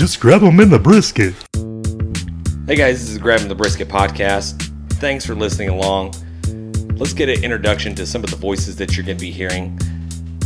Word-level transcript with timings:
Just 0.00 0.18
grab 0.18 0.40
them 0.40 0.58
in 0.60 0.70
the 0.70 0.78
brisket. 0.78 1.34
Hey 2.66 2.74
guys, 2.74 3.02
this 3.02 3.10
is 3.10 3.18
Grabbing 3.18 3.48
the 3.48 3.54
Brisket 3.54 3.86
podcast. 3.86 4.62
Thanks 4.94 5.26
for 5.26 5.34
listening 5.34 5.68
along. 5.68 6.14
Let's 6.96 7.12
get 7.12 7.28
an 7.28 7.44
introduction 7.44 7.94
to 7.96 8.06
some 8.06 8.24
of 8.24 8.30
the 8.30 8.36
voices 8.36 8.76
that 8.76 8.96
you're 8.96 9.04
going 9.04 9.18
to 9.18 9.20
be 9.20 9.30
hearing. 9.30 9.78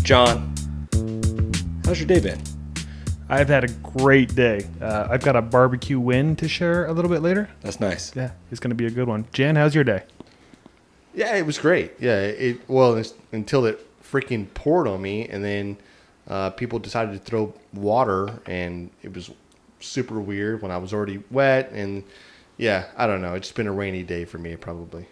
John, 0.02 0.52
how's 1.84 2.00
your 2.00 2.08
day 2.08 2.18
been? 2.18 2.40
I've 3.28 3.46
had 3.46 3.62
a 3.62 3.68
great 3.68 4.34
day. 4.34 4.66
Uh, 4.80 5.06
I've 5.08 5.22
got 5.22 5.36
a 5.36 5.42
barbecue 5.42 6.00
win 6.00 6.34
to 6.34 6.48
share 6.48 6.86
a 6.86 6.92
little 6.92 7.08
bit 7.08 7.22
later. 7.22 7.48
That's 7.60 7.78
nice. 7.78 8.10
Yeah, 8.16 8.32
it's 8.50 8.58
going 8.58 8.70
to 8.70 8.74
be 8.74 8.86
a 8.86 8.90
good 8.90 9.06
one. 9.06 9.24
Jan, 9.32 9.54
how's 9.54 9.76
your 9.76 9.84
day? 9.84 10.02
Yeah, 11.14 11.36
it 11.36 11.46
was 11.46 11.60
great. 11.60 11.92
Yeah, 12.00 12.18
it 12.22 12.68
well 12.68 12.96
it's, 12.96 13.14
until 13.30 13.66
it 13.66 13.86
freaking 14.02 14.52
poured 14.52 14.88
on 14.88 15.00
me, 15.00 15.28
and 15.28 15.44
then 15.44 15.76
uh, 16.26 16.50
people 16.50 16.80
decided 16.80 17.12
to 17.12 17.20
throw 17.20 17.54
water, 17.72 18.40
and 18.46 18.90
it 19.04 19.14
was 19.14 19.30
super 19.84 20.20
weird 20.20 20.62
when 20.62 20.70
I 20.70 20.78
was 20.78 20.92
already 20.92 21.22
wet, 21.30 21.70
and 21.72 22.02
yeah, 22.56 22.86
I 22.96 23.06
don't 23.06 23.20
know. 23.22 23.34
It's 23.34 23.52
been 23.52 23.66
a 23.66 23.72
rainy 23.72 24.02
day 24.02 24.24
for 24.24 24.38
me, 24.38 24.56
probably. 24.56 25.06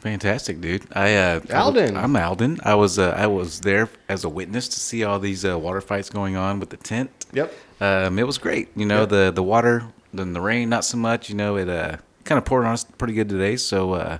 Fantastic, 0.00 0.60
dude. 0.60 0.84
I 0.92 1.14
uh, 1.16 1.40
Alden. 1.52 1.96
I'm 1.96 2.14
Alden. 2.16 2.60
I 2.62 2.74
was 2.74 2.98
uh, 2.98 3.14
I 3.16 3.26
was 3.26 3.60
there 3.60 3.88
as 4.08 4.24
a 4.24 4.28
witness 4.28 4.68
to 4.68 4.78
see 4.80 5.02
all 5.04 5.18
these 5.18 5.44
uh, 5.44 5.58
water 5.58 5.80
fights 5.80 6.10
going 6.10 6.36
on 6.36 6.60
with 6.60 6.70
the 6.70 6.76
tent. 6.76 7.10
Yep. 7.32 7.52
Um, 7.80 8.18
it 8.18 8.26
was 8.26 8.38
great. 8.38 8.68
You 8.76 8.86
know 8.86 9.00
Yep. 9.00 9.08
the 9.08 9.32
the 9.34 9.42
water, 9.42 9.84
then 10.12 10.32
the 10.32 10.40
rain, 10.40 10.68
not 10.68 10.84
so 10.84 10.96
much. 10.96 11.28
You 11.28 11.34
know 11.34 11.56
it 11.56 11.68
uh, 11.68 11.96
kind 12.24 12.38
of 12.38 12.44
poured 12.44 12.66
on 12.66 12.72
us 12.72 12.84
pretty 12.84 13.14
good 13.14 13.28
today. 13.28 13.56
So, 13.56 13.94
uh, 13.94 14.18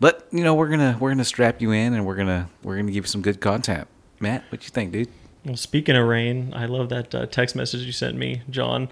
but 0.00 0.26
you 0.32 0.42
know 0.42 0.54
we're 0.54 0.68
gonna 0.68 0.96
we're 0.98 1.10
gonna 1.10 1.24
strap 1.24 1.60
you 1.60 1.70
in 1.70 1.92
and 1.92 2.04
we're 2.04 2.16
gonna 2.16 2.48
we're 2.64 2.76
gonna 2.76 2.90
give 2.90 3.04
you 3.04 3.08
some 3.08 3.22
good 3.22 3.40
content. 3.40 3.86
Matt, 4.18 4.44
what 4.50 4.64
you 4.64 4.70
think, 4.70 4.92
dude? 4.92 5.08
Well, 5.44 5.56
speaking 5.56 5.96
of 5.96 6.06
rain, 6.06 6.52
I 6.54 6.66
love 6.66 6.88
that 6.90 7.14
uh, 7.14 7.26
text 7.26 7.56
message 7.56 7.82
you 7.82 7.92
sent 7.92 8.16
me, 8.16 8.42
John. 8.48 8.88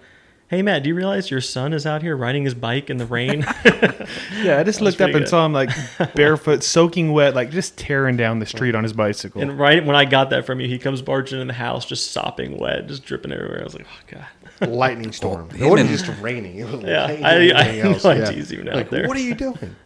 Hey 0.48 0.62
Matt, 0.62 0.82
do 0.82 0.88
you 0.88 0.96
realize 0.96 1.30
your 1.30 1.40
son 1.40 1.72
is 1.72 1.86
out 1.86 2.02
here 2.02 2.16
riding 2.16 2.42
his 2.42 2.54
bike 2.54 2.90
in 2.90 2.96
the 2.96 3.06
rain? 3.06 3.44
Yeah, 4.42 4.58
I 4.58 4.64
just 4.64 4.80
looked 4.80 5.00
up 5.00 5.10
and 5.10 5.20
good. 5.20 5.28
saw 5.28 5.44
him 5.46 5.52
like 5.52 5.68
barefoot, 6.14 6.62
soaking 6.64 7.12
wet, 7.12 7.34
like 7.34 7.50
just 7.50 7.76
tearing 7.78 8.16
down 8.16 8.38
the 8.38 8.46
street 8.46 8.74
on 8.74 8.82
his 8.82 8.92
bicycle. 8.94 9.42
and 9.42 9.56
right 9.58 9.84
when 9.84 9.94
I 9.94 10.06
got 10.06 10.30
that 10.30 10.46
from 10.46 10.60
you, 10.60 10.66
he 10.66 10.78
comes 10.78 11.02
barging 11.02 11.40
in 11.40 11.46
the 11.46 11.52
house, 11.52 11.84
just 11.84 12.10
sopping 12.12 12.58
wet, 12.58 12.86
just 12.88 13.04
dripping 13.04 13.32
everywhere. 13.32 13.60
I 13.60 13.64
was 13.64 13.74
like, 13.74 13.86
oh 13.86 14.16
god. 14.60 14.68
Lightning 14.68 15.12
storm. 15.12 15.50
him 15.50 15.62
it 15.62 15.70
wasn't 15.70 15.90
just 15.90 16.08
raining. 16.20 16.58
It 16.58 16.64
was 16.64 16.82
Yeah, 16.82 17.06
lightning 17.06 17.24
I- 17.24 17.32
and 17.34 17.52
I 17.58 17.66
everything 17.78 18.02
no 18.02 18.12
Yeah. 18.24 18.30
he's 18.32 18.52
even 18.52 18.68
out 18.68 18.74
like, 18.76 18.90
there. 18.90 19.06
What 19.06 19.16
are 19.16 19.20
you 19.20 19.34
doing? 19.34 19.76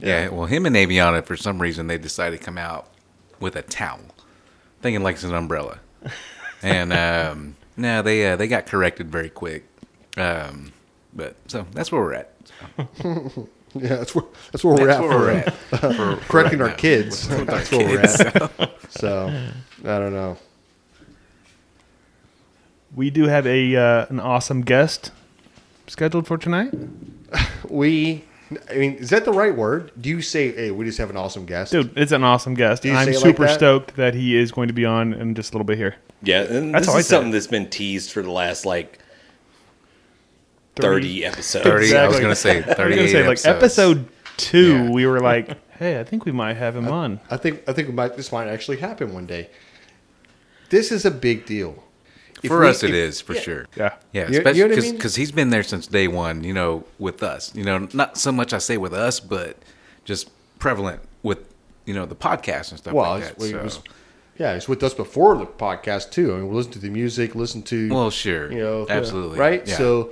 Yeah. 0.00 0.28
Well, 0.28 0.46
him 0.46 0.66
and 0.66 0.74
Aviana, 0.76 1.24
for 1.24 1.36
some 1.36 1.62
reason, 1.62 1.86
they 1.86 1.98
decided 1.98 2.38
to 2.40 2.44
come 2.44 2.58
out 2.58 2.88
with 3.40 3.54
a 3.56 3.62
towel, 3.62 4.00
thinking 4.82 5.02
like 5.02 5.14
it's 5.14 5.24
an 5.24 5.34
umbrella. 5.34 5.78
And 6.62 6.92
um, 6.92 7.56
no, 7.76 8.02
they 8.02 8.26
uh, 8.32 8.36
they 8.36 8.48
got 8.48 8.66
corrected 8.66 9.10
very 9.10 9.30
quick. 9.30 9.66
Um, 10.16 10.72
but 11.12 11.36
so 11.48 11.66
that's 11.72 11.90
where 11.92 12.00
we're 12.02 12.14
at. 12.14 12.30
Yeah, 13.76 13.96
that's 13.96 14.14
where 14.14 14.24
that's 14.52 14.62
where 14.62 14.74
we're 14.76 14.88
at. 14.88 15.00
where 15.00 15.10
for, 15.10 15.18
we're 15.18 15.30
at. 15.32 15.52
for 15.96 16.16
correcting 16.28 16.60
right 16.60 16.66
our 16.66 16.70
now. 16.70 16.76
kids. 16.76 17.28
With 17.28 17.40
our 17.40 17.44
that's 17.44 17.72
where 17.72 17.84
we're 17.88 18.00
kids, 18.02 18.20
at. 18.20 18.70
So 18.90 19.26
I 19.84 19.98
don't 19.98 20.12
know. 20.12 20.36
we 22.94 23.10
do 23.10 23.24
have 23.24 23.48
a 23.48 23.74
uh, 23.74 24.06
an 24.10 24.20
awesome 24.20 24.62
guest 24.62 25.10
scheduled 25.88 26.28
for 26.28 26.38
tonight. 26.38 26.72
We, 27.68 28.24
I 28.70 28.74
mean, 28.74 28.94
is 28.94 29.10
that 29.10 29.24
the 29.24 29.32
right 29.32 29.54
word? 29.56 29.90
Do 30.00 30.08
you 30.10 30.20
say, 30.22 30.52
"Hey, 30.52 30.70
we 30.70 30.84
just 30.84 30.98
have 30.98 31.10
an 31.10 31.16
awesome 31.16 31.46
guest"? 31.46 31.72
Dude, 31.72 31.96
it's 31.96 32.12
an 32.12 32.22
awesome 32.24 32.54
guest. 32.54 32.82
Do 32.82 32.88
you 32.90 32.94
I'm 32.94 33.04
say 33.06 33.12
it 33.12 33.14
like 33.16 33.22
super 33.24 33.46
that? 33.46 33.54
stoked 33.54 33.96
that 33.96 34.14
he 34.14 34.36
is 34.36 34.52
going 34.52 34.68
to 34.68 34.74
be 34.74 34.84
on 34.84 35.12
in 35.14 35.34
just 35.34 35.52
a 35.52 35.56
little 35.56 35.64
bit 35.64 35.78
here. 35.78 35.96
Yeah, 36.22 36.42
and 36.42 36.74
That's 36.74 36.86
this 36.86 36.94
is 36.96 37.06
something 37.06 37.30
that's 37.32 37.46
been 37.46 37.68
teased 37.70 38.10
for 38.12 38.22
the 38.22 38.30
last 38.30 38.64
like 38.66 38.98
30 40.76 41.24
episodes. 41.24 41.64
Thirty. 41.64 41.96
I 41.96 42.06
was 42.06 42.16
Exactly. 42.18 42.20
gonna 42.22 42.36
say 42.36 42.56
I 42.82 42.86
was 42.86 42.96
gonna 42.96 43.08
say 43.08 43.20
like 43.26 43.38
episodes. 43.44 43.46
episode 43.46 44.08
two, 44.36 44.84
Yeah. 44.84 44.90
we 44.90 45.06
were 45.06 45.20
like, 45.20 45.56
hey, 45.78 46.00
I 46.00 46.04
think 46.04 46.24
we 46.24 46.32
might 46.32 46.54
have 46.56 46.74
him 46.76 46.88
on. 46.88 47.20
I 47.30 47.36
think 47.36 47.62
I 47.68 47.72
think 47.72 47.88
we 47.88 47.94
might, 47.94 48.16
this 48.16 48.32
might 48.32 48.48
actually 48.48 48.78
happen 48.78 49.14
one 49.14 49.26
day. 49.26 49.50
This 50.70 50.90
is 50.90 51.04
a 51.04 51.10
big 51.10 51.46
deal. 51.46 51.82
If 52.44 52.48
For 52.48 52.60
we- 52.60 52.68
us, 52.68 52.82
it 52.82 52.90
if- 52.90 52.96
is 52.96 53.20
for 53.20 53.34
yeah. 53.34 53.40
sure. 53.40 53.66
Yeah. 53.76 53.94
Yeah, 54.12 54.28
You- 54.30 54.38
especially 54.38 54.58
you 54.60 54.68
know 54.68 54.74
I 54.74 54.90
because 54.92 55.16
mean? 55.16 55.22
he's 55.22 55.32
been 55.32 55.50
there 55.50 55.62
since 55.62 55.86
day 55.86 56.06
one. 56.08 56.44
You 56.44 56.52
know, 56.54 56.84
with 56.98 57.22
us. 57.22 57.50
You 57.54 57.64
know, 57.64 57.88
not 57.92 58.16
so 58.18 58.30
much 58.30 58.52
I 58.52 58.58
say 58.58 58.76
with 58.76 58.92
us, 58.94 59.18
but 59.20 59.56
just 60.04 60.30
prevalent 60.58 61.00
with 61.22 61.38
you 61.86 61.94
know 61.94 62.06
the 62.06 62.14
podcast 62.16 62.70
and 62.70 62.78
stuff 62.78 62.94
Well, 62.94 63.10
like 63.12 63.24
that. 63.24 63.38
we- 63.38 63.50
so. 63.50 63.56
it 63.58 63.64
was- 63.64 63.80
yeah, 64.38 64.54
it's 64.54 64.68
with 64.68 64.82
us 64.82 64.94
before 64.94 65.36
the 65.38 65.46
podcast 65.46 66.10
too. 66.10 66.32
I 66.32 66.36
mean, 66.38 66.48
we 66.48 66.56
listen 66.56 66.72
to 66.72 66.78
the 66.80 66.90
music, 66.90 67.34
listen 67.34 67.62
to 67.64 67.88
well, 67.92 68.10
sure, 68.10 68.50
you 68.52 68.58
know, 68.58 68.86
absolutely, 68.88 69.38
right? 69.38 69.66
Yeah. 69.66 69.76
So, 69.78 70.10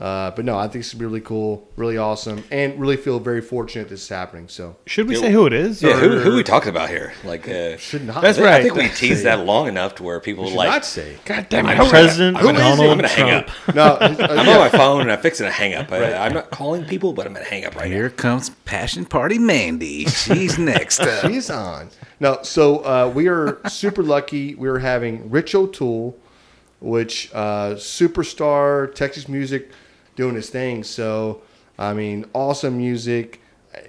uh, 0.00 0.30
but 0.30 0.46
no, 0.46 0.58
I 0.58 0.66
think 0.66 0.82
it's 0.82 0.94
be 0.94 1.04
really 1.04 1.20
cool, 1.20 1.68
really 1.76 1.98
awesome, 1.98 2.42
and 2.50 2.80
really 2.80 2.96
feel 2.96 3.20
very 3.20 3.42
fortunate 3.42 3.90
this 3.90 4.02
is 4.02 4.08
happening. 4.08 4.48
So, 4.48 4.76
Should 4.86 5.06
we 5.08 5.14
say 5.14 5.30
who 5.30 5.44
it 5.46 5.52
is? 5.52 5.82
Yeah, 5.82 5.90
or- 5.90 5.98
who, 5.98 6.18
who 6.20 6.36
we 6.36 6.42
talking 6.42 6.70
about 6.70 6.88
here? 6.88 7.12
Like, 7.22 7.46
uh, 7.46 7.76
should 7.76 8.06
not. 8.06 8.22
That's 8.22 8.38
I 8.38 8.44
right. 8.44 8.62
think 8.62 8.76
we 8.76 8.88
teased 8.94 9.24
that 9.24 9.44
long 9.44 9.68
enough 9.68 9.96
to 9.96 10.02
where 10.02 10.18
people 10.18 10.46
Should 10.46 10.56
like, 10.56 10.68
Should 10.68 10.72
not 10.72 10.84
say. 10.86 11.16
God 11.26 11.46
damn 11.50 11.68
it! 11.68 11.90
President 11.90 12.38
I'm 12.38 12.44
gonna, 12.44 12.60
I'm 12.60 12.78
gonna 12.78 13.08
hang 13.08 13.30
up. 13.30 13.50
No, 13.74 13.82
uh, 14.00 14.16
I'm 14.18 14.46
yeah. 14.46 14.52
on 14.54 14.58
my 14.58 14.68
phone 14.70 15.02
and 15.02 15.12
I'm 15.12 15.20
fixing 15.20 15.44
to 15.44 15.52
hang 15.52 15.74
up. 15.74 15.92
I, 15.92 16.14
I'm 16.14 16.32
not 16.32 16.50
calling 16.50 16.86
people, 16.86 17.12
but 17.12 17.26
I'm 17.26 17.34
gonna 17.34 17.44
hang 17.44 17.66
up 17.66 17.76
right 17.76 17.90
Here 17.90 18.08
comes 18.08 18.50
Passion 18.64 19.04
Party 19.04 19.38
Mandy. 19.38 20.06
She's 20.06 20.58
next 20.72 21.00
up. 21.00 21.26
She's 21.30 21.50
on. 21.50 21.90
No, 22.20 22.38
so 22.42 22.78
uh, 22.78 23.12
we 23.14 23.28
are 23.28 23.60
super 23.68 24.02
lucky. 24.02 24.54
We 24.54 24.68
are 24.68 24.78
having 24.78 25.30
Rich 25.30 25.54
O'Toole, 25.54 26.16
which 26.80 27.30
uh, 27.34 27.74
superstar 27.74 28.94
Texas 28.94 29.28
music, 29.28 29.70
doing 30.20 30.34
his 30.36 30.50
thing. 30.50 30.84
So 30.84 31.42
I 31.78 31.94
mean, 31.94 32.26
awesome 32.34 32.76
music. 32.76 33.40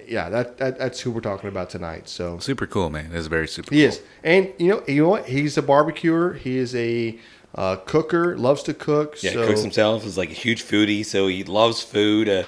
Yeah, 0.06 0.28
that, 0.28 0.58
that 0.58 0.78
that's 0.78 1.00
who 1.00 1.10
we're 1.10 1.20
talking 1.20 1.48
about 1.48 1.68
tonight. 1.70 2.08
So 2.08 2.38
Super 2.38 2.66
cool, 2.66 2.88
man. 2.90 3.10
That's 3.12 3.26
very 3.26 3.48
super. 3.48 3.74
he 3.74 3.82
cool. 3.82 3.88
is, 3.90 4.00
and 4.22 4.52
you 4.58 4.68
know, 4.68 4.82
you 4.86 5.02
know 5.02 5.08
what? 5.10 5.26
He's 5.26 5.58
a 5.58 5.62
barbecuer. 5.62 6.34
He 6.34 6.56
is 6.56 6.74
a 6.74 7.18
uh, 7.54 7.76
cooker. 7.84 8.36
Loves 8.38 8.62
to 8.64 8.74
cook. 8.74 9.22
Yeah, 9.22 9.32
so 9.32 9.46
cooks 9.46 9.62
himself. 9.62 10.06
Is 10.06 10.16
like 10.16 10.30
a 10.30 10.34
huge 10.34 10.62
foodie, 10.62 11.04
so 11.04 11.26
he 11.26 11.42
loves 11.44 11.82
food. 11.82 12.28
Uh, 12.28 12.44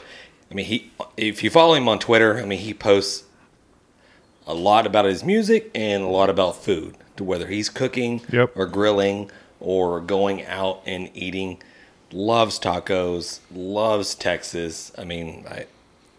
I 0.50 0.54
mean, 0.54 0.66
he 0.66 0.92
if 1.16 1.42
you 1.42 1.50
follow 1.50 1.74
him 1.74 1.88
on 1.88 1.98
Twitter, 1.98 2.38
I 2.38 2.44
mean, 2.46 2.60
he 2.60 2.72
posts 2.72 3.24
a 4.46 4.54
lot 4.54 4.86
about 4.86 5.04
his 5.04 5.24
music 5.24 5.70
and 5.74 6.02
a 6.04 6.08
lot 6.08 6.30
about 6.30 6.56
food. 6.56 6.96
To 7.16 7.24
whether 7.24 7.46
he's 7.46 7.68
cooking 7.68 8.22
Yep. 8.32 8.52
or 8.56 8.66
grilling 8.66 9.30
or 9.60 10.00
going 10.00 10.44
out 10.46 10.82
and 10.86 11.10
eating. 11.14 11.62
Loves 12.14 12.58
tacos. 12.60 13.40
Loves 13.52 14.14
Texas. 14.14 14.92
I 14.96 15.04
mean, 15.04 15.44
I 15.50 15.66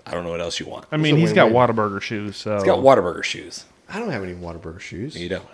I 0.06 0.12
don't 0.12 0.24
know 0.26 0.30
what 0.32 0.42
else 0.42 0.60
you 0.60 0.68
want. 0.68 0.86
I 0.92 0.98
mean, 0.98 1.16
he's 1.16 1.34
got 1.34 1.52
win-win. 1.52 1.76
Whataburger 1.76 2.02
shoes. 2.02 2.38
So 2.38 2.54
He's 2.56 2.64
got 2.64 2.80
Whataburger 2.80 3.24
shoes. 3.24 3.66
I 3.90 4.00
don't 4.00 4.10
have 4.12 4.22
any 4.24 4.34
Whataburger 4.34 4.80
shoes. 4.82 5.16
You 5.18 5.30
don't. 5.30 5.46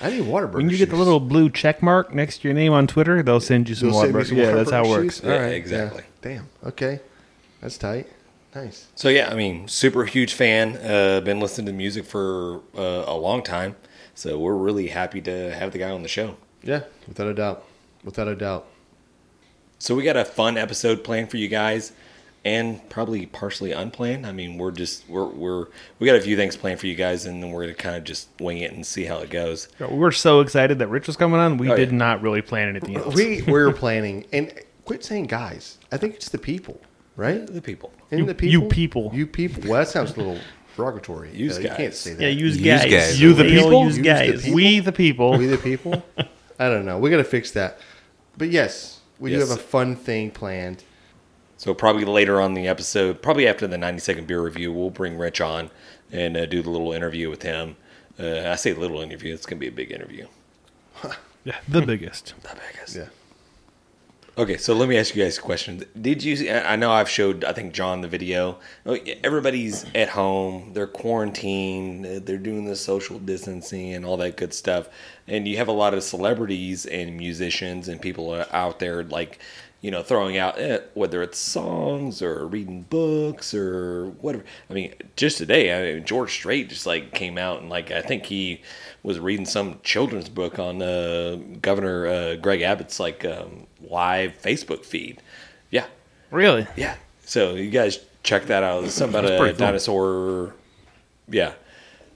I 0.00 0.10
need 0.10 0.24
Whataburger. 0.24 0.46
Shoes. 0.48 0.54
When 0.56 0.70
you 0.70 0.76
get 0.76 0.90
the 0.90 0.96
little 0.96 1.20
blue 1.20 1.48
check 1.48 1.80
mark 1.82 2.12
next 2.12 2.38
to 2.38 2.48
your 2.48 2.54
name 2.54 2.72
on 2.72 2.86
Twitter, 2.88 3.22
they'll 3.22 3.40
send 3.40 3.68
you 3.68 3.76
some 3.76 3.90
You'll 3.90 4.02
Whataburger. 4.02 4.26
some 4.26 4.36
Yeah, 4.38 4.50
that's 4.52 4.70
how 4.72 4.84
it 4.84 4.88
works. 4.88 5.16
shoes? 5.18 5.24
Yeah, 5.24 5.32
All 5.32 5.40
right, 5.40 5.54
exactly. 5.54 6.02
Damn. 6.20 6.48
Okay, 6.64 7.00
that's 7.60 7.78
tight. 7.78 8.08
Nice. 8.54 8.88
So 8.96 9.08
yeah, 9.08 9.30
I 9.30 9.34
mean, 9.34 9.68
super 9.68 10.04
huge 10.04 10.34
fan. 10.34 10.76
Uh, 10.76 11.20
been 11.20 11.38
listening 11.40 11.66
to 11.66 11.72
music 11.72 12.04
for 12.04 12.60
uh, 12.76 13.04
a 13.06 13.16
long 13.16 13.42
time, 13.42 13.76
so 14.14 14.38
we're 14.38 14.54
really 14.56 14.88
happy 14.88 15.20
to 15.22 15.54
have 15.54 15.70
the 15.72 15.78
guy 15.78 15.90
on 15.90 16.02
the 16.02 16.08
show. 16.08 16.36
Yeah, 16.62 16.82
without 17.06 17.26
a 17.28 17.34
doubt. 17.34 17.64
Without 18.04 18.28
a 18.28 18.34
doubt. 18.36 18.66
So 19.84 19.94
we 19.94 20.02
got 20.02 20.16
a 20.16 20.24
fun 20.24 20.56
episode 20.56 21.04
planned 21.04 21.30
for 21.30 21.36
you 21.36 21.46
guys, 21.46 21.92
and 22.42 22.80
probably 22.88 23.26
partially 23.26 23.72
unplanned. 23.72 24.26
I 24.26 24.32
mean, 24.32 24.56
we're 24.56 24.70
just 24.70 25.06
we're 25.10 25.26
we're 25.26 25.66
we 25.98 26.06
got 26.06 26.16
a 26.16 26.22
few 26.22 26.36
things 26.36 26.56
planned 26.56 26.80
for 26.80 26.86
you 26.86 26.94
guys, 26.94 27.26
and 27.26 27.42
then 27.42 27.50
we're 27.50 27.64
gonna 27.64 27.74
kind 27.74 27.94
of 27.94 28.02
just 28.04 28.28
wing 28.40 28.56
it 28.56 28.72
and 28.72 28.86
see 28.86 29.04
how 29.04 29.18
it 29.18 29.28
goes. 29.28 29.68
We 29.78 29.98
were 29.98 30.10
so 30.10 30.40
excited 30.40 30.78
that 30.78 30.88
Rich 30.88 31.06
was 31.06 31.18
coming 31.18 31.38
on. 31.38 31.58
We 31.58 31.70
Oh, 31.70 31.76
did 31.76 31.90
yeah. 31.90 31.98
not 31.98 32.22
really 32.22 32.40
plan 32.40 32.70
anything 32.70 32.96
else. 32.96 33.14
We 33.14 33.42
we're 33.42 33.74
planning 33.74 34.24
and 34.32 34.54
quit 34.86 35.04
saying 35.04 35.26
guys. 35.26 35.76
I 35.92 35.98
think 35.98 36.14
it's 36.14 36.30
the 36.30 36.38
people, 36.38 36.80
right? 37.16 37.46
The 37.46 37.60
people. 37.60 37.92
And 38.10 38.20
You- 38.20 38.26
the 38.26 38.34
people. 38.34 38.62
you 38.62 38.68
people. 38.70 39.10
You 39.12 39.26
people. 39.26 39.64
Well, 39.68 39.80
that 39.80 39.88
sounds 39.88 40.12
a 40.12 40.16
little 40.16 40.38
derogatory. 40.78 41.30
Use 41.36 41.58
Uh, 41.58 41.60
You 41.60 41.68
can't 41.68 41.92
say 41.92 42.14
that. 42.14 42.22
Yeah, 42.22 42.28
use 42.30 42.56
Use 42.56 42.64
guys. 42.80 42.90
guys. 42.90 43.20
You 43.20 43.34
the 43.34 43.44
people? 43.44 43.84
Use 43.84 43.96
Use 43.96 43.96
the 43.98 44.02
guys. 44.02 44.40
people. 44.44 44.54
we 44.54 44.80
the 44.80 44.92
people. 44.92 45.36
we 45.36 45.44
the 45.44 45.58
people. 45.58 46.02
I 46.58 46.70
don't 46.70 46.86
know. 46.86 46.98
We 46.98 47.10
got 47.10 47.18
to 47.18 47.24
fix 47.24 47.50
that. 47.50 47.80
But 48.38 48.48
yes, 48.48 48.93
we 49.18 49.30
Yes. 49.32 49.42
do 49.44 49.48
have 49.50 49.58
a 49.58 49.62
fun 49.62 49.96
thing 49.96 50.30
planned. 50.30 50.84
So 51.56 51.72
probably 51.72 52.04
later 52.04 52.40
on 52.40 52.54
the 52.54 52.66
episode, 52.68 53.22
probably 53.22 53.46
after 53.46 53.66
the 53.66 53.78
ninety 53.78 54.00
second 54.00 54.26
beer 54.26 54.42
review, 54.42 54.72
we'll 54.72 54.90
bring 54.90 55.16
Rich 55.16 55.40
on 55.40 55.70
and 56.12 56.36
uh, 56.36 56.46
do 56.46 56.62
the 56.62 56.70
little 56.70 56.92
interview 56.92 57.30
with 57.30 57.42
him. 57.42 57.76
Uh, 58.18 58.48
I 58.48 58.56
say 58.56 58.72
little 58.74 59.00
interview; 59.00 59.32
it's 59.34 59.46
gonna 59.46 59.60
be 59.60 59.68
a 59.68 59.72
big 59.72 59.90
interview. 59.92 60.26
Yeah, 61.46 61.56
the 61.68 61.82
biggest. 61.82 62.32
The 62.42 62.56
biggest. 62.72 62.96
Yeah. 62.96 63.08
Okay, 64.36 64.56
so 64.56 64.74
let 64.74 64.88
me 64.88 64.98
ask 64.98 65.14
you 65.14 65.22
guys 65.22 65.38
a 65.38 65.40
question. 65.40 65.84
Did 66.00 66.24
you? 66.24 66.50
I 66.50 66.74
know 66.74 66.90
I've 66.90 67.08
showed. 67.08 67.44
I 67.44 67.52
think 67.52 67.72
John 67.72 68.00
the 68.00 68.08
video. 68.08 68.58
Everybody's 69.22 69.86
at 69.94 70.08
home. 70.08 70.72
They're 70.72 70.88
quarantined. 70.88 72.26
They're 72.26 72.36
doing 72.38 72.64
the 72.64 72.74
social 72.74 73.20
distancing 73.20 73.94
and 73.94 74.04
all 74.04 74.16
that 74.16 74.36
good 74.36 74.52
stuff. 74.52 74.88
And 75.28 75.46
you 75.46 75.56
have 75.58 75.68
a 75.68 75.72
lot 75.72 75.94
of 75.94 76.02
celebrities 76.02 76.84
and 76.84 77.16
musicians 77.16 77.86
and 77.86 78.02
people 78.02 78.44
out 78.50 78.80
there 78.80 79.04
like, 79.04 79.38
you 79.84 79.90
know, 79.90 80.02
throwing 80.02 80.38
out 80.38 80.58
eh, 80.58 80.78
whether 80.94 81.22
it's 81.22 81.36
songs 81.36 82.22
or 82.22 82.46
reading 82.46 82.86
books 82.88 83.52
or 83.52 84.06
whatever. 84.22 84.42
I 84.70 84.72
mean, 84.72 84.94
just 85.14 85.36
today, 85.36 85.74
I 85.74 85.96
mean, 85.96 86.06
George 86.06 86.32
Strait 86.32 86.70
just 86.70 86.86
like 86.86 87.12
came 87.12 87.36
out 87.36 87.60
and 87.60 87.68
like 87.68 87.90
I 87.90 88.00
think 88.00 88.24
he 88.24 88.62
was 89.02 89.20
reading 89.20 89.44
some 89.44 89.80
children's 89.82 90.30
book 90.30 90.58
on 90.58 90.80
uh, 90.80 91.36
Governor 91.60 92.06
uh, 92.06 92.36
Greg 92.36 92.62
Abbott's 92.62 92.98
like 92.98 93.26
um, 93.26 93.66
live 93.82 94.40
Facebook 94.40 94.86
feed. 94.86 95.20
Yeah, 95.68 95.84
Really? 96.30 96.66
yeah. 96.76 96.94
So 97.26 97.52
you 97.52 97.68
guys 97.68 97.98
check 98.22 98.46
that 98.46 98.62
out. 98.62 98.84
It's 98.84 98.94
something 98.94 99.20
about 99.20 99.30
a 99.30 99.36
cool. 99.36 99.52
dinosaur. 99.52 100.54
Yeah. 101.28 101.52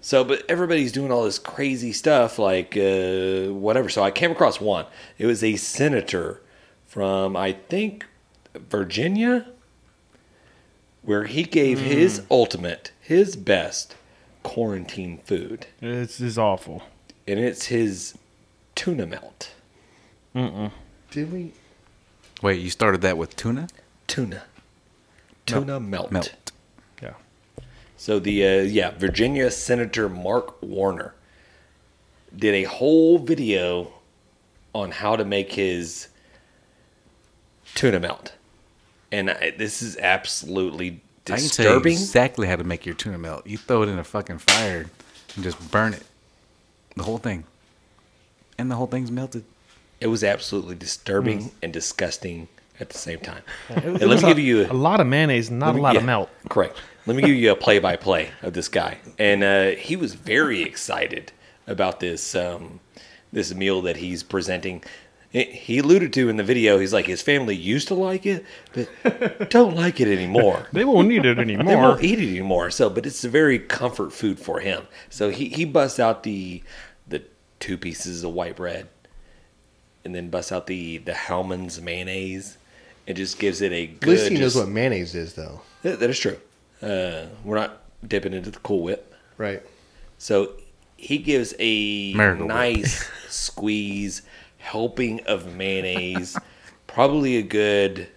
So, 0.01 0.25
but 0.25 0.43
everybody's 0.49 0.93
doing 0.93 1.13
all 1.13 1.25
this 1.25 1.39
crazy 1.39 1.93
stuff, 1.93 2.39
like 2.39 2.79
uh, 2.79 3.53
whatever. 3.53 3.91
So 3.91 4.03
I 4.03 4.11
came 4.11 4.31
across 4.31 4.59
one. 4.59 4.87
It 5.19 5.27
was 5.27 5.45
a 5.45 5.57
senator 5.57 6.41
from, 6.89 7.37
I 7.37 7.53
think, 7.53 8.05
Virginia, 8.55 9.47
where 11.03 11.25
he 11.25 11.45
gave 11.45 11.79
Hmm. 11.79 11.85
his 11.87 12.23
ultimate, 12.31 12.91
his 13.01 13.37
best 13.37 13.95
quarantine 14.43 15.19
food, 15.25 15.67
This 15.81 16.21
is 16.21 16.37
awful. 16.39 16.83
and 17.27 17.39
it's 17.39 17.67
his 17.67 18.15
tuna 18.75 19.07
melt. 19.07 19.51
Did 21.11 21.33
we? 21.33 21.53
Wait, 22.43 22.61
you 22.61 22.71
started 22.71 23.01
that 23.03 23.17
with 23.19 23.35
tuna? 23.37 23.69
Tuna. 24.07 24.45
Tuna 25.47 25.81
melt. 25.81 26.13
Melt. 26.13 26.53
Yeah. 27.03 27.15
So 27.97 28.19
the 28.19 28.47
uh, 28.47 28.63
yeah 28.63 28.91
Virginia 28.93 29.51
Senator 29.51 30.09
Mark 30.09 30.63
Warner 30.63 31.15
did 32.37 32.55
a 32.55 32.65
whole 32.65 33.19
video 33.19 33.93
on 34.75 34.93
how 34.93 35.17
to 35.17 35.25
make 35.25 35.53
his 35.55 36.09
tuna 37.79 38.01
melt, 38.01 38.33
and 39.13 39.31
I, 39.31 39.53
this 39.57 39.83
is 39.83 39.97
absolutely 39.99 41.01
disturbing. 41.25 41.45
I 41.45 41.49
can 41.49 41.49
tell 41.49 41.65
you 41.67 41.71
disturbing. 41.71 41.93
exactly 41.93 42.47
how 42.49 42.57
to 42.57 42.65
make 42.65 42.85
your 42.85 42.95
tuna 42.95 43.19
melt. 43.19 43.47
You 43.47 43.57
throw 43.57 43.83
it 43.83 43.89
in 43.89 43.99
a 43.99 44.05
fucking 44.05 44.39
fire 44.39 44.87
and 45.35 45.45
just 45.45 45.71
burn 45.71 45.95
it. 45.95 46.03
The 46.97 47.05
whole 47.05 47.19
thing. 47.19 47.45
And 48.59 48.71
the 48.71 48.75
whole 48.75 48.89
thing's 48.89 49.13
melted. 49.13 49.45
It 50.01 50.09
was 50.09 50.25
absolutely 50.25 50.75
disturbing 50.75 51.53
and 51.63 51.73
disgusting 51.73 52.49
at 52.81 52.91
the 52.91 52.99
same 52.99 53.21
time. 53.21 53.43
It, 53.69 53.85
And 53.85 54.03
it 54.03 54.07
let 54.09 54.23
me 54.23 54.31
a, 54.31 54.35
give 54.35 54.39
you 54.39 54.67
a 54.67 54.73
lot 54.73 55.01
of 55.01 55.07
mayonnaise, 55.07 55.51
not 55.51 55.75
Let 55.75 55.79
a 55.79 55.83
lot 55.83 55.95
yeah, 55.95 56.01
of 56.01 56.07
melt. 56.07 56.31
Correct. 56.49 56.77
Let 57.07 57.17
me 57.17 57.23
give 57.23 57.37
you 57.37 57.53
a 57.53 57.57
play-by-play 57.57 58.31
of 58.43 58.53
this 58.53 58.69
guy, 58.69 58.99
and 59.19 59.43
uh, 59.43 59.71
he 59.71 59.97
was 59.97 60.15
very 60.15 60.63
excited 60.63 61.33
about 61.67 62.01
this 62.01 62.35
um, 62.35 62.81
this 63.33 63.55
meal 63.55 63.81
that 63.83 63.97
he's 63.97 64.23
presenting. 64.23 64.83
He- 65.31 65.45
He 65.45 65.79
alluded 65.79 66.13
to 66.15 66.29
in 66.29 66.37
the 66.37 66.43
video, 66.45 66.79
he's 66.79 66.93
like 66.93 67.07
his 67.07 67.21
family 67.23 67.55
used 67.55 67.89
to 67.89 67.95
like 67.95 68.25
it, 68.27 68.45
but 68.73 69.51
don't 69.51 69.77
like 69.77 70.01
it 70.01 70.09
anymore. 70.09 70.69
They 70.73 70.85
won't 70.85 71.13
eat 71.13 71.25
it 71.27 71.39
anymore. 71.39 71.65
They 71.69 71.77
won't 71.77 72.03
eat 72.03 72.19
it 72.19 72.29
anymore. 72.31 72.71
So, 72.71 72.89
but 72.89 73.05
it's 73.07 73.25
a 73.25 73.29
very 73.29 73.59
comfort 73.59 74.13
food 74.13 74.39
for 74.39 74.61
him. 74.61 74.87
So 75.11 75.31
he 75.31 75.49
he 75.49 75.65
busts 75.65 75.99
out 76.01 76.23
the 76.23 76.63
the 77.07 77.23
two 77.61 77.77
pieces 77.77 78.25
of 78.25 78.33
white 78.33 78.57
bread, 78.57 78.89
and 80.05 80.15
then 80.15 80.31
busts 80.31 80.51
out 80.53 80.67
the 80.67 80.99
the 80.99 81.13
Hellmann's 81.15 81.81
mayonnaise, 81.81 82.57
and 83.07 83.17
just 83.17 83.39
gives 83.39 83.61
it 83.61 83.73
a 83.73 83.85
At 83.85 84.01
good. 84.01 84.11
least 84.11 84.29
he 84.29 84.35
knows 84.35 84.55
just- 84.55 84.57
what 84.57 84.69
mayonnaise 84.69 85.15
is, 85.15 85.35
though. 85.35 85.61
that, 85.83 86.01
that 86.01 86.09
is 86.11 86.19
true. 86.19 86.39
Uh, 86.81 87.27
we're 87.45 87.57
not 87.57 87.83
dipping 88.07 88.33
into 88.33 88.51
the 88.51 88.59
Cool 88.61 88.83
Whip. 88.83 89.13
Right. 89.37 89.63
So 90.19 90.53
he 90.97 91.19
gives 91.19 91.53
a 91.59 92.15
Miracle 92.15 92.47
nice 92.49 93.09
squeeze 93.29 94.23
helping 94.69 95.21
of 95.27 95.55
mayonnaise. 95.55 96.37
probably 96.87 97.37
a 97.37 97.43
good, 97.43 98.09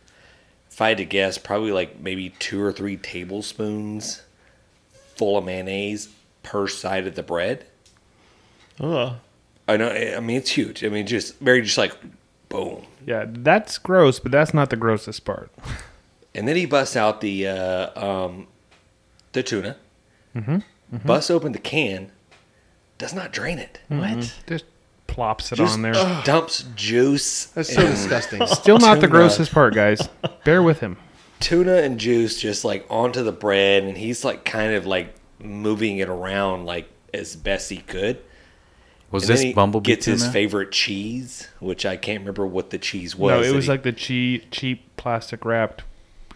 if 0.72 0.82
I 0.82 0.90
had 0.90 0.98
to 0.98 1.06
guess, 1.06 1.38
probably 1.38 1.72
like 1.72 2.00
maybe 2.00 2.32
two 2.40 2.62
or 2.62 2.72
three 2.72 2.98
tablespoons 2.98 4.24
full 5.16 5.38
of 5.38 5.46
mayonnaise 5.46 6.10
per 6.44 6.68
side 6.68 7.06
of 7.06 7.16
the 7.16 7.24
bread. 7.24 7.66
Ugh. 8.80 9.14
I 9.68 9.78
know. 9.78 9.90
I 9.90 10.20
mean, 10.20 10.38
it's 10.38 10.50
huge. 10.50 10.84
I 10.84 10.90
mean, 10.90 11.06
just 11.06 11.38
very, 11.40 11.62
just 11.62 11.78
like 11.78 11.96
boom. 12.50 12.86
Yeah, 13.06 13.26
that's 13.28 13.78
gross, 13.78 14.20
but 14.20 14.32
that's 14.32 14.54
not 14.54 14.70
the 14.70 14.76
grossest 14.76 15.24
part. 15.24 15.52
And 16.34 16.48
then 16.48 16.56
he 16.56 16.66
busts 16.66 16.96
out 16.96 17.22
the 17.22 17.48
uh, 17.48 18.06
um, 18.06 18.48
the 19.34 19.44
tuna. 19.44 19.78
Mm-hmm. 20.36 20.60
Busts 21.06 21.30
open 21.30 21.52
the 21.52 21.60
can. 21.60 22.12
Does 22.98 23.14
not 23.14 23.32
drain 23.32 23.60
it. 23.60 23.80
What? 23.88 24.34
Just 24.48 24.66
plops 25.12 25.52
it 25.52 25.58
Just 25.58 25.74
on 25.76 25.82
there. 25.84 25.94
dumps 26.24 26.64
juice. 26.76 27.46
That's 27.46 27.74
so 27.74 27.82
and 27.82 27.90
disgusting. 27.92 28.46
Still 28.48 28.80
not 28.80 28.96
the 28.96 29.02
tuna. 29.08 29.12
grossest 29.12 29.52
part, 29.54 29.76
guys. 29.76 30.10
Bear 30.44 30.64
with 30.64 30.80
him. 30.80 30.98
Tuna 31.40 31.76
and 31.78 32.00
juice 32.00 32.40
just 32.40 32.64
like 32.66 32.86
onto 32.90 33.24
the 33.24 33.32
bread, 33.32 33.84
and 33.84 33.98
he's 33.98 34.24
like 34.24 34.46
kind 34.46 34.74
of 34.74 34.86
like 34.86 35.14
moving 35.40 35.98
it 35.98 36.08
around 36.10 36.66
like 36.66 36.90
as 37.14 37.36
best 37.36 37.70
he 37.70 37.78
could. 37.78 38.22
Was 39.12 39.24
And 39.24 39.32
this 39.32 39.40
then 39.42 39.48
he 39.48 39.54
Bumblebee 39.54 39.88
gets 39.88 40.06
his 40.06 40.22
tuna? 40.22 40.32
favorite 40.34 40.72
cheese, 40.72 41.48
which 41.60 41.86
I 41.86 41.98
can't 41.98 42.20
remember 42.22 42.46
what 42.48 42.70
the 42.70 42.78
cheese 42.78 43.16
was. 43.16 43.30
no, 43.32 43.42
it 43.42 43.48
that 43.48 43.56
was 43.56 43.66
he 43.66 43.72
like 43.72 43.84
the 43.84 43.92
cheap, 43.92 44.50
cheap 44.52 44.96
plastic 44.98 45.44
wrapped 45.44 45.84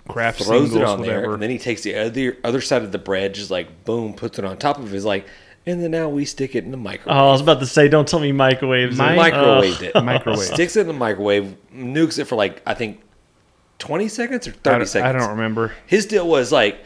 Kraft 0.10 0.44
throws 0.44 0.72
singles, 0.72 0.76
it 0.76 0.84
on 0.84 1.00
whatever. 1.00 1.22
there, 1.22 1.34
and 1.34 1.42
then 1.42 1.50
he 1.50 1.58
takes 1.58 1.82
the 1.84 1.96
other 1.96 2.38
other 2.44 2.62
side 2.62 2.84
of 2.84 2.92
the 2.92 2.98
bread, 3.00 3.34
just 3.34 3.50
like 3.50 3.86
boom, 3.86 4.14
puts 4.14 4.38
it 4.38 4.46
on 4.46 4.58
top 4.58 4.78
of 4.80 4.92
his 4.92 5.06
like, 5.06 5.26
and 5.66 5.82
then 5.82 5.92
now 5.92 6.10
we 6.10 6.26
stick 6.26 6.56
it 6.56 6.64
in 6.64 6.72
the 6.72 6.78
microwave. 6.78 7.18
Oh, 7.18 7.28
I 7.30 7.32
was 7.32 7.42
about 7.42 7.60
to 7.60 7.66
say, 7.66 7.88
don't 7.88 8.08
tell 8.08 8.20
me 8.20 8.32
microwaves. 8.32 8.98
Mi- 8.98 9.06
it. 9.06 9.12
Oh. 9.18 9.22
microwaved 9.22 9.76
Ugh. 9.78 9.92
it. 9.96 10.04
Microwave. 10.04 10.40
Sticks 10.40 10.76
it 10.76 10.82
in 10.82 10.88
the 10.88 10.94
microwave, 10.94 11.56
nukes 11.74 12.20
it 12.20 12.26
for 12.26 12.36
like 12.36 12.62
I 12.66 12.74
think 12.74 13.02
twenty 13.80 14.08
seconds 14.08 14.48
or 14.48 14.52
thirty 14.52 14.80
don't, 14.80 14.88
seconds. 14.88 15.16
I 15.16 15.18
don't 15.20 15.30
remember. 15.32 15.74
His 15.86 16.06
deal 16.06 16.28
was 16.28 16.52
like 16.52 16.80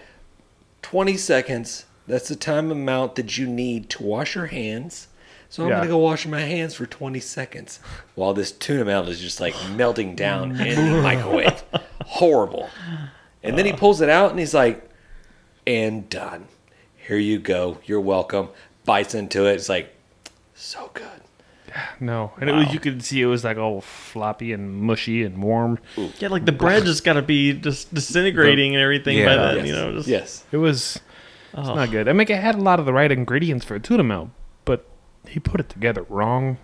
twenty 0.81 1.17
seconds. 1.17 1.85
That's 2.07 2.27
the 2.29 2.35
time 2.35 2.71
amount 2.71 3.15
that 3.15 3.37
you 3.37 3.45
need 3.47 3.89
to 3.91 4.03
wash 4.03 4.33
your 4.35 4.47
hands. 4.47 5.07
So 5.51 5.63
I'm 5.63 5.69
Yeah. 5.69 5.75
gonna 5.77 5.87
go 5.89 5.97
wash 5.97 6.25
my 6.25 6.41
hands 6.41 6.75
for 6.75 6.85
twenty 6.85 7.19
seconds 7.19 7.79
while 8.15 8.33
this 8.33 8.51
tuna 8.51 8.85
melt 8.85 9.07
is 9.09 9.19
just 9.19 9.39
like 9.39 9.55
melting 9.71 10.15
down 10.15 10.59
in 10.59 10.93
the 10.93 11.01
microwave. 11.03 11.63
Horrible. 12.05 12.69
And 13.43 13.57
then 13.57 13.65
he 13.65 13.73
pulls 13.73 14.01
it 14.01 14.09
out 14.09 14.31
and 14.31 14.39
he's 14.39 14.53
like, 14.53 14.89
and 15.65 16.09
done. 16.09 16.47
Here 16.97 17.17
you 17.17 17.39
go. 17.39 17.79
You're 17.85 18.01
welcome. 18.01 18.49
Bites 18.89 19.13
into 19.15 19.45
it. 19.45 19.53
It's 19.53 19.69
like 19.69 19.93
so 20.55 20.89
good. 20.93 21.05
No, 21.99 22.31
and 22.41 22.49
it 22.49 22.53
was, 22.53 22.73
you 22.73 22.79
could 22.79 23.03
see 23.03 23.21
it 23.21 23.27
was 23.27 23.43
like 23.43 23.57
all 23.57 23.81
floppy 23.81 24.51
and 24.53 24.73
mushy 24.81 25.23
and 25.23 25.43
warm. 25.43 25.77
Yeah, 26.17 26.29
like 26.29 26.45
the 26.45 26.51
bread 26.51 26.83
just 26.85 27.03
got 27.03 27.13
to 27.13 27.21
be 27.21 27.53
just 27.53 27.93
disintegrating 27.93 28.73
and 28.73 28.81
everything 28.81 29.17
by 29.23 29.35
Yeah. 29.35 29.35
then, 29.53 29.57
yes. 29.57 29.67
you 29.67 29.73
know. 29.73 29.91
Just, 29.93 30.07
yes. 30.07 30.43
It 30.51 30.57
was 30.57 30.99
Oh. 31.53 31.59
it's 31.61 31.69
not 31.69 31.91
good. 31.91 32.07
I 32.07 32.13
mean, 32.13 32.27
it 32.29 32.39
had 32.41 32.55
a 32.55 32.61
lot 32.61 32.79
of 32.79 32.85
the 32.87 32.93
right 32.93 33.11
ingredients 33.11 33.65
for 33.65 33.75
a 33.75 33.79
tuna 33.79 34.03
melt, 34.03 34.29
but 34.65 34.85
he 35.27 35.39
put 35.39 35.59
it 35.59 35.69
together 35.69 36.03
wrong. 36.09 36.57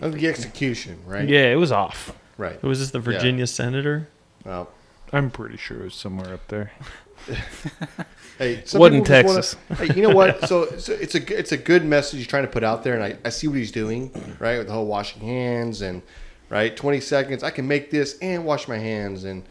Of 0.00 0.12
the 0.14 0.26
execution, 0.28 1.00
right? 1.04 1.28
Yeah, 1.28 1.52
it 1.52 1.56
was 1.56 1.72
off. 1.72 2.16
Right. 2.38 2.58
Who 2.60 2.68
was 2.68 2.78
this? 2.78 2.90
The 2.92 3.00
Virginia 3.00 3.46
senator? 3.46 4.08
Well, 4.44 4.70
I'm 5.12 5.30
pretty 5.30 5.56
sure 5.56 5.80
it 5.80 5.84
was 5.84 5.94
somewhere 5.94 6.32
up 6.32 6.46
there. 6.48 6.72
hey, 8.38 8.62
some 8.64 8.80
Wasn't 8.80 9.06
people 9.06 9.22
just 9.22 9.26
wanna- 9.26 9.36
Texas. 9.36 9.56
hey, 9.78 9.94
you 9.94 10.02
know 10.02 10.14
what? 10.14 10.48
So, 10.48 10.76
so 10.76 10.92
it's 10.92 11.14
a 11.14 11.20
g- 11.20 11.34
it's 11.34 11.52
a 11.52 11.56
good 11.56 11.84
message 11.84 12.18
he's 12.18 12.26
trying 12.26 12.44
to 12.44 12.50
put 12.50 12.62
out 12.62 12.84
there, 12.84 12.94
and 12.94 13.02
I, 13.02 13.18
I 13.24 13.30
see 13.30 13.48
what 13.48 13.58
he's 13.58 13.72
doing, 13.72 14.10
right? 14.38 14.58
With 14.58 14.68
the 14.68 14.72
whole 14.72 14.86
washing 14.86 15.22
hands 15.22 15.82
and 15.82 16.02
right, 16.48 16.76
twenty 16.76 17.00
seconds. 17.00 17.42
I 17.42 17.50
can 17.50 17.66
make 17.66 17.90
this 17.90 18.18
and 18.20 18.44
wash 18.44 18.68
my 18.68 18.78
hands 18.78 19.24
and 19.24 19.42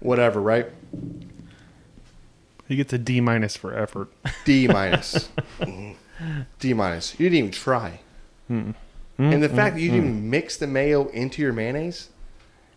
whatever, 0.00 0.40
right? 0.40 0.66
He 2.68 2.76
gets 2.76 2.92
a 2.92 2.98
D 2.98 3.20
minus 3.20 3.56
for 3.56 3.76
effort. 3.76 4.08
D 4.44 4.66
minus. 4.66 5.28
D 6.58 6.74
minus. 6.74 7.18
You 7.18 7.28
didn't 7.28 7.38
even 7.38 7.50
try. 7.50 8.00
Hmm. 8.48 8.72
And 9.18 9.42
the 9.42 9.48
hmm. 9.48 9.56
fact 9.56 9.76
that 9.76 9.80
you 9.80 9.90
didn't 9.90 10.04
hmm. 10.04 10.10
even 10.10 10.30
mix 10.30 10.56
the 10.56 10.66
mayo 10.66 11.08
into 11.08 11.42
your 11.42 11.52
mayonnaise 11.52 12.10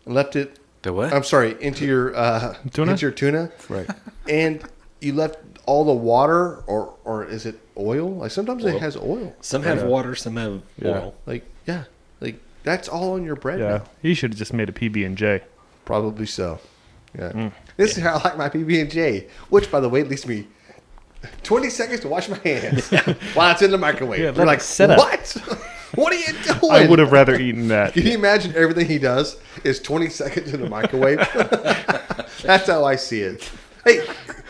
and 0.06 0.14
left 0.14 0.36
it, 0.36 0.59
The 0.82 0.94
what? 0.94 1.14
I'm 1.14 1.24
sorry, 1.24 1.56
into 1.62 1.86
your 1.86 2.16
uh, 2.16 2.56
Tuna? 2.72 2.92
into 2.92 3.02
your 3.02 3.12
tuna, 3.12 3.52
Right. 3.68 3.90
and 4.30 4.64
you 5.02 5.14
left 5.14 5.38
all 5.66 5.84
the 5.86 5.94
water, 5.94 6.64
or 6.68 6.94
or 7.04 7.26
is 7.26 7.46
it 7.46 7.60
oil? 7.78 8.10
Like 8.16 8.32
sometimes 8.32 8.64
Oil. 8.64 8.76
it 8.76 8.80
has 8.82 8.96
oil. 8.96 9.36
Some 9.42 9.64
have 9.64 9.84
water, 9.84 10.16
some 10.16 10.36
have 10.38 10.62
Yeah. 10.82 10.90
oil. 10.90 11.16
Like 11.26 11.44
yeah, 11.68 11.84
like 12.22 12.40
that's 12.64 12.88
all 12.88 13.14
on 13.14 13.24
your 13.26 13.36
bread. 13.36 13.60
Yeah, 13.60 13.70
now. 13.70 13.84
he 14.02 14.14
should 14.14 14.32
have 14.32 14.40
just 14.40 14.54
made 14.54 14.70
a 14.70 14.72
PB 14.72 15.06
and 15.06 15.18
J. 15.18 15.42
probably 15.86 16.26
so. 16.26 16.60
Yeah, 17.18 17.50
this 17.76 17.98
is 17.98 18.04
how 18.04 18.18
I 18.20 18.24
like 18.24 18.38
my 18.38 18.50
PB 18.50 18.82
and 18.82 18.90
J, 18.92 19.28
which 19.50 19.70
by 19.72 19.80
the 19.80 19.90
way 19.90 20.04
leaves 20.04 20.26
me. 20.28 20.48
20 21.44 21.70
seconds 21.70 22.00
to 22.00 22.08
wash 22.08 22.30
my 22.30 22.38
hands 22.38 22.88
while 23.34 23.52
it's 23.52 23.62
in 23.62 23.72
the 23.72 23.78
microwave. 23.78 24.22
Yeah, 24.22 24.32
You're 24.32 24.46
like, 24.46 24.62
set 24.62 24.90
up. 24.92 24.98
what? 25.00 25.36
What 25.96 26.14
are 26.14 26.18
you 26.18 26.34
doing? 26.44 26.72
I 26.72 26.88
would 26.88 27.00
have 27.00 27.12
rather 27.12 27.36
eaten 27.40 27.68
that. 27.70 27.94
Can 27.94 28.06
you 28.06 28.14
imagine 28.14 28.56
everything 28.56 28.88
he 28.88 29.00
does 29.00 29.38
is 29.64 29.80
20 29.80 30.10
seconds 30.10 30.54
in 30.54 30.62
the 30.62 30.70
microwave? 30.70 31.18
That's 32.44 32.68
how 32.68 32.86
I 32.86 32.96
see 32.96 33.22
it. 33.22 33.50
Hey, 33.86 34.06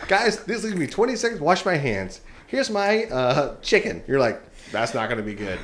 guys, 0.08 0.44
this 0.44 0.64
leaves 0.64 0.76
me 0.76 0.86
20 0.86 1.16
seconds. 1.16 1.40
Wash 1.40 1.64
my 1.64 1.76
hands. 1.76 2.20
Here's 2.46 2.68
my 2.70 3.04
uh, 3.04 3.56
chicken. 3.62 4.02
You're 4.06 4.18
like, 4.18 4.40
that's 4.72 4.94
not 4.94 5.08
going 5.08 5.18
to 5.18 5.24
be 5.24 5.34
good. 5.34 5.58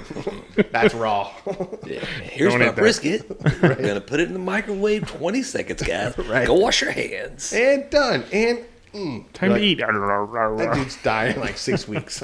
that's 0.72 0.94
raw. 0.94 1.24
Here's 2.22 2.52
Don't 2.52 2.60
my 2.60 2.66
eat 2.66 2.68
that. 2.70 2.76
brisket. 2.76 3.40
I'm 3.62 3.82
gonna 3.82 4.00
put 4.00 4.18
it 4.18 4.26
in 4.26 4.32
the 4.32 4.38
microwave 4.40 5.06
20 5.06 5.42
seconds, 5.42 5.82
guys. 5.82 6.18
Right. 6.18 6.46
Go 6.46 6.54
wash 6.54 6.80
your 6.80 6.90
hands. 6.90 7.52
and 7.52 7.88
done. 7.90 8.24
And 8.32 8.64
mm, 8.92 9.32
Time 9.32 9.50
like, 9.50 9.60
to 9.60 9.66
eat. 9.66 9.78
That 9.78 10.72
dude's 10.74 11.00
dying 11.02 11.34
in 11.36 11.40
like 11.40 11.56
six 11.56 11.86
weeks. 11.86 12.22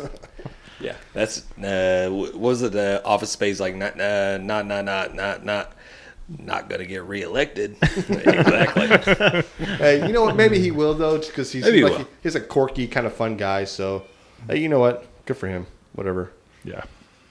Yeah, 0.83 0.97
that's 1.13 1.51
uh, 1.59 2.09
what 2.11 2.35
was 2.35 2.63
it? 2.63 2.75
Uh, 2.75 3.01
Office 3.05 3.31
Space 3.31 3.61
like 3.61 3.75
not, 3.77 4.01
uh, 4.01 4.39
not, 4.39 4.67
not, 4.67 4.85
not, 4.85 5.15
not, 5.15 5.45
not, 5.45 5.73
not 6.29 6.69
gonna 6.69 6.87
get 6.87 7.05
reelected. 7.05 7.77
exactly. 7.83 9.43
hey, 9.77 10.07
you 10.07 10.13
know 10.13 10.25
what? 10.25 10.37
Maybe 10.37 10.59
he 10.59 10.71
will 10.71 10.95
though, 10.95 11.19
because 11.19 11.53
he's 11.53 11.65
Maybe 11.65 11.79
he 11.79 11.85
like 11.85 11.99
will. 11.99 12.09
he's 12.23 12.35
a 12.35 12.41
quirky 12.41 12.87
kind 12.89 13.07
of 13.07 13.15
fun 13.15 13.37
guy. 13.37 13.65
So, 13.65 14.05
hey, 14.49 14.59
you 14.59 14.69
know 14.69 14.81
what? 14.81 15.07
Good 15.27 15.37
for 15.37 15.49
him. 15.49 15.67
Whatever. 15.95 16.33
Yeah. 16.65 16.85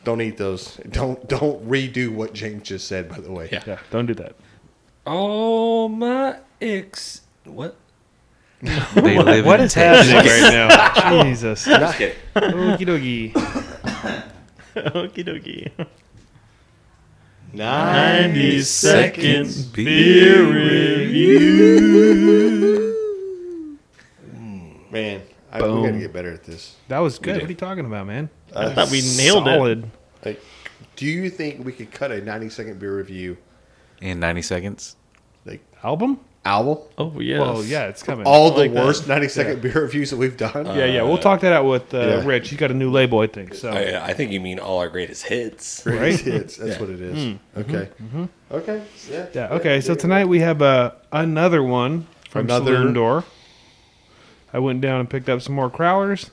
Don't 0.03 0.21
eat 0.21 0.37
those. 0.37 0.77
Don't 0.89 1.27
don't 1.27 1.67
redo 1.69 2.09
what 2.09 2.33
James 2.33 2.63
just 2.63 2.87
said. 2.87 3.09
By 3.09 3.19
the 3.19 3.31
way. 3.31 3.49
Yeah. 3.51 3.63
Yeah. 3.67 3.79
Don't 3.91 4.05
do 4.05 4.13
that. 4.15 4.35
Oh 5.05 5.87
my 5.87 6.37
ex. 6.61 7.21
What? 7.45 7.75
They 8.61 9.17
live 9.17 9.45
What 9.45 9.59
in 9.59 9.65
is 9.65 9.73
Texas. 9.73 10.11
happening 10.11 10.43
right 10.43 10.51
now? 10.51 11.23
Jesus. 11.23 11.65
Just 11.65 11.97
kidding. 11.97 12.15
Okie 12.35 12.85
dokie. 12.85 13.33
Okie 14.75 15.25
dokie. 15.25 15.71
90 17.53 18.29
90 18.39 18.61
seconds 18.61 19.65
beer 19.65 20.43
review. 20.45 21.51
Man, 24.91 25.21
I, 25.51 25.61
we 25.61 25.67
got 25.85 25.91
to 25.93 25.99
get 25.99 26.13
better 26.13 26.31
at 26.31 26.43
this. 26.43 26.75
That 26.87 26.99
was 26.99 27.17
good. 27.19 27.35
What 27.37 27.45
are 27.45 27.49
you 27.49 27.55
talking 27.55 27.85
about, 27.85 28.07
man? 28.07 28.29
I 28.55 28.73
thought 28.73 28.89
we 28.91 29.01
nailed 29.17 29.47
it. 29.47 29.83
Like, 30.23 30.41
do 30.95 31.05
you 31.05 31.29
think 31.29 31.65
we 31.65 31.71
could 31.73 31.91
cut 31.91 32.11
a 32.11 32.21
90 32.21 32.49
second 32.49 32.79
beer 32.79 32.95
review 32.95 33.37
In 34.01 34.19
90 34.19 34.41
seconds. 34.43 34.95
like 35.45 35.61
Album? 35.83 36.19
Album? 36.45 36.79
Oh 36.97 37.19
yes. 37.19 37.39
Well, 37.39 37.63
yeah, 37.63 37.87
it's 37.87 38.01
coming. 38.03 38.25
All 38.25 38.51
the 38.51 38.57
like 38.61 38.73
that. 38.73 38.83
worst 38.85 39.07
90 39.07 39.27
second 39.29 39.61
beer 39.61 39.73
reviews 39.81 40.09
that 40.09 40.17
we've 40.17 40.35
done. 40.37 40.65
yeah, 40.67 40.85
yeah. 40.85 41.01
We'll 41.03 41.17
talk 41.17 41.41
that 41.41 41.53
out 41.53 41.65
with 41.65 41.93
uh, 41.93 41.99
yeah. 41.99 42.25
Rich. 42.25 42.49
He's 42.49 42.59
got 42.59 42.71
a 42.71 42.73
new 42.73 42.89
label, 42.91 43.19
I 43.19 43.27
think. 43.27 43.53
So 43.53 43.69
I, 43.69 44.07
I 44.07 44.13
think 44.13 44.31
you 44.31 44.39
mean 44.41 44.59
all 44.59 44.79
our 44.79 44.89
greatest 44.89 45.25
hits. 45.25 45.83
Greatest 45.83 46.25
hits. 46.25 46.57
That's 46.57 46.79
what 46.79 46.89
it 46.89 47.01
is. 47.01 47.37
Okay. 47.57 47.89
Okay. 48.51 48.83
Yeah. 49.09 49.27
yeah. 49.33 49.47
Okay. 49.53 49.81
So 49.81 49.95
tonight 49.95 50.25
we 50.25 50.39
have 50.39 50.61
uh, 50.61 50.91
another 51.11 51.61
one 51.63 52.07
from 52.29 52.45
Another- 52.45 52.75
Saloon 52.75 52.93
Door. 52.93 53.23
I 54.53 54.59
went 54.59 54.81
down 54.81 54.99
and 54.99 55.09
picked 55.09 55.29
up 55.29 55.41
some 55.41 55.55
more 55.55 55.69
Crowlers. 55.69 56.29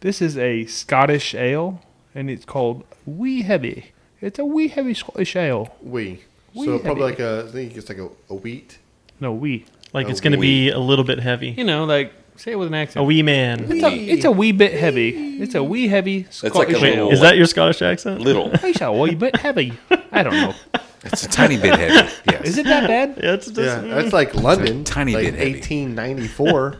This 0.00 0.20
is 0.20 0.36
a 0.36 0.66
Scottish 0.66 1.34
ale, 1.34 1.80
and 2.14 2.28
it's 2.28 2.44
called 2.44 2.84
Wee 3.06 3.42
Heavy. 3.42 3.92
It's 4.20 4.38
a 4.38 4.44
wee 4.44 4.68
heavy 4.68 4.94
Scottish 4.94 5.34
ale. 5.36 5.74
We. 5.82 6.22
We 6.54 6.66
So 6.66 6.72
had 6.74 6.82
probably 6.82 7.02
it. 7.04 7.06
like 7.06 7.18
a, 7.20 7.44
I 7.48 7.50
think 7.50 7.76
it's 7.76 7.88
like 7.88 7.98
a, 7.98 8.08
a 8.28 8.34
wheat. 8.34 8.78
No, 9.22 9.32
wee. 9.32 9.64
Like 9.92 10.08
A 10.08 10.10
it's 10.10 10.20
going 10.20 10.32
to 10.32 10.38
be 10.38 10.70
a 10.70 10.78
little 10.78 11.04
bit 11.04 11.20
heavy. 11.20 11.50
You 11.50 11.64
know, 11.64 11.84
like 11.84 12.12
say 12.36 12.52
it 12.52 12.56
with 12.56 12.68
an 12.68 12.74
accent. 12.74 13.02
A 13.02 13.04
wee 13.04 13.22
man. 13.22 13.70
It's 13.70 13.84
a, 13.84 13.92
it's 13.94 14.24
a 14.24 14.32
wee 14.32 14.50
bit 14.52 14.72
heavy. 14.72 15.36
It's 15.40 15.54
a 15.54 15.62
wee 15.62 15.86
heavy 15.86 16.24
Scottish 16.30 16.54
like 16.56 16.68
a 16.70 16.72
Wait, 16.80 16.82
little- 16.96 17.10
is 17.12 17.20
that 17.20 17.36
your 17.36 17.46
Scottish 17.46 17.82
accent? 17.82 18.20
Little. 18.20 18.50
It's 18.64 18.80
a 18.80 18.90
wee 18.92 19.14
bit 19.14 19.36
heavy. 19.36 19.74
I 20.10 20.22
don't 20.22 20.34
know. 20.34 20.54
It's 21.04 21.24
a 21.24 21.28
tiny 21.28 21.56
bit 21.56 21.76
heavy. 21.78 22.12
Yes. 22.30 22.42
Is 22.44 22.58
it 22.58 22.64
that 22.66 22.86
bad? 22.86 23.16
Yeah, 23.22 23.32
it's 23.34 23.46
just, 23.46 23.58
Yeah, 23.58 23.80
that's 23.94 24.12
like 24.12 24.34
London. 24.36 24.84
tiny 24.84 25.14
like 25.14 25.24
bit 25.24 25.34
heavy. 25.34 25.52
1894. 25.54 26.76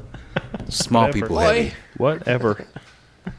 Small 0.68 1.02
Whatever. 1.06 1.20
people 1.26 1.38
heavy. 1.40 1.72
Whatever. 1.96 2.66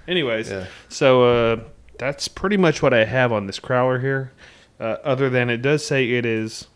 Anyways, 0.07 0.50
Yeah. 0.51 0.65
so 0.89 1.24
uh, 1.24 1.63
that's 1.98 2.27
pretty 2.27 2.57
much 2.57 2.81
what 2.81 2.93
I 2.93 3.05
have 3.05 3.31
on 3.31 3.48
this 3.48 3.60
Crowler 3.62 4.01
here. 4.01 4.31
Uh, 4.79 4.98
other 5.05 5.29
than 5.29 5.50
it 5.50 5.62
does 5.62 5.86
say 5.86 6.10
it 6.12 6.25
is 6.25 6.67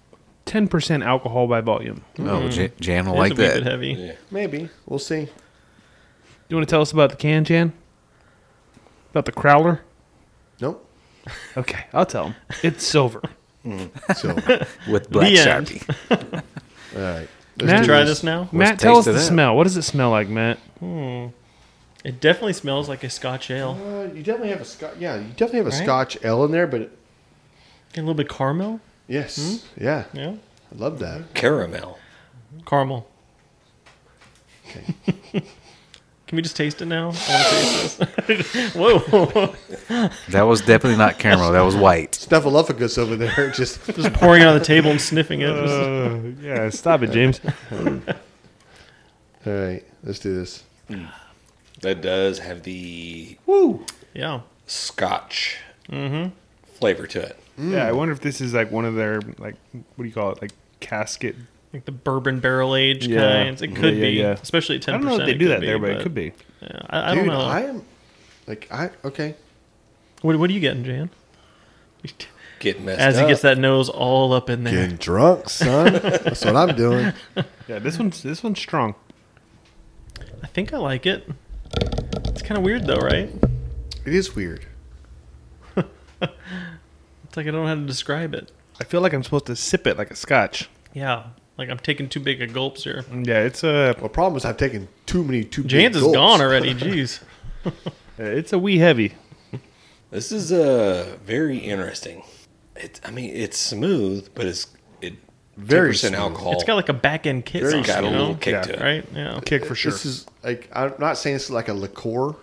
10% 0.48 1.06
alcohol 1.06 1.48
by 1.48 1.62
volume. 1.62 2.04
Oh, 2.20 2.22
mm-hmm. 2.24 2.50
Jan, 2.50 2.72
Jan 2.80 3.06
will 3.06 3.14
it's 3.14 3.20
like 3.20 3.32
a 3.32 3.36
wee 3.36 3.48
bit 3.48 3.64
that. 3.64 3.70
heavy. 3.70 3.94
Yeah. 3.94 4.14
Maybe. 4.32 4.70
We'll 4.86 5.00
see. 5.00 5.26
Do 5.26 5.32
you 6.50 6.56
want 6.58 6.68
to 6.68 6.72
tell 6.72 6.82
us 6.82 6.92
about 6.92 7.10
the 7.12 7.16
can, 7.18 7.44
Jan? 7.44 7.74
About 9.12 9.26
the 9.26 9.32
Crowler? 9.32 9.80
Nope. 10.60 10.84
Okay, 11.58 11.86
I'll 11.94 12.06
tell 12.06 12.28
him. 12.30 12.36
It's 12.64 12.86
silver. 12.86 13.22
Mm, 13.66 13.90
so, 14.16 14.30
all 14.30 14.94
With 14.94 15.10
black 15.10 15.30
The 15.30 15.40
end. 15.40 15.68
sharpie. 15.68 16.44
right. 16.96 17.28
Matt- 17.62 17.82
do 17.82 17.86
Try 17.88 18.00
this. 18.02 18.10
this 18.10 18.24
now. 18.24 18.48
Matt, 18.54 18.80
tell 18.80 18.94
us 18.98 19.00
taste 19.00 19.06
the 19.06 19.12
of 19.12 19.16
that? 19.18 19.24
smell. 19.24 19.58
What 19.58 19.64
does 19.66 19.76
it 19.76 19.82
smell 19.82 20.10
like, 20.12 20.30
Matt? 20.30 20.58
Hmm. 20.80 21.28
It 22.06 22.22
definitely 22.22 22.54
smells 22.54 22.88
like 22.88 23.04
a 23.04 23.10
Scotch 23.10 23.52
ale. 23.52 23.72
Uh, 23.84 24.14
you 24.16 24.24
definitely 24.24 24.52
have 24.52 24.62
a 24.62 24.66
Scotch. 24.66 24.94
Yeah, 25.00 25.18
you 25.18 25.24
definitely 25.32 25.58
have 25.58 25.68
a 25.68 25.72
Right? 25.72 25.84
Scotch 25.84 26.18
ale 26.24 26.46
in 26.46 26.52
there, 26.52 26.66
but 26.68 26.82
it, 26.84 26.98
a 27.96 28.00
little 28.00 28.14
bit 28.14 28.30
caramel. 28.30 28.80
Yes, 29.08 29.66
yeah, 29.80 30.06
Yeah. 30.14 30.36
I 30.72 30.76
love 30.78 31.00
that. 31.00 31.34
Caramel. 31.34 31.98
Caramel. 32.66 33.08
Can 36.28 36.36
we 36.36 36.42
just 36.42 36.58
taste 36.58 36.82
it 36.82 36.88
now? 36.88 37.12
I 37.14 37.14
taste 37.14 38.00
this. 38.28 38.74
Whoa. 38.76 39.54
That 40.30 40.42
was 40.42 40.60
definitely 40.60 40.98
not 40.98 41.18
caramel. 41.20 41.54
That 41.54 41.62
was 41.62 41.76
white. 41.76 42.12
Snuffleupagus 42.12 42.98
over 42.98 43.16
there, 43.16 43.50
just 43.52 43.86
just 43.86 44.14
pouring 44.14 44.42
it 44.42 44.46
on 44.46 44.60
the 44.60 44.64
table 44.64 44.92
and 44.92 45.00
sniffing 45.00 45.40
it. 45.42 45.50
Uh, 45.50 46.20
yeah, 46.42 46.70
stop 46.70 47.02
it, 47.04 47.12
James. 47.12 47.40
all 47.72 48.02
right. 49.46 49.84
Let's 50.04 50.20
do 50.20 50.36
this. 50.36 50.64
That 51.82 52.02
does 52.02 52.40
have 52.40 52.64
the 52.64 53.38
Woo! 53.46 53.86
yeah. 54.14 54.42
Scotch 54.66 55.60
mm-hmm. 55.90 56.34
flavor 56.66 57.08
to 57.08 57.22
it. 57.22 57.40
Mm. 57.58 57.72
Yeah, 57.72 57.88
I 57.88 57.92
wonder 57.92 58.12
if 58.14 58.22
this 58.22 58.40
is 58.42 58.54
like 58.54 58.72
one 58.72 58.86
of 58.86 58.96
their 58.96 59.20
like 59.38 59.56
what 59.72 60.04
do 60.04 60.04
you 60.06 60.14
call 60.14 60.32
it? 60.32 60.42
Like 60.42 60.52
casket. 60.80 61.36
Like 61.74 61.86
the 61.86 61.92
bourbon 61.92 62.40
barrel 62.40 62.76
aged 62.76 63.08
Yeah. 63.08 63.44
kinds. 63.44 63.62
It 63.62 63.76
could 63.76 63.96
Yeah, 63.96 64.02
be. 64.02 64.10
yeah, 64.12 64.24
yeah. 64.24 64.32
Especially 64.34 64.76
at 64.78 64.84
10%. 64.84 64.90
I 64.90 64.92
don't 64.98 65.06
know 65.06 65.20
if 65.20 65.26
they 65.26 65.34
do 65.34 65.48
that 65.50 65.60
be, 65.62 65.66
there, 65.68 65.80
but, 65.80 65.90
it 65.92 66.02
could 66.02 66.14
be. 66.14 66.32
Yeah, 66.62 66.80
I, 66.90 67.12
I 67.12 67.16
Dude, 67.16 67.26
don't 67.26 67.34
know. 67.34 67.42
I 67.42 67.62
am 67.62 67.84
like 68.48 68.68
I 68.72 68.90
okay. 69.06 69.36
What, 70.22 70.38
what 70.38 70.50
are 70.50 70.54
you 70.54 70.60
getting, 70.60 70.84
Jan? 70.84 71.10
Getting 72.60 72.86
messed 72.86 73.00
As 73.00 73.18
up. 73.18 73.24
he 73.24 73.28
gets 73.32 73.42
that 73.44 73.60
nose 73.60 73.88
all 73.88 74.34
up 74.34 74.50
in 74.50 74.64
there. 74.64 74.74
Getting 74.74 74.96
drunk, 74.98 75.48
son. 75.48 75.94
That's 75.94 76.44
what 76.44 76.56
I'm 76.56 76.76
doing. 76.76 77.14
Yeah, 77.68 77.80
this 77.80 78.00
one's 78.00 78.24
this 78.24 78.42
one's 78.44 78.60
strong. 78.60 78.96
I 80.42 80.48
think 80.48 80.74
I 80.74 80.78
like 80.78 81.06
it. 81.06 81.30
It's 82.30 82.42
kind 82.42 82.58
of 82.58 82.64
weird 82.64 82.88
though, 82.88 82.96
right? 82.96 83.30
It 84.06 84.14
is 84.16 84.36
weird. 84.36 84.66
It's 87.38 87.46
like 87.46 87.54
I 87.54 87.56
don't 87.56 87.66
know 87.66 87.68
how 87.68 87.76
to 87.76 87.86
describe 87.86 88.34
it. 88.34 88.52
I 88.82 88.84
feel 88.84 89.02
like 89.02 89.14
I'm 89.14 89.22
supposed 89.24 89.46
to 89.46 89.56
sip 89.56 89.86
it 89.86 89.96
like 89.96 90.10
a 90.10 90.16
scotch. 90.16 90.72
Yeah, 90.94 91.26
like 91.56 91.70
I'm 91.70 91.78
taking 91.78 92.10
too 92.10 92.20
big 92.20 92.42
of 92.42 92.52
gulps 92.52 92.84
here. 92.84 93.06
Yeah, 93.14 93.42
it's 93.44 93.64
a 93.64 93.96
Well, 94.00 94.10
problem 94.10 94.38
is 94.38 94.44
I've 94.46 94.58
taken 94.58 94.88
too 95.06 95.24
many 95.24 95.44
too 95.44 95.62
big 95.62 95.70
Jan's 95.70 95.98
is 95.98 96.02
gulps. 96.02 96.16
gone 96.18 96.42
already. 96.42 96.74
Jeez. 96.74 97.22
it's 98.18 98.54
a 98.54 98.58
wee 98.58 98.80
heavy. 98.80 99.14
This 100.10 100.32
is 100.32 100.52
uh, 100.52 101.16
very 101.26 101.60
interesting. 101.60 102.24
It, 102.76 103.02
I 103.06 103.12
mean, 103.12 103.30
it's 103.36 103.60
smooth, 103.60 104.30
but 104.34 104.48
it's 104.48 104.66
it 105.02 105.14
Very 105.58 105.92
10% 105.92 106.14
alcohol. 106.14 106.54
It's 106.54 106.64
got 106.64 106.74
like 106.74 106.90
a 106.90 106.94
back 106.94 107.28
end 107.28 107.46
kick. 107.46 107.62
It's 107.62 107.74
on 107.76 107.84
got 107.84 108.04
a 108.04 108.08
little 108.10 108.30
know? 108.30 108.36
kick 108.36 108.54
Yeah. 108.54 108.62
to 108.64 108.74
it. 108.74 108.80
Right? 108.82 109.06
Yeah. 109.14 109.40
Kick 109.46 109.64
for 109.64 109.76
sure. 109.76 109.92
This 109.92 110.08
is 110.08 110.26
like 110.44 110.70
I'm 110.74 110.96
not 110.98 111.20
saying 111.20 111.36
it's 111.36 111.52
like 111.52 111.68
a 111.68 111.74
liqueur 111.76 112.34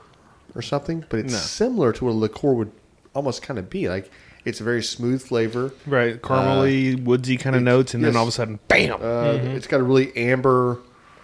or 0.54 0.62
something, 0.62 1.04
but 1.08 1.18
it's 1.18 1.32
No. 1.32 1.38
similar 1.40 1.92
to 1.94 2.04
what 2.04 2.10
a 2.12 2.14
liqueur 2.14 2.52
would 2.52 2.70
almost 3.12 3.42
kind 3.42 3.58
of 3.58 3.68
be. 3.68 3.88
Like 3.88 4.08
it's 4.44 4.60
a 4.60 4.64
very 4.64 4.82
smooth 4.82 5.22
flavor. 5.22 5.72
right, 5.86 6.20
caramely, 6.20 7.02
woodsy 7.02 7.36
kind 7.36 7.56
of 7.56 7.62
notes, 7.62 7.94
and 7.94 8.04
then 8.04 8.16
all 8.16 8.22
of 8.24 8.28
a 8.28 8.32
sudden, 8.32 8.58
bam! 8.68 9.00
Uh, 9.02 9.32
It's 9.56 9.66
got 9.66 9.80
a 9.80 9.82
really 9.84 10.14
amber 10.16 10.78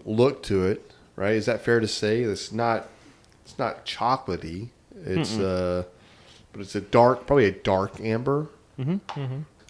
look 0.05 0.43
to 0.45 0.65
it, 0.67 0.91
right? 1.17 1.35
Is 1.35 1.47
that 1.47 1.63
fair 1.65 1.81
to 1.81 1.89
say? 1.89 2.23
It's 2.23 2.51
not. 2.53 2.89
It's 3.45 3.59
not 3.59 3.85
chocolatey. 3.85 4.69
It's 5.05 5.39
uh, 5.39 5.85
but 6.53 6.61
it's 6.63 6.75
a 6.75 6.81
dark, 6.81 7.27
probably 7.27 7.47
a 7.47 7.53
dark 7.53 8.01
amber. 8.01 8.49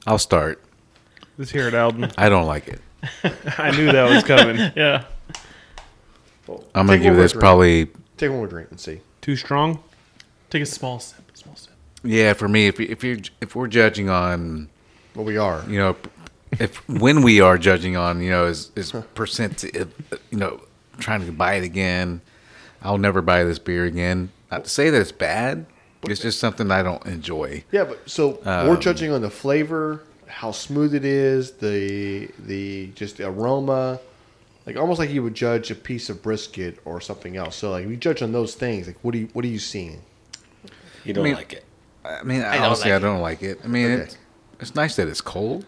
I'll 0.07 0.19
start. 0.19 0.63
Let's 1.39 1.51
hear 1.51 1.67
it, 1.69 1.75
Alden. 1.75 2.11
I 2.19 2.29
don't 2.29 2.47
like 2.47 2.69
it. 2.69 2.81
I 3.59 3.71
knew 3.77 3.91
that 3.91 4.09
was 4.11 4.23
coming. 4.25 4.57
Yeah. 4.77 5.05
I'm 6.75 6.87
gonna 6.87 6.99
give 6.99 7.17
this 7.17 7.33
drink. 7.33 7.41
probably 7.41 7.87
Take 8.17 8.31
one 8.31 8.39
more 8.39 8.47
drink 8.47 8.71
and 8.71 8.81
see. 8.81 9.01
Too 9.21 9.37
strong. 9.37 9.83
Take 10.51 10.63
a 10.63 10.67
small 10.67 10.99
sip. 10.99 11.20
A 12.03 12.07
small 12.07 12.13
sip. 12.13 12.19
yeah 12.19 12.33
for 12.35 12.49
me. 12.49 12.67
If 12.67 12.81
if 12.81 13.05
you 13.05 13.23
if 13.41 13.55
we're 13.55 13.69
judging 13.69 14.09
on 14.11 14.69
Well, 15.15 15.25
we 15.25 15.37
are. 15.37 15.65
you 15.69 15.79
know 15.79 15.97
if 16.59 16.77
when 16.89 17.23
we 17.23 17.41
are 17.41 17.57
judging 17.59 17.97
on 17.97 18.21
you 18.23 18.31
know 18.31 18.47
is 18.47 18.71
is 18.77 18.93
percent 19.15 19.65
you 19.65 20.39
know 20.39 20.61
trying 20.99 21.25
to 21.25 21.33
buy 21.33 21.55
it 21.55 21.65
again, 21.65 22.21
I'll 22.83 22.99
never 22.99 23.23
buy 23.23 23.45
this 23.45 23.59
beer 23.59 23.85
again. 23.85 24.31
Not 24.51 24.65
to 24.65 24.71
say 24.71 24.91
that 24.91 25.01
it's 25.01 25.13
bad, 25.13 25.65
It's 26.03 26.21
just 26.21 26.39
something 26.41 26.71
I 26.71 26.83
don't 26.83 27.05
enjoy. 27.07 27.65
Yeah, 27.73 27.85
but 27.85 28.09
so 28.11 28.41
we're 28.45 28.75
Um, 28.75 28.81
judging 28.81 29.13
on 29.13 29.23
the 29.23 29.31
flavor, 29.31 30.03
how 30.27 30.51
smooth 30.53 30.95
it 30.95 31.05
is, 31.05 31.53
the 31.53 32.29
the 32.39 32.89
just 32.95 33.17
the 33.19 33.29
aroma, 33.29 34.01
like 34.67 34.77
almost 34.77 34.99
like 34.99 35.11
you 35.11 35.23
would 35.23 35.35
judge 35.35 35.71
a 35.71 35.75
piece 35.75 36.11
of 36.11 36.21
brisket 36.23 36.79
or 36.85 37.01
something 37.01 37.37
else. 37.37 37.57
So 37.57 37.71
like 37.71 37.87
we 37.87 37.97
judge 37.97 38.23
on 38.23 38.33
those 38.33 38.55
things. 38.55 38.87
Like 38.89 38.97
what 39.03 39.13
do 39.13 39.19
you 39.19 39.29
what 39.35 39.45
are 39.45 39.49
you 39.49 39.59
seeing? 39.61 40.01
You 41.05 41.13
don't 41.15 41.25
mean- 41.25 41.35
like 41.37 41.53
it. 41.55 41.65
I 42.05 42.23
mean, 42.23 42.41
don't 42.41 42.55
honestly, 42.63 42.91
like 42.91 43.03
I 43.03 43.05
don't 43.05 43.21
like 43.21 43.43
it. 43.43 43.61
I 43.65 43.67
mean, 43.69 43.91
Okay. 43.93 44.03
it's, 44.05 44.17
it's 44.61 44.75
nice 44.75 44.97
that 44.97 45.09
it's 45.09 45.21
cold. 45.21 45.65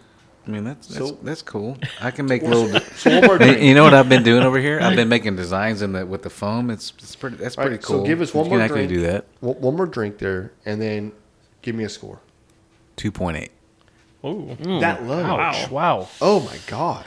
I 0.47 0.51
mean, 0.51 0.65
that's 0.65 0.89
that's, 0.89 1.09
So- 1.11 1.19
that's 1.23 1.43
cool. 1.43 1.77
I 2.01 2.11
can 2.11 2.27
make 2.27 2.43
little. 2.43 2.69
So 2.97 3.11
you 3.11 3.75
know 3.75 3.85
what 3.85 3.95
I've 3.95 4.09
been 4.09 4.23
doing 4.25 4.43
over 4.43 4.59
here? 4.59 4.81
I've 4.81 4.97
been 4.97 5.09
making 5.09 5.37
designs 5.37 5.83
in 5.83 5.93
the 5.93 6.05
with 6.05 6.23
the 6.23 6.31
foam. 6.31 6.69
It's 6.71 6.93
it's 6.99 7.15
pretty. 7.15 7.37
That's 7.37 7.57
All 7.57 7.63
right, 7.65 7.71
pretty 7.71 7.83
so 7.85 7.95
cool. 7.99 8.07
give 8.07 8.21
us 8.21 8.35
one 8.35 8.47
you 8.47 8.51
more 8.51 8.59
can 8.59 8.65
actually 8.65 8.87
drink. 8.89 9.03
do 9.03 9.07
that. 9.13 9.27
One, 9.41 9.61
one 9.61 9.77
more 9.77 9.87
drink 9.87 10.19
there, 10.19 10.53
and 10.67 10.81
then 10.83 11.13
give 11.63 11.75
me 11.77 11.85
a 11.85 11.89
score. 11.89 12.19
Two 12.97 13.13
point 13.13 13.37
eight. 13.37 13.53
Oh, 14.25 14.57
That 14.81 15.05
low? 15.05 15.23
Ouch! 15.23 15.71
Wow. 15.71 16.09
Oh 16.21 16.41
my 16.41 16.57
god! 16.67 17.07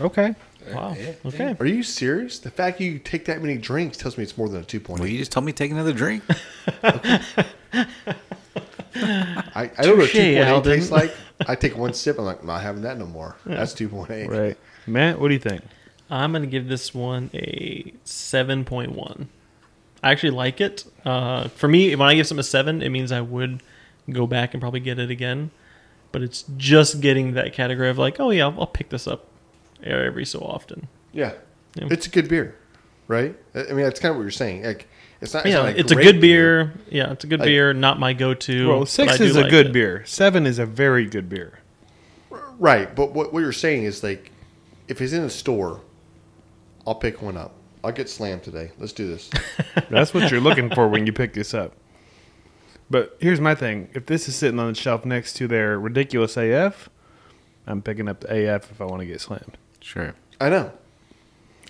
Okay. 0.00 0.34
wow. 0.72 0.94
Okay. 1.26 1.56
Are 1.58 1.66
you 1.66 1.82
serious? 1.82 2.38
The 2.38 2.50
fact 2.50 2.80
you 2.80 2.98
take 2.98 3.24
that 3.26 3.40
many 3.40 3.56
drinks 3.56 3.96
tells 3.96 4.16
me 4.18 4.24
it's 4.24 4.36
more 4.36 4.48
than 4.48 4.60
a 4.60 4.64
two 4.64 4.80
point 4.80 5.00
Well, 5.00 5.08
you 5.08 5.18
just 5.18 5.32
told 5.32 5.44
me 5.46 5.52
to 5.52 5.56
take 5.56 5.70
another 5.70 5.92
drink. 5.92 6.22
I, 8.94 9.70
I 9.76 9.82
don't 9.82 9.96
know 9.98 10.02
what 10.04 10.10
two 10.10 10.18
point 10.18 10.38
eight 10.38 10.42
Alden. 10.48 10.76
tastes 10.76 10.90
like. 10.90 11.14
I 11.46 11.54
take 11.54 11.76
one 11.76 11.92
sip. 11.92 12.18
I'm 12.18 12.24
like, 12.24 12.40
I'm 12.40 12.46
not 12.46 12.62
having 12.62 12.82
that 12.82 12.98
no 12.98 13.06
more. 13.06 13.36
That's 13.44 13.74
two 13.74 13.88
point 13.88 14.10
eight. 14.10 14.28
Right. 14.28 14.56
Matt, 14.86 15.20
what 15.20 15.28
do 15.28 15.34
you 15.34 15.40
think? 15.40 15.62
I'm 16.08 16.32
gonna 16.32 16.46
give 16.46 16.68
this 16.68 16.94
one 16.94 17.30
a 17.34 17.92
seven 18.04 18.64
point 18.64 18.92
one. 18.92 19.28
I 20.02 20.12
actually 20.12 20.30
like 20.30 20.60
it. 20.60 20.84
Uh, 21.04 21.48
for 21.48 21.68
me, 21.68 21.94
when 21.94 22.08
I 22.08 22.14
give 22.14 22.26
something 22.26 22.40
a 22.40 22.44
seven, 22.44 22.80
it 22.82 22.90
means 22.90 23.12
I 23.12 23.20
would 23.20 23.62
go 24.10 24.26
back 24.26 24.54
and 24.54 24.60
probably 24.60 24.80
get 24.80 24.98
it 24.98 25.10
again. 25.10 25.50
But 26.12 26.22
it's 26.22 26.44
just 26.56 27.00
getting 27.00 27.34
that 27.34 27.52
category 27.52 27.90
of 27.90 27.98
like, 27.98 28.20
oh 28.20 28.30
yeah, 28.30 28.44
I'll, 28.46 28.60
I'll 28.60 28.66
pick 28.66 28.88
this 28.88 29.06
up 29.06 29.26
every 29.82 30.24
so 30.24 30.40
often. 30.40 30.88
Yeah. 31.12 31.32
Yeah. 31.74 31.88
It's 31.90 32.06
a 32.06 32.10
good 32.10 32.28
beer, 32.28 32.54
right? 33.08 33.36
I 33.54 33.64
I 33.64 33.68
mean, 33.72 33.82
that's 33.82 34.00
kind 34.00 34.10
of 34.10 34.16
what 34.16 34.22
you're 34.22 34.30
saying. 34.30 34.62
Like, 34.62 34.88
it's 35.26 35.34
not. 35.34 35.46
yeah, 35.46 35.54
not 35.62 35.78
it's 35.78 35.92
a 35.92 35.96
good 35.96 36.20
beer. 36.20 36.72
Yeah, 36.90 37.12
it's 37.12 37.24
a 37.24 37.26
good 37.26 37.40
Like- 37.40 37.46
beer. 37.46 37.72
Not 37.74 37.98
my 38.00 38.12
go-to. 38.12 38.68
Well, 38.68 38.78
but 38.80 38.88
six 38.88 39.12
I 39.12 39.16
do 39.18 39.24
is 39.24 39.36
a 39.36 39.42
like 39.42 39.50
good 39.50 39.66
it. 39.66 39.72
beer. 39.72 40.02
Seven 40.06 40.46
is 40.46 40.58
a 40.58 40.66
very 40.66 41.06
good 41.06 41.28
beer. 41.28 41.60
right? 42.58 42.94
But 42.94 43.12
what 43.12 43.32
what 43.32 43.40
you're 43.40 43.52
saying 43.52 43.84
is 43.84 44.02
like, 44.02 44.30
if 44.88 45.00
it's 45.00 45.12
in 45.12 45.22
a 45.22 45.30
store, 45.30 45.80
I'll 46.86 46.94
pick 46.94 47.20
one 47.22 47.36
up. 47.36 47.52
I'll 47.84 47.92
get 47.92 48.08
slammed 48.08 48.42
today. 48.42 48.72
Let's 48.78 48.92
do 48.92 49.06
this. 49.06 49.30
That's 49.90 50.12
what 50.14 50.30
you're 50.30 50.40
looking 50.40 50.70
for 50.74 50.88
when 50.88 51.06
you 51.06 51.12
pick 51.12 51.34
this 51.34 51.54
up. 51.54 51.72
But 52.90 53.16
here's 53.20 53.40
my 53.40 53.54
thing: 53.54 53.88
if 53.94 54.06
this 54.06 54.28
is 54.28 54.36
sitting 54.36 54.58
on 54.58 54.68
the 54.68 54.74
shelf 54.74 55.04
next 55.04 55.34
to 55.34 55.46
their 55.48 55.78
ridiculous 55.78 56.36
AF, 56.36 56.88
I'm 57.66 57.82
picking 57.82 58.08
up 58.08 58.20
the 58.20 58.54
AF 58.54 58.70
if 58.70 58.80
I 58.80 58.84
want 58.84 59.00
to 59.00 59.06
get 59.06 59.20
slammed. 59.20 59.58
Sure. 59.80 60.14
I 60.40 60.48
know. 60.50 60.72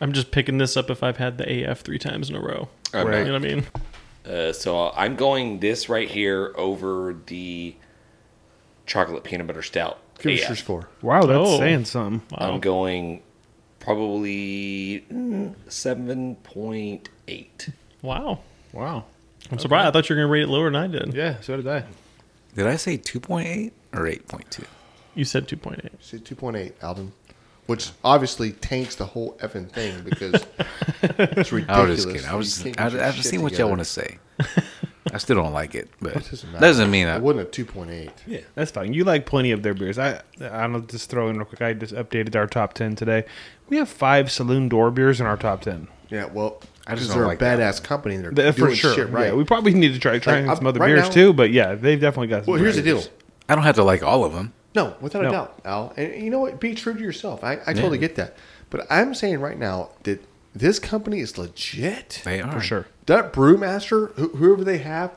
I'm 0.01 0.13
just 0.13 0.31
picking 0.31 0.59
this 0.59 0.77
up 0.77 0.91
if 0.91 1.03
I've 1.03 1.17
had 1.17 1.39
the 1.39 1.65
AF 1.71 1.81
three 1.81 1.99
times 1.99 2.29
in 2.31 2.37
a 2.37 2.41
row. 2.41 2.69
Right. 2.93 3.19
You 3.27 3.33
know 3.33 3.33
what 3.33 3.45
I 3.45 3.55
mean? 3.55 3.67
Uh, 4.27 4.53
so 4.53 4.91
I'm 4.97 5.17
going 5.17 5.61
this 5.61 5.89
right 5.89 6.09
here 6.09 6.53
over 6.57 7.17
the 7.27 7.75
chocolate 8.87 9.25
peanut 9.25 9.47
butter 9.47 9.63
stout. 9.63 9.99
Give 10.19 10.39
us 10.41 10.49
your 10.49 10.57
score. 10.57 10.89
Wow, 11.03 11.23
that's 11.27 11.39
Oh. 11.39 11.59
saying 11.59 11.85
something. 11.85 12.23
Wow. 12.37 12.55
I'm 12.55 12.61
going 12.61 13.23
probably 13.81 15.05
mm, 15.13 15.55
seven 15.69 16.37
point 16.37 17.09
eight. 17.29 17.69
wow. 18.03 18.41
Wow. 18.73 19.05
I'm 19.51 19.59
surprised. 19.61 19.87
I 19.87 19.91
thought 19.93 20.09
you 20.09 20.17
were 20.17 20.23
gonna 20.23 20.33
rate 20.33 20.43
it 20.43 20.49
lower 20.49 20.65
than 20.71 20.77
I 20.77 20.87
did. 20.89 21.15
Yeah, 21.15 21.41
so 21.41 21.57
did 21.57 21.69
I. 21.69 21.85
Did 22.57 22.67
I 22.67 22.77
say 22.77 22.97
two 22.97 23.21
point 23.21 23.47
eight 23.47 23.73
or 23.93 24.07
eight 24.09 24.27
point 24.27 24.51
two? 24.51 24.65
You 25.15 25.25
said 25.25 25.47
two 25.47 25.57
point 25.57 25.81
eight. 25.85 25.93
You 25.93 25.99
said 26.01 26.25
two 26.25 26.35
point 26.35 26.57
eight, 26.57 26.75
Alden, 26.83 27.13
which 27.67 27.91
obviously 28.05 28.53
tanks 28.53 28.95
the 28.97 29.07
whole 29.07 29.37
effing 29.41 29.69
thing 29.71 30.03
because 30.03 30.35
it's 31.03 31.53
ridiculous. 31.53 31.69
I 31.69 31.83
was 31.85 31.97
just 32.05 32.09
kidding. 32.09 32.25
I 32.27 32.33
You 32.33 32.37
was. 32.39 32.59
can't 32.63 32.81
I, 32.81 32.85
get 32.85 32.93
your 32.93 33.03
I've 33.05 33.15
shit 33.15 33.25
seen 33.25 33.43
what 33.43 33.53
y'all 33.53 33.69
together. 33.69 33.71
want 33.71 33.81
to 33.81 33.85
say. 33.85 34.19
I 35.13 35.19
still 35.19 35.37
don't 35.37 35.53
like 35.53 35.75
it, 35.77 35.89
but 36.01 36.17
It 36.17 36.31
doesn't, 36.31 36.53
matter. 36.53 36.67
doesn't 36.67 36.91
mean 36.91 37.07
I. 37.07 37.17
it 37.17 37.23
wasn't 37.23 37.47
a 37.49 37.51
two 37.51 37.65
point 37.65 37.91
eight. 37.91 38.11
Yeah. 38.27 38.41
That's 38.57 38.71
fine. 38.73 38.93
You 38.93 39.05
like 39.05 39.25
plenty 39.25 39.53
of 39.53 39.63
their 39.63 39.73
beers. 39.75 39.99
I 39.99 40.21
I'll 40.41 40.81
just 40.81 41.09
throw 41.11 41.29
in 41.29 41.37
real 41.37 41.45
quick. 41.47 41.63
I 41.63 41.73
just 41.75 41.95
updated 41.95 42.35
our 42.35 42.47
top 42.47 42.73
ten 42.75 42.97
today. 42.97 43.25
We 43.69 43.77
have 43.77 43.89
five 43.89 44.31
saloon 44.33 44.69
door 44.69 44.91
beers 44.91 45.21
in 45.21 45.27
our 45.27 45.37
top 45.37 45.61
ten. 45.63 45.87
Yeah, 46.11 46.27
well, 46.27 46.61
I 46.87 46.95
just 46.95 47.05
because 47.05 47.09
don't 47.09 47.19
they're 47.19 47.27
like 47.27 47.41
a 47.41 47.45
that 47.45 47.59
badass 47.59 47.83
company 47.83 48.17
and 48.17 48.25
they're 48.25 48.31
That- 48.33 48.57
doing 48.57 48.71
for 48.73 48.77
sure. 48.77 48.95
shit 48.95 49.11
right. 49.11 49.27
Yeah, 49.29 49.35
we 49.35 49.45
probably 49.45 49.75
need 49.75 49.93
to 49.95 49.99
try 50.01 50.19
trying 50.19 50.47
Like, 50.47 50.57
some 50.57 50.67
I'm- 50.67 50.71
other 50.71 50.81
right 50.81 50.89
beers 50.95 51.07
now- 51.09 51.15
too. 51.15 51.33
But 51.33 51.51
yeah, 51.53 51.75
they've 51.77 52.01
definitely 52.01 52.29
got. 52.29 52.45
Some 52.45 52.53
well, 52.55 52.61
here's 52.63 52.77
the 52.77 52.83
deal. 52.83 53.03
I 53.49 53.55
don't 53.55 53.65
have 53.65 53.77
to 53.77 53.85
like 53.85 54.03
all 54.03 54.25
of 54.25 54.33
them. 54.35 54.53
No, 54.77 54.95
without 55.01 55.23
No. 55.23 55.29
a 55.29 55.33
doubt, 55.33 55.61
Al. 55.65 55.95
And 55.97 56.23
you 56.23 56.29
know 56.29 56.39
what? 56.39 56.61
Be 56.61 56.75
true 56.75 56.93
to 56.95 57.01
yourself. 57.01 57.43
I, 57.43 57.55
I 57.67 57.73
totally 57.73 57.97
get 57.97 58.15
that. 58.17 58.37
But 58.69 58.87
I'm 58.91 59.15
saying 59.15 59.41
right 59.41 59.59
now 59.59 59.89
that 60.03 60.23
this 60.55 60.79
company 60.79 61.21
is 61.21 61.39
legit. 61.39 62.21
They 62.25 62.43
are 62.43 62.53
for 62.53 62.61
sure. 62.61 62.87
That 63.07 63.33
brewmaster, 63.33 64.13
who, 64.17 64.29
whoever 64.29 64.65
they 64.65 64.79
have, 64.79 65.13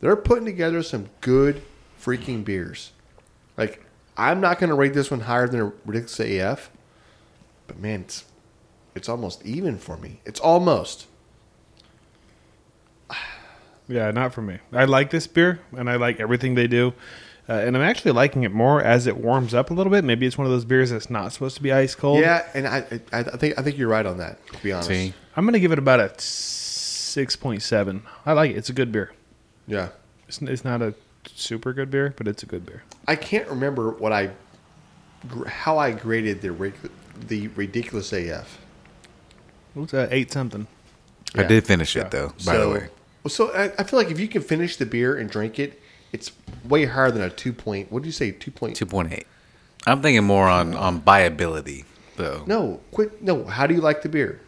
they're 0.00 0.16
putting 0.16 0.44
together 0.44 0.82
some 0.82 1.10
good 1.20 1.62
freaking 2.00 2.44
beers. 2.44 2.90
Like, 3.56 3.84
I'm 4.16 4.40
not 4.40 4.58
going 4.58 4.70
to 4.70 4.74
rate 4.76 4.94
this 4.94 5.12
one 5.12 5.20
higher 5.20 5.46
than 5.46 5.60
a 5.60 5.72
ridiculous 5.86 6.18
AF, 6.18 6.70
but 7.68 7.78
man, 7.78 8.00
it's 8.00 8.24
it's 8.96 9.08
almost 9.08 9.46
even 9.46 9.78
for 9.78 9.96
me. 9.96 10.20
It's 10.24 10.40
almost. 10.40 11.06
Yeah, 13.86 14.10
not 14.12 14.32
for 14.32 14.40
me. 14.40 14.60
I 14.72 14.86
like 14.86 15.10
this 15.10 15.26
beer, 15.26 15.60
and 15.76 15.90
I 15.90 15.96
like 15.96 16.18
everything 16.18 16.54
they 16.54 16.66
do. 16.66 16.94
Uh, 17.48 17.52
and 17.54 17.76
I'm 17.76 17.82
actually 17.82 18.12
liking 18.12 18.42
it 18.44 18.52
more 18.52 18.82
as 18.82 19.06
it 19.06 19.18
warms 19.18 19.52
up 19.52 19.70
a 19.70 19.74
little 19.74 19.90
bit. 19.90 20.02
Maybe 20.02 20.24
it's 20.26 20.38
one 20.38 20.46
of 20.46 20.50
those 20.50 20.64
beers 20.64 20.90
that's 20.90 21.10
not 21.10 21.32
supposed 21.32 21.56
to 21.56 21.62
be 21.62 21.72
ice 21.72 21.94
cold. 21.94 22.20
Yeah, 22.20 22.46
and 22.54 22.66
I, 22.66 22.78
I 23.12 23.18
I 23.18 23.22
think 23.22 23.58
I 23.58 23.62
think 23.62 23.76
you're 23.76 23.88
right 23.88 24.06
on 24.06 24.16
that. 24.18 24.44
To 24.46 24.62
be 24.62 24.72
honest, 24.72 24.88
See, 24.88 25.12
I'm 25.36 25.44
gonna 25.44 25.58
give 25.58 25.72
it 25.72 25.78
about 25.78 26.00
a 26.00 26.12
six 26.18 27.36
point 27.36 27.62
seven. 27.62 28.02
I 28.24 28.32
like 28.32 28.50
it. 28.52 28.56
It's 28.56 28.70
a 28.70 28.72
good 28.72 28.90
beer. 28.92 29.12
yeah. 29.66 29.88
It's, 30.26 30.40
it's 30.40 30.64
not 30.64 30.80
a 30.80 30.94
super 31.34 31.74
good 31.74 31.90
beer, 31.90 32.14
but 32.16 32.26
it's 32.26 32.42
a 32.42 32.46
good 32.46 32.64
beer. 32.64 32.82
I 33.06 33.14
can't 33.16 33.46
remember 33.48 33.90
what 33.90 34.12
I 34.12 34.30
how 35.46 35.76
I 35.78 35.92
graded 35.92 36.40
the 36.40 36.72
the 37.28 37.48
ridiculous 37.48 38.12
AF. 38.12 38.58
What's 39.74 39.92
that? 39.92 40.12
Eight 40.12 40.32
something. 40.32 40.66
I 41.34 41.42
did 41.42 41.66
finish 41.66 41.94
Yeah. 41.96 42.02
it 42.06 42.10
though. 42.10 42.28
By 42.28 42.52
so, 42.54 42.60
the 42.60 42.70
way, 42.78 42.88
so 43.28 43.52
I, 43.52 43.64
I 43.78 43.82
feel 43.84 43.98
like 43.98 44.10
if 44.10 44.18
you 44.20 44.28
can 44.28 44.40
finish 44.42 44.76
the 44.76 44.86
beer 44.86 45.16
and 45.16 45.28
drink 45.28 45.58
it, 45.58 45.80
it's 46.14 46.32
way 46.68 46.86
higher 46.86 47.10
than 47.10 47.22
a 47.22 47.28
two 47.30 47.52
point. 47.52 47.90
What 47.92 48.02
do 48.02 48.06
you 48.08 48.12
say? 48.12 48.30
Two 48.30 48.50
point? 48.50 48.76
two 48.76 48.86
point 48.86 49.12
eight. 49.12 49.26
I'm 49.86 50.00
thinking 50.00 50.24
more 50.24 50.48
on 50.48 50.74
on 50.74 51.00
buyability 51.02 51.84
though. 52.16 52.44
No, 52.46 52.80
quit. 52.90 53.20
No. 53.22 53.44
How 53.44 53.66
do 53.66 53.74
you 53.74 53.80
like 53.82 54.00
the 54.02 54.08
beer? 54.08 54.40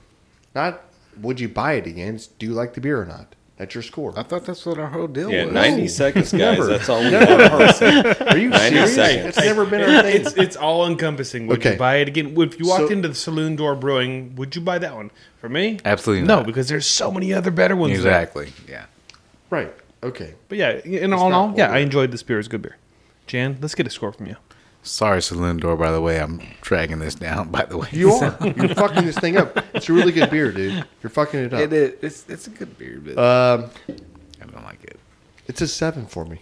Not 0.54 0.80
would 1.20 1.40
you 1.40 1.48
buy 1.48 1.72
it 1.74 1.86
again? 1.86 2.14
It's, 2.16 2.26
do 2.26 2.46
you 2.46 2.52
like 2.52 2.74
the 2.74 2.80
beer 2.80 3.00
or 3.02 3.04
not? 3.06 3.34
That's 3.58 3.74
your 3.74 3.82
score. 3.82 4.12
I 4.18 4.22
thought 4.22 4.44
that's 4.44 4.66
what 4.66 4.78
our 4.78 4.88
whole 4.88 5.06
deal 5.06 5.30
Yeah, 5.32 5.46
was. 5.46 5.54
90 5.54 5.88
seconds, 5.88 6.30
guys. 6.32 6.58
Never. 6.58 6.66
That's 6.66 6.90
all 6.90 7.00
we 7.00 7.10
have. 7.10 8.20
Are 8.28 8.36
you 8.36 8.50
90 8.50 8.68
serious? 8.68 8.94
seconds. 8.94 9.26
It's 9.28 9.38
never 9.38 9.64
been 9.64 9.80
our 9.80 10.02
thing. 10.02 10.16
It's 10.20 10.34
it's 10.36 10.56
all 10.56 10.86
encompassing. 10.86 11.46
Would 11.46 11.60
Okay. 11.60 11.72
you 11.72 11.78
buy 11.78 11.96
it 11.96 12.08
again? 12.08 12.34
If 12.38 12.58
you 12.60 12.66
walked 12.68 12.88
So- 12.88 12.92
into 12.92 13.08
the 13.08 13.14
saloon 13.14 13.56
door 13.56 13.74
brewing, 13.74 14.36
would 14.36 14.54
you 14.54 14.60
buy 14.60 14.78
that 14.78 14.94
one? 14.94 15.10
For 15.40 15.48
me, 15.48 15.78
Absolutely 15.86 16.26
no, 16.26 16.36
not. 16.36 16.46
because 16.46 16.68
there's 16.68 16.84
so 16.86 17.10
many 17.10 17.32
other 17.32 17.50
better 17.50 17.74
ones. 17.76 17.92
there. 18.02 18.12
Exactly. 18.20 18.52
Yeah. 18.68 18.84
right. 19.50 19.72
Okay. 20.02 20.34
But 20.48 20.58
yeah, 20.58 20.70
in 20.84 21.12
all 21.12 21.26
in 21.28 21.32
all, 21.32 21.54
yeah. 21.56 21.70
I 21.72 21.78
enjoyed 21.78 22.10
this 22.12 22.22
beer. 22.22 22.38
It's 22.38 22.48
a 22.48 22.50
good 22.50 22.62
beer. 22.62 22.76
Jan, 23.26 23.58
let's 23.60 23.74
get 23.74 23.86
a 23.86 23.90
score 23.90 24.12
from 24.12 24.26
you. 24.26 24.36
Sorry, 24.82 25.20
Saloon 25.20 25.56
Door. 25.56 25.76
By 25.78 25.90
the 25.90 26.00
way, 26.00 26.20
I'm 26.20 26.40
dragging 26.60 27.00
this 27.00 27.16
down. 27.16 27.48
By 27.50 27.64
the 27.64 27.76
way, 27.78 27.88
You 27.90 28.12
are. 28.12 28.36
You're 28.40 28.68
fucking 28.74 29.04
this 29.04 29.18
thing 29.18 29.36
up. 29.36 29.56
It's 29.74 29.88
a 29.88 29.92
really 29.92 30.12
good 30.12 30.30
beer, 30.30 30.52
dude. 30.52 30.84
You're 31.02 31.10
fucking 31.10 31.40
it 31.40 31.52
up. 31.54 31.60
It 31.60 31.72
is. 31.72 31.94
It's, 32.02 32.28
it's 32.30 32.46
a 32.46 32.50
good 32.50 32.78
beer, 32.78 33.00
but 33.04 33.18
Um, 33.18 33.70
I 34.40 34.46
don't 34.46 34.64
like 34.64 34.84
it. 34.84 34.98
it's 35.48 35.60
a 35.60 35.66
seven 35.66 36.06
for 36.06 36.24
me. 36.24 36.40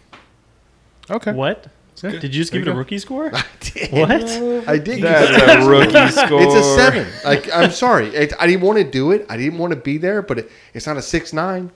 Okay. 1.10 1.32
What? 1.32 1.68
good. 2.00 2.20
Did 2.20 2.34
you 2.34 2.42
just 2.42 2.52
give 2.52 2.62
you 2.64 2.66
it 2.66 2.70
a 2.70 2.72
go. 2.74 2.78
rookie 2.78 2.98
score? 2.98 3.30
did. 3.60 3.92
What? 3.92 4.68
I 4.68 4.78
did. 4.78 5.02
That's 5.02 5.64
a 5.64 5.68
rookie 5.68 6.08
score. 6.10 6.42
It's 6.42 6.54
a 6.54 6.76
seven. 6.76 7.06
Like 7.24 7.48
I'm 7.54 7.70
sorry, 7.70 8.08
it, 8.08 8.32
I 8.38 8.46
didn't 8.46 8.62
want 8.62 8.78
to 8.78 8.84
do 8.84 9.12
it. 9.12 9.24
I 9.30 9.36
didn't 9.38 9.58
want 9.58 9.70
to 9.72 9.76
be 9.78 9.96
there, 9.96 10.20
but 10.20 10.40
it, 10.40 10.50
it's 10.74 10.86
not 10.86 10.96
a 10.98 11.02
six 11.02 11.32
nine. 11.32 11.70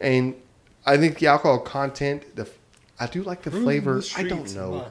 And 0.00 0.34
I 0.86 0.96
think 0.96 1.18
the 1.18 1.26
alcohol 1.26 1.58
content, 1.58 2.36
the 2.36 2.48
I 2.98 3.06
do 3.06 3.22
like 3.22 3.42
the 3.42 3.50
flavor. 3.50 4.02
I 4.16 4.22
don't 4.22 4.54
know. 4.54 4.86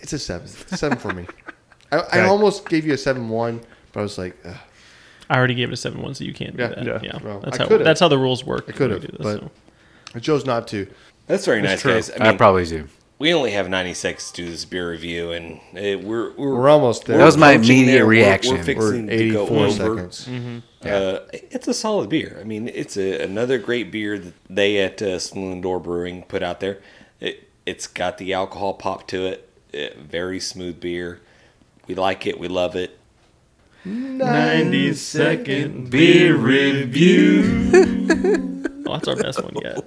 It's 0.00 0.12
a 0.12 0.18
seven. 0.18 0.46
Seven 0.48 0.98
for 0.98 1.12
me. 1.12 1.26
I, 1.92 1.98
I 2.12 2.20
almost 2.26 2.68
gave 2.68 2.86
you 2.86 2.94
a 2.94 2.98
seven 2.98 3.28
one, 3.28 3.60
but 3.92 4.00
I 4.00 4.02
was 4.02 4.18
like, 4.18 4.36
ugh, 4.44 4.56
I 5.30 5.36
already 5.38 5.54
gave 5.54 5.68
it 5.70 5.72
a 5.72 5.76
seven 5.76 6.02
one, 6.02 6.14
so 6.14 6.24
you 6.24 6.32
can't 6.32 6.56
do 6.56 6.62
Yeah. 6.62 6.68
that. 6.68 6.84
Yeah. 6.86 7.00
Yeah, 7.02 7.18
Well, 7.22 7.40
that's 7.40 7.58
I 7.60 7.66
how 7.66 7.78
that's 7.78 8.00
how 8.00 8.08
the 8.08 8.18
rules 8.18 8.44
work. 8.44 8.64
I 8.68 8.72
could 8.72 8.90
have, 8.90 9.02
but 9.18 9.22
so. 9.40 9.50
I 10.14 10.18
chose 10.20 10.44
not 10.44 10.68
to. 10.68 10.86
That's 11.26 11.44
very 11.46 11.62
nice, 11.62 11.80
true. 11.80 11.92
guys. 11.92 12.10
I 12.10 12.28
I, 12.30 12.36
probably 12.36 12.66
do. 12.66 12.88
We 13.18 13.32
only 13.32 13.52
have 13.52 13.68
90 13.68 13.94
seconds 13.94 14.30
to 14.32 14.44
do 14.44 14.50
this 14.50 14.64
beer 14.64 14.90
review, 14.90 15.32
and 15.32 15.60
it, 15.72 16.02
we're, 16.02 16.32
we're 16.32 16.54
We're 16.54 16.68
almost 16.68 17.04
there. 17.06 17.18
That 17.18 17.24
was 17.24 17.36
my 17.36 17.52
immediate 17.52 17.86
there. 17.92 18.06
We're- 18.06 18.20
reaction. 18.22 18.56
We're, 18.56 18.64
fixing 18.64 19.06
We're 19.06 19.16
to 19.18 19.32
go 19.32 19.44
84 19.44 19.56
over. 19.58 19.70
seconds. 20.10 20.28
Uh, 20.84 21.20
it's 21.32 21.66
a 21.68 21.74
solid 21.74 22.10
beer. 22.10 22.36
I 22.40 22.44
mean, 22.44 22.68
it's 22.68 22.96
a, 22.96 23.22
another 23.22 23.58
great 23.58 23.90
beer 23.90 24.18
that 24.18 24.34
they 24.50 24.78
at 24.78 25.00
uh, 25.00 25.18
Saloon 25.18 25.60
Door 25.60 25.80
Brewing 25.80 26.22
put 26.24 26.42
out 26.42 26.60
there. 26.60 26.80
It, 27.20 27.48
it's 27.64 27.86
got 27.86 28.18
the 28.18 28.34
alcohol 28.34 28.74
pop 28.74 29.06
to 29.08 29.26
it. 29.26 29.48
Uh, 29.72 29.98
very 30.00 30.38
smooth 30.40 30.80
beer. 30.80 31.20
We 31.86 31.94
like 31.94 32.26
it. 32.26 32.38
We 32.38 32.48
love 32.48 32.76
it. 32.76 32.98
90 33.86 34.94
second 34.94 35.90
beer 35.90 36.34
review. 36.36 37.70
oh, 38.86 38.92
that's 38.94 39.08
our 39.08 39.16
best 39.16 39.42
one 39.42 39.54
yet. 39.62 39.84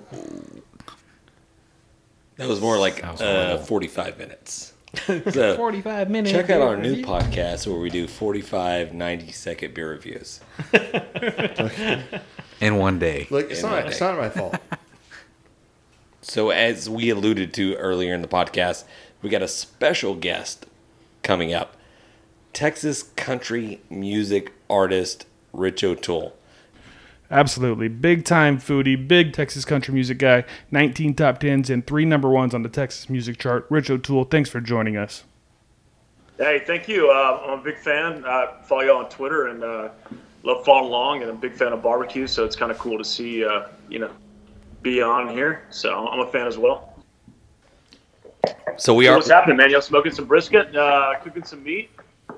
That 2.37 2.47
was 2.47 2.61
more 2.61 2.77
like 2.77 2.99
Sounds 2.99 3.21
uh, 3.21 3.57
45 3.67 4.17
minutes. 4.17 4.73
So, 5.31 5.55
45 5.57 6.09
minutes. 6.09 6.31
check 6.31 6.49
out 6.49 6.61
our 6.61 6.77
new 6.77 7.03
podcast 7.03 7.67
where 7.67 7.77
we 7.79 7.89
do 7.89 8.07
45 8.07 8.93
90 8.93 9.31
second 9.31 9.73
beer 9.73 9.89
reviews. 9.91 10.39
In 12.61 12.77
one 12.77 12.97
day. 12.97 13.27
Look, 13.29 13.51
it's 13.51 13.61
In 13.61 13.69
not. 13.69 13.83
one 13.83 13.87
It's 13.91 13.99
not 13.99 14.17
my 14.17 14.29
fault. 14.29 14.55
So, 16.21 16.49
as 16.49 16.89
we 16.89 17.09
alluded 17.09 17.53
to 17.53 17.75
earlier 17.75 18.13
in 18.13 18.21
the 18.21 18.27
podcast, 18.27 18.83
we 19.21 19.29
got 19.29 19.41
a 19.41 19.47
special 19.47 20.13
guest 20.13 20.65
coming 21.23 21.53
up 21.53 21.77
Texas 22.51 23.03
country 23.03 23.79
music 23.89 24.51
artist 24.69 25.25
Rich 25.53 25.85
O'Toole. 25.85 26.35
Absolutely. 27.29 27.87
Big 27.89 28.23
time 28.23 28.57
foodie, 28.57 29.07
big 29.07 29.33
Texas 29.33 29.65
country 29.65 29.93
music 29.93 30.17
guy, 30.17 30.45
19 30.71 31.13
top 31.15 31.39
10s 31.39 31.69
and 31.69 31.85
three 31.85 32.05
number 32.05 32.29
ones 32.29 32.53
on 32.53 32.63
the 32.63 32.69
Texas 32.69 33.09
music 33.09 33.37
chart. 33.37 33.65
Rich 33.69 33.89
O'Toole, 33.89 34.23
thanks 34.23 34.49
for 34.49 34.61
joining 34.61 34.95
us. 34.95 35.23
Hey, 36.37 36.63
thank 36.65 36.87
you. 36.87 37.09
Uh, 37.09 37.41
I'm 37.45 37.59
a 37.59 37.63
big 37.63 37.77
fan. 37.77 38.23
I 38.25 38.53
follow 38.63 38.81
you 38.81 38.91
on 38.93 39.09
Twitter 39.09 39.47
and 39.47 39.63
uh, 39.63 39.89
love 40.43 40.63
following 40.63 40.85
along, 40.85 41.21
and 41.21 41.31
I'm 41.31 41.37
a 41.37 41.39
big 41.39 41.53
fan 41.53 41.73
of 41.73 41.81
barbecue. 41.81 42.27
So 42.27 42.45
it's 42.45 42.55
kind 42.55 42.71
of 42.71 42.77
cool 42.77 42.97
to 42.97 43.03
see, 43.03 43.43
uh, 43.43 43.67
you 43.89 43.99
know, 43.99 44.11
be 44.81 45.01
on 45.01 45.29
here. 45.29 45.63
So 45.69 46.07
I'm 46.07 46.19
a 46.19 46.31
fan 46.31 46.47
as 46.47 46.57
well. 46.57 46.93
So, 48.77 48.93
we 48.93 49.05
So 49.05 49.13
are 49.13 49.15
what's 49.15 49.29
happening, 49.29 49.57
man? 49.57 49.71
Y'all 49.71 49.81
smoking 49.81 50.11
some 50.11 50.25
brisket, 50.25 50.75
uh, 50.75 51.15
cooking 51.23 51.43
some 51.43 51.63
meat? 51.63 51.89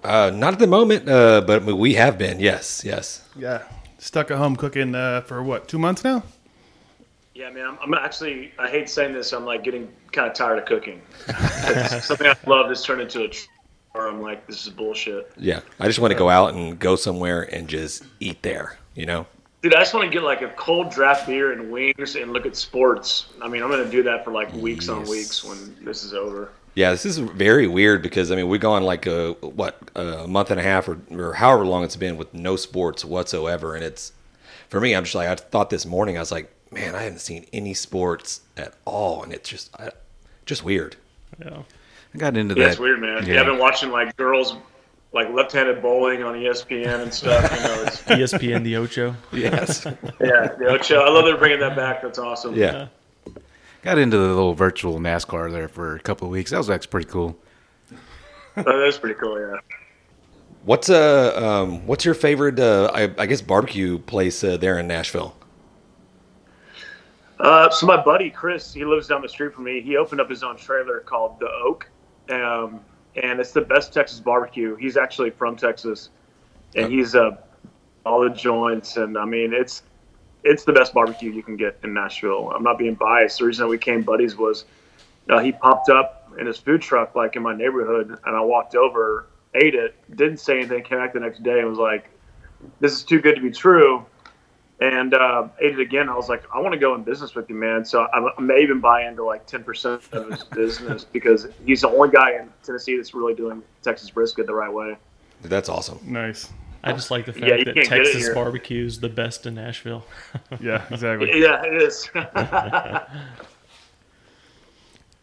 uh, 0.03 0.31
not 0.33 0.53
at 0.53 0.59
the 0.59 0.67
moment, 0.67 1.07
uh, 1.09 1.41
but 1.45 1.65
we 1.65 1.95
have 1.95 2.17
been. 2.17 2.39
Yes, 2.39 2.83
yes. 2.85 3.27
Yeah. 3.35 3.63
Stuck 3.99 4.31
at 4.31 4.37
home 4.37 4.55
cooking 4.55 4.95
uh, 4.95 5.21
for 5.21 5.43
what, 5.43 5.67
two 5.67 5.77
months 5.77 6.03
now? 6.03 6.23
Yeah, 7.35 7.51
man. 7.51 7.67
I'm, 7.67 7.77
I'm 7.81 7.93
actually. 7.93 8.51
I 8.57 8.67
hate 8.69 8.89
saying 8.89 9.13
this. 9.13 9.31
I'm 9.33 9.45
like 9.45 9.63
getting 9.63 9.89
kind 10.11 10.27
of 10.27 10.33
tired 10.33 10.57
of 10.57 10.65
cooking. 10.65 11.01
Something 12.01 12.27
I 12.27 12.35
love 12.47 12.69
has 12.69 12.83
turned 12.83 13.01
into 13.01 13.23
a. 13.23 13.27
tr- 13.27 13.47
Or 13.93 14.07
I'm 14.07 14.21
like, 14.21 14.47
this 14.47 14.65
is 14.65 14.73
bullshit. 14.73 15.31
Yeah. 15.37 15.61
I 15.79 15.87
just 15.87 15.99
want 15.99 16.11
to 16.11 16.17
go 16.17 16.29
out 16.29 16.53
and 16.53 16.79
go 16.79 16.95
somewhere 16.95 17.43
and 17.53 17.67
just 17.67 18.03
eat 18.19 18.41
there, 18.41 18.77
you 18.95 19.05
know? 19.05 19.25
Dude, 19.61 19.75
I 19.75 19.79
just 19.79 19.93
want 19.93 20.05
to 20.05 20.11
get 20.11 20.23
like 20.23 20.41
a 20.41 20.49
cold 20.49 20.89
draft 20.89 21.27
beer 21.27 21.51
and 21.51 21.69
wings 21.69 22.15
and 22.15 22.31
look 22.31 22.45
at 22.45 22.55
sports. 22.55 23.27
I 23.41 23.49
mean, 23.49 23.61
I'm 23.61 23.69
gonna 23.69 23.91
do 23.91 24.01
that 24.03 24.23
for 24.23 24.31
like 24.31 24.53
weeks 24.53 24.87
on 24.87 25.03
weeks 25.03 25.43
when 25.43 25.75
this 25.83 26.03
is 26.05 26.13
over. 26.13 26.51
Yeah, 26.75 26.91
this 26.91 27.05
is 27.05 27.17
very 27.17 27.67
weird 27.67 28.01
because 28.01 28.31
I 28.31 28.35
mean 28.35 28.47
we've 28.47 28.61
gone 28.61 28.83
like 28.83 29.05
a 29.05 29.33
what 29.41 29.77
a 29.95 30.27
month 30.27 30.51
and 30.51 30.59
a 30.59 30.63
half 30.63 30.87
or, 30.87 30.97
or 31.11 31.33
however 31.33 31.65
long 31.65 31.83
it's 31.83 31.95
been 31.95 32.15
with 32.17 32.33
no 32.33 32.55
sports 32.55 33.03
whatsoever, 33.03 33.75
and 33.75 33.83
it's 33.83 34.13
for 34.69 34.79
me. 34.79 34.93
I'm 34.95 35.03
just 35.03 35.15
like 35.15 35.27
I 35.27 35.35
thought 35.35 35.69
this 35.69 35.85
morning. 35.85 36.17
I 36.17 36.21
was 36.21 36.31
like, 36.31 36.51
man, 36.71 36.95
I 36.95 37.03
haven't 37.03 37.19
seen 37.19 37.45
any 37.51 37.73
sports 37.73 38.41
at 38.55 38.73
all, 38.85 39.23
and 39.23 39.33
it's 39.33 39.49
just 39.49 39.75
I, 39.79 39.89
just 40.45 40.63
weird. 40.63 40.95
Yeah. 41.43 41.63
I 42.13 42.17
got 42.17 42.37
into 42.37 42.55
Yeah, 42.55 42.63
that. 42.65 42.71
it's 42.71 42.79
weird, 42.79 42.99
man. 43.01 43.25
Yeah. 43.25 43.33
Yeah. 43.35 43.39
I've 43.41 43.45
been 43.47 43.59
watching 43.59 43.91
like 43.91 44.15
girls 44.15 44.55
like 45.11 45.27
left-handed 45.33 45.81
bowling 45.81 46.21
on 46.23 46.35
ESPN 46.35 47.01
and 47.01 47.13
stuff. 47.13 47.51
You 47.51 47.63
know, 47.63 47.83
it's, 47.83 48.01
ESPN 48.33 48.63
the 48.63 48.77
Ocho. 48.77 49.15
Yes. 49.31 49.85
yeah, 49.85 50.53
the 50.59 50.67
Ocho. 50.69 51.01
I 51.01 51.09
love 51.09 51.25
they're 51.25 51.37
bringing 51.37 51.59
that 51.61 51.75
back. 51.75 52.01
That's 52.03 52.19
awesome. 52.19 52.55
yeah. 52.55 52.87
Got 53.81 53.97
into 53.97 54.17
the 54.17 54.27
little 54.27 54.53
virtual 54.53 54.99
NASCAR 54.99 55.51
there 55.51 55.69
for 55.69 55.95
a 55.95 55.99
couple 55.99 56.27
of 56.27 56.31
weeks. 56.31 56.51
That 56.51 56.57
was 56.57 56.69
actually 56.69 56.89
pretty 56.89 57.09
cool. 57.09 57.37
Oh, 58.57 58.85
was 58.85 58.97
pretty 58.97 59.15
cool. 59.15 59.39
Yeah. 59.39 59.55
What's 60.63 60.89
uh 60.89 61.33
um 61.41 61.87
what's 61.87 62.03
your 62.03 62.13
favorite 62.13 62.59
uh 62.59 62.91
I, 62.93 63.03
I 63.17 63.25
guess 63.25 63.41
barbecue 63.41 63.97
place 63.97 64.43
uh, 64.43 64.57
there 64.57 64.77
in 64.79 64.87
Nashville? 64.87 65.35
Uh, 67.39 67.69
so 67.69 67.85
my 67.85 67.95
buddy 67.95 68.29
Chris, 68.29 68.73
he 68.73 68.83
lives 68.83 69.07
down 69.07 69.21
the 69.21 69.29
street 69.29 69.53
from 69.53 69.63
me. 69.63 69.79
He 69.79 69.95
opened 69.95 70.19
up 70.19 70.29
his 70.29 70.43
own 70.43 70.57
trailer 70.57 70.99
called 70.99 71.39
the 71.39 71.49
Oak, 71.49 71.89
um, 72.29 72.81
and 73.15 73.39
it's 73.39 73.53
the 73.53 73.61
best 73.61 73.93
Texas 73.93 74.19
barbecue. 74.19 74.75
He's 74.75 74.97
actually 74.97 75.29
from 75.29 75.55
Texas, 75.55 76.09
and 76.75 76.91
he's 76.91 77.15
uh, 77.15 77.37
all 78.05 78.19
the 78.19 78.29
joints, 78.29 78.97
and 78.97 79.17
I 79.17 79.23
mean 79.23 79.53
it's 79.53 79.83
it's 80.43 80.63
the 80.63 80.73
best 80.73 80.93
barbecue 80.93 81.31
you 81.31 81.43
can 81.43 81.57
get 81.57 81.79
in 81.83 81.93
Nashville. 81.93 82.51
I'm 82.55 82.63
not 82.63 82.77
being 82.77 82.95
biased. 82.95 83.39
The 83.39 83.45
reason 83.45 83.65
that 83.65 83.69
we 83.69 83.77
came 83.77 84.01
buddies 84.01 84.35
was 84.37 84.65
uh, 85.29 85.39
he 85.39 85.51
popped 85.51 85.89
up 85.89 86.31
in 86.39 86.47
his 86.47 86.57
food 86.57 86.81
truck 86.81 87.15
like 87.15 87.35
in 87.35 87.43
my 87.43 87.55
neighborhood, 87.55 88.17
and 88.25 88.35
I 88.35 88.41
walked 88.41 88.75
over, 88.75 89.27
ate 89.53 89.75
it, 89.75 89.95
didn't 90.15 90.39
say 90.39 90.59
anything, 90.59 90.83
came 90.83 90.99
back 90.99 91.13
the 91.13 91.19
next 91.19 91.43
day 91.43 91.59
and 91.59 91.69
was 91.69 91.77
like, 91.77 92.09
"This 92.79 92.93
is 92.93 93.03
too 93.03 93.19
good 93.19 93.35
to 93.35 93.41
be 93.41 93.51
true." 93.51 94.05
and 94.81 95.13
uh, 95.13 95.47
ate 95.59 95.73
it 95.73 95.79
again. 95.79 96.09
I 96.09 96.15
was 96.15 96.29
like, 96.29 96.43
I 96.53 96.59
want 96.59 96.73
to 96.73 96.79
go 96.79 96.95
in 96.95 97.03
business 97.03 97.35
with 97.35 97.49
you, 97.49 97.55
man. 97.55 97.83
So 97.83 98.03
I, 98.13 98.29
I 98.37 98.41
may 98.41 98.61
even 98.61 98.79
buy 98.79 99.07
into 99.07 99.23
like 99.23 99.45
10% 99.45 100.13
of 100.13 100.31
his 100.31 100.43
business 100.55 101.03
because 101.03 101.47
he's 101.65 101.81
the 101.81 101.89
only 101.89 102.09
guy 102.09 102.35
in 102.35 102.49
Tennessee 102.63 102.95
that's 102.95 103.13
really 103.13 103.35
doing 103.35 103.61
Texas 103.81 104.09
brisket 104.09 104.47
the 104.47 104.53
right 104.53 104.71
way. 104.71 104.95
That's 105.41 105.69
awesome. 105.69 105.99
Nice. 106.03 106.49
I 106.83 106.93
just 106.93 107.11
like 107.11 107.25
the 107.25 107.33
fact 107.33 107.45
Yeah, 107.45 107.57
that 107.57 107.65
can't 107.65 107.75
get 107.75 107.85
it 108.01 108.03
Texas 108.13 108.29
barbecue 108.29 108.85
is 108.85 108.99
the 108.99 109.09
best 109.09 109.45
in 109.45 109.55
Nashville. 109.55 110.05
Yeah, 110.61 110.85
exactly. 110.89 111.29
Yeah, 111.41 111.63
it 111.65 111.81
is. 111.81 112.09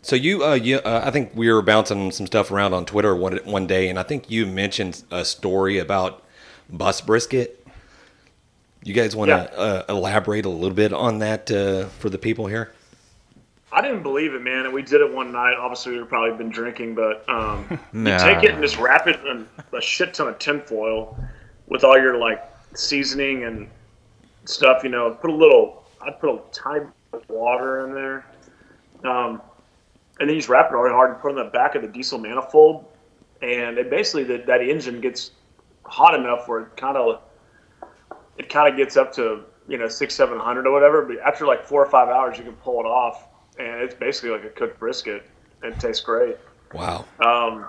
So 0.03 0.15
you, 0.15 0.45
uh, 0.45 0.55
you, 0.55 0.77
uh, 0.79 1.03
I 1.05 1.11
think 1.11 1.33
we 1.35 1.53
were 1.53 1.63
bouncing 1.63 2.13
some 2.13 2.27
stuff 2.29 2.53
around 2.53 2.75
on 2.75 2.87
Twitter 2.87 3.17
one 3.17 3.39
one 3.39 3.67
day, 3.67 3.89
and 3.89 3.99
I 3.99 4.05
think 4.05 4.31
you 4.31 4.47
mentioned 4.47 5.03
a 5.11 5.25
story 5.25 5.79
about 5.79 6.23
bus 6.71 7.01
brisket. 7.01 7.67
You 8.85 8.95
guys 8.95 9.17
want 9.17 9.31
to 9.31 9.51
Yeah. 9.53 9.61
uh, 9.61 9.85
elaborate 9.89 10.45
a 10.45 10.49
little 10.49 10.77
bit 10.77 10.93
on 10.93 11.19
that 11.19 11.51
uh, 11.51 11.87
for 11.99 12.09
the 12.09 12.19
people 12.19 12.47
here? 12.47 12.71
I 13.73 13.83
didn't 13.83 14.05
believe 14.05 14.33
it, 14.33 14.43
man. 14.43 14.65
And 14.67 14.73
we 14.73 14.83
did 14.83 15.01
it 15.01 15.13
one 15.13 15.33
night. 15.33 15.57
Obviously, 15.59 15.99
we've 15.99 16.09
probably 16.09 16.39
been 16.39 16.51
drinking, 16.51 16.95
but 16.95 17.29
um, 17.29 17.81
Nah. 17.93 18.13
you 18.13 18.19
take 18.35 18.45
it 18.45 18.53
and 18.53 18.63
just 18.63 18.79
wrap 18.79 19.09
it 19.09 19.19
in 19.27 19.45
a 19.77 19.81
shit 19.81 20.15
ton 20.15 20.29
of 20.29 20.39
tinfoil 20.39 21.19
with 21.69 21.85
all 21.85 21.99
your 21.99 22.19
like 22.19 22.43
seasoning 22.75 23.45
and 23.45 23.69
stuff. 24.45 24.83
You 24.85 24.91
know, 24.91 25.11
put 25.11 25.31
a 25.31 25.35
little. 25.35 25.85
I'd 26.03 26.21
put 26.21 26.31
a 26.31 26.41
tiny 26.53 26.87
bit 27.13 27.23
of 27.23 27.29
water 27.29 27.87
in 27.87 27.95
there, 27.95 28.27
um, 29.05 29.43
and 30.21 30.29
then 30.29 30.31
you 30.31 30.37
just 30.37 30.49
wrap 30.49 30.71
it 30.71 30.75
really 30.75 30.91
hard 30.91 31.11
and 31.11 31.21
put 31.21 31.33
it 31.33 31.39
on 31.39 31.45
the 31.45 31.51
back 31.51 31.75
of 31.75 31.83
the 31.83 31.89
diesel 31.89 32.19
manifold, 32.19 32.85
and 33.43 33.79
it 33.79 33.91
basically 33.91 34.25
that 34.25 34.47
that 34.47 34.61
engine 34.61 35.01
gets 35.01 35.33
hot 35.85 36.15
enough 36.15 36.49
where 36.49 36.63
it 36.63 36.77
kind 36.77 36.97
of 36.97 37.21
it 38.39 38.49
kind 38.49 38.71
of 38.71 38.77
gets 38.77 38.97
up 38.97 39.13
to 39.15 39.45
you 39.69 39.79
know 39.79 39.89
six 39.89 40.15
seven 40.15 40.39
hundred 40.39 40.67
or 40.67 40.73
whatever. 40.73 41.03
But 41.03 41.19
after 41.19 41.47
like 41.47 41.65
four 41.65 41.85
or 41.85 41.91
five 41.91 42.09
hours, 42.09 42.39
you 42.39 42.45
can 42.45 42.55
pull 42.55 42.81
it 42.81 42.87
off, 42.87 43.27
and 43.59 43.83
it's 43.83 43.95
basically 43.95 44.31
like 44.31 44.45
a 44.45 44.51
cooked 44.51 44.79
brisket. 44.79 45.29
and 45.63 45.75
It 45.75 45.81
tastes 45.81 46.05
great. 46.05 46.37
Wow. 46.73 47.05
Um, 47.25 47.67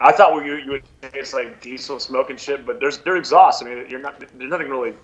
I 0.00 0.12
thought 0.12 0.44
you, 0.44 0.56
you 0.56 0.70
would 0.72 0.82
taste 1.12 1.34
like 1.34 1.60
diesel 1.60 2.00
smoke 2.00 2.30
and 2.30 2.40
shit, 2.40 2.64
but 2.64 2.80
there's 2.80 2.98
they're 2.98 3.16
exhaust. 3.16 3.62
I 3.62 3.66
mean, 3.66 3.86
you're 3.88 4.00
not 4.00 4.18
there's 4.18 4.50
nothing 4.50 4.68
really 4.68 4.94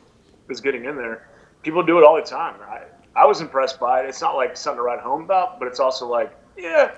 is 0.49 0.61
getting 0.61 0.85
in 0.87 0.97
there. 0.97 1.29
People 1.63 1.83
do 1.83 1.99
it 1.99 2.05
all 2.05 2.17
the 2.17 2.23
time. 2.23 2.57
I 2.63 2.83
I 3.15 3.27
was 3.27 3.41
impressed 3.41 3.79
by 3.79 4.01
it. 4.03 4.09
It's 4.09 4.21
not 4.21 4.37
like 4.37 4.57
something 4.57 4.79
to 4.79 4.83
write 4.83 5.01
home 5.01 5.23
about, 5.23 5.59
but 5.59 5.69
it's 5.69 5.81
also 5.81 6.09
like 6.09 6.35
yeah. 6.57 6.93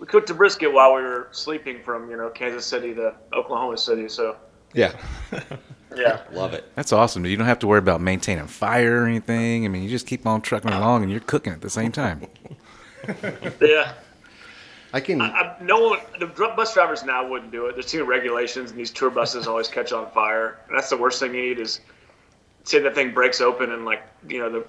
We 0.00 0.06
cooked 0.06 0.28
a 0.30 0.34
brisket 0.34 0.72
while 0.72 0.94
we 0.94 1.02
were 1.02 1.28
sleeping 1.32 1.82
from 1.82 2.10
you 2.10 2.16
know 2.16 2.30
Kansas 2.30 2.66
City 2.66 2.94
to 2.94 3.14
Oklahoma 3.32 3.78
City, 3.78 4.08
so 4.08 4.36
Yeah. 4.72 4.92
yeah. 5.96 6.20
Love 6.32 6.52
it. 6.54 6.70
That's 6.74 6.92
awesome. 6.92 7.24
You 7.26 7.36
don't 7.36 7.46
have 7.46 7.60
to 7.60 7.66
worry 7.66 7.78
about 7.78 8.00
maintaining 8.00 8.46
fire 8.46 9.02
or 9.02 9.06
anything. 9.06 9.64
I 9.64 9.68
mean, 9.68 9.82
you 9.82 9.88
just 9.88 10.06
keep 10.06 10.26
on 10.26 10.40
trucking 10.42 10.72
along 10.72 11.02
and 11.02 11.10
you're 11.10 11.20
cooking 11.20 11.52
at 11.52 11.60
the 11.62 11.70
same 11.70 11.92
time. 11.92 12.26
Yeah. 13.60 13.92
I 14.94 15.00
can. 15.00 15.20
I, 15.20 15.56
no 15.60 15.88
one, 15.88 15.98
the 16.20 16.26
bus 16.26 16.72
drivers 16.72 17.02
now 17.02 17.26
wouldn't 17.26 17.50
do 17.50 17.66
it. 17.66 17.72
There's 17.74 17.86
too 17.86 17.98
many 17.98 18.08
regulations, 18.10 18.70
and 18.70 18.78
these 18.78 18.92
tour 18.92 19.10
buses 19.10 19.48
always 19.48 19.66
catch 19.66 19.92
on 19.92 20.08
fire. 20.12 20.58
And 20.68 20.78
that's 20.78 20.88
the 20.88 20.96
worst 20.96 21.18
thing 21.18 21.34
you 21.34 21.42
need 21.48 21.58
is 21.58 21.80
say 22.62 22.78
that 22.78 22.94
thing 22.94 23.12
breaks 23.12 23.40
open 23.40 23.72
and 23.72 23.84
like 23.84 24.04
you 24.28 24.38
know 24.38 24.48
the, 24.48 24.64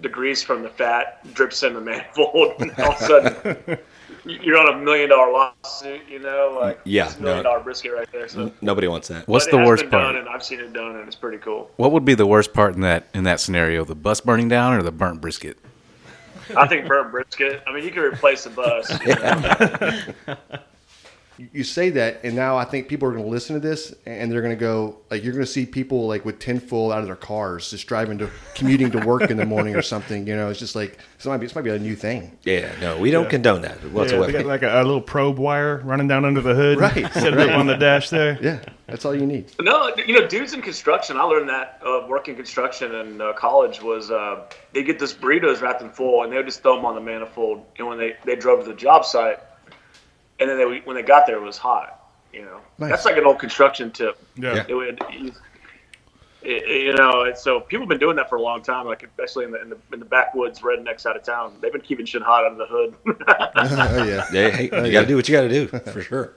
the 0.00 0.08
grease 0.08 0.42
from 0.42 0.64
the 0.64 0.68
fat 0.68 1.22
drips 1.34 1.62
in 1.62 1.74
the 1.74 1.80
manifold, 1.90 2.54
and 2.58 2.72
all 2.80 2.94
of 2.94 3.00
a 3.00 3.04
sudden 3.06 3.78
you're 4.24 4.58
on 4.58 4.74
a 4.74 4.84
million 4.84 5.08
dollar 5.08 5.30
lawsuit. 5.32 6.00
You 6.08 6.18
know, 6.18 6.58
like 6.60 6.80
Yeah, 6.82 7.04
million 7.20 7.36
no. 7.38 7.42
dollar 7.44 7.60
brisket 7.60 7.92
right 7.92 8.10
there. 8.10 8.26
So. 8.26 8.50
Nobody 8.60 8.88
wants 8.88 9.06
that. 9.06 9.28
What's 9.28 9.44
But 9.44 9.52
the 9.52 9.56
it 9.58 9.60
has 9.60 9.68
worst 9.68 9.82
been 9.84 9.90
part? 9.92 10.02
Done, 10.02 10.16
and 10.16 10.28
I've 10.28 10.42
seen 10.42 10.58
it 10.58 10.72
done, 10.72 10.96
and 10.96 11.06
it's 11.06 11.14
pretty 11.14 11.38
cool. 11.38 11.70
What 11.76 11.92
would 11.92 12.04
be 12.04 12.14
the 12.14 12.26
worst 12.26 12.52
part 12.52 12.74
in 12.74 12.80
that 12.80 13.06
in 13.14 13.22
that 13.22 13.38
scenario? 13.38 13.84
The 13.84 13.94
bus 13.94 14.20
burning 14.20 14.48
down 14.48 14.72
or 14.74 14.82
the 14.82 14.90
burnt 14.90 15.20
brisket? 15.20 15.58
I 16.56 16.66
think 16.66 16.86
burnt 16.86 17.10
brisket. 17.10 17.62
I 17.66 17.72
mean, 17.72 17.84
you 17.84 17.90
can 17.90 18.02
replace 18.02 18.44
the 18.44 18.50
bus. 18.50 18.90
you 21.52 21.64
say 21.64 21.90
that, 21.90 22.20
and 22.24 22.34
now 22.34 22.56
I 22.56 22.64
think 22.64 22.88
people 22.88 23.08
are 23.08 23.12
going 23.12 23.24
to 23.24 23.30
listen 23.30 23.54
to 23.54 23.60
this, 23.60 23.94
and 24.06 24.30
they're 24.30 24.42
going 24.42 24.56
to 24.56 24.60
go 24.60 24.96
like 25.10 25.22
you're 25.22 25.32
going 25.32 25.44
to 25.44 25.50
see 25.50 25.64
people 25.66 26.06
like 26.06 26.24
with 26.24 26.38
tinfoil 26.38 26.92
out 26.92 27.00
of 27.00 27.06
their 27.06 27.16
cars, 27.16 27.70
just 27.70 27.86
driving 27.86 28.18
to 28.18 28.30
commuting 28.54 28.90
to 28.92 28.98
work 29.06 29.30
in 29.30 29.36
the 29.36 29.46
morning 29.46 29.74
or 29.76 29.82
something. 29.82 30.26
You 30.26 30.36
know, 30.36 30.50
it's 30.50 30.58
just 30.58 30.74
like 30.74 30.98
this 31.16 31.26
might 31.26 31.38
be 31.38 31.46
this 31.46 31.54
might 31.54 31.64
be 31.64 31.70
a 31.70 31.78
new 31.78 31.96
thing. 31.96 32.36
Yeah, 32.44 32.70
no, 32.80 32.98
we 32.98 33.10
don't 33.10 33.28
condone 33.30 33.62
that 33.62 33.78
Yeah, 33.82 33.88
whatsoever. 33.90 34.26
they 34.26 34.32
got 34.32 34.46
like 34.46 34.62
a, 34.62 34.80
a 34.80 34.84
little 34.84 35.00
probe 35.00 35.38
wire 35.38 35.78
running 35.78 36.08
down 36.08 36.24
under 36.24 36.40
the 36.40 36.54
hood. 36.54 36.78
Right, 36.78 37.12
Set 37.12 37.32
it 37.32 37.38
up 37.38 37.58
on 37.58 37.66
the 37.66 37.76
dash 37.76 38.10
there. 38.10 38.38
Yeah, 38.42 38.60
that's 38.86 39.04
all 39.04 39.14
you 39.14 39.26
need. 39.26 39.52
No, 39.60 39.94
you 39.96 40.20
know, 40.20 40.26
dudes 40.26 40.52
in 40.52 40.62
construction. 40.62 41.16
I 41.16 41.22
learned 41.22 41.48
that 41.48 41.80
uh, 41.84 42.06
working 42.08 42.36
construction 42.36 42.94
in 42.94 43.20
uh, 43.20 43.32
college 43.34 43.82
was 43.82 44.10
uh, 44.10 44.44
they 44.72 44.82
get 44.82 44.98
this 44.98 45.14
burritos 45.14 45.60
wrapped 45.60 45.82
in 45.82 45.90
foil 45.90 46.24
and 46.24 46.32
they 46.32 46.36
would 46.36 46.46
just 46.46 46.62
throw 46.62 46.76
them 46.76 46.84
on 46.84 46.94
the 46.94 47.00
manifold. 47.00 47.64
And 47.78 47.86
when 47.86 47.98
they, 47.98 48.16
they 48.24 48.36
drove 48.36 48.64
to 48.64 48.68
the 48.68 48.76
job 48.76 49.04
site, 49.04 49.38
and 50.40 50.48
then 50.50 50.58
they 50.58 50.80
when 50.84 50.96
they 50.96 51.02
got 51.02 51.26
there, 51.26 51.36
it 51.36 51.42
was 51.42 51.58
hot. 51.58 51.96
You 52.32 52.42
know, 52.42 52.60
Nice. 52.78 52.90
that's 52.90 53.04
like 53.04 53.16
an 53.16 53.24
old 53.24 53.38
construction 53.38 53.90
tip. 53.90 54.16
Yeah. 54.36 54.64
It 54.68 54.74
would, 54.74 55.00
you, 55.12 55.32
it- 56.42 56.84
you 56.84 56.94
know, 56.94 57.22
and 57.24 57.36
so 57.36 57.60
people 57.60 57.82
have 57.82 57.88
been 57.88 57.98
doing 57.98 58.16
that 58.16 58.28
for 58.28 58.36
a 58.36 58.40
long 58.42 58.62
time. 58.62 58.86
Like 58.86 59.02
especially 59.02 59.44
in 59.46 59.50
the 59.50 59.60
in 59.62 59.70
the, 59.70 59.76
in 59.92 59.98
the 59.98 60.04
backwoods, 60.06 60.60
rednecks 60.60 61.04
out 61.06 61.16
of 61.16 61.22
town, 61.22 61.54
they've 61.60 61.72
been 61.72 61.80
keeping 61.82 62.06
shit 62.06 62.22
hot 62.22 62.44
under 62.46 62.58
the 62.58 62.66
hood. 62.66 62.94
oh 63.28 64.04
yeah. 64.04 64.26
Yeah, 64.32 64.50
hey, 64.50 64.64
you 64.64 64.92
got 64.92 65.02
to 65.02 65.06
do 65.06 65.16
what 65.16 65.28
you 65.28 65.34
got 65.34 65.42
to 65.42 65.48
do 65.48 65.66
for 65.92 66.00
sure. 66.02 66.34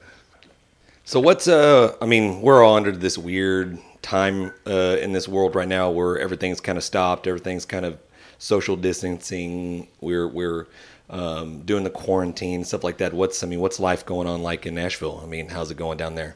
So 1.06 1.20
what's 1.20 1.48
uh? 1.48 1.96
I 2.02 2.06
mean, 2.06 2.42
we're 2.42 2.64
all 2.64 2.76
under 2.76 2.92
this 2.92 3.18
weird 3.18 3.78
time 4.02 4.52
uh, 4.66 4.98
in 5.00 5.12
this 5.14 5.28
world 5.28 5.56
right 5.56 5.68
now 5.68 5.90
where 5.92 6.18
everything's 6.18 6.60
kind 6.62 6.78
of 6.78 6.84
stopped. 6.84 7.28
Everything's 7.28 7.66
kind 7.66 7.86
of 7.86 7.98
social 8.40 8.76
distancing. 8.76 9.88
We're 10.02 10.28
we're 10.28 10.68
um, 11.10 11.62
doing 11.62 11.84
the 11.84 11.90
quarantine 11.90 12.64
stuff 12.64 12.84
like 12.84 12.98
that. 12.98 13.14
What's 13.14 13.44
I 13.44 13.48
mean, 13.48 13.60
what's 13.60 13.80
life 13.80 14.06
going 14.06 14.28
on 14.28 14.42
like 14.42 14.66
in 14.66 14.76
Nashville? 14.76 15.22
I 15.24 15.28
mean, 15.28 15.50
how's 15.50 15.72
it 15.72 15.78
going 15.78 15.98
down 15.98 16.16
there? 16.16 16.36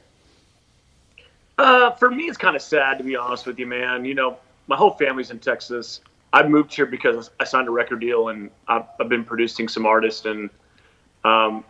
Uh, 1.58 1.91
for 1.91 2.12
me, 2.12 2.25
it's 2.25 2.38
kind 2.38 2.56
of 2.56 2.62
sad 2.62 2.97
to 2.99 3.03
be 3.03 3.15
honest 3.15 3.45
with 3.45 3.58
you, 3.58 3.65
man. 3.65 4.06
You 4.06 4.13
know, 4.13 4.38
my 4.67 4.75
whole 4.75 4.91
family's 4.91 5.32
in 5.32 5.39
Texas. 5.39 6.01
I 6.34 6.47
moved 6.47 6.73
here 6.75 6.86
because 6.86 7.32
I 7.39 7.45
signed 7.45 7.67
a 7.67 7.71
record 7.71 8.01
deal, 8.01 8.30
and 8.30 8.51
I've, 8.67 8.84
I've 8.99 9.10
been 9.10 9.23
producing 9.23 9.67
some 9.67 9.86
artists, 9.86 10.25
and 10.25 10.49
um, 11.23 11.63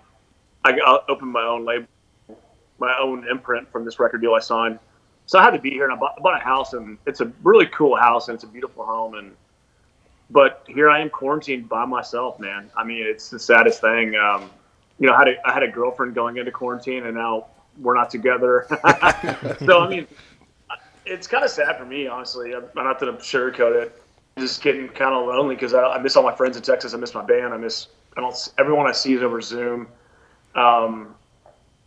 I 0.65 0.73
got- 0.73 1.09
opened 1.09 1.31
my 1.31 1.43
own 1.43 1.63
label, 1.63 1.87
my 2.79 2.97
own 2.99 3.27
imprint 3.27 3.71
from 3.71 3.85
this 3.85 3.99
record 3.99 4.21
deal 4.21 4.33
I 4.33 4.39
signed. 4.39 4.79
So 5.27 5.37
I 5.39 5.43
had 5.43 5.51
to 5.51 5.59
be 5.59 5.69
here, 5.69 5.83
and 5.83 5.93
I 5.93 5.95
bought, 5.95 6.15
I 6.17 6.21
bought 6.21 6.41
a 6.41 6.43
house, 6.43 6.73
and 6.73 6.97
it's 7.05 7.21
a 7.21 7.31
really 7.43 7.67
cool 7.67 7.95
house, 7.95 8.27
and 8.27 8.35
it's 8.35 8.43
a 8.43 8.47
beautiful 8.47 8.85
home, 8.85 9.13
and 9.13 9.35
but 10.29 10.63
here 10.67 10.89
I 10.89 10.99
am 10.99 11.09
quarantined 11.09 11.69
by 11.69 11.85
myself, 11.85 12.39
man. 12.39 12.69
I 12.75 12.83
mean, 12.83 13.05
it's 13.05 13.29
the 13.29 13.39
saddest 13.39 13.81
thing. 13.81 14.15
Um, 14.15 14.49
you 14.99 15.07
know, 15.07 15.13
I 15.13 15.19
had 15.19 15.27
a, 15.29 15.47
I 15.47 15.53
had 15.53 15.63
a 15.63 15.67
girlfriend 15.67 16.15
going 16.15 16.37
into 16.37 16.51
quarantine, 16.51 17.05
and 17.05 17.15
now 17.15 17.47
we're 17.79 17.95
not 17.95 18.09
together. 18.09 18.65
so 19.59 19.81
I 19.81 19.87
mean, 19.89 20.07
it's 21.05 21.27
kind 21.27 21.43
of 21.43 21.49
sad 21.49 21.77
for 21.77 21.85
me, 21.85 22.07
honestly. 22.07 22.53
I'm 22.53 22.65
I'm 22.75 22.83
not 22.83 22.99
going 22.99 23.15
to 23.15 23.21
sugarcoat 23.21 23.81
it. 23.83 24.03
Just 24.37 24.61
getting 24.61 24.87
kind 24.89 25.15
of 25.15 25.25
lonely 25.27 25.55
because 25.55 25.73
I, 25.73 25.83
I 25.83 25.99
miss 25.99 26.15
all 26.15 26.23
my 26.23 26.35
friends 26.35 26.57
in 26.57 26.63
Texas. 26.63 26.93
I 26.93 26.97
miss 26.97 27.13
my 27.13 27.23
band. 27.23 27.53
I 27.53 27.57
miss 27.57 27.87
I 28.17 28.21
don't 28.21 28.53
everyone 28.57 28.87
I 28.87 28.91
see 28.91 29.13
is 29.13 29.23
over 29.23 29.41
Zoom. 29.41 29.87
Um, 30.55 31.15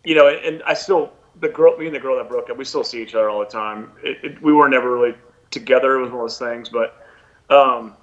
you 0.05 0.15
know, 0.15 0.29
and 0.29 0.63
I 0.63 0.75
still 0.75 1.13
the 1.41 1.49
girl, 1.49 1.77
me 1.77 1.87
and 1.87 1.95
the 1.95 2.01
girl 2.01 2.17
that 2.17 2.29
broke 2.29 2.49
up, 2.49 2.57
we 2.57 2.65
still 2.65 2.85
see 2.85 3.03
each 3.03 3.15
other 3.15 3.29
all 3.29 3.41
the 3.41 3.47
time. 3.47 3.93
It, 4.03 4.19
it, 4.23 4.43
we 4.43 4.53
were 4.53 4.69
never 4.69 4.93
really 4.93 5.15
together. 5.51 5.99
It 5.99 6.03
was 6.03 6.11
one 6.11 6.21
of 6.21 6.25
those 6.25 6.39
things, 6.39 6.71
but. 6.71 6.97
Um, 7.51 7.97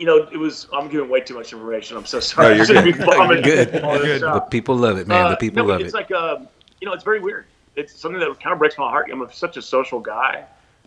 you 0.00 0.06
know, 0.06 0.16
it 0.16 0.38
was. 0.38 0.66
I'm 0.72 0.88
giving 0.88 1.10
way 1.10 1.20
too 1.20 1.34
much 1.34 1.52
information. 1.52 1.94
I'm 1.94 2.06
so 2.06 2.20
sorry. 2.20 2.56
No, 2.56 2.64
you're 2.72 2.82
good. 2.82 2.86
You're 2.86 3.42
good. 3.42 3.84
all 3.84 3.98
this 3.98 4.06
You're 4.08 4.18
good. 4.18 4.22
The 4.22 4.40
people 4.40 4.74
love 4.74 4.96
it, 4.96 5.06
man. 5.06 5.26
Uh, 5.26 5.30
the 5.32 5.36
people 5.36 5.62
no, 5.62 5.68
love 5.68 5.82
it's 5.82 5.92
it. 5.92 6.00
It's 6.00 6.10
like 6.10 6.10
um, 6.10 6.48
you 6.80 6.86
know, 6.86 6.94
it's 6.94 7.04
very 7.04 7.20
weird. 7.20 7.44
It's 7.76 7.94
something 7.94 8.18
that 8.18 8.40
kind 8.40 8.54
of 8.54 8.58
breaks 8.58 8.78
my 8.78 8.88
heart. 8.88 9.10
I'm 9.12 9.20
a, 9.20 9.30
such 9.30 9.58
a 9.58 9.62
social 9.62 10.00
guy. 10.00 10.46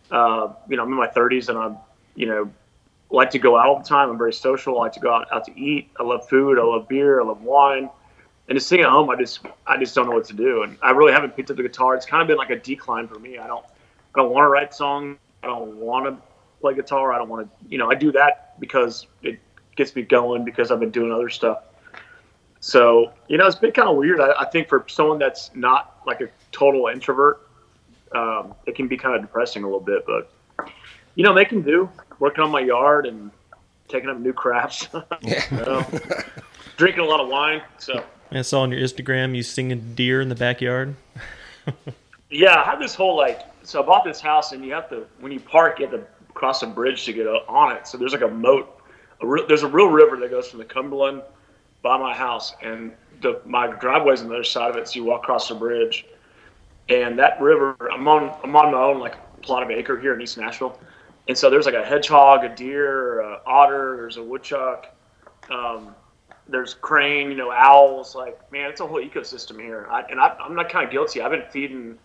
Uh, 0.09 0.53
you 0.67 0.77
know, 0.77 0.83
I'm 0.83 0.89
in 0.89 0.97
my 0.97 1.07
30s, 1.07 1.49
and 1.49 1.57
I'm, 1.59 1.77
you 2.15 2.25
know, 2.25 2.51
like 3.11 3.29
to 3.31 3.39
go 3.39 3.55
out 3.55 3.67
all 3.67 3.77
the 3.77 3.87
time. 3.87 4.09
I'm 4.09 4.17
very 4.17 4.33
social. 4.33 4.79
I 4.79 4.85
like 4.85 4.93
to 4.93 4.99
go 4.99 5.13
out, 5.13 5.31
out 5.31 5.45
to 5.45 5.59
eat. 5.59 5.91
I 5.99 6.03
love 6.03 6.27
food. 6.27 6.57
I 6.57 6.63
love 6.63 6.87
beer. 6.87 7.21
I 7.21 7.23
love 7.23 7.43
wine. 7.43 7.89
And 8.49 8.57
to 8.57 8.59
sing 8.59 8.81
at 8.81 8.89
home, 8.89 9.11
I 9.11 9.15
just, 9.15 9.45
I 9.67 9.77
just 9.77 9.93
don't 9.93 10.09
know 10.09 10.15
what 10.15 10.25
to 10.25 10.33
do. 10.33 10.63
And 10.63 10.75
I 10.81 10.89
really 10.89 11.13
haven't 11.13 11.35
picked 11.35 11.51
up 11.51 11.57
the 11.57 11.63
guitar. 11.63 11.95
It's 11.95 12.05
kind 12.05 12.21
of 12.21 12.27
been 12.27 12.37
like 12.37 12.49
a 12.49 12.57
decline 12.57 13.07
for 13.07 13.19
me. 13.19 13.37
I 13.37 13.45
don't, 13.47 13.63
I 14.15 14.19
don't 14.19 14.31
want 14.31 14.43
to 14.43 14.49
write 14.49 14.73
songs. 14.73 15.17
I 15.43 15.47
don't 15.47 15.77
want 15.77 16.05
to 16.05 16.17
play 16.59 16.73
guitar. 16.73 17.13
I 17.13 17.19
don't 17.19 17.29
want 17.29 17.47
to, 17.47 17.69
you 17.69 17.77
know, 17.77 17.89
I 17.89 17.95
do 17.95 18.11
that 18.13 18.42
because 18.59 19.07
it 19.21 19.39
gets 19.75 19.95
me 19.95 20.03
going 20.03 20.45
because 20.45 20.71
I've 20.71 20.79
been 20.79 20.91
doing 20.91 21.11
other 21.11 21.29
stuff. 21.29 21.63
So, 22.59 23.11
you 23.27 23.37
know, 23.37 23.45
it's 23.45 23.57
been 23.57 23.71
kind 23.71 23.89
of 23.89 23.97
weird. 23.97 24.21
I, 24.21 24.33
I 24.39 24.45
think 24.45 24.69
for 24.69 24.85
someone 24.87 25.19
that's 25.19 25.51
not 25.53 25.99
like 26.05 26.21
a 26.21 26.29
total 26.51 26.87
introvert, 26.87 27.47
um, 28.13 28.53
it 28.65 28.75
can 28.75 28.87
be 28.87 28.95
kind 28.95 29.15
of 29.15 29.21
depressing 29.21 29.63
a 29.63 29.65
little 29.65 29.81
bit. 29.81 30.05
But, 30.05 30.31
you 31.15 31.23
know, 31.23 31.33
making 31.33 31.63
do, 31.63 31.89
working 32.19 32.43
on 32.43 32.51
my 32.51 32.61
yard 32.61 33.05
and 33.05 33.31
taking 33.89 34.09
up 34.09 34.17
new 34.17 34.33
crafts, 34.33 34.87
you 35.21 35.35
know, 35.51 35.85
drinking 36.77 37.01
a 37.01 37.05
lot 37.05 37.19
of 37.19 37.27
wine. 37.27 37.61
So, 37.79 38.03
I 38.31 38.41
saw 38.41 38.61
on 38.61 38.71
your 38.71 38.79
Instagram 38.79 39.35
you 39.35 39.43
singing 39.43 39.93
deer 39.93 40.21
in 40.21 40.29
the 40.29 40.35
backyard. 40.35 40.95
yeah, 42.29 42.61
I 42.61 42.63
have 42.63 42.79
this 42.79 42.95
whole 42.95 43.15
like, 43.17 43.41
so 43.63 43.83
I 43.83 43.85
bought 43.85 44.03
this 44.03 44.21
house 44.21 44.53
and 44.53 44.65
you 44.65 44.73
have 44.73 44.89
to, 44.89 45.05
when 45.19 45.31
you 45.31 45.39
park, 45.39 45.79
you 45.79 45.87
have 45.87 45.99
to 45.99 46.07
cross 46.33 46.63
a 46.63 46.67
bridge 46.67 47.05
to 47.05 47.13
get 47.13 47.27
on 47.27 47.75
it. 47.75 47.87
So 47.87 47.97
there's 47.97 48.13
like 48.13 48.21
a 48.21 48.27
moat. 48.27 48.81
A 49.21 49.47
there's 49.47 49.63
a 49.63 49.67
real 49.67 49.87
river 49.87 50.17
that 50.17 50.29
goes 50.29 50.49
from 50.49 50.59
the 50.59 50.65
Cumberland 50.65 51.21
by 51.81 51.97
my 51.97 52.13
house, 52.15 52.53
and 52.61 52.93
the, 53.21 53.41
my 53.45 53.67
driveway's 53.67 54.21
on 54.21 54.29
the 54.29 54.35
other 54.35 54.43
side 54.43 54.69
of 54.69 54.77
it. 54.77 54.87
So 54.87 54.95
you 54.95 55.05
walk 55.05 55.23
across 55.23 55.49
the 55.49 55.55
bridge, 55.55 56.05
and 56.89 57.17
that 57.19 57.39
river. 57.41 57.75
I'm 57.91 58.07
on 58.07 58.35
I'm 58.43 58.55
on 58.55 58.71
my 58.71 58.77
own 58.77 58.99
like 58.99 59.15
plot 59.41 59.63
of 59.63 59.69
acre 59.69 59.99
here 59.99 60.13
in 60.13 60.21
East 60.21 60.37
Nashville, 60.37 60.79
and 61.27 61.37
so 61.37 61.49
there's 61.49 61.65
like 61.65 61.75
a 61.75 61.85
hedgehog, 61.85 62.43
a 62.43 62.55
deer, 62.55 63.21
a 63.21 63.41
otter. 63.45 63.95
There's 63.97 64.17
a 64.17 64.23
woodchuck. 64.23 64.87
Um, 65.49 65.95
there's 66.47 66.73
crane, 66.73 67.29
you 67.29 67.37
know, 67.37 67.51
owls. 67.51 68.15
Like 68.15 68.51
man, 68.51 68.69
it's 68.69 68.81
a 68.81 68.87
whole 68.87 69.01
ecosystem 69.01 69.61
here. 69.61 69.87
I, 69.89 70.01
and 70.09 70.19
I, 70.19 70.35
I'm 70.39 70.55
not 70.55 70.69
kind 70.69 70.85
of 70.85 70.91
guilty. 70.91 71.21
I've 71.21 71.31
been 71.31 71.49
feeding. 71.51 71.97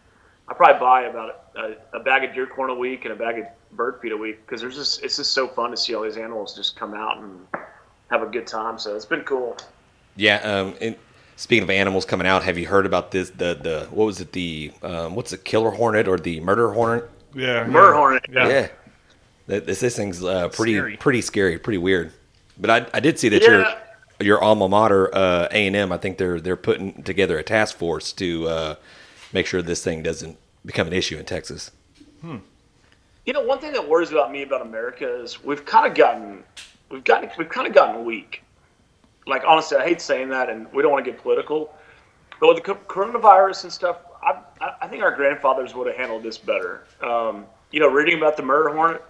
I 0.49 0.55
probably 0.55 0.81
buy 0.81 1.03
about 1.03 1.51
a, 1.57 1.97
a 1.97 2.01
bag 2.01 2.25
of 2.25 2.35
deer 2.35 2.47
corn 2.47 2.71
a 2.71 2.75
week 2.75 3.05
and 3.05 3.13
a 3.13 3.17
bag 3.17 3.39
of 3.39 3.47
bird 3.79 3.99
feed 4.03 4.13
a 4.13 4.17
week 4.17 4.45
because 4.45 4.61
there's 4.61 4.77
just 4.77 5.03
it's 5.03 5.17
just 5.17 5.33
so 5.33 5.49
fun 5.49 5.71
to 5.71 5.77
see 5.79 5.95
all 5.95 6.03
these 6.03 6.19
animals 6.19 6.55
just 6.55 6.77
come 6.77 6.93
out 6.93 7.17
and 7.19 7.39
have 8.11 8.21
a 8.23 8.27
good 8.27 8.47
time. 8.47 8.79
So 8.79 8.95
it's 8.95 9.07
been 9.07 9.23
cool. 9.23 9.57
Yeah. 10.17 10.37
Um. 10.43 10.75
And 10.83 10.97
speaking 11.37 11.63
of 11.63 11.71
animals 11.71 12.05
coming 12.05 12.27
out, 12.27 12.43
have 12.43 12.59
you 12.59 12.67
heard 12.67 12.85
about 12.85 13.11
this? 13.13 13.31
The 13.31 13.55
the 13.55 13.87
what 13.91 14.05
was 14.05 14.21
it? 14.21 14.33
The 14.33 14.73
um, 14.83 15.15
what's 15.15 15.33
it? 15.33 15.45
Killer 15.45 15.71
hornet 15.71 16.07
or 16.09 16.19
the 16.19 16.41
murder 16.41 16.73
hornet? 16.73 17.09
Yeah. 17.35 17.67
Murder 17.67 17.95
hornet. 17.95 18.27
Yeah. 18.31 18.49
Yeah. 18.49 18.69
That- 19.47 19.65
This 19.67 19.81
this 19.81 19.97
thing's 19.97 20.23
uh, 20.23 20.49
pretty 20.51 20.75
Scary. 20.75 20.97
pretty 20.99 21.23
scary, 21.23 21.59
pretty 21.59 21.79
weird. 21.79 22.13
But 22.59 22.71
I 22.71 22.87
I 22.93 23.01
did 23.01 23.19
see 23.19 23.29
that 23.31 23.41
Yeah. 23.43 23.49
your 23.49 23.65
your 24.21 24.43
alma 24.45 24.69
mater 24.69 25.15
uh, 25.15 25.49
A 25.53 25.67
and 25.69 25.77
M. 25.77 25.93
I 25.93 25.97
think 25.99 26.19
they're 26.19 26.41
they're 26.41 26.57
putting 26.57 27.03
together 27.05 27.39
a 27.39 27.43
task 27.45 27.77
force 27.79 28.13
to 28.15 28.49
uh, 28.49 28.75
make 29.33 29.47
sure 29.47 29.63
this 29.63 29.83
thing 29.85 30.03
doesn't 30.03 30.37
become 30.67 30.89
an 30.89 30.93
issue 30.93 31.17
in 31.19 31.25
Texas. 31.25 31.71
You 33.29 33.35
know, 33.35 33.43
one 33.43 33.59
thing 33.59 33.75
that 33.75 33.87
worries 33.87 34.11
about 34.11 34.33
me 34.33 34.41
about 34.41 34.63
America 34.63 35.21
is 35.21 35.45
we've 35.45 35.63
kind 35.67 35.87
of 35.87 35.95
gotten 35.95 36.43
we've 36.89 37.05
gotten 37.05 37.29
we've 37.37 37.51
kind 37.51 37.67
of 37.67 37.75
gotten 37.75 38.07
weak. 38.07 38.43
Like 39.27 39.43
honestly, 39.47 39.77
I 39.77 39.85
hate 39.85 40.01
saying 40.01 40.31
that, 40.31 40.49
and 40.49 40.67
we 40.73 40.83
don't 40.83 40.91
want 40.91 41.05
to 41.05 41.11
get 41.11 41.21
political. 41.21 41.75
But 42.41 42.55
with 42.55 42.65
the 42.65 42.73
coronavirus 42.73 43.65
and 43.65 43.73
stuff, 43.75 43.99
I, 44.23 44.41
I, 44.81 44.89
think 44.89 45.03
our 45.03 45.15
grandfathers 45.15 45.75
would 45.75 45.89
have 45.89 45.97
handled 45.97 46.23
this 46.23 46.39
better. 46.39 46.85
Um, 47.03 47.45
you 47.71 47.81
know, 47.81 47.89
reading 47.89 48.17
about 48.17 48.39
the 48.39 48.43
murder 48.43 48.71
hornet, 48.71 49.05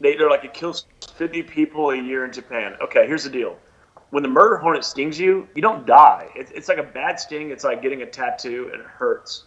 they, 0.00 0.16
they're 0.16 0.28
like 0.28 0.44
it 0.44 0.54
kills 0.54 0.86
50 1.14 1.44
people 1.44 1.90
a 1.90 1.96
year 1.96 2.24
in 2.24 2.32
Japan. 2.32 2.74
Okay, 2.82 3.06
here's 3.06 3.22
the 3.22 3.30
deal: 3.30 3.56
when 4.10 4.24
the 4.24 4.28
murder 4.28 4.56
hornet 4.56 4.84
stings 4.84 5.20
you, 5.20 5.46
you 5.54 5.62
don't 5.62 5.86
die. 5.86 6.28
It's, 6.34 6.50
it's 6.50 6.68
like 6.68 6.78
a 6.78 6.82
bad 6.82 7.20
sting. 7.20 7.52
It's 7.52 7.62
like 7.62 7.80
getting 7.80 8.02
a 8.02 8.06
tattoo, 8.06 8.70
and 8.72 8.82
it 8.82 8.88
hurts. 8.88 9.44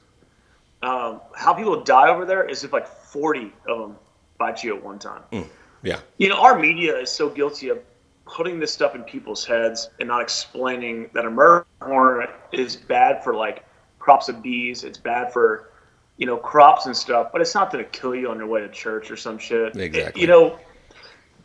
Um, 0.83 1.19
how 1.35 1.53
people 1.53 1.83
die 1.83 2.07
over 2.07 2.23
there 2.23 2.47
is 2.47 2.63
if 2.63 2.71
like 2.71 2.87
40 2.87 3.51
of 3.67 3.79
them 3.79 3.97
bite 4.37 4.63
you 4.63 4.75
at 4.75 4.83
one 4.83 4.99
time. 4.99 5.21
Mm, 5.31 5.47
yeah. 5.83 5.99
You 6.17 6.29
know, 6.29 6.41
our 6.41 6.57
media 6.57 6.97
is 6.97 7.11
so 7.11 7.29
guilty 7.29 7.69
of 7.69 7.79
putting 8.25 8.59
this 8.59 8.73
stuff 8.73 8.95
in 8.95 9.03
people's 9.03 9.45
heads 9.45 9.89
and 9.99 10.07
not 10.07 10.21
explaining 10.21 11.09
that 11.13 11.25
a 11.25 11.29
murder 11.29 11.65
hornet 11.81 12.29
is 12.51 12.75
bad 12.75 13.23
for 13.23 13.35
like 13.35 13.63
crops 13.99 14.29
of 14.29 14.41
bees. 14.41 14.83
It's 14.83 14.97
bad 14.97 15.31
for, 15.31 15.71
you 16.17 16.25
know, 16.25 16.37
crops 16.37 16.85
and 16.87 16.95
stuff, 16.95 17.31
but 17.31 17.41
it's 17.41 17.53
not 17.53 17.71
going 17.71 17.83
to 17.83 17.89
kill 17.91 18.15
you 18.15 18.29
on 18.29 18.37
your 18.37 18.47
way 18.47 18.61
to 18.61 18.69
church 18.69 19.11
or 19.11 19.15
some 19.15 19.37
shit. 19.37 19.75
Exactly. 19.75 20.21
you 20.21 20.27
know, 20.27 20.59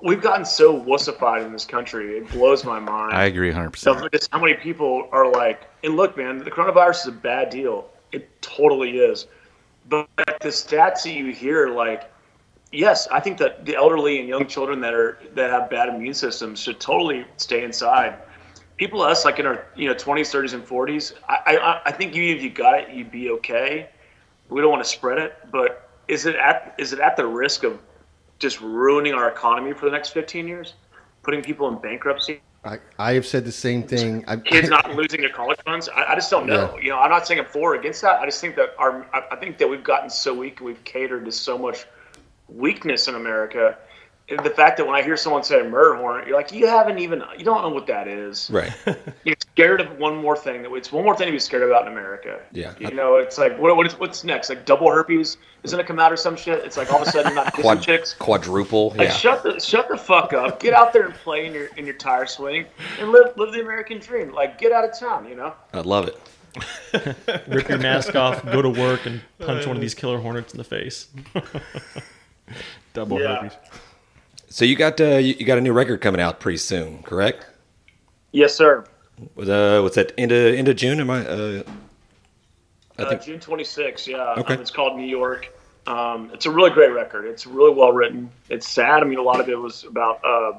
we've 0.03 0.23
gotten 0.23 0.45
so 0.45 0.79
wussified 0.79 1.45
in 1.45 1.53
this 1.53 1.65
country. 1.65 2.19
It 2.19 2.31
blows 2.31 2.65
my 2.65 2.79
mind. 2.79 3.15
I 3.15 3.25
agree 3.25 3.53
100%. 3.53 3.77
So 3.77 4.09
just 4.09 4.31
how 4.33 4.41
many 4.41 4.55
people 4.55 5.09
are 5.13 5.31
like, 5.31 5.63
and 5.85 5.97
look, 5.97 6.17
man, 6.17 6.39
the 6.39 6.51
coronavirus 6.51 7.03
is 7.03 7.07
a 7.09 7.13
bad 7.13 7.51
deal. 7.51 7.91
It 8.13 8.41
totally 8.43 8.99
is. 8.99 9.27
But 9.89 10.09
the 10.17 10.49
stats 10.49 11.03
that 11.03 11.13
you 11.13 11.33
hear, 11.33 11.69
like, 11.69 12.10
yes, 12.73 13.09
I 13.09 13.21
think 13.21 13.39
that 13.39 13.65
the 13.65 13.75
elderly 13.75 14.21
and 14.21 14.29
young 14.29 14.47
children 14.47 14.81
that 14.81 14.95
are 14.95 15.19
that 15.35 15.51
have 15.51 15.71
bad 15.71 15.89
immune 15.89 16.15
systems 16.15 16.61
should 16.61 16.81
totally 16.81 17.27
stay 17.37 17.65
inside. 17.65 18.17
People 18.77 19.03
us 19.03 19.25
like 19.25 19.39
in 19.39 19.47
our 19.47 19.67
you 19.77 19.89
know 19.89 19.95
20s, 19.95 20.33
30s, 20.33 20.55
and 20.55 20.67
40s, 20.67 21.15
I 21.29 21.57
I, 21.57 21.83
I 21.87 21.93
think 21.93 22.15
you 22.15 22.35
if 22.35 22.43
you 22.43 22.51
got 22.51 22.81
it, 22.81 22.91
you'd 22.91 23.11
be 23.11 23.31
okay. 23.31 23.89
We 24.49 24.61
don't 24.61 24.71
want 24.71 24.83
to 24.83 24.89
spread 24.89 25.19
it, 25.19 25.37
but 25.53 25.91
is 26.09 26.27
it 26.27 26.37
at 26.37 26.75
is 26.79 26.93
it 26.93 27.01
at 27.01 27.17
the 27.17 27.27
risk 27.27 27.63
of 27.63 27.79
just 28.39 28.61
ruining 28.61 29.15
our 29.15 29.29
economy 29.29 29.73
for 29.73 29.85
the 29.85 29.93
next 29.93 30.11
15 30.11 30.49
years, 30.49 30.75
putting 31.23 31.43
people 31.43 31.69
in 31.69 31.79
bankruptcy? 31.79 32.41
I, 32.65 32.79
I 32.99 33.13
have 33.13 33.27
said 33.27 33.45
the 33.45 33.53
same 33.53 33.83
thing. 33.83 34.25
I, 34.27 34.37
kids 34.53 34.69
not 34.69 34.95
losing 34.95 35.21
their 35.21 35.31
college 35.31 35.59
funds. 35.65 35.89
I, 35.89 36.13
I 36.13 36.15
just 36.15 36.31
don't 36.31 36.47
know. 36.47 36.75
Yeah. 36.77 36.83
You 36.83 36.91
know, 36.91 36.99
I'm 36.99 37.11
not 37.11 37.27
saying 37.27 37.41
I'm 37.41 37.47
for 37.47 37.75
or 37.75 37.79
against 37.79 38.03
that. 38.03 38.21
I 38.21 38.27
just 38.27 38.41
think 38.41 38.57
that 38.57 38.75
our, 38.79 39.07
I, 39.15 39.23
I 39.33 39.37
think 39.37 39.57
that 39.59 39.69
we've 39.69 39.85
gotten 39.85 40.11
so 40.11 40.35
weak 40.35 40.59
and 40.59 40.67
we've 40.67 40.85
catered 40.85 41.25
to 41.25 41.33
so 41.33 41.57
much 41.57 41.87
weakness 42.53 43.09
in 43.09 43.15
America. 43.15 43.77
The 44.29 44.51
fact 44.51 44.77
that 44.77 44.87
when 44.87 44.95
I 44.95 45.03
hear 45.03 45.17
someone 45.17 45.43
say 45.43 45.59
a 45.61 45.65
murder 45.69 45.97
hornet, 45.97 46.29
you're 46.29 46.37
like, 46.37 46.53
you 46.53 46.69
haven't 46.69 47.01
even, 47.01 47.21
you 47.37 47.45
don't 47.45 47.63
know 47.63 47.69
what 47.69 47.89
that 47.89 48.07
is. 48.07 48.49
Right. 48.49 48.73
You're 49.25 49.35
scared 49.41 49.81
of 49.81 49.99
one 49.99 50.17
more 50.19 50.37
thing. 50.37 50.63
That 50.63 50.73
it's 50.75 50.93
one 50.93 51.05
more 51.05 51.17
thing 51.17 51.27
to 51.27 51.33
be 51.33 51.41
scared 51.41 51.65
about 51.65 51.83
in 51.87 51.93
America. 51.93 52.39
Yeah. 52.53 52.75
You 52.79 52.93
know, 52.93 53.17
it's 53.17 53.39
like 53.39 53.59
what, 53.59 53.77
what 53.77 53.89
is, 53.89 53.99
what's 53.99 54.23
next? 54.23 54.49
Like 54.49 54.65
double 54.65 54.89
herpes 54.89 55.37
is 55.65 55.73
gonna 55.73 55.83
come 55.83 55.99
out 55.99 56.13
or 56.13 56.17
some 56.17 56.37
shit. 56.37 56.65
It's 56.65 56.77
like 56.77 56.93
all 56.93 57.03
of 57.03 57.09
a 57.09 57.11
sudden 57.11 57.35
not 57.35 57.47
kissing 57.47 57.63
Quad, 57.63 57.83
chicks. 57.83 58.15
quadruple. 58.15 58.91
Like 58.91 59.09
Yeah. 59.09 59.13
shut 59.15 59.43
the 59.43 59.59
shut 59.59 59.89
the 59.89 59.97
fuck 59.97 60.33
up. 60.33 60.61
Get 60.61 60.75
out 60.75 60.93
there 60.93 61.07
and 61.07 61.15
play 61.15 61.47
in 61.47 61.53
your 61.53 61.67
in 61.77 61.85
your 61.85 61.97
tire 61.97 62.27
swing 62.27 62.67
and 63.01 63.11
live 63.11 63.37
live 63.37 63.53
the 63.53 63.63
American 63.63 63.99
dream. 63.99 64.33
Like 64.33 64.59
get 64.61 64.71
out 64.71 64.85
of 64.85 64.97
town, 64.97 65.27
you 65.29 65.35
know. 65.35 65.55
I 65.75 65.81
love 65.81 66.07
it. 66.07 66.17
Rip 67.49 67.69
your 67.69 67.79
mask 67.79 68.15
off, 68.15 68.45
go 68.45 68.63
to 68.63 68.71
work, 68.71 69.07
and 69.07 69.21
punch 69.41 69.67
one 69.67 69.77
of 69.77 69.79
uh, 69.79 69.81
these 69.81 69.95
killer 69.95 70.19
hornets 70.19 70.53
in 70.53 70.59
the 70.59 70.65
face. 70.65 71.09
Double 72.95 73.21
Yeah. 73.21 73.37
herpes. 73.37 73.57
So 74.49 74.65
you 74.65 74.75
got 74.77 75.01
uh, 75.01 75.17
you 75.17 75.35
you 75.39 75.47
got 75.47 75.59
a 75.59 75.61
new 75.61 75.73
record 75.73 76.01
coming 76.01 76.21
out 76.21 76.41
pretty 76.41 76.59
soon, 76.59 77.03
correct? 77.03 77.47
Yes, 78.33 78.55
sir. 78.55 78.85
With 79.35 79.49
uh, 79.49 79.81
what's 79.83 79.95
that? 79.97 80.13
End 80.19 80.33
of 80.33 80.55
end 80.55 80.69
of 80.69 80.77
June? 80.77 80.99
Am 81.01 81.11
I? 81.11 81.27
Uh, 81.27 81.63
I 82.99 83.03
Uh, 83.03 83.09
think. 83.11 83.23
June 83.23 83.39
26th. 83.41 84.07
Yeah, 84.07 84.35
Okay. 84.39 84.55
um, 84.55 84.61
it's 84.61 84.71
called 84.71 84.97
New 84.99 85.07
York. 85.07 85.53
Um, 85.87 86.31
it's 86.35 86.47
a 86.47 86.51
really 86.51 86.71
great 86.71 86.91
record. 86.93 87.25
It's 87.27 87.47
really 87.47 87.75
well 87.75 87.93
written. 87.93 88.31
It's 88.49 88.69
sad. 88.69 89.03
I 89.03 89.05
mean, 89.07 89.19
a 89.19 89.23
lot 89.23 89.41
of 89.41 89.49
it 89.49 89.59
was 89.59 89.85
about 89.85 90.21
uh, 90.25 90.53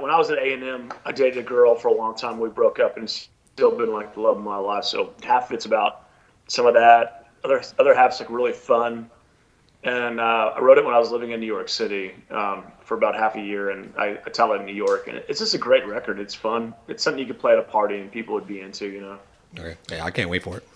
when 0.00 0.10
I 0.10 0.18
was 0.18 0.30
at 0.30 0.38
A 0.38 0.52
and 0.52 0.62
M. 0.64 0.92
I 1.04 1.12
dated 1.12 1.38
a 1.38 1.42
girl 1.42 1.74
for 1.74 1.88
a 1.88 1.92
long 1.94 2.14
time. 2.16 2.38
We 2.40 2.48
broke 2.48 2.78
up, 2.80 2.96
and 2.96 3.04
it's 3.04 3.28
still 3.54 3.76
been 3.76 3.92
like 3.92 4.14
the 4.14 4.20
love 4.20 4.36
of 4.38 4.42
my 4.42 4.56
life. 4.56 4.84
So 4.84 5.12
half 5.22 5.46
of 5.46 5.52
it's 5.52 5.64
about 5.66 6.08
some 6.48 6.66
of 6.66 6.74
that. 6.74 7.28
Other 7.44 7.62
other 7.78 7.94
half's 7.94 8.20
like 8.20 8.30
really 8.30 8.52
fun. 8.52 9.10
And 9.84 10.18
uh, 10.18 10.54
I 10.56 10.60
wrote 10.60 10.78
it 10.78 10.84
when 10.84 10.94
I 10.94 10.98
was 10.98 11.10
living 11.10 11.32
in 11.32 11.40
New 11.40 11.46
York 11.46 11.68
City 11.68 12.14
um, 12.30 12.64
for 12.80 12.96
about 12.96 13.14
half 13.14 13.36
a 13.36 13.40
year, 13.40 13.70
and 13.70 13.92
I, 13.98 14.18
I 14.24 14.30
taught 14.30 14.54
it 14.54 14.60
in 14.60 14.66
New 14.66 14.72
York. 14.74 15.08
And 15.08 15.18
it's 15.28 15.40
just 15.40 15.52
a 15.54 15.58
great 15.58 15.86
record. 15.86 16.18
It's 16.18 16.34
fun. 16.34 16.74
It's 16.88 17.02
something 17.02 17.20
you 17.20 17.26
could 17.26 17.38
play 17.38 17.52
at 17.52 17.58
a 17.58 17.62
party 17.62 18.00
and 18.00 18.10
people 18.10 18.34
would 18.34 18.46
be 18.46 18.60
into. 18.60 18.86
You 18.86 19.00
know. 19.02 19.18
Okay. 19.58 19.76
Yeah, 19.90 20.04
I 20.04 20.10
can't 20.10 20.30
wait 20.30 20.42
for 20.42 20.56
it. 20.56 20.66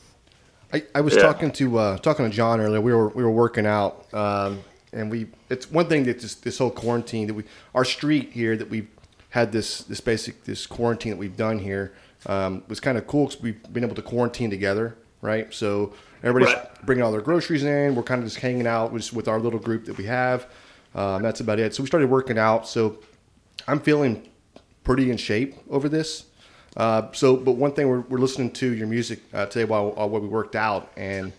I, 0.72 0.84
I 0.94 1.00
was 1.00 1.14
Yeah. 1.14 1.22
talking 1.22 1.50
to 1.52 1.78
uh, 1.78 1.98
talking 1.98 2.26
to 2.26 2.30
John 2.30 2.60
earlier. 2.60 2.80
We 2.82 2.92
were 2.92 3.08
we 3.08 3.22
were 3.22 3.30
working 3.30 3.64
out, 3.64 4.12
um, 4.12 4.60
and 4.92 5.10
we 5.10 5.28
it's 5.48 5.70
one 5.70 5.86
thing 5.88 6.04
that 6.04 6.20
this 6.20 6.34
this 6.34 6.58
whole 6.58 6.70
quarantine 6.70 7.26
that 7.28 7.34
we 7.34 7.44
our 7.74 7.86
street 7.86 8.32
here 8.32 8.56
that 8.58 8.68
we've 8.68 8.88
had 9.30 9.52
this 9.52 9.78
this 9.84 10.02
basic 10.02 10.44
this 10.44 10.66
quarantine 10.66 11.12
that 11.12 11.18
we've 11.18 11.36
done 11.36 11.58
here 11.58 11.94
um, 12.26 12.62
was 12.68 12.80
kind 12.80 12.98
of 12.98 13.06
cool 13.06 13.26
because 13.26 13.40
we've 13.40 13.62
been 13.72 13.84
able 13.84 13.94
to 13.94 14.02
quarantine 14.02 14.50
together, 14.50 14.98
right? 15.22 15.52
So 15.54 15.94
everybody's 16.22 16.54
Right. 16.54 16.86
bringing 16.86 17.02
all 17.04 17.12
their 17.12 17.20
groceries 17.20 17.64
in. 17.64 17.94
We're 17.94 18.02
kind 18.02 18.20
of 18.22 18.26
just 18.28 18.40
hanging 18.40 18.66
out 18.66 18.92
with, 18.92 19.12
with 19.12 19.28
our 19.28 19.40
little 19.40 19.58
group 19.58 19.84
that 19.86 19.96
we 19.96 20.04
have. 20.04 20.46
Um, 20.94 21.22
that's 21.22 21.40
about 21.40 21.58
it. 21.58 21.74
So 21.74 21.82
we 21.82 21.86
started 21.86 22.10
working 22.10 22.38
out. 22.38 22.66
So 22.66 22.98
I'm 23.66 23.80
feeling 23.80 24.28
pretty 24.84 25.10
in 25.10 25.16
shape 25.16 25.54
over 25.70 25.88
this. 25.88 26.24
Uh, 26.76 27.08
so, 27.12 27.36
but 27.36 27.52
one 27.52 27.72
thing 27.72 27.88
we're, 27.88 28.00
we're 28.00 28.18
listening 28.18 28.50
to 28.52 28.72
your 28.72 28.86
music 28.86 29.20
uh, 29.34 29.46
today 29.46 29.64
while, 29.64 29.90
while 29.92 30.08
we 30.08 30.28
worked 30.28 30.54
out, 30.54 30.90
and 30.96 31.32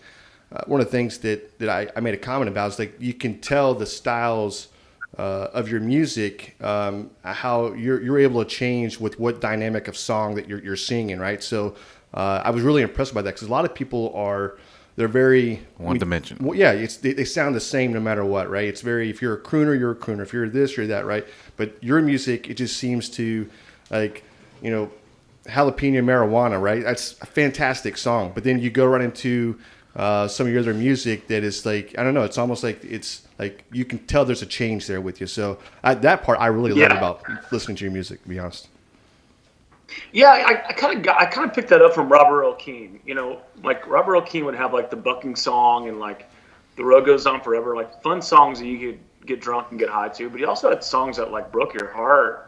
uh, 0.52 0.62
one 0.66 0.80
of 0.80 0.86
the 0.86 0.90
things 0.90 1.18
that 1.18 1.58
that 1.60 1.68
I, 1.68 1.88
I 1.96 2.00
made 2.00 2.14
a 2.14 2.18
comment 2.18 2.48
about 2.48 2.72
is 2.72 2.78
like 2.78 2.94
you 3.00 3.14
can 3.14 3.40
tell 3.40 3.72
the 3.74 3.86
styles 3.86 4.68
uh, 5.16 5.48
of 5.54 5.68
your 5.70 5.80
music, 5.80 6.56
um, 6.60 7.10
how 7.24 7.72
you're 7.72 8.02
you're 8.02 8.18
able 8.18 8.44
to 8.44 8.50
change 8.50 8.98
with 9.00 9.18
what 9.18 9.40
dynamic 9.40 9.88
of 9.88 9.96
song 9.96 10.34
that 10.34 10.48
you're 10.48 10.62
you're 10.62 10.76
singing, 10.76 11.18
right? 11.18 11.42
So, 11.42 11.76
uh, 12.12 12.42
I 12.44 12.50
was 12.50 12.62
really 12.62 12.82
impressed 12.82 13.14
by 13.14 13.22
that 13.22 13.34
because 13.34 13.46
a 13.48 13.50
lot 13.50 13.64
of 13.64 13.74
people 13.74 14.12
are 14.14 14.58
they're 15.00 15.08
very 15.08 15.62
One 15.78 15.96
dimension. 15.96 16.36
well, 16.42 16.54
yeah, 16.54 16.72
it's 16.72 16.98
they, 16.98 17.14
they 17.14 17.24
sound 17.24 17.54
the 17.54 17.60
same 17.60 17.94
no 17.94 18.00
matter 18.00 18.22
what, 18.22 18.50
right? 18.50 18.68
It's 18.68 18.82
very 18.82 19.08
if 19.08 19.22
you're 19.22 19.32
a 19.32 19.40
crooner, 19.40 19.76
you're 19.78 19.92
a 19.92 19.96
crooner. 19.96 20.20
If 20.20 20.34
you're 20.34 20.46
this, 20.46 20.76
you're 20.76 20.88
that, 20.88 21.06
right? 21.06 21.26
But 21.56 21.82
your 21.82 22.02
music, 22.02 22.50
it 22.50 22.58
just 22.58 22.76
seems 22.76 23.08
to 23.10 23.48
like, 23.90 24.24
you 24.60 24.70
know, 24.70 24.90
jalapeno 25.46 26.04
marijuana, 26.04 26.60
right? 26.60 26.82
That's 26.82 27.18
a 27.22 27.26
fantastic 27.26 27.96
song. 27.96 28.32
But 28.34 28.44
then 28.44 28.58
you 28.58 28.68
go 28.68 28.84
right 28.84 29.00
into 29.00 29.58
uh, 29.96 30.28
some 30.28 30.46
of 30.46 30.52
your 30.52 30.60
other 30.60 30.74
music 30.74 31.28
that 31.28 31.44
is 31.44 31.64
like 31.64 31.94
I 31.96 32.02
don't 32.02 32.12
know. 32.12 32.24
It's 32.24 32.36
almost 32.36 32.62
like 32.62 32.84
it's 32.84 33.26
like 33.38 33.64
you 33.72 33.86
can 33.86 34.00
tell 34.00 34.26
there's 34.26 34.42
a 34.42 34.46
change 34.60 34.86
there 34.86 35.00
with 35.00 35.18
you. 35.18 35.26
So 35.26 35.58
I, 35.82 35.94
that 35.94 36.24
part 36.24 36.38
I 36.40 36.48
really 36.48 36.72
love 36.74 36.92
about 36.92 37.22
listening 37.50 37.78
to 37.78 37.84
your 37.84 37.92
music. 37.92 38.22
To 38.22 38.28
be 38.28 38.38
honest. 38.38 38.68
Yeah, 40.12 40.30
I, 40.68 40.72
kind 40.72 41.06
of 41.06 41.14
I 41.14 41.26
kind 41.26 41.48
of 41.48 41.54
picked 41.54 41.68
that 41.68 41.82
up 41.82 41.94
from 41.94 42.10
Robert 42.10 42.42
Earl 42.42 42.54
Keen. 42.54 43.00
You 43.04 43.14
know, 43.14 43.40
like 43.62 43.86
Robert 43.86 44.12
Earl 44.12 44.22
Keen 44.22 44.44
would 44.44 44.54
have 44.54 44.72
like 44.72 44.90
the 44.90 44.96
bucking 44.96 45.36
song 45.36 45.88
and 45.88 45.98
like 45.98 46.28
the 46.76 46.84
road 46.84 47.06
goes 47.06 47.26
on 47.26 47.40
forever, 47.40 47.74
like 47.74 48.02
fun 48.02 48.22
songs 48.22 48.60
that 48.60 48.66
you 48.66 48.78
could 48.78 49.26
get 49.26 49.40
drunk 49.40 49.68
and 49.70 49.78
get 49.78 49.88
high 49.88 50.08
to. 50.08 50.30
But 50.30 50.40
he 50.40 50.46
also 50.46 50.70
had 50.70 50.82
songs 50.82 51.16
that 51.16 51.30
like 51.30 51.52
broke 51.52 51.74
your 51.74 51.92
heart. 51.92 52.46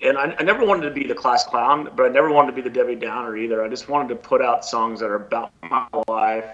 And 0.00 0.16
I, 0.16 0.34
I 0.38 0.42
never 0.44 0.64
wanted 0.64 0.88
to 0.88 0.92
be 0.92 1.04
the 1.04 1.14
class 1.14 1.44
clown, 1.44 1.90
but 1.96 2.06
I 2.06 2.08
never 2.08 2.30
wanted 2.30 2.48
to 2.48 2.52
be 2.54 2.62
the 2.62 2.70
Debbie 2.70 2.94
Downer 2.94 3.36
either. 3.36 3.64
I 3.64 3.68
just 3.68 3.88
wanted 3.88 4.08
to 4.10 4.14
put 4.14 4.40
out 4.40 4.64
songs 4.64 5.00
that 5.00 5.06
are 5.06 5.16
about 5.16 5.50
my 5.62 5.88
life 6.06 6.46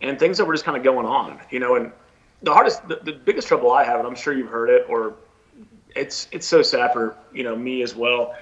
and 0.00 0.18
things 0.18 0.38
that 0.38 0.46
were 0.46 0.54
just 0.54 0.64
kind 0.64 0.76
of 0.76 0.82
going 0.82 1.06
on. 1.06 1.40
You 1.50 1.60
know, 1.60 1.76
and 1.76 1.92
the 2.42 2.52
hardest, 2.52 2.86
the, 2.88 2.96
the 2.96 3.12
biggest 3.12 3.48
trouble 3.48 3.72
I 3.72 3.84
have, 3.84 3.98
and 3.98 4.08
I'm 4.08 4.14
sure 4.14 4.32
you've 4.32 4.50
heard 4.50 4.70
it, 4.70 4.86
or 4.88 5.14
it's 5.94 6.28
it's 6.32 6.46
so 6.46 6.62
sad 6.62 6.92
for 6.92 7.16
you 7.32 7.44
know 7.44 7.54
me 7.54 7.82
as 7.82 7.94
well 7.94 8.34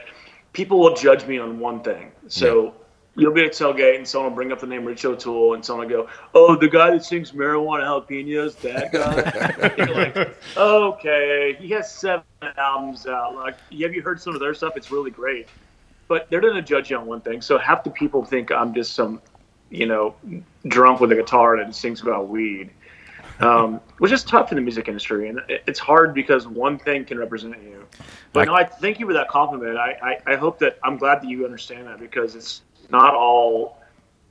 people 0.52 0.78
will 0.78 0.94
judge 0.94 1.26
me 1.26 1.38
on 1.38 1.58
one 1.58 1.80
thing. 1.80 2.12
So 2.28 2.74
you'll 3.16 3.34
be 3.34 3.44
at 3.44 3.52
tailgate 3.52 3.96
and 3.96 4.08
someone 4.08 4.32
will 4.32 4.36
bring 4.36 4.52
up 4.52 4.60
the 4.60 4.66
name 4.66 4.84
Rich 4.84 5.04
O'Toole 5.04 5.54
and 5.54 5.64
someone 5.64 5.88
will 5.88 6.04
go, 6.04 6.10
"Oh, 6.34 6.56
the 6.56 6.68
guy 6.68 6.90
that 6.90 7.04
sings 7.04 7.32
marijuana 7.32 7.84
jalapenos, 7.84 8.56
that 8.60 8.92
guy." 8.92 10.12
Like, 10.16 10.36
"Okay, 10.56 11.56
he 11.58 11.68
has 11.70 11.92
seven 11.92 12.24
albums 12.56 13.06
out. 13.06 13.34
Like, 13.34 13.56
have 13.80 13.94
you 13.94 14.02
heard 14.02 14.20
some 14.20 14.34
of 14.34 14.40
their 14.40 14.54
stuff? 14.54 14.76
It's 14.76 14.90
really 14.90 15.10
great." 15.10 15.48
But 16.08 16.28
they're 16.28 16.40
going 16.40 16.54
to 16.54 16.62
judge 16.62 16.90
you 16.90 16.98
on 16.98 17.06
one 17.06 17.20
thing. 17.20 17.40
So 17.40 17.58
half 17.58 17.84
the 17.84 17.90
people 17.90 18.24
think 18.24 18.50
I'm 18.50 18.74
just 18.74 18.94
some, 18.94 19.22
you 19.70 19.86
know, 19.86 20.14
drunk 20.66 21.00
with 21.00 21.12
a 21.12 21.14
guitar 21.14 21.56
that 21.56 21.74
sings 21.74 22.02
about 22.02 22.28
weed. 22.28 22.70
Um, 23.40 23.81
which 23.99 24.12
is 24.12 24.23
tough 24.23 24.53
in 24.53 24.57
the 24.57 24.62
music 24.62 24.88
industry, 24.88 25.29
and 25.29 25.40
it's 25.49 25.79
hard 25.79 26.14
because 26.14 26.47
one 26.47 26.79
thing 26.79 27.05
can 27.05 27.18
represent 27.18 27.61
you. 27.62 27.87
But 28.33 28.40
Like- 28.40 28.49
no, 28.49 28.55
I 28.55 28.64
thank 28.64 29.01
you 29.01 29.07
for 29.07 29.12
that 29.14 29.29
compliment. 29.29 29.77
I, 29.79 30.18
I, 30.27 30.33
I 30.33 30.37
hope 30.37 30.59
that 30.61 30.79
I'm 30.85 30.97
glad 30.97 31.23
that 31.23 31.29
you 31.29 31.45
understand 31.45 31.87
that 31.87 31.99
because 31.99 32.35
it's 32.37 32.62
not 32.90 33.14
all, 33.14 33.79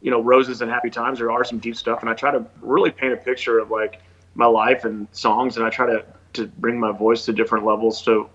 you 0.01 0.11
know, 0.11 0.21
roses 0.21 0.61
and 0.61 0.71
happy 0.71 0.89
times. 0.89 1.19
There 1.19 1.31
are 1.31 1.43
some 1.43 1.59
deep 1.59 1.75
stuff, 1.75 2.01
and 2.01 2.09
I 2.09 2.13
try 2.13 2.31
to 2.31 2.45
really 2.61 2.91
paint 2.91 3.13
a 3.13 3.17
picture 3.17 3.59
of 3.59 3.69
like 3.71 4.01
my 4.35 4.45
life 4.45 4.85
and 4.85 5.07
songs, 5.11 5.57
and 5.57 5.65
I 5.65 5.69
try 5.69 5.87
to 5.87 6.05
to 6.33 6.47
bring 6.47 6.79
my 6.79 6.93
voice 6.93 7.25
to 7.25 7.33
different 7.33 7.65
levels 7.65 8.01
to 8.03 8.29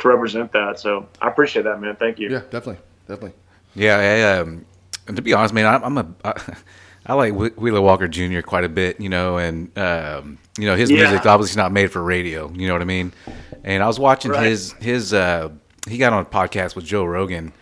to 0.00 0.08
represent 0.08 0.50
that. 0.52 0.78
So 0.80 1.06
I 1.22 1.28
appreciate 1.28 1.62
that, 1.62 1.80
man. 1.80 1.96
Thank 1.96 2.18
you. 2.18 2.30
Yeah, 2.30 2.40
definitely, 2.50 2.78
definitely. 3.06 3.32
Yeah, 3.74 3.96
I, 3.98 4.38
um, 4.40 4.64
and 5.06 5.16
to 5.16 5.22
be 5.22 5.32
honest, 5.32 5.54
man, 5.54 5.66
I'm, 5.66 5.84
I'm 5.84 5.98
a 5.98 6.06
I, 6.24 6.56
I 7.08 7.14
like 7.14 7.32
Wheeler 7.32 7.80
Walker 7.80 8.06
Jr. 8.06 8.42
quite 8.42 8.64
a 8.64 8.68
bit, 8.68 9.00
you 9.00 9.08
know, 9.08 9.38
and 9.38 9.76
um, 9.78 10.38
you 10.58 10.66
know 10.66 10.76
his 10.76 10.90
Yeah. 10.90 10.98
music's 10.98 11.26
obviously 11.26 11.60
not 11.60 11.72
made 11.72 11.90
for 11.90 12.02
radio. 12.02 12.50
You 12.52 12.66
know 12.66 12.74
what 12.74 12.82
I 12.82 12.86
mean? 12.86 13.12
And 13.64 13.82
I 13.82 13.86
was 13.86 13.98
watching 13.98 14.30
Right. 14.32 14.44
his 14.46 14.72
his 14.74 15.12
uh, 15.14 15.48
he 15.88 15.96
got 15.98 16.12
on 16.12 16.22
a 16.22 16.26
podcast 16.26 16.76
with 16.76 16.84
Joe 16.84 17.04
Rogan, 17.04 17.52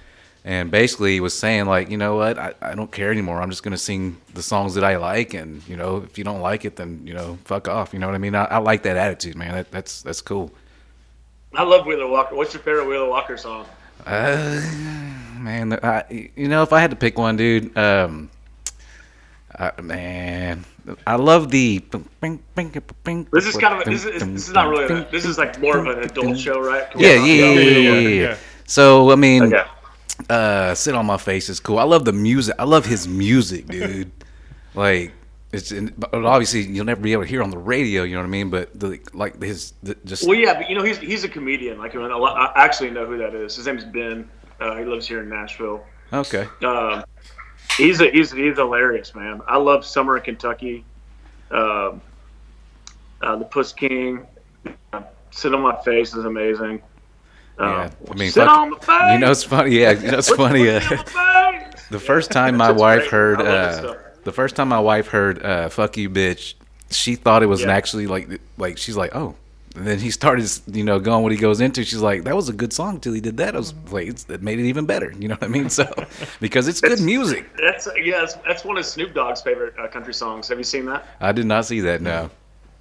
and 0.45 0.71
basically 0.71 1.13
he 1.15 1.21
was 1.21 1.39
saying 1.39 1.67
like, 1.67 1.91
you 1.91 1.97
know 1.97 2.17
what, 2.17 2.39
I, 2.39 2.55
I 2.61 2.75
don't 2.75 2.91
care 2.91 3.13
anymore. 3.13 3.41
I'm 3.41 3.51
just 3.51 3.63
gonna 3.63 3.77
sing 3.79 4.17
the 4.35 4.43
songs 4.43 4.75
that 4.75 4.83
I 4.85 4.97
like, 4.97 5.33
and 5.33 5.67
you 5.69 5.77
know, 5.77 5.99
if 5.99 6.19
you 6.19 6.25
don't 6.25 6.41
like 6.41 6.65
it, 6.65 6.75
then 6.77 7.03
you 7.07 7.15
know, 7.15 7.39
fuck 7.45 7.69
off. 7.69 7.93
You 7.93 8.01
know 8.01 8.07
what 8.07 8.17
I 8.17 8.19
mean? 8.19 8.35
I, 8.35 8.45
I 8.47 8.59
like 8.59 8.83
that 8.83 8.97
attitude, 8.97 9.37
man. 9.37 9.53
That, 9.55 9.71
that's 9.71 10.03
that's 10.03 10.21
cool. 10.23 10.51
I 11.55 11.63
love 11.63 11.87
Wheeler 11.87 12.09
Walker. 12.09 12.35
What's 12.35 12.53
your 12.53 12.63
favorite 12.65 12.87
Wheeler 12.87 13.09
Walker 13.09 13.37
song? 13.37 13.65
Uh, 14.05 14.61
man, 15.39 15.73
I, 15.83 16.31
you 16.37 16.49
know, 16.49 16.63
if 16.63 16.73
I 16.73 16.81
had 16.81 16.91
to 16.91 16.97
pick 16.97 17.17
one, 17.17 17.37
dude, 17.37 17.77
um, 17.79 18.29
uh, 19.57 19.71
man, 19.83 20.65
I 21.07 21.17
love 21.17 21.51
the. 21.51 21.83
This 22.21 23.47
is 23.47 23.57
kind 23.57 23.75
of 23.75 23.87
a, 23.87 23.91
this 23.91 24.05
is 24.05 24.23
this 24.23 24.49
is 24.49 24.53
not 24.53 24.69
really 24.69 24.85
a, 24.85 25.11
this 25.11 25.25
is 25.25 25.39
like 25.39 25.59
more 25.61 25.79
of 25.79 25.87
an 25.87 26.03
adult 26.05 26.39
show, 26.39 26.61
right? 26.61 26.87
Yeah, 26.97 27.15
yeah, 27.25 27.53
yeah, 27.53 27.61
yeah, 27.61 27.99
yeah, 27.99 28.09
yeah. 28.09 28.37
So 28.67 29.11
I 29.11 29.17
mean, 29.17 29.55
Okay. 29.55 29.65
uh, 30.29 30.75
sit 30.75 30.95
on 30.95 31.07
my 31.07 31.17
face 31.17 31.49
is 31.49 31.61
cool. 31.61 31.79
I 31.79 31.85
love 31.85 32.05
the 32.05 32.13
music. 32.13 32.55
I 32.59 32.65
love 32.65 32.85
his 32.85 33.09
music, 33.09 33.67
dude. 33.67 34.11
like 34.75 35.13
it's 35.53 35.73
in, 35.73 35.95
obviously 36.13 36.63
you'll 36.63 36.85
never 36.85 37.01
be 37.01 37.13
able 37.13 37.23
to 37.23 37.29
hear 37.29 37.43
on 37.43 37.51
the 37.51 37.59
radio. 37.59 38.03
You 38.03 38.17
know 38.17 38.21
what 38.21 38.27
I 38.27 38.31
mean? 38.31 38.51
But 38.51 38.79
the, 38.79 39.01
like 39.15 39.41
his 39.43 39.73
the, 39.83 39.97
just 40.05 40.27
Well, 40.27 40.37
yeah, 40.37 40.55
but 40.55 40.69
you 40.69 40.77
know 40.77 40.83
he's 40.85 40.99
he's 40.99 41.25
a 41.25 41.29
comedian. 41.29 41.79
Like 41.79 41.95
I, 41.95 41.99
mean, 41.99 42.11
a 42.11 42.19
lot- 42.19 42.37
I 42.55 42.63
actually 42.65 42.91
know 42.91 43.07
who 43.07 43.17
that 43.19 43.35
is. 43.35 43.57
His 43.57 43.67
name's 43.67 43.85
Ben. 43.85 44.29
Uh, 44.61 44.77
he 44.77 44.85
lives 44.85 45.07
here 45.09 45.23
in 45.23 45.29
Nashville. 45.29 45.85
okay. 46.13 46.47
Um, 46.65 47.05
he's 47.77 48.01
a, 48.01 48.11
he's 48.11 48.33
he's 48.33 48.57
hilarious, 48.57 49.15
man. 49.15 49.41
I 49.47 49.57
love 49.59 49.85
Summer 49.85 50.17
in 50.17 50.23
Kentucky. 50.25 50.85
Um, 51.51 52.01
uh, 53.23 53.37
the 53.37 53.45
Puss 53.45 53.73
King. 53.73 54.27
Uh, 54.93 55.03
Sit 55.31 55.53
on 55.55 55.61
my 55.61 55.77
face 55.83 56.15
is 56.15 56.25
amazing. 56.25 56.81
Um, 57.59 57.69
Yeah, 57.69 57.91
I 58.11 58.15
mean, 58.15 58.31
sit 58.31 58.47
fuck- 58.47 58.59
on 58.59 58.71
my 58.71 58.79
face. 58.79 59.13
You 59.13 59.19
know, 59.19 59.31
it's 59.31 59.45
funny. 59.45 59.71
Yeah, 59.79 59.91
you 59.93 60.11
know, 60.11 60.19
it's 60.19 60.31
funny. 60.31 60.69
Uh, 60.69 60.81
Sit 60.81 60.93
on 60.93 60.99
my 61.55 61.61
face. 61.71 61.87
the 61.91 61.99
first 62.01 62.31
time 62.31 62.57
my 62.57 62.71
wife 62.71 63.01
great. 63.01 63.11
heard, 63.11 63.41
I 63.41 63.45
love 63.73 63.83
that 63.83 63.85
uh, 63.91 63.97
the 64.25 64.33
first 64.33 64.57
time 64.57 64.69
my 64.69 64.81
wife 64.81 65.09
heard 65.09 65.43
uh, 65.45 65.69
"fuck 65.69 65.97
you, 65.97 66.09
bitch," 66.11 66.55
she 66.91 67.15
thought 67.17 67.43
it 67.43 67.47
was 67.47 67.61
Yeah. 67.63 67.71
actually 67.73 68.07
like, 68.07 68.41
like 68.59 68.79
she's 68.79 68.97
like, 68.97 69.15
oh. 69.15 69.35
And 69.77 69.87
then 69.87 69.99
he 69.99 70.11
started, 70.11 70.51
you 70.67 70.85
know, 70.85 70.99
going 70.99 71.23
what 71.23 71.33
he 71.33 71.39
goes 71.39 71.61
into. 71.61 71.85
She's 71.85 72.01
like, 72.01 72.25
"That 72.25 72.35
was 72.35 72.49
a 72.49 72.53
good 72.53 72.73
song 72.73 72.99
till 73.01 73.13
he 73.13 73.21
did 73.21 73.37
that." 73.37 73.55
I 73.55 73.59
was 73.59 73.75
like, 73.91 74.09
it's, 74.09 74.29
"It 74.29 74.43
made 74.43 74.59
it 74.59 74.67
even 74.67 74.87
better." 74.87 75.13
You 75.19 75.29
know 75.29 75.35
what 75.35 75.45
I 75.45 75.49
mean? 75.49 75.69
So, 75.69 75.93
because 76.41 76.67
it's 76.67 76.81
good 76.81 77.01
music. 77.01 77.47
That's 77.57 77.87
yeah, 77.97 78.21
that's, 78.21 78.35
that's 78.47 78.65
one 78.65 78.79
of 78.79 78.87
Snoop 78.87 79.15
Dogg's 79.15 79.43
favorite 79.43 79.75
uh, 79.79 79.87
country 79.89 80.15
songs. 80.15 80.49
Have 80.49 80.59
you 80.59 80.65
seen 80.65 80.87
that? 80.87 81.07
I 81.21 81.33
did 81.33 81.47
not 81.47 81.67
see 81.67 81.81
that. 81.81 82.01
No. 82.01 82.31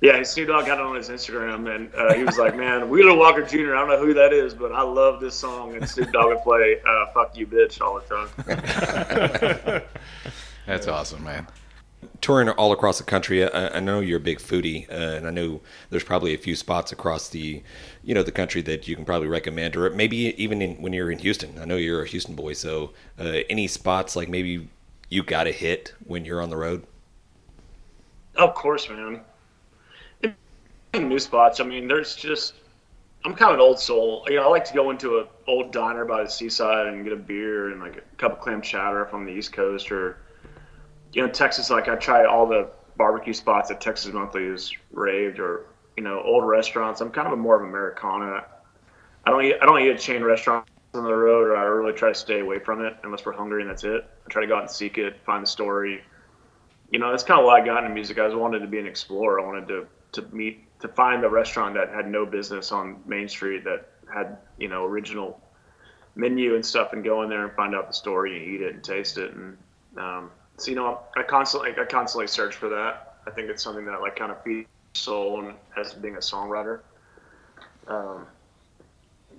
Yeah, 0.01 0.21
Snoop 0.23 0.49
Dogg 0.49 0.65
got 0.65 0.77
it 0.77 0.85
on 0.85 0.95
his 0.95 1.09
Instagram, 1.09 1.73
and 1.73 1.93
uh, 1.95 2.13
he 2.13 2.23
was 2.23 2.37
like, 2.37 2.55
"Man, 2.55 2.89
Wheeler 2.89 3.15
Walker 3.15 3.41
Jr. 3.41 3.75
I 3.75 3.79
don't 3.79 3.89
know 3.89 3.99
who 3.99 4.13
that 4.13 4.33
is, 4.33 4.53
but 4.53 4.71
I 4.71 4.81
love 4.81 5.19
this 5.19 5.35
song." 5.35 5.75
And 5.75 5.89
Snoop 5.89 6.11
Dogg 6.11 6.27
would 6.27 6.43
play 6.43 6.81
uh, 6.87 7.05
"Fuck 7.13 7.35
You, 7.37 7.47
Bitch" 7.47 7.81
all 7.81 7.99
the 7.99 8.27
time. 8.45 9.81
That's 10.65 10.87
awesome, 10.87 11.23
man. 11.23 11.47
Touring 12.21 12.49
all 12.49 12.71
across 12.71 12.97
the 12.97 13.03
country. 13.03 13.43
I, 13.43 13.77
I 13.77 13.79
know 13.79 13.99
you're 13.99 14.17
a 14.17 14.21
big 14.21 14.39
foodie, 14.39 14.89
uh, 14.89 15.17
and 15.17 15.27
I 15.27 15.31
know 15.31 15.61
there's 15.89 16.03
probably 16.03 16.33
a 16.33 16.37
few 16.37 16.55
spots 16.55 16.91
across 16.91 17.29
the, 17.29 17.63
you 18.03 18.13
know, 18.13 18.23
the 18.23 18.31
country 18.31 18.61
that 18.63 18.87
you 18.87 18.95
can 18.95 19.05
probably 19.05 19.27
recommend, 19.27 19.75
or 19.75 19.89
maybe 19.89 20.17
even 20.41 20.61
in, 20.61 20.75
when 20.81 20.93
you're 20.93 21.11
in 21.11 21.19
Houston. 21.19 21.59
I 21.59 21.65
know 21.65 21.77
you're 21.77 22.03
a 22.03 22.07
Houston 22.07 22.35
boy, 22.35 22.53
so 22.53 22.91
uh, 23.19 23.39
any 23.49 23.67
spots 23.67 24.15
like 24.15 24.29
maybe 24.29 24.67
you 25.09 25.23
got 25.23 25.45
to 25.45 25.51
hit 25.51 25.93
when 26.05 26.25
you're 26.25 26.41
on 26.41 26.49
the 26.49 26.57
road. 26.57 26.85
Of 28.35 28.53
course, 28.53 28.89
man. 28.89 29.21
New 30.93 31.19
spots. 31.19 31.59
I 31.59 31.63
mean, 31.63 31.87
there's 31.87 32.15
just 32.15 32.53
I'm 33.25 33.33
kind 33.33 33.49
of 33.49 33.55
an 33.55 33.61
old 33.61 33.79
soul. 33.79 34.23
You 34.29 34.35
know, 34.35 34.43
I 34.43 34.47
like 34.47 34.65
to 34.65 34.73
go 34.73 34.91
into 34.91 35.17
an 35.17 35.27
old 35.47 35.71
diner 35.71 36.05
by 36.05 36.23
the 36.23 36.29
seaside 36.29 36.85
and 36.85 37.03
get 37.03 37.11
a 37.11 37.17
beer 37.17 37.71
and 37.71 37.81
like 37.81 37.97
a 37.97 38.15
cup 38.17 38.33
of 38.33 38.39
clam 38.39 38.61
chowder 38.61 39.03
if 39.03 39.13
I'm 39.13 39.21
on 39.21 39.25
the 39.25 39.31
East 39.31 39.51
Coast 39.51 39.91
or 39.91 40.17
you 41.15 41.25
know 41.25 41.29
Texas. 41.29 41.69
Like 41.71 41.87
I 41.87 41.95
try 41.95 42.25
all 42.25 42.45
the 42.45 42.69
barbecue 42.97 43.33
spots 43.33 43.69
that 43.69 43.81
Texas 43.81 44.13
Monthly 44.13 44.47
has 44.47 44.71
raved 44.91 45.39
or 45.39 45.65
you 45.97 46.03
know 46.03 46.21
old 46.21 46.45
restaurants. 46.45 47.01
I'm 47.01 47.09
kind 47.09 47.25
of 47.25 47.33
a 47.33 47.37
more 47.37 47.55
of 47.55 47.67
Americana. 47.67 48.45
I 49.25 49.31
don't 49.31 49.43
eat, 49.43 49.55
I 49.59 49.65
don't 49.65 49.81
eat 49.81 49.89
at 49.89 49.99
chain 49.99 50.23
restaurants 50.23 50.69
on 50.93 51.03
the 51.03 51.15
road, 51.15 51.47
or 51.47 51.57
I 51.57 51.63
really 51.63 51.93
try 51.93 52.09
to 52.09 52.15
stay 52.15 52.41
away 52.41 52.59
from 52.59 52.85
it 52.85 52.95
unless 53.03 53.25
we're 53.25 53.33
hungry 53.33 53.61
and 53.61 53.71
that's 53.71 53.83
it. 53.83 54.07
I 54.25 54.29
try 54.29 54.41
to 54.41 54.47
go 54.47 54.55
out 54.55 54.61
and 54.61 54.69
seek 54.69 54.99
it, 54.99 55.19
find 55.25 55.41
the 55.41 55.47
story. 55.47 56.03
You 56.91 56.99
know, 56.99 57.09
that's 57.09 57.23
kind 57.23 57.39
of 57.39 57.45
why 57.45 57.59
I 57.59 57.65
got 57.65 57.83
into 57.83 57.93
music. 57.93 58.19
I 58.19 58.33
wanted 58.35 58.59
to 58.59 58.67
be 58.67 58.77
an 58.77 58.85
explorer. 58.85 59.39
I 59.39 59.45
wanted 59.45 59.67
to 59.69 59.87
to 60.11 60.35
meet 60.35 60.61
to 60.81 60.89
find 60.89 61.23
a 61.23 61.29
restaurant 61.29 61.75
that 61.75 61.89
had 61.89 62.07
no 62.07 62.25
business 62.25 62.71
on 62.71 63.01
Main 63.05 63.29
Street 63.29 63.63
that 63.63 63.89
had 64.13 64.37
you 64.57 64.67
know 64.67 64.83
original 64.83 65.41
menu 66.15 66.55
and 66.55 66.65
stuff, 66.65 66.91
and 66.91 67.03
go 67.03 67.23
in 67.23 67.29
there 67.29 67.45
and 67.45 67.55
find 67.55 67.73
out 67.73 67.87
the 67.87 67.93
story 67.93 68.37
and 68.37 68.53
eat 68.53 68.61
it 68.61 68.73
and 68.75 68.83
taste 68.83 69.17
it. 69.17 69.33
And 69.33 69.57
um, 69.97 70.29
so 70.57 70.69
you 70.71 70.75
know, 70.75 70.99
I 71.17 71.23
constantly 71.23 71.71
I 71.77 71.85
constantly 71.85 72.27
search 72.27 72.55
for 72.55 72.69
that. 72.69 73.17
I 73.27 73.31
think 73.31 73.49
it's 73.49 73.63
something 73.63 73.85
that 73.85 74.01
like 74.01 74.15
kind 74.15 74.31
of 74.31 74.41
feeds 74.43 74.67
soul 74.93 75.41
and 75.41 75.55
as 75.77 75.93
being 75.93 76.15
a 76.15 76.19
songwriter. 76.19 76.79
Um, 77.87 78.25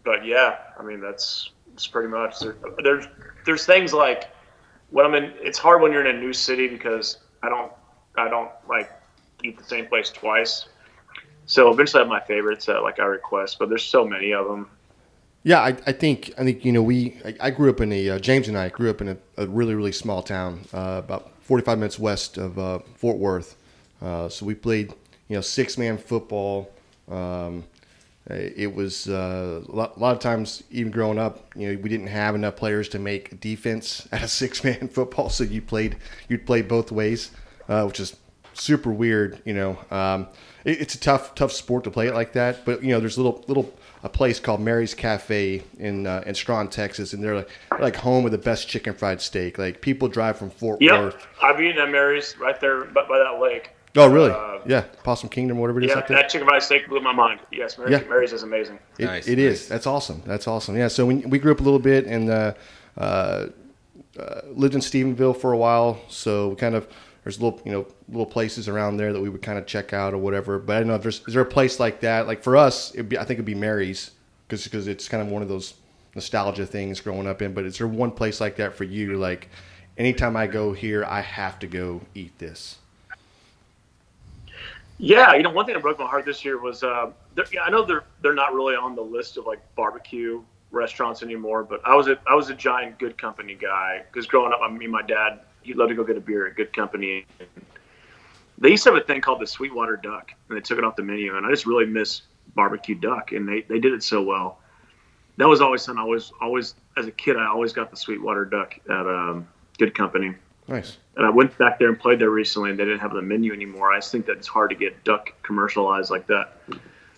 but 0.04 0.24
yeah, 0.24 0.56
I 0.78 0.82
mean 0.82 1.00
that's 1.00 1.50
it's 1.72 1.86
pretty 1.86 2.08
much 2.08 2.40
there, 2.40 2.56
there's 2.82 3.06
there's 3.44 3.66
things 3.66 3.92
like 3.92 4.28
when 4.90 5.06
I'm 5.06 5.14
in. 5.14 5.32
It's 5.40 5.58
hard 5.58 5.82
when 5.82 5.92
you're 5.92 6.04
in 6.06 6.14
a 6.14 6.20
new 6.20 6.32
city 6.32 6.68
because 6.68 7.18
I 7.42 7.48
don't 7.48 7.72
I 8.16 8.28
don't 8.28 8.50
like 8.68 8.90
eat 9.42 9.58
the 9.58 9.64
same 9.64 9.86
place 9.86 10.10
twice. 10.10 10.66
So 11.46 11.70
eventually 11.70 12.00
I 12.00 12.04
have 12.04 12.10
my 12.10 12.20
favorites 12.20 12.66
that 12.66 12.82
like 12.82 12.98
I 12.98 13.04
request, 13.04 13.58
but 13.58 13.68
there's 13.68 13.84
so 13.84 14.04
many 14.04 14.32
of 14.32 14.46
them. 14.46 14.70
Yeah, 15.46 15.60
I, 15.60 15.76
I 15.86 15.92
think 15.92 16.32
I 16.36 16.42
think 16.42 16.64
you 16.64 16.72
know 16.72 16.82
we 16.82 17.20
I, 17.24 17.36
I 17.40 17.50
grew 17.50 17.70
up 17.70 17.80
in 17.80 17.92
a 17.92 18.10
uh, 18.10 18.18
James 18.18 18.48
and 18.48 18.58
I 18.58 18.68
grew 18.68 18.90
up 18.90 19.00
in 19.00 19.10
a, 19.10 19.16
a 19.36 19.46
really 19.46 19.76
really 19.76 19.92
small 19.92 20.20
town 20.20 20.62
uh, 20.74 21.00
about 21.04 21.30
45 21.42 21.78
minutes 21.78 22.00
west 22.00 22.36
of 22.36 22.58
uh, 22.58 22.80
Fort 22.96 23.16
Worth. 23.16 23.54
Uh, 24.02 24.28
so 24.28 24.44
we 24.44 24.56
played 24.56 24.92
you 25.28 25.36
know 25.36 25.40
six 25.40 25.78
man 25.78 25.98
football. 25.98 26.72
Um, 27.08 27.62
it 28.28 28.74
was 28.74 29.08
uh, 29.08 29.62
a, 29.68 29.70
lot, 29.70 29.96
a 29.96 30.00
lot 30.00 30.16
of 30.16 30.18
times 30.18 30.64
even 30.72 30.90
growing 30.90 31.16
up, 31.16 31.54
you 31.54 31.72
know, 31.72 31.80
we 31.80 31.88
didn't 31.88 32.08
have 32.08 32.34
enough 32.34 32.56
players 32.56 32.88
to 32.88 32.98
make 32.98 33.40
defense 33.40 34.08
at 34.12 34.24
a 34.24 34.28
six 34.28 34.64
man 34.64 34.88
football. 34.92 35.28
So 35.28 35.44
you 35.44 35.62
played 35.62 35.96
you'd 36.28 36.44
play 36.44 36.62
both 36.62 36.90
ways, 36.90 37.30
uh, 37.68 37.84
which 37.84 38.00
is 38.00 38.16
super 38.54 38.90
weird. 38.90 39.40
You 39.44 39.54
know, 39.54 39.78
um, 39.92 40.26
it, 40.64 40.80
it's 40.80 40.96
a 40.96 40.98
tough 40.98 41.36
tough 41.36 41.52
sport 41.52 41.84
to 41.84 41.92
play 41.92 42.08
it 42.08 42.14
like 42.14 42.32
that. 42.32 42.64
But 42.64 42.82
you 42.82 42.90
know, 42.90 42.98
there's 42.98 43.16
little 43.16 43.44
little 43.46 43.72
a 44.06 44.08
place 44.08 44.38
called 44.38 44.60
Mary's 44.60 44.94
Cafe 44.94 45.62
in 45.80 46.06
uh, 46.06 46.22
in 46.24 46.34
Strawn, 46.36 46.68
Texas, 46.68 47.12
and 47.12 47.22
they're 47.22 47.34
like, 47.34 47.50
they're 47.70 47.80
like 47.80 47.96
home 47.96 48.22
with 48.22 48.30
the 48.30 48.38
best 48.38 48.68
chicken 48.68 48.94
fried 48.94 49.20
steak. 49.20 49.58
Like 49.58 49.80
people 49.80 50.06
drive 50.06 50.38
from 50.38 50.48
Fort 50.50 50.80
Yep, 50.80 51.00
Worth. 51.00 51.26
I've 51.42 51.60
eaten 51.60 51.82
at 51.82 51.90
Mary's 51.90 52.38
right 52.38 52.58
there 52.60 52.84
by, 52.84 53.02
by 53.08 53.18
that 53.18 53.40
lake. 53.40 53.70
Oh, 53.96 54.08
really? 54.08 54.30
Uh, 54.30 54.60
yeah, 54.66 54.82
Possum 55.02 55.28
Kingdom, 55.28 55.58
whatever 55.58 55.80
it 55.80 55.86
is. 55.86 55.90
Yeah, 55.90 55.98
out 55.98 56.06
there. 56.06 56.18
that 56.18 56.28
chicken 56.28 56.46
fried 56.46 56.62
steak 56.62 56.86
blew 56.88 57.00
my 57.00 57.12
mind. 57.12 57.40
Yes, 57.50 57.78
Mary's, 57.78 57.92
Yeah. 58.00 58.08
Mary's 58.08 58.32
is 58.32 58.42
amazing. 58.44 58.78
It, 58.98 59.06
Nice, 59.06 59.26
it 59.26 59.38
is. 59.38 59.60
nice. 59.62 59.68
That's 59.68 59.86
awesome. 59.86 60.22
That's 60.24 60.46
awesome. 60.46 60.76
Yeah. 60.76 60.88
So 60.88 61.04
we, 61.06 61.16
we 61.16 61.38
grew 61.38 61.50
up 61.50 61.60
a 61.60 61.62
little 61.62 61.78
bit 61.80 62.06
and 62.06 62.28
uh, 62.30 62.52
uh, 62.98 63.46
uh, 64.20 64.40
lived 64.52 64.74
in 64.74 64.82
Stephenville 64.82 65.36
for 65.40 65.52
a 65.52 65.56
while. 65.56 65.98
So 66.08 66.48
we 66.50 66.56
kind 66.56 66.74
of 66.74 66.86
there's 67.26 67.42
little 67.42 67.60
you 67.64 67.72
know 67.72 67.84
little 68.08 68.24
places 68.24 68.68
around 68.68 68.98
there 68.98 69.12
that 69.12 69.20
we 69.20 69.28
would 69.28 69.42
kind 69.42 69.58
of 69.58 69.66
check 69.66 69.92
out 69.92 70.14
or 70.14 70.18
whatever. 70.18 70.60
But 70.60 70.76
I 70.76 70.78
don't 70.78 70.86
know 70.86 70.94
if 70.94 71.02
there's 71.02 71.22
is 71.26 71.34
there 71.34 71.42
a 71.42 71.44
place 71.44 71.80
like 71.80 71.98
that? 72.02 72.28
Like 72.28 72.40
for 72.40 72.56
us, 72.56 72.92
be, 72.92 73.18
I 73.18 73.22
think 73.22 73.38
it'd 73.38 73.44
be 73.44 73.56
Mary's 73.56 74.12
because 74.46 74.62
because 74.62 74.86
it's 74.86 75.08
kind 75.08 75.20
of 75.20 75.28
one 75.28 75.42
of 75.42 75.48
those 75.48 75.74
nostalgia 76.14 76.64
things 76.64 77.00
growing 77.00 77.26
up 77.26 77.42
in. 77.42 77.52
But 77.52 77.64
is 77.64 77.78
there 77.78 77.88
one 77.88 78.12
place 78.12 78.40
like 78.40 78.54
that 78.58 78.76
for 78.76 78.84
you? 78.84 79.16
Like 79.16 79.48
anytime 79.98 80.36
I 80.36 80.46
go 80.46 80.72
here, 80.72 81.04
I 81.04 81.20
have 81.20 81.58
to 81.58 81.66
go 81.66 82.00
eat 82.14 82.38
this. 82.38 82.78
Yeah, 84.98 85.34
you 85.34 85.42
know, 85.42 85.50
one 85.50 85.66
thing 85.66 85.74
that 85.74 85.82
broke 85.82 85.98
my 85.98 86.06
heart 86.06 86.26
this 86.26 86.44
year 86.44 86.60
was 86.60 86.84
uh, 86.84 87.10
yeah, 87.52 87.62
I 87.62 87.70
know 87.70 87.84
they're 87.84 88.04
they're 88.22 88.34
not 88.34 88.54
really 88.54 88.76
on 88.76 88.94
the 88.94 89.02
list 89.02 89.36
of 89.36 89.46
like 89.46 89.58
barbecue 89.74 90.42
restaurants 90.70 91.24
anymore, 91.24 91.64
but 91.64 91.80
I 91.84 91.96
was 91.96 92.06
a 92.06 92.20
I 92.24 92.36
was 92.36 92.50
a 92.50 92.54
giant 92.54 93.00
Good 93.00 93.18
Company 93.18 93.56
guy 93.56 94.04
because 94.12 94.28
growing 94.28 94.52
up, 94.52 94.60
I 94.62 94.70
mean, 94.70 94.92
my 94.92 95.02
dad 95.02 95.40
he'd 95.66 95.76
love 95.76 95.88
to 95.88 95.94
go 95.94 96.04
get 96.04 96.16
a 96.16 96.20
beer 96.20 96.46
at 96.46 96.56
Good 96.56 96.72
Company. 96.72 97.26
They 98.58 98.70
used 98.70 98.84
to 98.84 98.92
have 98.92 99.02
a 99.02 99.04
thing 99.04 99.20
called 99.20 99.40
the 99.40 99.46
Sweetwater 99.46 99.96
Duck, 99.96 100.32
and 100.48 100.56
they 100.56 100.62
took 100.62 100.78
it 100.78 100.84
off 100.84 100.96
the 100.96 101.02
menu, 101.02 101.36
and 101.36 101.44
I 101.44 101.50
just 101.50 101.66
really 101.66 101.86
miss 101.86 102.22
barbecue 102.54 102.94
duck, 102.94 103.32
and 103.32 103.46
they, 103.46 103.62
they 103.62 103.78
did 103.78 103.92
it 103.92 104.02
so 104.02 104.22
well. 104.22 104.60
That 105.36 105.48
was 105.48 105.60
always 105.60 105.82
something 105.82 106.00
I 106.00 106.04
always 106.04 106.32
always 106.40 106.74
as 106.96 107.06
a 107.06 107.10
kid 107.10 107.36
I 107.36 107.46
always 107.46 107.74
got 107.74 107.90
the 107.90 107.96
Sweetwater 107.96 108.46
Duck 108.46 108.74
at 108.88 109.06
um, 109.06 109.46
Good 109.78 109.94
Company. 109.94 110.34
Nice. 110.68 110.96
And 111.16 111.26
I 111.26 111.30
went 111.30 111.56
back 111.58 111.78
there 111.78 111.88
and 111.88 111.98
played 111.98 112.18
there 112.18 112.30
recently, 112.30 112.70
and 112.70 112.78
they 112.78 112.84
didn't 112.84 113.00
have 113.00 113.12
the 113.12 113.22
menu 113.22 113.52
anymore. 113.52 113.92
I 113.92 113.98
just 113.98 114.10
think 114.10 114.26
that 114.26 114.38
it's 114.38 114.48
hard 114.48 114.70
to 114.70 114.76
get 114.76 115.04
duck 115.04 115.32
commercialized 115.42 116.10
like 116.10 116.26
that. 116.26 116.58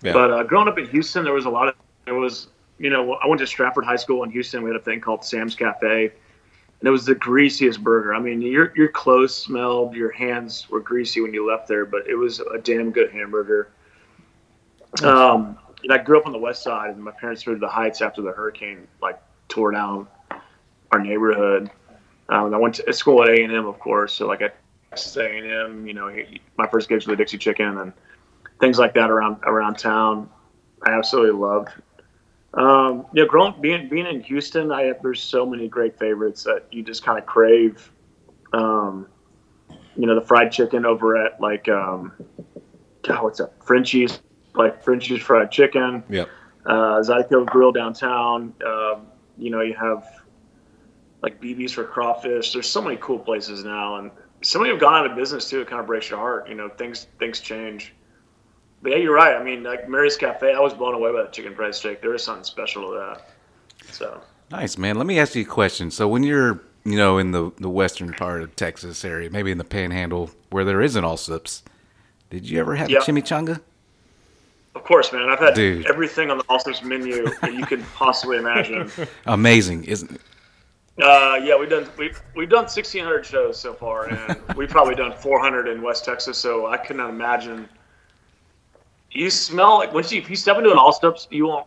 Yeah. 0.02 0.12
But 0.12 0.30
uh, 0.30 0.42
growing 0.42 0.68
up 0.68 0.78
in 0.78 0.88
Houston, 0.88 1.24
there 1.24 1.32
was 1.32 1.46
a 1.46 1.50
lot 1.50 1.68
of 1.68 1.74
there 2.04 2.14
was 2.14 2.48
you 2.78 2.90
know 2.90 3.14
I 3.14 3.26
went 3.26 3.38
to 3.40 3.46
Stratford 3.46 3.84
High 3.84 3.96
School 3.96 4.24
in 4.24 4.30
Houston. 4.30 4.62
We 4.62 4.70
had 4.70 4.80
a 4.80 4.82
thing 4.82 5.00
called 5.00 5.24
Sam's 5.24 5.54
Cafe, 5.54 6.12
and 6.80 6.88
it 6.88 6.90
was 6.90 7.04
the 7.04 7.14
greasiest 7.14 7.82
burger. 7.82 8.14
I 8.14 8.20
mean, 8.20 8.40
your 8.40 8.72
your 8.76 8.88
clothes 8.88 9.34
smelled, 9.34 9.94
your 9.94 10.12
hands 10.12 10.68
were 10.70 10.80
greasy 10.80 11.20
when 11.20 11.34
you 11.34 11.48
left 11.48 11.66
there, 11.66 11.84
but 11.84 12.06
it 12.06 12.14
was 12.14 12.40
a 12.40 12.58
damn 12.58 12.90
good 12.90 13.10
hamburger. 13.10 13.70
Um, 15.02 15.58
and 15.82 15.92
I 15.92 15.98
grew 15.98 16.18
up 16.18 16.26
on 16.26 16.32
the 16.32 16.38
west 16.38 16.62
side, 16.62 16.90
and 16.90 17.02
my 17.02 17.10
parents 17.12 17.46
moved 17.46 17.60
to 17.60 17.66
the 17.66 17.72
Heights 17.72 18.00
after 18.00 18.22
the 18.22 18.32
hurricane 18.32 18.86
like 19.02 19.20
tore 19.48 19.72
down 19.72 20.06
our 20.92 21.00
neighborhood. 21.00 21.70
Um, 22.28 22.46
and 22.46 22.54
I 22.54 22.58
went 22.58 22.76
to 22.76 22.92
school 22.92 23.22
at 23.22 23.30
A 23.30 23.42
and 23.42 23.52
M, 23.52 23.66
of 23.66 23.78
course. 23.78 24.14
So 24.14 24.26
like 24.26 24.42
at 24.42 24.56
A 24.92 25.38
and 25.38 25.50
M, 25.50 25.86
you 25.86 25.94
know, 25.94 26.14
my 26.56 26.66
first 26.66 26.88
gigs 26.88 27.06
were 27.06 27.14
the 27.14 27.16
Dixie 27.18 27.38
Chicken 27.38 27.78
and 27.78 27.92
things 28.60 28.78
like 28.78 28.94
that 28.94 29.10
around 29.10 29.38
around 29.44 29.78
town. 29.78 30.28
I 30.82 30.92
absolutely 30.92 31.38
loved. 31.38 31.70
Um, 32.54 33.06
yeah, 33.12 33.24
growing 33.28 33.54
being 33.60 33.88
being 33.88 34.06
in 34.06 34.20
Houston, 34.22 34.72
I 34.72 34.84
have, 34.84 35.02
there's 35.02 35.22
so 35.22 35.44
many 35.44 35.68
great 35.68 35.98
favorites 35.98 36.44
that 36.44 36.66
you 36.70 36.82
just 36.82 37.04
kind 37.04 37.18
of 37.18 37.26
crave. 37.26 37.92
Um, 38.52 39.06
you 39.96 40.06
know, 40.06 40.14
the 40.14 40.26
fried 40.26 40.50
chicken 40.50 40.86
over 40.86 41.16
at 41.22 41.40
like 41.40 41.68
um, 41.68 42.12
God, 43.02 43.22
what's 43.22 43.38
that? 43.38 43.52
Frenchy's, 43.64 44.20
like 44.54 44.82
Frenchy's 44.82 45.20
fried 45.22 45.50
chicken 45.50 46.02
Yep. 46.08 46.28
uh, 46.66 47.00
Zydeco 47.00 47.46
Grill 47.46 47.72
downtown. 47.72 48.54
Um, 48.66 49.06
you 49.36 49.50
know, 49.50 49.60
you 49.60 49.74
have 49.74 50.06
like 51.22 51.40
BB's 51.40 51.72
for 51.72 51.84
crawfish. 51.84 52.52
There's 52.52 52.68
so 52.68 52.80
many 52.80 52.96
cool 53.00 53.18
places 53.18 53.64
now, 53.64 53.96
and 53.96 54.10
some 54.42 54.62
of 54.62 54.66
them 54.66 54.76
have 54.76 54.80
gone 54.80 54.94
out 54.94 55.10
of 55.10 55.16
business 55.16 55.50
too. 55.50 55.60
It 55.60 55.68
kind 55.68 55.80
of 55.80 55.86
breaks 55.86 56.08
your 56.10 56.18
heart. 56.18 56.48
You 56.48 56.54
know, 56.54 56.68
things 56.68 57.08
things 57.18 57.40
change. 57.40 57.94
But 58.82 58.92
yeah, 58.92 58.98
you're 58.98 59.14
right. 59.14 59.36
I 59.36 59.42
mean, 59.42 59.62
like 59.64 59.88
Mary's 59.88 60.16
Cafe, 60.16 60.52
I 60.54 60.60
was 60.60 60.72
blown 60.72 60.94
away 60.94 61.12
by 61.12 61.22
the 61.22 61.28
chicken 61.28 61.54
fried 61.54 61.74
steak. 61.74 62.00
There 62.00 62.14
is 62.14 62.22
something 62.22 62.44
special 62.44 62.90
to 62.90 62.98
that. 62.98 63.28
So 63.92 64.20
Nice, 64.50 64.78
man. 64.78 64.96
Let 64.96 65.06
me 65.06 65.18
ask 65.18 65.34
you 65.34 65.42
a 65.42 65.44
question. 65.46 65.90
So 65.90 66.08
when 66.08 66.22
you're, 66.22 66.62
you 66.84 66.96
know, 66.96 67.18
in 67.18 67.32
the, 67.32 67.50
the 67.58 67.68
western 67.68 68.12
part 68.12 68.42
of 68.42 68.54
Texas 68.56 69.04
area, 69.04 69.30
maybe 69.30 69.50
in 69.50 69.58
the 69.58 69.64
panhandle 69.64 70.30
where 70.50 70.64
there 70.64 70.80
isn't 70.80 71.02
Allsups, 71.04 71.62
did 72.30 72.48
you 72.48 72.58
ever 72.60 72.74
have 72.76 72.88
Yeah. 72.90 72.98
a 72.98 73.02
chimichanga? 73.02 73.60
of 74.74 74.84
course, 74.84 75.12
man, 75.12 75.28
I've 75.28 75.40
had 75.40 75.54
Dude. 75.54 75.86
everything 75.90 76.30
on 76.30 76.38
the 76.38 76.44
Allsups 76.44 76.84
menu 76.84 77.24
that 77.40 77.52
you 77.52 77.66
could 77.66 77.82
possibly 77.94 78.38
imagine. 78.38 78.88
Amazing, 79.26 79.84
isn't 79.84 80.12
it? 80.12 80.20
Uh, 81.02 81.38
yeah, 81.42 81.56
we've 81.58 81.68
done 81.68 81.88
we've 81.98 82.20
we've 82.36 82.48
done 82.48 82.62
1,600 82.64 83.24
shows 83.26 83.58
so 83.58 83.72
far, 83.74 84.06
and 84.08 84.36
we've 84.56 84.68
probably 84.68 84.94
done 84.94 85.12
400 85.16 85.66
in 85.68 85.82
West 85.82 86.04
Texas. 86.04 86.38
So 86.38 86.66
I 86.66 86.76
cannot 86.76 87.10
imagine. 87.10 87.68
You 89.18 89.30
smell 89.30 89.78
like 89.78 89.92
once 89.92 90.12
you 90.12 90.20
if 90.20 90.30
you 90.30 90.36
step 90.36 90.58
into 90.58 90.70
an 90.70 90.78
Allsups, 90.78 91.26
you 91.30 91.46
won't. 91.48 91.66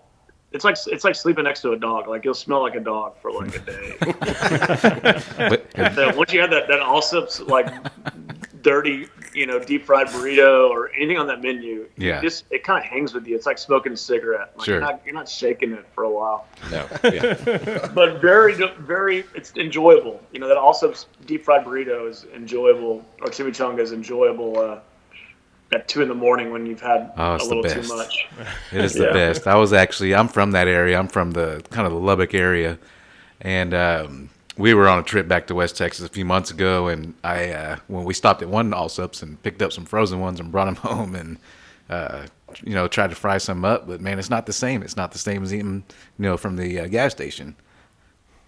It's 0.53 0.63
like 0.63 0.77
it's 0.87 1.03
like 1.03 1.15
sleeping 1.15 1.43
next 1.43 1.61
to 1.61 1.71
a 1.73 1.77
dog. 1.77 2.07
Like 2.07 2.23
you'll 2.23 2.33
smell 2.33 2.61
like 2.61 2.75
a 2.75 2.79
dog 2.79 3.17
for 3.21 3.31
like 3.31 3.55
a 3.55 3.59
day. 3.59 3.95
But 5.49 5.65
so 5.95 6.15
once 6.15 6.31
you 6.33 6.39
have 6.39 6.51
that 6.51 6.67
that 6.69 6.79
Allsups 6.79 7.47
like 7.49 7.67
dirty, 8.61 9.07
you 9.33 9.45
know, 9.47 9.59
deep 9.59 9.85
fried 9.85 10.07
burrito 10.07 10.69
or 10.69 10.91
anything 10.95 11.17
on 11.17 11.27
that 11.27 11.41
menu, 11.41 11.87
Yeah. 11.97 12.21
just 12.21 12.45
it 12.51 12.63
kind 12.63 12.83
of 12.83 12.89
hangs 12.89 13.13
with 13.13 13.27
you. 13.27 13.35
It's 13.35 13.45
like 13.45 13.57
smoking 13.57 13.91
a 13.91 13.97
cigarette. 13.97 14.53
Like 14.57 14.65
Sure. 14.65 14.75
You're 14.75 14.81
not, 14.81 15.01
you're 15.05 15.15
not 15.15 15.27
shaking 15.27 15.71
it 15.73 15.85
for 15.93 16.03
a 16.05 16.09
while 16.09 16.47
No. 16.69 16.87
Yeah. 17.03 17.87
but 17.93 18.21
very, 18.21 18.53
very, 18.79 19.25
it's 19.35 19.51
enjoyable. 19.57 20.21
You 20.31 20.39
know 20.39 20.47
that 20.47 20.57
also 20.57 20.93
deep 21.25 21.43
fried 21.43 21.65
burrito 21.65 22.09
is 22.09 22.25
enjoyable, 22.35 23.03
or 23.21 23.27
chimichanga 23.27 23.79
is 23.79 23.91
enjoyable 23.93 24.57
uh, 24.59 24.79
at 25.73 25.87
two 25.87 26.01
in 26.01 26.09
the 26.09 26.15
morning 26.15 26.51
when 26.51 26.65
you've 26.65 26.81
had 26.81 27.11
Oh, 27.17 27.35
a 27.35 27.37
the 27.37 27.43
little 27.45 27.63
too 27.63 27.83
much. 27.95 28.27
It 28.71 28.83
is 28.83 28.93
the 28.93 29.05
Yeah. 29.05 29.13
best. 29.13 29.47
I 29.47 29.55
was 29.55 29.73
actually 29.73 30.13
I'm 30.15 30.27
from 30.27 30.51
that 30.51 30.67
area. 30.67 30.97
I'm 30.99 31.07
from 31.07 31.31
the 31.31 31.63
kind 31.69 31.85
of 31.87 31.93
the 31.93 31.99
Lubbock 31.99 32.33
area, 32.33 32.77
and 33.41 33.73
um, 33.73 34.29
we 34.57 34.73
were 34.73 34.87
on 34.89 34.99
a 34.99 35.03
trip 35.03 35.27
back 35.27 35.47
to 35.47 35.55
West 35.55 35.77
Texas 35.77 36.05
a 36.05 36.09
few 36.09 36.25
months 36.25 36.51
ago. 36.51 36.87
And 36.87 37.13
I 37.23 37.49
uh, 37.51 37.77
when 37.87 38.03
we 38.03 38.13
stopped 38.13 38.41
at 38.41 38.49
one 38.49 38.71
Allsups 38.71 39.23
and 39.23 39.41
picked 39.43 39.61
up 39.61 39.71
some 39.71 39.85
frozen 39.85 40.19
ones 40.19 40.39
and 40.39 40.51
brought 40.51 40.65
them 40.65 40.75
home 40.91 41.15
and 41.15 41.37
uh, 41.89 42.25
you 42.63 42.73
know 42.73 42.87
tried 42.87 43.09
to 43.11 43.15
fry 43.15 43.37
some 43.37 43.63
up. 43.63 43.87
But 43.87 44.01
man, 44.01 44.19
it's 44.19 44.29
not 44.29 44.45
the 44.45 44.53
same. 44.53 44.83
It's 44.83 44.97
not 44.97 45.11
the 45.13 45.19
same 45.19 45.41
as 45.43 45.53
eating 45.53 45.83
you 46.19 46.23
know 46.23 46.35
from 46.37 46.57
the 46.57 46.81
uh, 46.81 46.87
gas 46.87 47.11
station. 47.13 47.55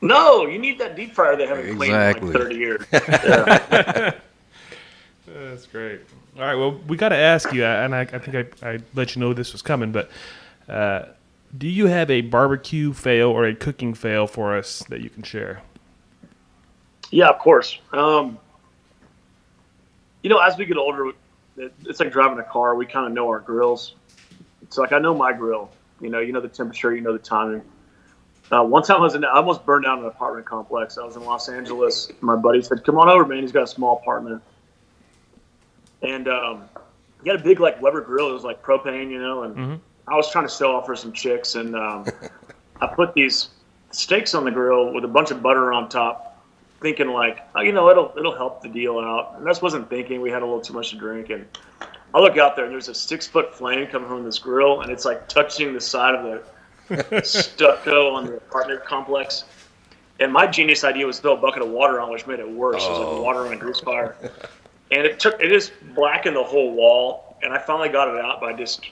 No, 0.01 0.45
you 0.45 0.59
need 0.59 0.79
that 0.79 0.97
deep 0.97 1.13
fryer 1.15 1.37
they 1.37 1.47
haven't 1.47 1.77
cleaned 1.77 1.93
in 1.95 1.99
Exactly. 2.01 2.27
like 2.33 2.37
thirty 2.37 2.55
years. 2.57 2.85
Yeah. 2.91 4.13
That's 5.33 5.65
great. 5.65 6.01
All 6.35 6.43
right. 6.43 6.55
Well, 6.55 6.79
we 6.87 6.95
got 6.95 7.09
to 7.09 7.17
ask 7.17 7.51
you, 7.53 7.65
and 7.65 7.95
I, 7.95 8.01
I 8.01 8.19
think 8.19 8.55
I, 8.63 8.69
I 8.69 8.79
let 8.93 9.15
you 9.15 9.19
know 9.21 9.33
this 9.33 9.51
was 9.51 9.63
coming, 9.63 9.91
but 9.91 10.11
uh, 10.69 11.05
do 11.57 11.67
you 11.67 11.87
have 11.87 12.11
a 12.11 12.21
barbecue 12.21 12.93
fail 12.93 13.29
or 13.29 13.45
a 13.45 13.55
cooking 13.55 13.95
fail 13.95 14.27
for 14.27 14.55
us 14.55 14.83
that 14.89 15.01
you 15.01 15.09
can 15.09 15.23
share? 15.23 15.63
Yeah, 17.09 17.29
of 17.29 17.39
course. 17.39 17.79
Um, 17.91 18.37
you 20.21 20.29
know, 20.29 20.37
as 20.37 20.57
we 20.57 20.65
get 20.65 20.77
older, 20.77 21.11
it's 21.57 21.99
like 21.99 22.11
driving 22.11 22.39
a 22.39 22.43
car. 22.43 22.75
We 22.75 22.85
kind 22.85 23.07
of 23.07 23.13
know 23.13 23.27
our 23.27 23.39
grills. 23.39 23.95
It's 24.61 24.77
like 24.77 24.93
I 24.93 24.99
know 24.99 25.15
my 25.15 25.33
grill. 25.33 25.71
You 25.99 26.09
know, 26.09 26.19
you 26.19 26.31
know 26.31 26.41
the 26.41 26.47
temperature, 26.47 26.95
you 26.95 27.01
know 27.01 27.13
the 27.13 27.19
timing. 27.19 27.61
Uh, 28.51 28.63
one 28.63 28.83
time 28.83 28.97
I 28.97 29.03
was 29.03 29.15
in, 29.15 29.25
I 29.25 29.37
almost 29.37 29.65
burned 29.65 29.85
down 29.85 29.99
an 29.99 30.05
apartment 30.05 30.45
complex. 30.45 30.97
I 30.97 31.05
was 31.05 31.15
in 31.15 31.23
Los 31.23 31.49
Angeles. 31.49 32.11
My 32.21 32.35
buddy 32.35 32.61
said, 32.61 32.83
"Come 32.83 32.99
on 32.99 33.09
over, 33.09 33.25
man. 33.25 33.41
He's 33.41 33.51
got 33.51 33.63
a 33.63 33.67
small 33.67 33.97
apartment." 33.97 34.43
And 36.03 36.27
um, 36.27 36.63
he 37.23 37.29
had 37.29 37.39
a 37.39 37.43
big 37.43 37.59
like 37.59 37.81
Weber 37.81 38.01
grill. 38.01 38.29
It 38.29 38.33
was 38.33 38.43
like 38.43 38.61
propane, 38.61 39.09
you 39.09 39.19
know. 39.19 39.43
And 39.43 39.81
I 40.07 40.15
was 40.15 40.29
trying 40.29 40.45
to 40.45 40.53
sell 40.53 40.71
off 40.71 40.85
for 40.85 40.95
some 40.95 41.13
chicks, 41.13 41.55
and 41.55 41.75
um, 41.75 42.05
I 42.81 42.87
put 42.87 43.13
these 43.13 43.49
steaks 43.91 44.33
on 44.33 44.43
the 44.43 44.51
grill 44.51 44.93
with 44.93 45.05
a 45.05 45.07
bunch 45.07 45.31
of 45.31 45.41
butter 45.41 45.71
on 45.71 45.87
top, 45.87 46.43
thinking 46.81 47.07
like, 47.07 47.39
oh, 47.55 47.61
you 47.61 47.71
know, 47.71 47.89
it'll 47.89 48.13
it'll 48.17 48.35
help 48.35 48.61
the 48.61 48.69
deal 48.69 48.99
out. 48.99 49.35
And 49.37 49.47
I 49.47 49.49
just 49.49 49.61
wasn't 49.61 49.89
thinking. 49.89 50.21
We 50.21 50.29
had 50.29 50.41
a 50.41 50.45
little 50.45 50.61
too 50.61 50.73
much 50.73 50.89
to 50.89 50.97
drink, 50.97 51.29
and 51.29 51.47
I 52.13 52.19
look 52.19 52.37
out 52.37 52.55
there, 52.55 52.65
and 52.65 52.73
there's 52.73 52.89
a 52.89 52.93
six 52.93 53.25
foot 53.25 53.55
flame 53.55 53.87
coming 53.87 54.07
from 54.07 54.23
this 54.23 54.37
grill, 54.39 54.81
and 54.81 54.91
it's 54.91 55.05
like 55.05 55.27
touching 55.27 55.73
the 55.73 55.81
side 55.81 56.15
of 56.15 56.43
the 56.99 57.21
stucco 57.23 58.13
on 58.13 58.25
the 58.25 58.37
apartment 58.37 58.83
complex. 58.85 59.45
And 60.19 60.31
my 60.31 60.45
genius 60.45 60.83
idea 60.83 61.07
was 61.07 61.17
to 61.17 61.21
throw 61.23 61.33
a 61.33 61.37
bucket 61.37 61.63
of 61.63 61.69
water 61.69 61.99
on, 61.99 62.11
which 62.11 62.27
made 62.27 62.39
it 62.39 62.49
worse. 62.49 62.83
It 62.83 62.89
was 62.89 62.99
like 62.99 63.23
water 63.23 63.39
on 63.47 63.53
a 63.53 63.57
grease 63.57 63.79
fire, 63.79 64.15
and 64.93 65.05
it 65.05 65.19
took 65.19 65.41
it 65.41 65.49
just 65.49 65.73
blackened 65.95 66.35
the 66.35 66.43
whole 66.43 66.73
wall. 66.73 67.37
And 67.41 67.51
I 67.51 67.57
finally 67.57 67.89
got 67.89 68.07
it 68.07 68.23
out 68.23 68.39
by 68.39 68.53
just 68.53 68.89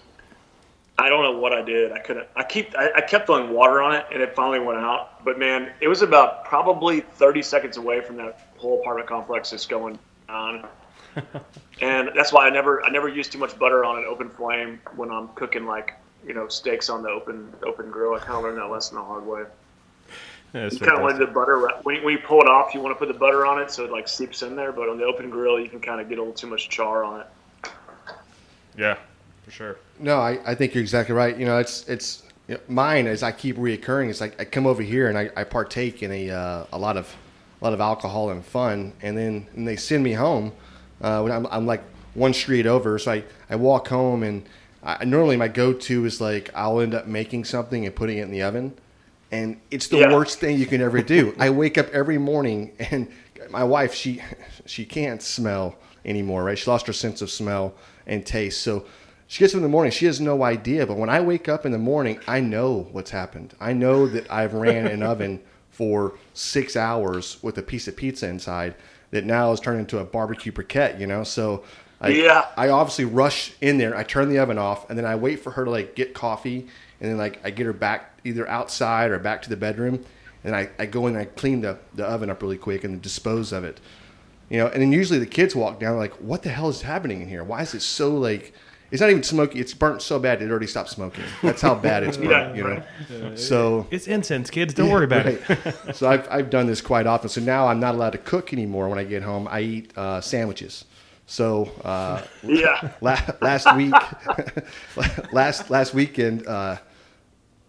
I 0.97 1.09
don't 1.09 1.23
know 1.23 1.39
what 1.39 1.53
I 1.53 1.61
did. 1.61 1.91
I 1.91 1.99
couldn't. 1.99 2.27
I 2.35 2.43
keep. 2.43 2.75
I, 2.77 2.91
I 2.97 3.01
kept 3.01 3.27
throwing 3.27 3.51
water 3.51 3.81
on 3.81 3.95
it, 3.95 4.05
and 4.11 4.21
it 4.21 4.35
finally 4.35 4.59
went 4.59 4.79
out. 4.79 5.23
But 5.23 5.39
man, 5.39 5.71
it 5.79 5.87
was 5.87 6.01
about 6.01 6.45
probably 6.45 7.01
30 7.01 7.41
seconds 7.41 7.77
away 7.77 8.01
from 8.01 8.17
that 8.17 8.49
whole 8.57 8.81
apartment 8.81 9.07
complex 9.07 9.51
just 9.51 9.69
going 9.69 9.97
down. 10.27 10.67
and 11.81 12.11
that's 12.15 12.31
why 12.31 12.45
I 12.45 12.49
never. 12.49 12.83
I 12.83 12.89
never 12.89 13.07
use 13.07 13.27
too 13.27 13.39
much 13.39 13.57
butter 13.57 13.83
on 13.83 13.97
an 13.97 14.05
open 14.05 14.29
flame 14.29 14.79
when 14.95 15.11
I'm 15.11 15.29
cooking 15.29 15.65
like 15.65 15.95
you 16.25 16.33
know 16.33 16.47
steaks 16.47 16.89
on 16.89 17.01
the 17.03 17.09
open 17.09 17.51
open 17.63 17.89
grill. 17.89 18.13
I 18.13 18.19
kind 18.19 18.33
of 18.33 18.43
learned 18.43 18.57
that 18.57 18.69
lesson 18.69 18.95
the 18.95 19.03
hard 19.03 19.25
way. 19.25 19.43
That's 20.53 20.75
You 20.75 20.81
kind 20.81 20.97
of 20.97 21.03
want 21.03 21.17
the 21.19 21.27
butter 21.27 21.59
when 21.83 21.95
you, 21.95 22.03
when 22.03 22.13
you 22.13 22.19
pull 22.19 22.41
it 22.41 22.47
off. 22.47 22.73
You 22.73 22.81
want 22.81 22.93
to 22.93 22.99
put 22.99 23.11
the 23.11 23.17
butter 23.17 23.45
on 23.45 23.61
it 23.61 23.71
so 23.71 23.85
it 23.85 23.91
like 23.91 24.07
seeps 24.07 24.41
in 24.41 24.55
there. 24.55 24.71
But 24.71 24.89
on 24.89 24.97
the 24.97 25.05
open 25.05 25.29
grill, 25.29 25.59
you 25.59 25.69
can 25.69 25.79
kind 25.79 26.01
of 26.01 26.09
get 26.09 26.17
a 26.17 26.21
little 26.21 26.33
too 26.33 26.47
much 26.47 26.69
char 26.69 27.03
on 27.03 27.21
it. 27.21 27.27
Yeah, 28.77 28.97
for 29.43 29.51
sure. 29.51 29.77
No, 29.99 30.19
I, 30.19 30.39
I 30.45 30.55
think 30.55 30.73
you're 30.73 30.81
exactly 30.81 31.15
right. 31.15 31.37
You 31.37 31.45
know, 31.45 31.57
it's 31.57 31.87
it's 31.87 32.23
you 32.47 32.55
know, 32.55 32.61
mine 32.67 33.07
as 33.07 33.23
I 33.23 33.31
keep 33.31 33.57
reoccurring. 33.57 34.09
It's 34.09 34.21
like 34.21 34.39
I 34.39 34.45
come 34.45 34.67
over 34.67 34.81
here 34.81 35.07
and 35.07 35.17
I, 35.17 35.29
I 35.35 35.43
partake 35.43 36.03
in 36.03 36.11
a 36.11 36.29
uh, 36.29 36.65
a 36.73 36.77
lot 36.77 36.97
of 36.97 37.13
a 37.61 37.63
lot 37.63 37.73
of 37.73 37.79
alcohol 37.79 38.31
and 38.31 38.43
fun, 38.43 38.93
and 39.01 39.17
then 39.17 39.47
and 39.55 39.67
they 39.67 39.75
send 39.75 40.03
me 40.03 40.13
home 40.13 40.51
uh, 41.01 41.21
when 41.21 41.31
I'm, 41.31 41.47
I'm 41.47 41.65
like 41.65 41.83
one 42.13 42.33
street 42.33 42.65
over. 42.65 42.97
So 42.99 43.11
I, 43.11 43.23
I 43.49 43.55
walk 43.55 43.87
home 43.87 44.23
and 44.23 44.45
I, 44.83 45.05
normally 45.05 45.37
my 45.37 45.47
go 45.47 45.73
to 45.73 46.05
is 46.05 46.19
like 46.19 46.49
I'll 46.53 46.79
end 46.79 46.93
up 46.93 47.07
making 47.07 47.45
something 47.45 47.85
and 47.85 47.95
putting 47.95 48.17
it 48.17 48.23
in 48.23 48.31
the 48.31 48.41
oven, 48.41 48.73
and 49.31 49.59
it's 49.71 49.87
the 49.87 49.97
Yeah. 49.97 50.13
worst 50.13 50.39
thing 50.39 50.57
you 50.57 50.65
can 50.65 50.81
ever 50.81 51.01
do. 51.01 51.33
I 51.39 51.49
wake 51.49 51.77
up 51.77 51.89
every 51.93 52.17
morning 52.17 52.71
and 52.79 53.07
my 53.49 53.63
wife 53.63 53.93
she 53.93 54.21
she 54.65 54.85
can't 54.85 55.21
smell 55.21 55.75
anymore, 56.05 56.43
right? 56.43 56.57
She 56.57 56.69
lost 56.69 56.87
her 56.87 56.93
sense 56.93 57.21
of 57.21 57.29
smell 57.29 57.73
and 58.07 58.25
taste, 58.25 58.61
so. 58.61 58.85
She 59.27 59.39
gets 59.39 59.53
up 59.53 59.59
in 59.59 59.63
the 59.63 59.69
morning. 59.69 59.93
She 59.93 60.07
has 60.07 60.19
no 60.19 60.43
idea. 60.43 60.85
But 60.85 60.97
when 60.97 61.09
I 61.09 61.21
wake 61.21 61.47
up 61.47 61.65
in 61.65 61.71
the 61.71 61.77
morning, 61.77 62.19
I 62.27 62.41
know 62.41 62.89
what's 62.91 63.11
happened. 63.11 63.53
I 63.61 63.71
know 63.71 64.05
that 64.07 64.29
I've 64.29 64.53
ran 64.53 64.87
an 64.87 65.01
oven 65.01 65.39
for 65.69 66.15
six 66.33 66.75
hours 66.75 67.37
with 67.41 67.57
a 67.57 67.61
piece 67.61 67.87
of 67.87 67.95
pizza 67.95 68.27
inside 68.27 68.75
that 69.11 69.23
now 69.23 69.51
has 69.51 69.61
turned 69.61 69.79
into 69.79 69.99
a 69.99 70.03
barbecue 70.03 70.51
briquette, 70.51 70.99
you 70.99 71.07
know? 71.07 71.23
So 71.23 71.63
I, 72.01 72.09
Yeah. 72.09 72.47
I 72.57 72.67
obviously 72.67 73.05
rush 73.05 73.53
in 73.61 73.77
there. 73.77 73.95
I 73.95 74.03
turn 74.03 74.27
the 74.27 74.37
oven 74.37 74.57
off 74.57 74.89
and 74.89 74.99
then 74.99 75.05
I 75.05 75.15
wait 75.15 75.39
for 75.39 75.51
her 75.51 75.63
to 75.63 75.71
like 75.71 75.95
get 75.95 76.13
coffee. 76.13 76.67
And 77.01 77.09
then 77.09 77.17
like 77.17 77.41
I 77.43 77.49
get 77.49 77.65
her 77.65 77.73
back 77.73 78.19
either 78.23 78.47
outside 78.47 79.11
or 79.11 79.19
back 79.19 79.41
to 79.41 79.49
the 79.49 79.57
bedroom. 79.57 80.05
And 80.43 80.55
I, 80.55 80.69
I 80.79 80.85
go 80.85 81.07
in 81.07 81.15
and 81.15 81.21
I 81.21 81.25
clean 81.25 81.61
the, 81.61 81.77
the 81.95 82.05
oven 82.05 82.29
up 82.29 82.41
really 82.41 82.57
quick 82.57 82.83
and 82.83 83.01
dispose 83.01 83.51
of 83.51 83.63
it. 83.63 83.79
You 84.49 84.57
know, 84.59 84.67
and 84.67 84.81
then 84.81 84.91
usually 84.91 85.19
the 85.19 85.25
kids 85.25 85.55
walk 85.55 85.79
down 85.79 85.97
like, 85.97 86.13
what 86.15 86.43
the 86.43 86.49
hell 86.49 86.69
is 86.69 86.81
happening 86.81 87.21
in 87.21 87.27
here? 87.29 87.43
Why 87.43 87.61
is 87.61 87.73
it 87.73 87.81
so 87.81 88.15
like, 88.15 88.53
it's 88.91 88.99
not 88.99 89.09
even 89.09 89.23
smoky. 89.23 89.59
It's 89.59 89.73
burnt 89.73 90.01
so 90.01 90.19
bad 90.19 90.41
it 90.41 90.49
already 90.51 90.67
stopped 90.67 90.89
smoking. 90.89 91.23
That's 91.41 91.61
how 91.61 91.75
bad 91.75 92.03
it's 92.03 92.17
burnt, 92.23 92.29
Yeah, 92.29 92.53
you 92.55 92.63
know? 93.19 93.35
So 93.35 93.87
It's 93.89 94.07
incense, 94.07 94.49
kids. 94.49 94.73
Don't 94.73 94.89
worry 94.89 95.05
about 95.05 95.25
it. 95.27 95.41
So 95.95 96.09
I've, 96.09 96.27
I've 96.29 96.49
done 96.49 96.67
this 96.67 96.81
quite 96.81 97.07
often. 97.07 97.29
So 97.29 97.39
now 97.41 97.67
I'm 97.67 97.79
not 97.79 97.95
allowed 97.95 98.11
to 98.11 98.17
cook 98.17 98.51
anymore 98.51 98.89
when 98.89 98.99
I 98.99 99.03
get 99.05 99.23
home. 99.23 99.47
I 99.49 99.61
eat 99.61 99.97
uh, 99.97 100.19
sandwiches. 100.21 100.85
So 101.27 101.71
uh, 101.85 102.21
Yeah. 102.43 102.91
la- 102.99 103.21
last 103.41 103.73
week, 103.77 103.93
last 105.31 105.69
last 105.69 105.93
weekend, 105.93 106.45
uh, 106.47 106.77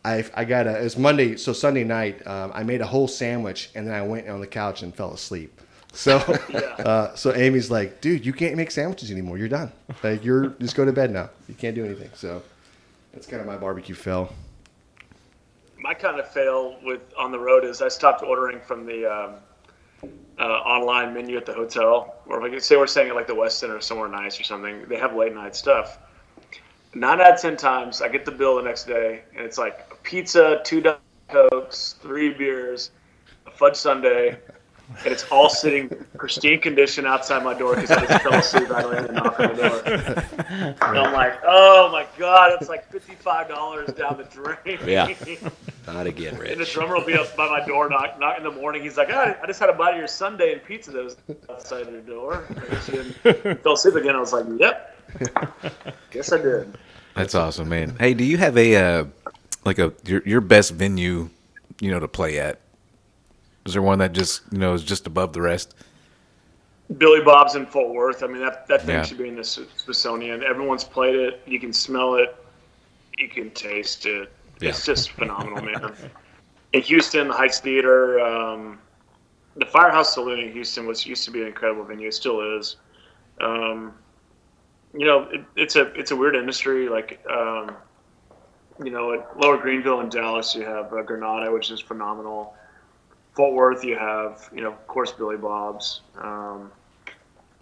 I 0.04 0.24
I 0.34 0.44
got 0.44 0.66
a 0.66 0.80
it 0.80 0.84
was 0.84 0.96
Monday. 0.96 1.36
So 1.36 1.52
Sunday 1.52 1.84
night, 1.84 2.26
um, 2.26 2.50
I 2.54 2.62
made 2.62 2.80
a 2.80 2.86
whole 2.86 3.08
sandwich 3.08 3.70
and 3.74 3.86
then 3.86 3.94
I 3.94 4.02
went 4.02 4.28
on 4.28 4.40
the 4.40 4.46
couch 4.46 4.82
and 4.82 4.94
fell 4.94 5.12
asleep. 5.12 5.60
So 5.92 6.16
uh, 6.78 7.14
so 7.14 7.34
Amy's 7.34 7.70
like, 7.70 8.00
dude, 8.00 8.24
you 8.24 8.32
can't 8.32 8.56
make 8.56 8.70
sandwiches 8.70 9.10
anymore. 9.10 9.38
You're 9.38 9.48
done. 9.48 9.70
Like 10.02 10.24
you're 10.24 10.48
just 10.60 10.74
go 10.74 10.84
to 10.84 10.92
bed 10.92 11.10
now. 11.10 11.30
You 11.48 11.54
can't 11.54 11.74
do 11.74 11.84
anything. 11.84 12.10
So 12.14 12.42
that's 13.12 13.26
kind 13.26 13.40
of 13.40 13.46
my 13.46 13.56
barbecue 13.56 13.94
fail. 13.94 14.32
my 15.78 15.94
kind 15.94 16.18
of 16.18 16.28
fail 16.30 16.76
with 16.82 17.02
on 17.18 17.30
the 17.32 17.38
road 17.38 17.64
is 17.64 17.82
I 17.82 17.88
stopped 17.88 18.22
ordering 18.22 18.60
from 18.60 18.86
the 18.86 19.04
um, 19.06 19.34
uh, 20.38 20.44
online 20.44 21.12
menu 21.14 21.36
at 21.36 21.44
the 21.46 21.52
hotel, 21.52 22.16
or 22.26 22.44
if 22.44 22.52
I 22.52 22.58
say 22.58 22.76
we're 22.76 22.86
staying 22.86 23.10
at 23.10 23.14
like 23.14 23.26
the 23.26 23.34
Westin 23.34 23.68
or 23.76 23.80
somewhere 23.80 24.08
nice 24.08 24.40
or 24.40 24.44
something. 24.44 24.86
They 24.88 24.96
have 24.96 25.14
late 25.14 25.34
night 25.34 25.54
stuff. 25.54 25.98
Nine 26.94 27.20
out 27.20 27.34
of 27.34 27.40
ten 27.40 27.56
times, 27.56 28.02
I 28.02 28.08
get 28.08 28.24
the 28.24 28.32
bill 28.32 28.56
the 28.56 28.62
next 28.62 28.84
day, 28.84 29.22
and 29.36 29.44
it's 29.44 29.58
like 29.58 29.91
pizza, 30.02 30.60
two 30.64 30.80
Diet 30.80 30.98
cokes, 31.28 31.96
three 32.00 32.32
beers, 32.32 32.90
a 33.46 33.50
fudge 33.50 33.76
sundae, 33.76 34.36
and 34.98 35.06
it's 35.06 35.24
all 35.30 35.48
sitting 35.48 35.88
pristine 36.18 36.60
condition 36.60 37.06
outside 37.06 37.42
my 37.42 37.54
door 37.54 37.74
because 37.74 37.90
I 37.90 38.04
just 38.06 38.22
fell 38.22 38.34
asleep 38.34 38.68
right 38.68 38.84
away 38.84 38.98
and 38.98 39.12
knock 39.14 39.40
on 39.40 39.56
the 39.56 39.62
door. 39.62 39.82
And 40.50 40.98
I'm 40.98 41.12
like, 41.12 41.40
oh 41.46 41.88
my 41.90 42.06
god, 42.18 42.52
it's 42.60 42.68
like 42.68 42.90
fifty 42.90 43.14
five 43.14 43.48
dollars 43.48 43.88
down 43.94 44.18
the 44.18 44.24
drain. 44.24 44.78
Yeah. 44.86 45.14
Not 45.86 46.06
again, 46.06 46.36
Rich. 46.38 46.52
And 46.52 46.60
the 46.60 46.64
drummer 46.64 46.94
will 46.96 47.04
be 47.04 47.14
up 47.14 47.34
by 47.36 47.48
my 47.48 47.66
door, 47.66 47.88
knock, 47.88 48.18
knock 48.20 48.38
in 48.38 48.44
the 48.44 48.50
morning. 48.52 48.82
He's 48.82 48.96
like, 48.96 49.08
oh, 49.10 49.34
I 49.42 49.46
just 49.46 49.58
had 49.58 49.68
a 49.68 49.72
bite 49.72 49.92
of 49.92 49.98
your 49.98 50.06
Sunday 50.06 50.52
and 50.52 50.62
pizza 50.62 50.92
that 50.92 51.02
was 51.02 51.16
outside 51.50 51.90
your 51.90 52.02
door. 52.02 52.44
I 52.50 52.70
guess 52.70 52.88
you 52.88 53.14
didn't- 53.24 53.62
fell 53.62 53.72
asleep 53.72 53.96
again. 53.96 54.14
I 54.14 54.20
was 54.20 54.32
like, 54.32 54.46
yep. 54.58 54.96
Guess 56.10 56.32
I 56.32 56.38
did. 56.38 56.78
That's 57.14 57.34
awesome, 57.34 57.68
man. 57.68 57.96
Hey, 57.98 58.14
do 58.14 58.24
you 58.24 58.38
have 58.38 58.56
a 58.56 58.76
uh, 58.76 59.04
like 59.64 59.78
a 59.78 59.92
your 60.04 60.22
your 60.26 60.40
best 60.40 60.72
venue, 60.72 61.30
you 61.80 61.90
know, 61.90 62.00
to 62.00 62.08
play 62.08 62.38
at? 62.38 62.60
Is 63.64 63.74
there 63.74 63.82
one 63.82 63.98
that 64.00 64.12
just 64.12 64.42
you 64.52 64.58
know 64.58 64.74
is 64.74 64.82
just 64.84 65.06
above 65.06 65.32
the 65.32 65.40
rest? 65.40 65.74
Billy 66.98 67.22
Bob's 67.22 67.54
in 67.54 67.64
Fort 67.64 67.94
Worth. 67.94 68.22
I 68.22 68.26
mean, 68.26 68.42
that, 68.42 68.66
that 68.68 68.82
thing 68.82 68.96
Yeah. 68.96 69.02
should 69.02 69.18
be 69.18 69.28
in 69.28 69.36
the 69.36 69.44
Smithsonian. 69.44 70.42
Everyone's 70.42 70.84
played 70.84 71.14
it. 71.14 71.40
You 71.46 71.58
can 71.58 71.72
smell 71.72 72.16
it. 72.16 72.36
You 73.18 73.28
can 73.28 73.50
taste 73.50 74.04
it. 74.04 74.30
It's 74.60 74.84
just 74.84 75.10
phenomenal, 75.10 75.62
man. 75.62 75.92
In 76.72 76.80
Houston, 76.82 77.28
the 77.28 77.34
Heights 77.34 77.60
Theater, 77.60 78.20
um, 78.20 78.78
the 79.56 79.66
Firehouse 79.66 80.14
Saloon 80.14 80.38
in 80.38 80.52
Houston 80.52 80.86
was 80.86 81.04
used 81.04 81.24
to 81.26 81.30
be 81.30 81.42
an 81.42 81.48
incredible 81.48 81.84
venue. 81.84 82.08
It 82.08 82.14
still 82.14 82.56
is. 82.58 82.76
Um, 83.40 83.92
you 84.94 85.04
know, 85.04 85.24
it, 85.30 85.44
it's 85.56 85.76
a 85.76 85.92
it's 85.92 86.10
a 86.12 86.16
weird 86.16 86.34
industry. 86.34 86.88
Like, 86.88 87.22
um, 87.30 87.72
you 88.82 88.90
know, 88.90 89.14
at 89.14 89.38
Lower 89.38 89.56
Greenville 89.56 90.00
in 90.00 90.08
Dallas, 90.08 90.54
you 90.54 90.62
have 90.62 90.92
uh, 90.92 91.02
Granada, 91.02 91.52
which 91.52 91.70
is 91.70 91.80
phenomenal. 91.80 92.54
Fort 93.34 93.54
Worth, 93.54 93.84
you 93.84 93.96
have, 93.96 94.48
you 94.54 94.60
know, 94.60 94.72
of 94.72 94.86
course, 94.86 95.12
Billy 95.12 95.36
Bob's. 95.36 96.02
Um, 96.18 96.70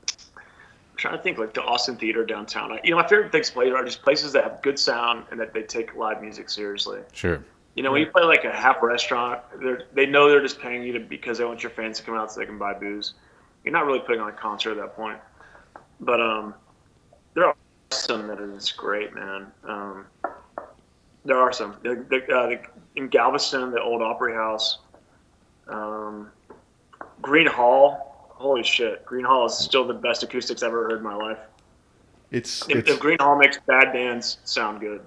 I'm 0.06 0.96
trying 0.96 1.16
to 1.16 1.22
think, 1.22 1.38
like 1.38 1.54
the 1.54 1.62
Austin 1.62 1.96
Theater 1.96 2.24
downtown. 2.24 2.72
I, 2.72 2.80
you 2.82 2.90
know, 2.90 2.96
my 2.96 3.06
favorite 3.06 3.32
things 3.32 3.48
to 3.48 3.54
play 3.54 3.70
are 3.70 3.84
just 3.84 4.02
places 4.02 4.32
that 4.32 4.44
have 4.44 4.62
good 4.62 4.78
sound 4.78 5.24
and 5.30 5.38
that 5.40 5.54
they 5.54 5.62
take 5.62 5.94
live 5.94 6.20
music 6.20 6.50
seriously. 6.50 7.00
Sure. 7.12 7.42
You 7.74 7.84
know, 7.84 7.92
when 7.92 8.00
you 8.00 8.08
play 8.08 8.24
like 8.24 8.44
a 8.44 8.52
half 8.52 8.82
restaurant, 8.82 9.40
they're, 9.62 9.84
they 9.94 10.06
know 10.06 10.28
they're 10.28 10.42
just 10.42 10.58
paying 10.58 10.82
you 10.82 10.92
to 10.94 11.00
because 11.00 11.38
they 11.38 11.44
want 11.44 11.62
your 11.62 11.70
fans 11.70 11.98
to 11.98 12.04
come 12.04 12.14
out 12.14 12.32
so 12.32 12.40
they 12.40 12.46
can 12.46 12.58
buy 12.58 12.74
booze. 12.74 13.14
You're 13.64 13.72
not 13.72 13.86
really 13.86 14.00
putting 14.00 14.20
on 14.20 14.28
a 14.28 14.32
concert 14.32 14.72
at 14.72 14.78
that 14.78 14.96
point. 14.96 15.18
But 16.00 16.20
um, 16.20 16.54
there 17.34 17.46
are 17.46 17.54
some 17.90 18.26
that 18.26 18.40
is 18.40 18.72
great, 18.72 19.14
man. 19.14 19.46
Um, 19.64 20.06
there 21.24 21.38
are 21.38 21.52
some. 21.52 21.76
The, 21.82 22.04
the, 22.08 22.34
uh, 22.34 22.48
the, 22.48 22.60
in 22.96 23.08
Galveston, 23.08 23.70
the 23.70 23.80
old 23.80 24.02
Opry 24.02 24.34
House, 24.34 24.78
um, 25.68 26.30
Gruene 27.22 27.48
Hall. 27.48 28.06
Holy 28.30 28.62
shit, 28.62 29.04
Gruene 29.04 29.26
Hall 29.26 29.46
is 29.46 29.54
still 29.54 29.86
the 29.86 29.94
best 29.94 30.22
acoustics 30.22 30.62
I've 30.62 30.68
ever 30.68 30.88
heard 30.88 30.98
in 30.98 31.04
my 31.04 31.14
life. 31.14 31.38
It's, 32.30 32.66
If, 32.70 32.78
it's 32.78 32.90
if 32.90 33.00
Gruene 33.00 33.20
Hall 33.20 33.36
makes 33.36 33.58
bad 33.58 33.92
bands 33.92 34.38
sound 34.44 34.80
good. 34.80 35.02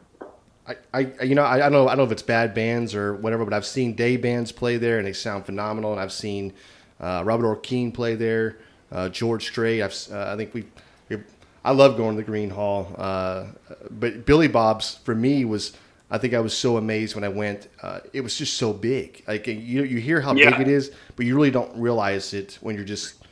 I, 0.68 0.76
I, 0.94 1.00
you 1.24 1.36
know, 1.36 1.44
I, 1.44 1.56
I 1.56 1.60
don't 1.60 1.72
know, 1.72 1.88
I 1.88 1.92
don't 1.92 1.98
know 1.98 2.04
if 2.04 2.12
it's 2.12 2.22
bad 2.22 2.54
bands 2.54 2.96
or 2.96 3.16
whatever, 3.16 3.44
but 3.44 3.54
I've 3.54 3.66
seen 3.66 3.96
day 3.96 4.18
bands 4.18 4.52
play 4.52 4.78
there 4.78 4.98
and 4.98 5.08
they 5.08 5.14
sound 5.14 5.46
phenomenal. 5.46 5.92
And 5.92 6.00
I've 6.00 6.14
seen 6.14 6.54
uh, 7.00 7.24
Robert 7.26 7.48
Earl 7.48 7.56
Keen 7.56 7.92
play 7.92 8.16
there, 8.16 8.60
uh, 8.92 9.10
George 9.10 9.48
Strait. 9.48 9.82
I've, 9.82 9.96
uh, 10.12 10.32
I 10.32 10.38
think 10.38 10.54
we, 10.54 10.66
we, 11.10 11.18
I 11.66 11.72
love 11.72 11.98
going 11.98 12.16
to 12.16 12.24
the 12.24 12.32
Gruene 12.32 12.52
Hall. 12.52 12.94
Uh, 12.98 13.48
but 13.90 14.26
Billy 14.26 14.48
Bob's 14.48 14.96
for 15.04 15.16
me 15.16 15.44
was, 15.44 15.74
I 16.14 16.20
think 16.20 16.36
I 16.36 16.40
was 16.40 16.56
so 16.56 16.78
amazed 16.78 17.16
when 17.16 17.24
I 17.24 17.28
went. 17.30 17.68
Uh, 17.82 18.02
it 18.14 18.22
was 18.22 18.38
just 18.38 18.58
so 18.58 18.72
big. 18.72 19.24
Like 19.28 19.48
you, 19.48 19.84
you 19.84 19.98
hear 20.00 20.22
how 20.22 20.36
Yeah. 20.36 20.52
big 20.52 20.68
it 20.68 20.72
is, 20.72 20.92
but 21.16 21.26
you 21.26 21.36
really 21.36 21.50
don't 21.50 21.76
realize 21.76 22.36
it 22.36 22.60
when 22.62 22.76
you're 22.76 22.86
just, 22.86 23.26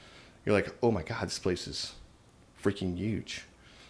you're 0.45 0.55
like, 0.55 0.73
oh 0.81 0.89
my 0.91 1.03
god, 1.03 1.27
this 1.27 1.37
place 1.37 1.67
is 1.67 1.93
freaking 2.61 2.97
huge. 2.97 3.43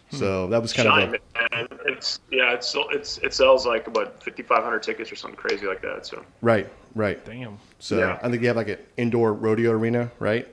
So 0.10 0.48
that 0.48 0.62
was 0.62 0.74
kind 0.74 0.88
Shine, 0.88 1.08
of 1.08 1.14
a, 1.14 1.56
man. 1.56 1.68
It's 1.86 2.20
yeah, 2.30 2.52
it's 2.52 2.76
it's 2.92 3.18
it 3.20 3.34
sells 3.34 3.66
like 3.66 3.88
about 3.88 4.22
fifty 4.22 4.44
five 4.44 4.62
hundred 4.62 4.84
tickets 4.84 5.10
or 5.10 5.16
something 5.16 5.38
crazy 5.40 5.66
like 5.66 5.82
that. 5.84 6.06
So 6.06 6.26
right, 6.42 6.70
right. 6.94 7.24
Damn. 7.24 7.58
So 7.80 7.98
Yeah. 7.98 8.20
I 8.22 8.28
think 8.28 8.42
they 8.42 8.48
have 8.48 8.58
like 8.58 8.68
an 8.68 8.80
indoor 8.98 9.32
rodeo 9.34 9.72
arena, 9.72 10.12
right? 10.20 10.46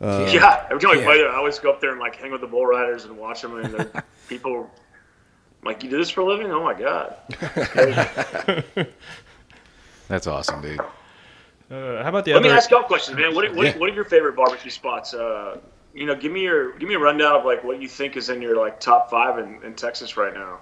yeah, 0.00 0.66
every 0.70 0.80
time 0.80 0.90
I 0.90 0.94
yeah. 0.98 1.04
play 1.04 1.18
there, 1.18 1.30
I 1.30 1.36
always 1.36 1.60
go 1.60 1.70
up 1.70 1.80
there 1.80 1.90
and 1.92 2.00
like 2.00 2.16
hang 2.16 2.32
with 2.32 2.40
the 2.40 2.48
bull 2.48 2.66
riders 2.66 3.04
and 3.04 3.16
watch 3.16 3.42
them. 3.42 3.58
And 3.62 3.72
they're- 3.74 4.04
people 4.28 4.68
like, 5.64 5.82
you 5.82 5.90
do 5.90 5.98
this 5.98 6.10
for 6.10 6.20
a 6.22 6.24
living? 6.26 6.50
Oh 6.50 6.62
my 6.62 6.74
god! 6.74 7.16
That's 10.08 10.26
awesome, 10.26 10.60
dude. 10.62 10.80
Uh, 11.70 12.02
how 12.02 12.08
about 12.08 12.24
the 12.24 12.32
other? 12.32 12.42
Let 12.42 12.50
me 12.50 12.56
ask 12.56 12.70
y'all 12.70 12.82
questions, 12.82 13.16
man. 13.16 13.34
What 13.34 13.44
are, 13.44 13.54
what, 13.54 13.66
Yeah. 13.66 13.78
what 13.78 13.90
are 13.90 13.94
your 13.94 14.04
favorite 14.04 14.34
barbecue 14.34 14.70
spots? 14.70 15.14
Uh, 15.14 15.58
you 15.94 16.06
know, 16.06 16.14
give 16.16 16.32
me 16.32 16.42
your 16.42 16.76
give 16.78 16.88
me 16.88 16.94
a 16.94 16.98
rundown 16.98 17.36
of 17.36 17.44
like 17.44 17.62
what 17.62 17.80
you 17.80 17.88
think 17.88 18.16
is 18.16 18.28
in 18.28 18.42
your 18.42 18.56
like 18.56 18.80
top 18.80 19.10
five 19.10 19.38
in, 19.38 19.62
in 19.62 19.74
Texas 19.74 20.16
right 20.16 20.34
now. 20.34 20.58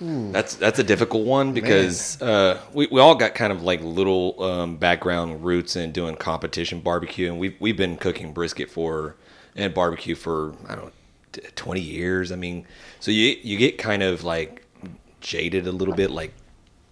That's 0.00 0.56
that's 0.56 0.80
a 0.80 0.84
difficult 0.84 1.24
one 1.26 1.52
because 1.52 2.20
uh, 2.20 2.60
we 2.72 2.88
we 2.90 3.00
all 3.00 3.14
got 3.14 3.36
kind 3.36 3.52
of 3.52 3.62
like 3.62 3.80
little 3.82 4.42
um, 4.42 4.76
background 4.76 5.44
roots 5.44 5.76
in 5.76 5.92
doing 5.92 6.16
competition 6.16 6.80
barbecue, 6.80 7.28
and 7.30 7.38
we've 7.38 7.54
we've 7.60 7.76
been 7.76 7.96
cooking 7.96 8.32
brisket 8.32 8.68
for 8.68 9.14
and 9.54 9.72
barbecue 9.72 10.16
for 10.16 10.54
I 10.68 10.74
don't 10.74 10.86
know 10.86 10.92
t- 11.32 11.40
twenty 11.56 11.80
years. 11.80 12.30
I 12.32 12.36
mean, 12.36 12.66
so 13.00 13.10
you 13.10 13.36
you 13.42 13.56
get 13.58 13.78
kind 13.78 14.02
of 14.02 14.24
like 14.24 14.64
jaded 15.20 15.66
a 15.66 15.72
little 15.72 15.94
bit. 15.94 16.10
Like 16.10 16.32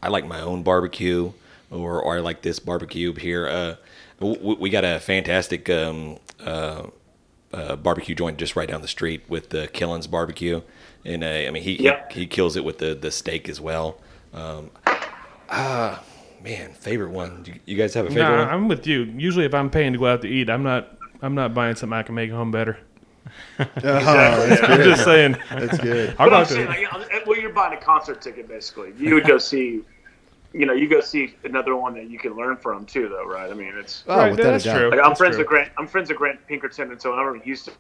I 0.02 0.08
like 0.08 0.26
my 0.26 0.40
own 0.40 0.62
barbecue, 0.62 1.32
or 1.70 2.00
or 2.02 2.16
I 2.16 2.20
like 2.20 2.42
this 2.42 2.58
barbecue 2.58 3.12
here. 3.14 3.48
Uh, 3.48 3.76
we, 4.18 4.54
we 4.54 4.70
got 4.70 4.84
a 4.84 5.00
fantastic 5.00 5.68
um, 5.70 6.18
uh, 6.44 6.86
uh, 7.52 7.76
barbecue 7.76 8.14
joint 8.14 8.38
just 8.38 8.56
right 8.56 8.68
down 8.68 8.82
the 8.82 8.88
street 8.88 9.22
with 9.28 9.48
the 9.50 9.68
Killen's 9.68 10.06
barbecue, 10.06 10.60
and 11.04 11.24
uh, 11.24 11.26
I 11.26 11.50
mean 11.50 11.62
he, 11.62 11.82
Yeah. 11.82 12.04
he 12.10 12.20
he 12.20 12.26
kills 12.26 12.56
it 12.56 12.64
with 12.64 12.78
the 12.78 12.94
the 12.94 13.10
steak 13.10 13.48
as 13.48 13.60
well. 13.60 14.00
Um, 14.32 14.70
ah, 15.48 16.02
man, 16.42 16.72
favorite 16.74 17.10
one. 17.10 17.44
You, 17.46 17.54
you 17.66 17.76
guys 17.76 17.94
have 17.94 18.06
a 18.06 18.08
favorite 18.08 18.24
Nah, 18.24 18.38
one? 18.44 18.48
I'm 18.48 18.68
with 18.68 18.86
you. 18.86 19.02
Usually, 19.16 19.44
if 19.44 19.54
I'm 19.54 19.70
paying 19.70 19.92
to 19.92 19.98
go 19.98 20.06
out 20.06 20.22
to 20.22 20.28
eat, 20.28 20.48
I'm 20.50 20.62
not. 20.62 20.96
I'm 21.22 21.34
not 21.34 21.52
buying 21.52 21.74
something 21.76 21.98
I 21.98 22.02
can 22.02 22.14
make 22.14 22.30
at 22.30 22.36
home 22.36 22.50
better. 22.50 22.78
Oh, 23.58 24.46
that's 24.46 24.62
I'm 24.62 24.82
just 24.82 25.04
saying. 25.04 25.36
That's 25.50 25.78
good. 25.78 26.10
I'll 26.18 26.28
But 26.28 26.30
go 26.30 26.34
I'm 26.36 26.40
out 26.42 26.48
saying, 26.48 26.66
to. 26.66 26.98
like, 27.08 27.26
well, 27.26 27.38
you're 27.38 27.52
buying 27.52 27.76
a 27.76 27.80
concert 27.80 28.20
ticket 28.22 28.48
basically. 28.48 28.92
You 28.98 29.14
would 29.14 29.26
go 29.26 29.38
see, 29.50 29.82
you 30.52 30.66
know, 30.66 30.72
you 30.72 30.88
go 30.88 31.00
see 31.00 31.36
another 31.44 31.76
one 31.76 31.94
that 31.94 32.10
you 32.10 32.18
can 32.18 32.34
learn 32.36 32.56
from 32.56 32.84
too, 32.86 33.08
though, 33.08 33.26
right? 33.26 33.50
I 33.50 33.54
mean, 33.54 33.72
it's. 33.76 34.04
Oh, 34.08 34.16
Right, 34.18 34.30
without 34.30 34.52
that's 34.52 34.64
true. 34.64 34.90
Like 34.90 35.00
I'm 35.00 35.10
That's 35.10 35.18
friends 35.18 35.34
true. 35.34 35.38
with 35.38 35.48
Grant. 35.48 35.70
I'm 35.78 35.86
friends 35.86 36.08
with 36.08 36.18
Grant 36.18 36.46
Pinkerton, 36.48 36.90
and 36.90 37.00
so 37.00 37.10
whenever 37.10 37.30
I'm 37.30 37.36
in 37.36 37.42
Houston, 37.42 37.74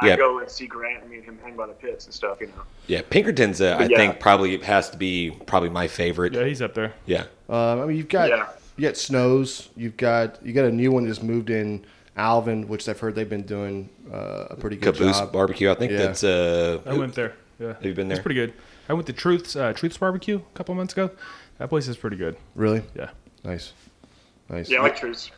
I 0.00 0.08
Yeah. 0.08 0.16
go 0.16 0.38
and 0.40 0.50
see 0.50 0.66
Grant 0.66 1.02
and 1.02 1.10
me 1.10 1.16
and 1.18 1.24
him 1.24 1.38
hang 1.42 1.56
by 1.56 1.66
the 1.66 1.72
pits 1.72 2.04
and 2.06 2.14
stuff. 2.14 2.38
You 2.40 2.48
know. 2.48 2.62
yeah, 2.86 3.02
Pinkerton's. 3.08 3.60
Uh, 3.60 3.76
I 3.78 3.84
Yeah. 3.84 3.96
think 3.96 4.20
probably 4.20 4.58
has 4.58 4.90
to 4.90 4.96
be 4.98 5.30
probably 5.46 5.70
my 5.70 5.88
favorite. 5.88 6.34
Yeah, 6.34 6.44
he's 6.44 6.60
up 6.62 6.74
there. 6.74 6.92
Yeah, 7.06 7.24
Um, 7.48 7.80
I 7.80 7.86
mean, 7.86 7.96
you've 7.96 8.08
got 8.08 8.28
Yeah. 8.28 8.46
you 8.76 8.88
got 8.88 8.96
Snows. 8.96 9.70
You've 9.76 9.96
got 9.96 10.44
you 10.44 10.52
got 10.52 10.64
a 10.66 10.72
new 10.72 10.90
one 10.92 11.06
that's 11.06 11.22
moved 11.22 11.50
in 11.50 11.84
Alvin, 12.16 12.68
which 12.68 12.88
I've 12.88 13.00
heard 13.00 13.14
they've 13.14 13.28
been 13.28 13.42
doing 13.42 13.88
uh, 14.12 14.46
a 14.50 14.56
pretty 14.56 14.76
good 14.76 14.94
Caboose 14.94 15.18
job. 15.18 15.32
barbecue. 15.32 15.70
I 15.70 15.74
think 15.74 15.92
Yeah. 15.92 15.98
that's. 15.98 16.24
Uh, 16.24 16.80
I 16.86 16.94
went 16.94 17.14
there. 17.14 17.34
Yeah, 17.58 17.68
have 17.74 17.84
you 17.84 17.94
been 17.94 18.08
there? 18.08 18.16
It's 18.18 18.22
pretty 18.22 18.34
good. 18.40 18.52
I 18.88 18.94
went 18.94 19.06
to 19.06 19.12
Truth's 19.12 19.56
uh, 19.56 19.72
Truth's 19.72 19.96
Barbecue 19.96 20.36
a 20.38 20.56
couple 20.56 20.74
months 20.74 20.92
ago. 20.92 21.10
That 21.58 21.68
place 21.68 21.88
is 21.88 21.96
pretty 21.96 22.16
good. 22.16 22.36
Really 22.54 22.82
Yeah. 22.94 23.10
nice, 23.44 23.72
nice. 24.48 24.68
Yeah, 24.68 24.80
I 24.80 24.82
like 24.82 24.96
Truce. 24.96 25.30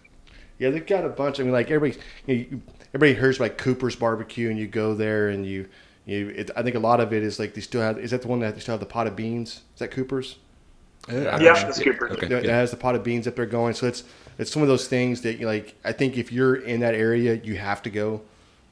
Yeah, 0.58 0.70
they've 0.70 0.86
got 0.86 1.04
a 1.04 1.08
bunch. 1.08 1.38
I 1.40 1.42
mean, 1.42 1.52
like 1.52 1.70
everybody, 1.70 2.00
you 2.26 2.46
know, 2.50 2.60
everybody 2.94 3.14
hears 3.14 3.36
about 3.38 3.58
Cooper's 3.58 3.96
Barbecue, 3.96 4.48
and 4.50 4.58
you 4.58 4.66
go 4.66 4.94
there, 4.94 5.28
and 5.28 5.44
you, 5.44 5.68
you. 6.06 6.28
It, 6.30 6.50
I 6.56 6.62
think 6.62 6.76
a 6.76 6.80
lot 6.80 7.00
of 7.00 7.12
it 7.12 7.22
is 7.22 7.38
like 7.38 7.54
they 7.54 7.60
still 7.60 7.82
have. 7.82 7.98
Is 7.98 8.12
that 8.12 8.22
the 8.22 8.28
one 8.28 8.40
that 8.40 8.54
they 8.54 8.60
still 8.60 8.72
have 8.72 8.80
the 8.80 8.86
pot 8.86 9.06
of 9.06 9.14
beans? 9.14 9.60
Is 9.74 9.80
that 9.80 9.90
Cooper's? 9.90 10.38
Yeah, 11.10 11.36
that's 11.38 11.78
Cooper. 11.82 12.08
Okay. 12.10 12.20
that, 12.22 12.28
that 12.30 12.44
yeah. 12.44 12.56
has 12.56 12.70
the 12.70 12.76
pot 12.78 12.94
of 12.94 13.04
beans 13.04 13.26
up 13.28 13.36
there 13.36 13.44
going. 13.46 13.74
So 13.74 13.86
it's 13.86 14.04
it's 14.38 14.50
some 14.50 14.62
of 14.62 14.68
those 14.68 14.88
things 14.88 15.20
that 15.22 15.38
you 15.38 15.46
like. 15.46 15.74
I 15.84 15.92
think 15.92 16.16
if 16.18 16.32
you're 16.32 16.56
in 16.56 16.80
that 16.80 16.94
area, 16.94 17.34
you 17.34 17.56
have 17.56 17.82
to 17.82 17.90
go 17.90 18.22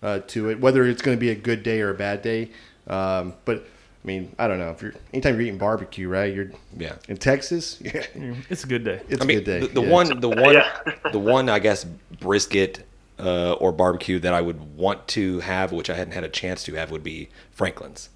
uh, 0.02 0.20
to 0.28 0.50
it, 0.50 0.60
whether 0.60 0.84
it's 0.84 1.02
going 1.02 1.16
to 1.16 1.20
be 1.20 1.30
a 1.30 1.34
good 1.34 1.62
day 1.62 1.80
or 1.80 1.90
a 1.90 1.94
bad 1.94 2.22
day. 2.22 2.50
Um, 2.88 3.34
but 3.44 3.58
I 3.58 4.06
mean, 4.06 4.34
I 4.38 4.48
don't 4.48 4.58
know 4.58 4.70
if 4.70 4.82
you're 4.82 4.94
anytime 5.12 5.34
you're 5.34 5.42
eating 5.42 5.58
barbecue, 5.58 6.08
right? 6.08 6.34
You're 6.34 6.50
Yeah. 6.76 6.96
in 7.08 7.16
Texas. 7.16 7.78
Yeah, 7.80 8.04
It's 8.50 8.64
a 8.64 8.66
good 8.66 8.84
day. 8.84 9.00
it's 9.08 9.22
I 9.22 9.24
mean, 9.24 9.38
a 9.38 9.40
good 9.40 9.44
day. 9.44 9.66
the, 9.68 9.80
the 9.80 9.82
yeah. 9.82 9.88
one, 9.90 10.20
the 10.20 10.28
one, 10.28 10.54
Yeah. 10.54 10.78
the 11.12 11.18
one, 11.20 11.48
I 11.48 11.60
guess, 11.60 11.84
brisket 12.20 12.84
uh, 13.20 13.52
or 13.52 13.70
barbecue 13.70 14.18
that 14.18 14.34
I 14.34 14.40
would 14.40 14.76
want 14.76 15.06
to 15.08 15.38
have, 15.40 15.70
which 15.70 15.88
I 15.88 15.94
hadn't 15.94 16.14
had 16.14 16.24
a 16.24 16.28
chance 16.28 16.64
to 16.64 16.74
have, 16.74 16.90
would 16.90 17.04
be 17.04 17.28
Franklin's. 17.52 18.08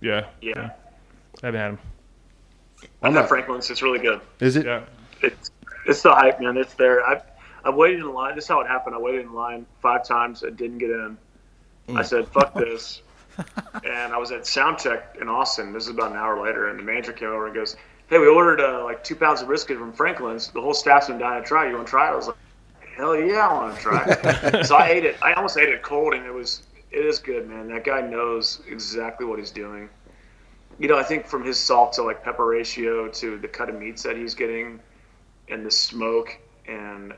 Yeah. 0.00 0.26
Yeah, 0.40 0.70
I 1.42 1.46
haven't 1.46 1.60
had 1.60 1.70
him. 1.70 1.78
I'm 3.00 3.14
not- 3.14 3.22
at 3.24 3.28
Franklin's. 3.28 3.70
It's 3.70 3.82
really 3.82 4.00
good. 4.00 4.20
Is 4.40 4.56
it? 4.56 4.66
Yeah. 4.66 4.82
It's 5.20 5.51
it's 5.86 6.02
the 6.02 6.12
hype, 6.12 6.40
man. 6.40 6.56
It's 6.56 6.74
there. 6.74 7.06
I 7.06 7.20
I 7.64 7.70
waited 7.70 8.00
in 8.00 8.12
line. 8.12 8.34
This 8.34 8.44
is 8.44 8.48
how 8.48 8.60
it 8.60 8.66
happened. 8.66 8.94
I 8.94 8.98
waited 8.98 9.22
in 9.22 9.34
line 9.34 9.66
five 9.80 10.04
times 10.06 10.42
and 10.42 10.56
didn't 10.56 10.78
get 10.78 10.90
in. 10.90 11.16
I 11.94 12.02
said, 12.02 12.26
"Fuck 12.28 12.54
this," 12.54 13.02
and 13.84 14.12
I 14.12 14.18
was 14.18 14.32
at 14.32 14.42
Soundcheck 14.42 15.20
in 15.20 15.28
Austin. 15.28 15.72
This 15.72 15.84
is 15.84 15.90
about 15.90 16.12
an 16.12 16.16
hour 16.16 16.42
later, 16.42 16.68
and 16.68 16.78
the 16.78 16.82
manager 16.82 17.12
came 17.12 17.28
over 17.28 17.46
and 17.46 17.54
goes, 17.54 17.76
"Hey, 18.08 18.18
we 18.18 18.26
ordered 18.26 18.60
uh, 18.60 18.84
like 18.84 19.04
two 19.04 19.16
pounds 19.16 19.40
of 19.40 19.48
brisket 19.48 19.78
from 19.78 19.92
Franklin's. 19.92 20.48
The 20.48 20.60
whole 20.60 20.74
staff's 20.74 21.08
been 21.08 21.18
dying 21.18 21.42
to 21.42 21.48
try. 21.48 21.68
You 21.68 21.74
want 21.74 21.86
to 21.86 21.90
try 21.90 22.08
it?" 22.08 22.12
I 22.12 22.16
was 22.16 22.26
like, 22.28 22.36
hell 22.96 23.18
yeah, 23.18 23.48
I 23.48 23.54
want 23.54 23.76
to 23.76 23.82
try 23.82 24.04
it. 24.06 24.66
so 24.66 24.76
I 24.76 24.88
ate 24.88 25.04
it. 25.04 25.16
I 25.22 25.32
almost 25.34 25.56
ate 25.56 25.68
it 25.68 25.82
cold, 25.82 26.14
and 26.14 26.26
it 26.26 26.32
was 26.32 26.62
it 26.90 27.04
is 27.04 27.18
good, 27.18 27.48
man. 27.48 27.68
That 27.68 27.84
guy 27.84 28.00
knows 28.00 28.60
exactly 28.68 29.26
what 29.26 29.38
he's 29.38 29.50
doing. 29.50 29.88
You 30.78 30.88
know, 30.88 30.98
I 30.98 31.02
think 31.02 31.26
from 31.26 31.44
his 31.44 31.58
salt 31.58 31.92
to 31.94 32.02
like 32.02 32.22
pepper 32.22 32.46
ratio 32.46 33.08
to 33.08 33.38
the 33.38 33.48
cut 33.48 33.68
of 33.68 33.78
meats 33.78 34.02
that 34.02 34.16
he's 34.16 34.34
getting, 34.34 34.80
and 35.48 35.64
the 35.64 35.70
smoke, 35.70 36.38
and 36.66 37.14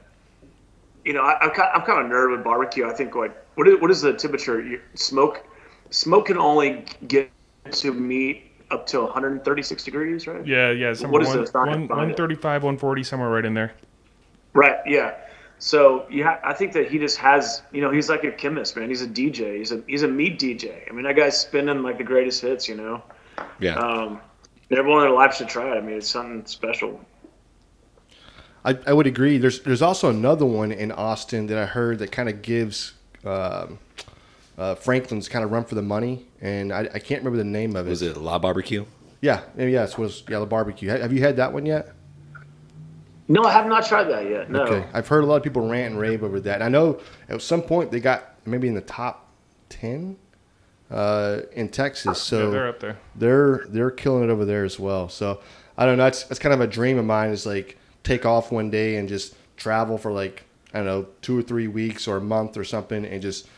you 1.05 1.13
know, 1.13 1.23
I, 1.23 1.39
I'm 1.41 1.51
kind, 1.51 1.71
I'm 1.75 1.83
kind 1.83 2.05
of 2.05 2.11
nerd 2.11 2.33
with 2.33 2.45
barbecue. 2.45 2.87
I 2.87 2.93
think 2.93 3.15
like 3.15 3.37
what 3.55 3.69
is 3.69 3.81
what 3.81 3.91
is 3.91 4.03
the 4.03 4.13
temperature? 4.13 4.61
You, 4.61 4.81
smoke 4.95 5.45
smoke 5.91 6.27
can 6.27 6.39
only 6.39 6.85
get 7.07 7.31
to 7.71 7.93
meat 7.93 8.51
up 8.71 8.87
to 8.89 9.03
136 9.03 9.85
degrees, 9.85 10.27
right? 10.27 10.47
Yeah, 10.47 10.71
yeah. 10.71 10.93
Somewhere 10.93 11.21
What 11.21 11.23
is 11.23 11.29
one, 11.29 11.45
the 11.45 11.53
one, 11.53 11.87
behind 11.87 12.11
it? 12.11 12.19
135, 12.19 12.63
140, 12.63 13.03
somewhere 13.03 13.31
right 13.31 13.45
in 13.45 13.55
there. 13.55 13.73
Right. 14.53 14.79
Yeah. 14.87 15.15
So 15.59 16.07
yeah, 16.11 16.41
I 16.45 16.53
think 16.53 16.73
that 16.73 16.91
he 16.91 16.99
just 16.99 17.17
has, 17.19 17.63
you 17.73 17.81
know, 17.81 17.91
he's 17.91 18.09
like 18.09 18.25
a 18.25 18.33
chemist, 18.33 18.77
man. 18.77 18.89
He's 18.89 19.03
a 19.03 19.07
DJ. 19.07 19.59
He's 19.59 19.73
a 19.73 19.83
he's 19.87 20.03
a 20.03 20.09
meat 20.09 20.39
DJ. 20.39 20.89
I 20.89 20.93
mean, 20.93 21.05
that 21.05 21.17
guy's 21.17 21.39
spinning 21.39 21.83
like 21.83 21.99
the 21.99 22.05
greatest 22.05 22.43
hits, 22.43 22.69
you 22.69 22.77
know. 22.77 23.03
Yeah. 23.61 23.77
Um, 23.77 24.21
everyone 24.71 25.03
in 25.03 25.09
their 25.09 25.17
life 25.17 25.35
should 25.35 25.49
try 25.49 25.75
it. 25.75 25.79
I 25.79 25.81
mean, 25.81 25.97
it's 25.97 26.09
something 26.09 26.45
special. 26.47 27.01
I, 28.65 28.79
I 28.87 28.93
would 28.93 29.07
agree. 29.07 29.39
There's 29.39 29.61
there's 29.61 29.83
also 29.83 30.09
another 30.09 30.47
one 30.47 30.73
in 30.73 30.91
Austin 30.93 31.47
that 31.49 31.59
I 31.59 31.67
heard 31.67 31.99
that 31.99 32.11
kind 32.11 32.29
of 32.29 32.43
gives 32.43 32.95
um, 33.25 33.79
uh, 34.57 34.75
Franklin's 34.75 35.29
kind 35.29 35.45
of 35.45 35.53
run 35.53 35.65
for 35.65 35.75
the 35.75 35.83
money, 35.83 36.27
and 36.41 36.73
I, 36.73 36.81
I 36.81 36.99
can't 36.99 37.21
remember 37.23 37.37
the 37.37 37.45
name 37.45 37.77
of 37.77 37.87
it. 37.87 37.91
Was 37.91 38.03
it 38.03 38.17
La 38.17 38.39
Barbecue? 38.39 38.85
Yeah, 39.21 39.41
yeah, 39.57 39.67
yes, 39.67 39.97
was 39.97 40.23
yeah 40.29 40.39
the 40.39 40.47
barbecue. 40.47 40.91
Have 40.91 41.13
you 41.13 41.21
had 41.21 41.37
that 41.37 41.53
one 41.53 41.65
yet? 41.65 41.93
No, 43.27 43.43
I 43.43 43.53
have 43.53 43.67
not 43.67 43.87
tried 43.87 44.05
that 44.05 44.29
yet. 44.29 44.51
No. 44.51 44.65
Okay, 44.65 44.87
I've 44.93 45.09
heard 45.09 45.25
a 45.25 45.27
lot 45.27 45.37
of 45.37 45.43
people 45.43 45.67
rant 45.67 45.93
and 45.93 45.99
rave 45.99 46.23
over 46.23 46.41
that. 46.41 46.57
And 46.57 46.65
I 46.65 46.69
know 46.69 47.01
at 47.31 47.41
some 47.41 47.63
point 47.63 47.91
they 47.91 48.01
got 48.01 48.35
maybe 48.45 48.69
in 48.69 48.75
the 48.75 48.83
top 48.83 49.31
ten 49.71 50.19
uh, 50.91 51.41
in 51.53 51.71
Texas, 51.71 52.21
so 52.21 52.45
yeah, 52.45 52.51
they're 52.51 52.69
up 52.69 52.81
there. 52.81 52.99
they're 53.17 53.67
they're 53.69 53.91
killing 53.91 54.25
it 54.25 54.31
over 54.31 54.45
there 54.45 54.65
as 54.65 54.79
well. 54.79 55.09
So 55.09 55.41
I 55.79 55.87
don't 55.87 55.97
know. 55.97 56.05
That's 56.05 56.25
that's 56.25 56.39
kind 56.39 56.53
of 56.53 56.61
a 56.61 56.67
dream 56.67 56.99
of 56.99 57.07
mine 57.07 57.31
is 57.31 57.47
like 57.47 57.79
take 58.05 58.25
off 58.25 58.53
one 58.53 58.71
day 58.71 58.97
and 58.97 59.09
just 59.09 59.35
travel 59.57 59.99
for 59.99 60.13
like 60.13 60.45
I 60.73 60.79
don't 60.79 60.87
know 60.87 61.07
two 61.23 61.39
or 61.39 61.43
three 61.43 61.69
weeks 61.69 62.07
or 62.07 62.19
a 62.19 62.21
month 62.21 62.57
or 62.57 62.65
something, 62.65 63.05
and 63.05 63.21
just 63.21 63.49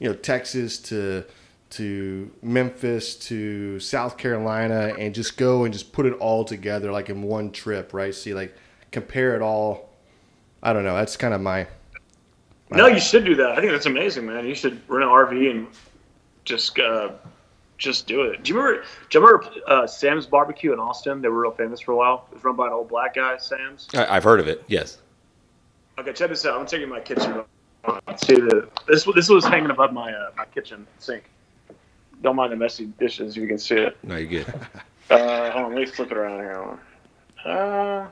you 0.00 0.08
know 0.08 0.14
Texas 0.14 0.78
to 0.78 1.24
to 1.70 2.30
Memphis 2.42 3.14
to 3.14 3.78
South 3.78 4.16
Carolina 4.16 4.92
and 4.98 5.14
just 5.14 5.36
go 5.36 5.64
and 5.64 5.72
just 5.72 5.92
put 5.92 6.04
it 6.04 6.14
all 6.14 6.44
together 6.44 6.90
like 6.90 7.08
in 7.08 7.22
one 7.22 7.52
trip, 7.52 7.94
right? 7.94 8.14
See 8.14 8.34
like 8.34 8.54
compare 8.90 9.36
it 9.36 9.42
all. 9.42 9.90
I 10.62 10.72
don't 10.72 10.84
know. 10.84 10.96
That's 10.96 11.16
kind 11.16 11.32
of 11.32 11.40
my 11.40 11.68
No, 12.70 12.86
you 12.86 13.00
should 13.00 13.24
do 13.24 13.34
that. 13.36 13.52
I 13.52 13.56
think 13.60 13.70
that's 13.70 13.86
amazing, 13.86 14.26
man. 14.26 14.46
You 14.46 14.54
should 14.54 14.80
rent 14.88 15.04
an 15.04 15.10
RV 15.10 15.50
and 15.50 15.66
just 16.44 16.78
uh, 16.78 17.12
just 17.80 18.06
do 18.06 18.22
it. 18.22 18.44
Do 18.44 18.52
you 18.52 18.60
remember? 18.60 18.84
Do 19.08 19.18
you 19.18 19.26
remember 19.26 19.50
uh, 19.66 19.86
Sam's 19.86 20.26
Barbecue 20.26 20.72
in 20.72 20.78
Austin? 20.78 21.20
They 21.20 21.28
were 21.28 21.40
real 21.40 21.50
famous 21.50 21.80
for 21.80 21.92
a 21.92 21.96
while. 21.96 22.26
It 22.30 22.34
was 22.34 22.44
run 22.44 22.54
by 22.54 22.68
an 22.68 22.72
old 22.72 22.88
black 22.88 23.14
guy, 23.14 23.36
Sam's. 23.38 23.88
I, 23.94 24.16
I've 24.16 24.22
heard 24.22 24.38
of 24.38 24.46
it. 24.46 24.62
Yes. 24.68 24.98
Okay, 25.98 26.12
check 26.12 26.28
this 26.28 26.46
out. 26.46 26.60
I'm 26.60 26.66
taking 26.66 26.88
my 26.88 27.00
kitchen. 27.00 27.42
See 28.18 28.34
the 28.34 28.68
this 28.86 29.08
this 29.14 29.28
was 29.28 29.44
hanging 29.44 29.70
above 29.70 29.92
my 29.92 30.12
uh, 30.12 30.30
my 30.36 30.44
kitchen 30.44 30.86
sink. 30.98 31.24
Don't 32.22 32.36
mind 32.36 32.52
the 32.52 32.56
messy 32.56 32.86
dishes. 32.98 33.34
You 33.36 33.48
can 33.48 33.58
see 33.58 33.76
it. 33.76 33.96
No, 34.04 34.16
you're 34.16 34.44
good. 34.44 34.54
Uh, 35.10 35.50
hold 35.50 35.64
on, 35.64 35.74
let 35.74 35.80
me 35.80 35.86
flip 35.86 36.12
it 36.12 36.16
around 36.16 36.38
here. 36.38 36.78
Uh, 37.44 38.06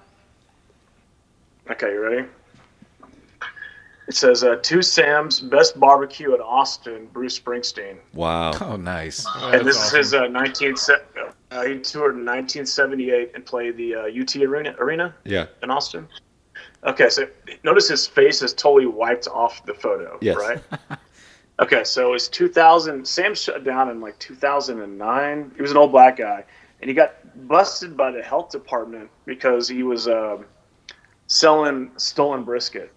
okay, 1.70 1.92
you 1.92 2.02
ready? 2.02 2.28
It 4.08 4.14
says 4.16 4.42
uh, 4.42 4.56
to 4.56 4.80
Sam's 4.82 5.38
best 5.38 5.78
barbecue 5.78 6.32
at 6.32 6.40
Austin, 6.40 7.08
Bruce 7.12 7.38
Springsteen, 7.38 7.98
Wow. 8.14 8.52
Oh, 8.62 8.76
nice. 8.76 9.26
and 9.36 9.66
this 9.66 9.76
is 9.76 9.92
his 9.92 10.14
uh, 10.14 10.26
19 10.28 10.74
uh, 11.50 11.64
he 11.64 11.78
toured 11.78 12.14
in 12.14 12.24
1978 12.24 13.32
and 13.34 13.44
played 13.44 13.76
the 13.76 13.94
uh, 13.94 14.00
UT 14.20 14.34
Arena 14.36 14.74
Arena 14.78 15.14
Yeah. 15.24 15.46
in 15.62 15.70
Austin. 15.70 16.08
Okay, 16.84 17.10
so 17.10 17.26
notice 17.64 17.88
his 17.88 18.06
face 18.06 18.40
is 18.40 18.54
totally 18.54 18.86
wiped 18.86 19.28
off 19.28 19.64
the 19.66 19.74
photo, 19.74 20.16
Yes. 20.22 20.36
right? 20.36 20.62
okay, 21.60 21.84
so 21.84 22.14
it's 22.14 22.28
2000. 22.28 23.06
Sam 23.06 23.34
shut 23.34 23.62
down 23.62 23.90
in 23.90 24.00
like 24.00 24.18
2009. 24.20 25.52
He 25.54 25.60
was 25.62 25.70
an 25.70 25.76
old 25.76 25.92
black 25.92 26.16
guy, 26.16 26.44
and 26.80 26.88
he 26.88 26.94
got 26.94 27.14
busted 27.46 27.94
by 27.94 28.10
the 28.10 28.22
health 28.22 28.50
department 28.50 29.10
because 29.26 29.68
he 29.68 29.82
was 29.82 30.08
um, 30.08 30.46
selling 31.26 31.90
stolen 31.98 32.44
brisket. 32.44 32.90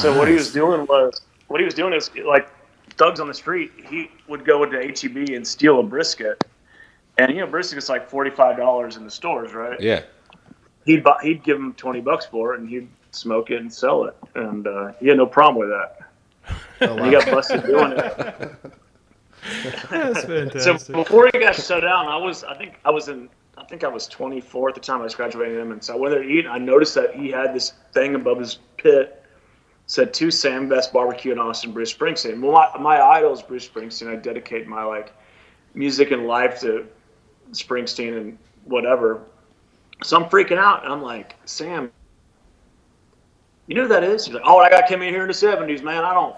So 0.00 0.16
what 0.18 0.28
he 0.28 0.34
was 0.34 0.52
doing 0.52 0.86
was 0.86 1.20
what 1.48 1.60
he 1.60 1.64
was 1.64 1.74
doing 1.74 1.92
is 1.92 2.10
like 2.26 2.48
thugs 2.96 3.20
on 3.20 3.28
the 3.28 3.34
street. 3.34 3.70
He 3.88 4.10
would 4.28 4.44
go 4.44 4.62
into 4.64 4.78
HEB 4.78 5.30
and 5.34 5.46
steal 5.46 5.80
a 5.80 5.82
brisket, 5.82 6.44
and 7.18 7.30
you 7.34 7.40
know 7.40 7.46
brisket's 7.46 7.88
like 7.88 8.08
forty 8.08 8.30
five 8.30 8.56
dollars 8.56 8.96
in 8.96 9.04
the 9.04 9.10
stores, 9.10 9.52
right? 9.54 9.80
Yeah. 9.80 10.02
he'd 10.84 11.02
buy, 11.04 11.18
he'd 11.22 11.42
give 11.42 11.56
him 11.58 11.74
twenty 11.74 12.00
bucks 12.00 12.26
for 12.26 12.54
it, 12.54 12.60
and 12.60 12.68
he'd 12.68 12.88
smoke 13.10 13.50
it 13.50 13.60
and 13.60 13.72
sell 13.72 14.04
it, 14.04 14.16
and 14.34 14.66
uh, 14.66 14.92
he 15.00 15.08
had 15.08 15.16
no 15.16 15.26
problem 15.26 15.58
with 15.68 15.70
that. 15.70 15.98
oh, 16.82 16.96
And 16.96 17.04
he 17.06 17.10
got 17.12 17.30
busted 17.30 17.64
doing 17.64 17.92
it. 17.92 18.52
That's 19.90 20.22
So 20.22 20.26
fantastic. 20.26 20.94
before 20.94 21.30
he 21.32 21.38
got 21.38 21.54
shut 21.54 21.82
down, 21.82 22.06
I 22.08 22.16
was 22.16 22.44
I 22.44 22.54
think 22.56 22.74
I 22.84 22.90
was 22.90 23.08
in 23.08 23.28
I 23.28 23.30
think 23.68 23.84
I 23.84 23.88
was 23.88 24.06
24 24.06 24.70
at 24.70 24.74
the 24.74 24.80
time 24.80 25.00
I 25.00 25.04
was 25.04 25.14
graduating 25.14 25.58
him, 25.58 25.72
and 25.72 25.82
so 25.82 25.94
I 25.94 25.96
went 25.96 26.14
there 26.14 26.22
to 26.22 26.28
eat. 26.28 26.46
And 26.46 26.54
I 26.54 26.58
noticed 26.58 26.94
that 26.94 27.14
he 27.14 27.30
had 27.30 27.54
this 27.54 27.74
thing 27.92 28.14
above 28.14 28.38
his 28.38 28.58
pit 28.76 29.22
said 29.86 30.12
to 30.14 30.30
Sam 30.30 30.68
Best 30.68 30.92
Barbecue 30.92 31.32
in 31.32 31.38
Austin, 31.38 31.72
Bruce 31.72 31.92
Springsteen. 31.92 32.40
Well, 32.40 32.52
my, 32.52 32.78
my 32.78 33.00
idol 33.00 33.32
is 33.32 33.42
Bruce 33.42 33.68
Springsteen. 33.68 34.08
I 34.08 34.16
dedicate 34.16 34.66
my 34.66 34.84
like 34.84 35.12
music 35.74 36.10
and 36.10 36.26
life 36.26 36.60
to 36.60 36.86
Springsteen 37.52 38.16
and 38.18 38.38
whatever. 38.64 39.22
So 40.02 40.16
I'm 40.16 40.28
freaking 40.28 40.58
out, 40.58 40.84
and 40.84 40.92
I'm 40.92 41.02
like, 41.02 41.36
Sam, 41.44 41.90
you 43.66 43.74
know 43.74 43.82
who 43.82 43.88
that 43.88 44.04
is? 44.04 44.24
He's 44.24 44.34
like, 44.34 44.44
oh, 44.46 44.62
that 44.62 44.70
guy 44.70 44.86
came 44.86 45.02
in 45.02 45.12
here 45.12 45.22
in 45.22 45.28
the 45.28 45.34
'70s, 45.34 45.82
man. 45.82 46.04
I 46.04 46.14
don't. 46.14 46.36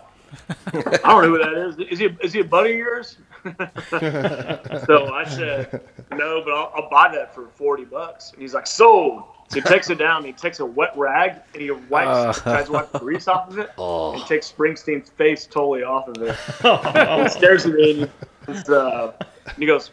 I 0.72 0.80
don't 0.80 1.22
know 1.22 1.28
who 1.28 1.38
that 1.38 1.52
is. 1.54 1.78
Is 1.90 1.98
he 1.98 2.06
is 2.22 2.32
he 2.32 2.40
a 2.40 2.44
buddy 2.44 2.72
of 2.72 2.78
yours? 2.78 3.16
so 3.90 5.12
I 5.14 5.24
said 5.26 5.80
no, 6.12 6.42
but 6.44 6.52
I'll, 6.52 6.72
I'll 6.76 6.90
buy 6.90 7.10
that 7.14 7.34
for 7.34 7.46
forty 7.48 7.84
bucks. 7.84 8.32
And 8.32 8.42
he's 8.42 8.54
like, 8.54 8.66
sold. 8.66 9.24
So 9.48 9.56
he 9.56 9.62
takes 9.62 9.90
it 9.90 9.98
down. 9.98 10.18
And 10.18 10.26
he 10.26 10.32
takes 10.32 10.60
a 10.60 10.64
wet 10.66 10.92
rag 10.96 11.36
and 11.54 11.62
he 11.62 11.70
wipes, 11.70 12.38
Uh. 12.38 12.42
tries 12.42 12.66
to 12.66 12.72
wipe 12.72 12.92
the 12.92 12.98
grease 13.00 13.26
off 13.28 13.48
of 13.50 13.58
it, 13.58 13.70
Oh. 13.78 14.12
and 14.12 14.24
takes 14.26 14.50
Springsteen's 14.52 15.10
face 15.10 15.46
totally 15.46 15.82
off 15.82 16.06
of 16.08 16.22
it. 16.22 16.36
And 16.64 17.22
he 17.24 17.28
stares 17.28 17.66
at 17.66 17.72
me 17.72 18.06
and 18.46 18.68
uh, 18.70 19.12
and 19.46 19.56
he 19.58 19.66
goes, 19.66 19.90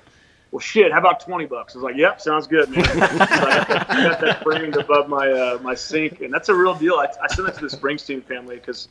"Well, 0.51 0.59
shit. 0.59 0.91
How 0.91 0.99
about 0.99 1.19
twenty 1.21 1.45
bucks?" 1.45 1.73
I 1.75 1.79
was 1.79 1.83
like, 1.83 1.95
"Yep, 1.95 2.21
sounds 2.21 2.45
good, 2.47 2.69
man." 2.69 2.83
So 2.85 2.91
I 3.01 3.65
got 3.67 3.89
I 3.89 4.03
got 4.09 4.19
that 4.21 4.43
framed 4.43 4.75
above 4.77 5.09
my 5.09 5.31
uh, 5.31 5.57
my 5.61 5.73
sink, 5.73 6.21
and 6.21 6.31
that's 6.33 6.49
a 6.49 6.53
real 6.55 6.75
deal. 6.75 6.95
I, 6.95 7.07
I 7.23 7.27
sent 7.33 7.47
it 7.47 7.55
to 7.55 7.61
the 7.67 7.75
Springsteen 7.75 8.23
family 8.23 8.57
because 8.57 8.89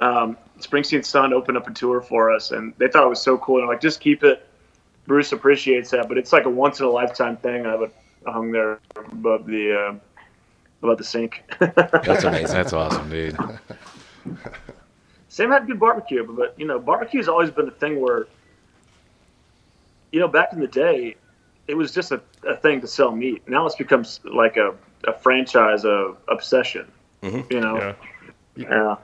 um, 0.00 0.36
Springsteen's 0.58 1.08
son 1.08 1.32
opened 1.32 1.56
up 1.56 1.68
a 1.68 1.72
tour 1.72 2.00
for 2.00 2.32
us, 2.32 2.50
and 2.50 2.74
they 2.78 2.88
thought 2.88 3.04
it 3.04 3.08
was 3.08 3.20
so 3.20 3.38
cool. 3.38 3.56
And 3.56 3.64
I'm 3.64 3.68
like, 3.68 3.80
just 3.80 4.00
keep 4.00 4.22
it. 4.24 4.46
Bruce 5.06 5.32
appreciates 5.32 5.90
that, 5.90 6.08
but 6.08 6.16
it's 6.16 6.32
like 6.32 6.46
a 6.46 6.50
once 6.50 6.80
in 6.80 6.86
a 6.86 6.90
lifetime 6.90 7.36
thing. 7.36 7.66
I 7.66 7.72
have 7.72 7.92
hung 8.26 8.52
there 8.52 8.80
above 8.96 9.46
the 9.46 9.78
uh, 9.78 9.94
above 10.82 10.98
the 10.98 11.04
sink. 11.04 11.44
That's 11.58 12.24
amazing. 12.24 12.46
That's 12.54 12.72
awesome, 12.72 13.10
dude. 13.10 13.36
Sam 15.28 15.50
had 15.50 15.66
good 15.66 15.80
barbecue, 15.80 16.24
but, 16.24 16.36
but 16.36 16.54
you 16.58 16.66
know, 16.66 16.78
barbecue's 16.78 17.28
always 17.28 17.50
been 17.50 17.68
a 17.68 17.72
thing 17.72 18.00
where, 18.00 18.26
you 20.12 20.20
know, 20.20 20.28
back 20.28 20.52
in 20.52 20.60
the 20.60 20.68
day, 20.68 21.16
it 21.66 21.74
was 21.74 21.92
just 21.92 22.12
a, 22.12 22.20
a 22.46 22.56
thing 22.56 22.80
to 22.80 22.86
sell 22.86 23.10
meat. 23.10 23.42
Now 23.48 23.66
it's 23.66 23.74
become 23.74 24.04
like 24.24 24.56
a, 24.56 24.74
a 25.08 25.12
franchise, 25.12 25.84
a 25.84 26.14
obsession. 26.28 26.90
You 27.50 27.60
know, 27.60 27.76
Yeah. 28.56 28.68
yeah. 28.70 28.96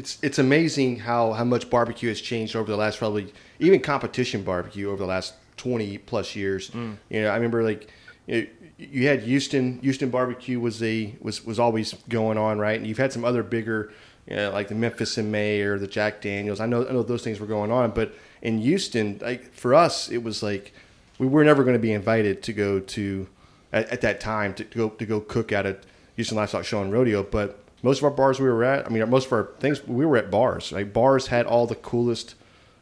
It's 0.00 0.18
it's 0.22 0.38
amazing 0.38 1.00
how 1.00 1.34
how 1.34 1.44
much 1.44 1.68
barbecue 1.68 2.08
has 2.08 2.22
changed 2.22 2.56
over 2.56 2.70
the 2.70 2.76
last 2.76 2.98
probably 2.98 3.34
even 3.58 3.80
competition 3.80 4.42
barbecue 4.42 4.88
over 4.88 4.96
the 4.96 5.04
last 5.06 5.34
20 5.58 5.98
plus 5.98 6.34
years 6.34 6.70
mm. 6.70 6.96
you 7.10 7.20
know 7.20 7.28
i 7.28 7.34
remember 7.34 7.62
like 7.62 7.92
you, 8.26 8.48
you 8.78 9.06
had 9.08 9.20
houston 9.20 9.78
houston 9.80 10.08
barbecue 10.08 10.58
was 10.58 10.82
a 10.82 11.14
was 11.20 11.44
was 11.44 11.58
always 11.58 11.92
going 12.08 12.38
on 12.38 12.58
right? 12.58 12.78
And 12.78 12.86
you've 12.86 12.96
had 12.96 13.12
some 13.12 13.26
other 13.26 13.42
bigger 13.42 13.92
you 14.26 14.36
know, 14.36 14.50
like 14.52 14.68
the 14.68 14.74
memphis 14.74 15.18
in 15.18 15.30
may 15.30 15.60
or 15.60 15.78
the 15.78 15.86
jack 15.86 16.22
daniels. 16.22 16.60
I 16.60 16.66
know 16.66 16.88
i 16.88 16.92
know 16.92 17.02
those 17.02 17.22
things 17.22 17.38
were 17.38 17.46
going 17.46 17.70
on 17.70 17.90
but 17.90 18.14
in 18.40 18.58
houston 18.58 19.18
like 19.20 19.52
for 19.52 19.74
us 19.74 20.10
it 20.10 20.22
was 20.22 20.42
like 20.42 20.72
we 21.18 21.26
were 21.26 21.44
never 21.44 21.62
going 21.62 21.76
to 21.76 21.86
be 21.90 21.92
invited 21.92 22.42
to 22.44 22.54
go 22.54 22.80
to 22.80 23.28
at, 23.70 23.86
at 23.90 24.00
that 24.00 24.18
time 24.18 24.54
to, 24.54 24.64
to 24.64 24.78
go 24.78 24.88
to 24.88 25.04
go 25.04 25.20
cook 25.20 25.52
at 25.52 25.66
a 25.66 25.76
Houston 26.16 26.36
Livestock 26.36 26.64
Show 26.64 26.82
and 26.82 26.92
Rodeo. 26.92 27.22
But 27.22 27.64
most 27.82 27.98
of 27.98 28.04
our 28.04 28.10
bars 28.10 28.40
we 28.40 28.48
were 28.48 28.64
at, 28.64 28.86
I 28.86 28.88
mean, 28.90 29.08
most 29.08 29.26
of 29.26 29.32
our 29.32 29.50
things 29.58 29.86
we 29.86 30.04
were 30.04 30.16
at 30.16 30.30
bars. 30.30 30.72
Like 30.72 30.92
bars 30.92 31.28
had 31.28 31.46
all 31.46 31.66
the 31.66 31.74
coolest 31.74 32.34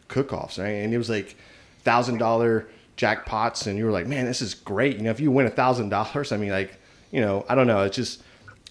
cook-offs, 0.08 0.58
right? 0.58 0.68
and 0.68 0.92
it 0.92 0.98
was 0.98 1.10
like 1.10 1.36
thousand 1.82 2.18
dollar 2.18 2.68
jackpots, 2.96 3.66
and 3.66 3.78
you 3.78 3.84
were 3.84 3.92
like, 3.92 4.06
man, 4.06 4.24
this 4.24 4.42
is 4.42 4.54
great. 4.54 4.96
You 4.96 5.04
know, 5.04 5.10
if 5.10 5.20
you 5.20 5.30
win 5.30 5.46
a 5.46 5.50
thousand 5.50 5.88
dollars, 5.90 6.32
I 6.32 6.36
mean, 6.36 6.50
like, 6.50 6.78
you 7.10 7.20
know, 7.20 7.46
I 7.48 7.54
don't 7.54 7.66
know, 7.66 7.82
it's 7.82 7.96
just 7.96 8.22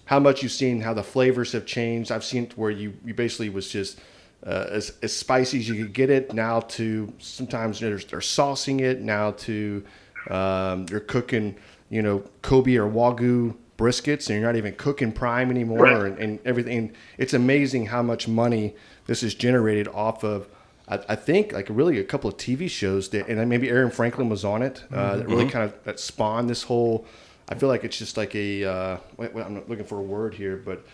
how 0.04 0.18
much 0.18 0.42
you've 0.42 0.52
seen 0.52 0.80
how 0.80 0.94
the 0.94 1.02
flavors 1.02 1.52
have 1.52 1.66
changed. 1.66 2.10
I've 2.10 2.24
seen 2.24 2.50
where 2.56 2.70
you 2.70 2.94
you 3.04 3.14
basically 3.14 3.50
was 3.50 3.70
just 3.70 3.98
uh, 4.46 4.66
as, 4.70 4.96
as 5.02 5.14
spicy 5.14 5.58
as 5.58 5.68
you 5.68 5.84
could 5.84 5.92
get 5.92 6.10
it 6.10 6.32
now 6.32 6.60
to 6.60 7.12
sometimes 7.18 7.80
you 7.80 7.88
know, 7.90 7.96
they're, 7.96 8.06
they're 8.06 8.20
saucing 8.20 8.80
it 8.80 9.00
now 9.00 9.32
to 9.32 9.84
um, 10.30 10.86
you're 10.90 11.00
cooking 11.00 11.56
you 11.90 12.02
know 12.02 12.20
Kobe 12.42 12.76
or 12.76 12.88
Wagyu 12.88 13.54
briskets 13.78 14.28
and 14.28 14.38
you're 14.38 14.46
not 14.46 14.56
even 14.56 14.74
cooking 14.74 15.12
prime 15.12 15.50
anymore 15.50 15.84
Right. 15.84 16.04
and, 16.12 16.18
and 16.18 16.38
everything. 16.44 16.92
It's 17.16 17.32
amazing 17.32 17.86
how 17.86 18.02
much 18.02 18.28
money 18.28 18.74
this 19.06 19.22
is 19.22 19.34
generated 19.34 19.88
off 19.88 20.24
of. 20.24 20.48
I, 20.88 20.98
I 21.10 21.16
think 21.16 21.52
like 21.52 21.66
really 21.70 21.98
a 21.98 22.04
couple 22.04 22.28
of 22.28 22.36
TV 22.36 22.68
shows 22.68 23.08
that, 23.10 23.28
and 23.28 23.38
then 23.38 23.48
maybe 23.48 23.70
Aaron 23.70 23.90
Franklin 23.90 24.28
was 24.28 24.44
on 24.44 24.62
it. 24.62 24.82
Uh, 24.92 25.16
that 25.16 25.28
really 25.28 25.48
kind 25.48 25.64
of 25.64 25.82
that 25.84 25.98
spawned 26.00 26.50
this 26.50 26.64
whole. 26.64 27.06
I 27.48 27.54
feel 27.54 27.68
like 27.70 27.84
it's 27.84 27.96
just 27.96 28.16
like 28.18 28.34
a. 28.34 28.64
Uh, 28.64 28.96
wait, 29.16 29.32
wait, 29.32 29.44
I'm 29.46 29.54
not 29.54 29.68
looking 29.70 29.84
for 29.86 29.98
a 29.98 30.02
word 30.02 30.34
here, 30.34 30.56
but 30.56 30.84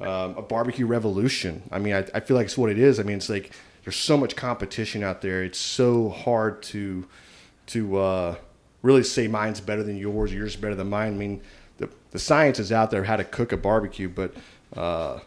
um, 0.00 0.36
a 0.38 0.42
barbecue 0.42 0.86
revolution. 0.86 1.62
I 1.72 1.78
mean, 1.78 1.92
I, 1.94 2.06
I 2.14 2.20
feel 2.20 2.36
like 2.36 2.46
it's 2.46 2.56
what 2.56 2.70
it 2.70 2.78
is. 2.78 3.00
I 3.00 3.02
mean, 3.02 3.16
it's 3.16 3.28
like 3.28 3.52
there's 3.84 3.96
so 3.96 4.16
much 4.16 4.36
competition 4.36 5.02
out 5.02 5.22
there. 5.22 5.42
It's 5.42 5.58
so 5.58 6.08
hard 6.10 6.62
to 6.64 7.06
to 7.66 7.96
uh, 7.98 8.34
really 8.82 9.02
say 9.02 9.26
mine's 9.28 9.60
better 9.60 9.82
than 9.82 9.96
yours, 9.96 10.32
yours 10.32 10.54
is 10.54 10.60
better 10.60 10.74
than 10.74 10.88
mine. 10.88 11.14
I 11.14 11.16
mean, 11.16 11.40
the 11.78 11.88
the 12.10 12.18
science 12.18 12.58
is 12.58 12.70
out 12.72 12.90
there 12.90 13.04
how 13.04 13.16
to 13.16 13.24
cook 13.24 13.52
a 13.52 13.56
barbecue, 13.56 14.08
but 14.08 14.34
uh, 14.76 15.18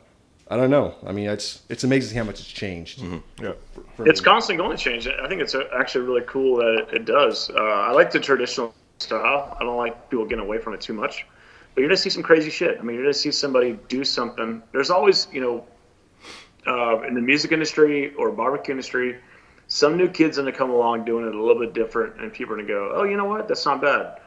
I 0.50 0.58
don't 0.58 0.70
know. 0.70 0.96
I 1.06 1.12
mean, 1.12 1.30
it's 1.30 1.62
it's 1.70 1.84
amazing 1.84 2.18
how 2.18 2.24
much 2.24 2.40
it's 2.40 2.48
changed. 2.48 3.02
Yeah. 3.02 3.54
for- 3.74 3.82
for 3.96 4.08
It's 4.08 4.22
me. 4.22 4.26
constantly 4.26 4.64
going 4.64 4.76
to 4.78 4.82
change. 4.84 5.08
I 5.08 5.28
think 5.28 5.42
it's 5.42 5.56
uh, 5.56 5.64
actually 5.78 6.06
really 6.06 6.24
cool 6.28 6.58
that 6.58 6.88
it, 6.90 6.94
it 7.02 7.06
does. 7.06 7.50
Uh, 7.50 7.56
I 7.62 7.92
like 7.92 8.12
the 8.12 8.20
traditional 8.20 8.74
style. 9.00 9.58
I 9.60 9.64
don't 9.64 9.78
like 9.78 10.10
people 10.10 10.26
getting 10.26 10.46
away 10.46 10.60
from 10.60 10.74
it 10.74 10.82
too 10.82 10.94
much. 10.94 11.26
But 11.74 11.82
you're 11.82 11.90
going 11.90 11.96
to 11.98 12.02
see 12.02 12.10
some 12.10 12.24
crazy 12.24 12.50
shit. 12.50 12.78
I 12.80 12.82
mean, 12.84 12.96
you're 12.96 13.04
going 13.04 13.14
to 13.14 13.20
see 13.20 13.32
somebody 13.32 13.80
do 13.88 14.04
something. 14.04 14.62
There's 14.74 14.90
always, 14.90 15.28
you 15.32 15.40
know, 15.42 15.66
uh, 16.68 17.02
in 17.08 17.14
the 17.16 17.22
music 17.22 17.52
industry 17.54 18.14
or 18.16 18.30
barbecue 18.32 18.72
industry, 18.74 19.18
some 19.68 19.96
new 19.98 20.10
kid's 20.10 20.38
going 20.38 20.52
to 20.52 20.58
come 20.58 20.70
along 20.70 21.06
doing 21.06 21.26
it 21.26 21.34
a 21.34 21.42
little 21.42 21.62
bit 21.62 21.74
different, 21.74 22.20
and 22.22 22.32
people 22.32 22.54
are 22.54 22.58
going 22.58 22.68
to 22.68 22.74
go, 22.74 22.92
oh, 22.94 23.04
you 23.04 23.16
know 23.16 23.26
what? 23.26 23.48
That's 23.48 23.66
not 23.66 23.82
bad. 23.82 24.20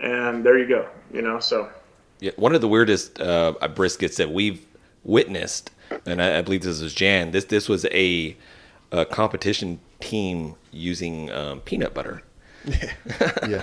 And 0.00 0.44
there 0.44 0.58
you 0.58 0.66
go. 0.66 0.88
You 1.12 1.22
know, 1.22 1.40
so 1.40 1.70
Yeah, 2.20 2.32
one 2.36 2.54
of 2.54 2.60
the 2.60 2.68
weirdest 2.68 3.20
uh, 3.20 3.54
briskets 3.62 4.16
that 4.16 4.30
we've 4.30 4.64
witnessed, 5.04 5.70
and 6.06 6.20
I, 6.20 6.38
I 6.38 6.42
believe 6.42 6.62
this 6.62 6.80
is 6.80 6.94
Jan. 6.94 7.30
This 7.30 7.44
this 7.44 7.68
was 7.68 7.84
a, 7.86 8.36
a 8.92 9.04
competition 9.04 9.80
team 10.00 10.56
using 10.72 11.30
um, 11.30 11.60
peanut 11.60 11.94
butter. 11.94 12.22
yeah, 12.66 13.62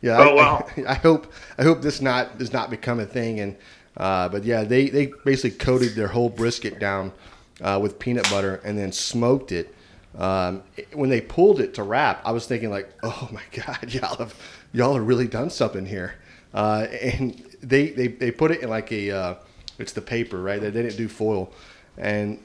yeah. 0.00 0.18
Oh, 0.18 0.30
I, 0.30 0.34
wow. 0.34 0.66
I, 0.76 0.84
I 0.88 0.94
hope 0.94 1.32
I 1.58 1.62
hope 1.62 1.82
this 1.82 2.00
not 2.00 2.38
does 2.38 2.52
not 2.52 2.70
become 2.70 3.00
a 3.00 3.06
thing. 3.06 3.40
And 3.40 3.56
uh, 3.96 4.28
but 4.28 4.44
yeah, 4.44 4.64
they 4.64 4.88
they 4.88 5.12
basically 5.24 5.56
coated 5.58 5.94
their 5.94 6.08
whole 6.08 6.28
brisket 6.28 6.78
down 6.78 7.12
uh, 7.60 7.78
with 7.80 7.98
peanut 7.98 8.28
butter 8.30 8.60
and 8.64 8.78
then 8.78 8.92
smoked 8.92 9.52
it. 9.52 9.74
Um, 10.18 10.62
when 10.92 11.08
they 11.10 11.20
pulled 11.20 11.60
it 11.60 11.74
to 11.74 11.82
wrap, 11.82 12.20
I 12.24 12.32
was 12.32 12.46
thinking 12.46 12.70
like, 12.70 12.90
oh 13.02 13.28
my 13.32 13.42
god, 13.52 13.78
y'all 13.94 14.16
have 14.16 14.34
y'all 14.72 14.94
have 14.94 15.06
really 15.06 15.28
done 15.28 15.50
something 15.50 15.86
here. 15.86 16.14
Uh, 16.54 16.86
and 17.00 17.42
they, 17.62 17.90
they 17.90 18.08
they 18.08 18.30
put 18.30 18.50
it 18.50 18.62
in 18.62 18.68
like 18.68 18.92
a 18.92 19.10
uh, 19.10 19.34
it's 19.78 19.92
the 19.92 20.02
paper 20.02 20.40
right. 20.40 20.60
They 20.60 20.70
didn't 20.70 20.96
do 20.96 21.08
foil, 21.08 21.52
and 21.96 22.38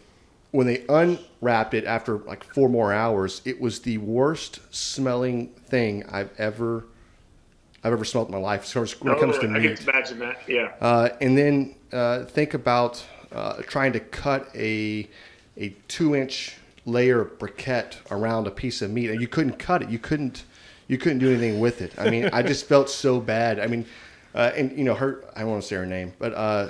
when 0.52 0.66
they 0.66 0.84
unwrapped 0.88 1.74
it 1.74 1.86
after 1.86 2.20
like 2.20 2.44
four 2.44 2.70
more 2.70 2.94
hours, 2.94 3.42
it 3.46 3.60
was 3.60 3.82
the 3.82 3.98
worst 3.98 4.60
smelling 4.74 5.48
thing 5.48 6.06
I've 6.10 6.32
ever 6.40 6.86
I've 7.84 7.94
ever 7.94 8.06
smelled 8.06 8.28
in 8.28 8.34
my 8.34 8.40
life. 8.40 8.66
So 8.66 8.86
when 9.00 9.14
it 9.14 9.20
comes 9.20 9.38
to 9.40 9.48
I 9.48 9.60
meat, 9.60 9.78
can 9.78 9.90
imagine 9.90 10.20
that. 10.20 10.38
Yeah. 10.48 10.72
uh, 10.80 11.10
and 11.22 11.38
then 11.38 11.76
uh, 11.92 12.24
think 12.26 12.54
about 12.54 13.04
uh, 13.32 13.62
trying 13.64 13.94
to 13.94 14.00
cut 14.00 14.50
a 14.56 15.08
a 15.58 15.70
two 15.88 16.16
inch 16.16 16.58
layer 16.88 17.22
of 17.22 17.38
briquette 17.38 17.98
around 18.10 18.48
a 18.48 18.52
piece 18.52 18.82
of 18.82 18.90
meat, 18.90 19.10
and 19.10 19.22
you 19.22 19.28
couldn't 19.28 19.60
cut 19.60 19.84
it. 19.84 19.90
You 19.90 20.00
couldn't 20.00 20.44
you 20.88 20.98
couldn't 20.98 21.20
do 21.20 21.30
anything 21.30 21.60
with 21.60 21.82
it. 21.82 21.94
I 21.98 22.10
mean, 22.10 22.30
I 22.32 22.42
just 22.42 22.66
felt 22.70 22.90
so 22.90 23.20
bad. 23.20 23.60
I 23.60 23.68
mean, 23.68 23.86
uh, 24.34 24.52
and 24.56 24.76
you 24.78 24.84
know 24.84 24.96
her. 24.96 25.24
I 25.36 25.42
don't 25.42 25.50
want 25.50 25.62
to 25.62 25.68
say 25.68 25.76
her 25.76 25.86
name, 25.86 26.14
but 26.18 26.34
uh, 26.34 26.70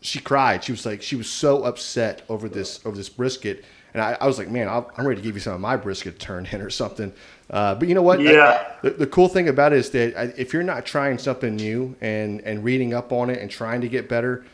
she 0.00 0.18
cried. 0.20 0.64
She 0.64 0.72
was 0.72 0.84
like 0.84 1.00
she 1.02 1.16
was 1.16 1.30
so 1.30 1.62
upset 1.64 2.22
over 2.28 2.48
this 2.48 2.84
over 2.84 2.96
this 2.96 3.08
brisket. 3.08 3.64
And 3.94 4.02
I, 4.02 4.16
I 4.20 4.26
was 4.26 4.38
like, 4.38 4.50
man, 4.50 4.68
I'll, 4.68 4.90
I'm 4.98 5.06
ready 5.06 5.20
to 5.20 5.24
give 5.24 5.36
you 5.36 5.40
some 5.40 5.54
of 5.54 5.60
my 5.60 5.76
brisket 5.76 6.18
to 6.18 6.26
turn 6.26 6.46
in 6.50 6.60
or 6.60 6.68
something. 6.68 7.12
Uh, 7.48 7.76
but 7.76 7.86
you 7.86 7.94
know 7.94 8.02
what? 8.02 8.20
Yeah. 8.20 8.72
The, 8.82 8.90
the 8.90 9.06
cool 9.06 9.28
thing 9.28 9.48
about 9.48 9.72
it 9.72 9.78
is 9.78 9.90
that 9.90 10.18
I- 10.18 10.34
if 10.36 10.52
you're 10.52 10.64
not 10.64 10.84
trying 10.84 11.16
something 11.16 11.54
new 11.54 11.94
and, 12.00 12.40
and 12.40 12.64
reading 12.64 12.92
up 12.92 13.12
on 13.12 13.30
it 13.30 13.38
and 13.40 13.48
trying 13.48 13.80
to 13.82 13.88
get 13.88 14.08
better, 14.08 14.44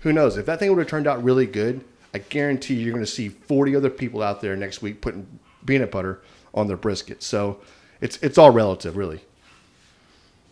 who 0.00 0.12
knows? 0.12 0.36
If 0.36 0.44
that 0.44 0.58
thing 0.58 0.68
would 0.68 0.78
have 0.80 0.86
turned 0.86 1.06
out 1.06 1.24
really 1.24 1.46
good, 1.46 1.82
I 2.14 2.18
guarantee 2.18 2.74
you're 2.74 2.92
going 2.92 3.04
to 3.04 3.10
see 3.10 3.28
40 3.28 3.76
other 3.76 3.90
people 3.90 4.22
out 4.22 4.40
there 4.40 4.56
next 4.56 4.82
week 4.82 5.00
putting 5.00 5.26
peanut 5.64 5.90
butter 5.90 6.22
on 6.54 6.66
their 6.66 6.76
brisket. 6.76 7.22
So 7.22 7.60
it's 8.00 8.16
it's 8.18 8.38
all 8.38 8.50
relative, 8.50 8.96
really. 8.96 9.20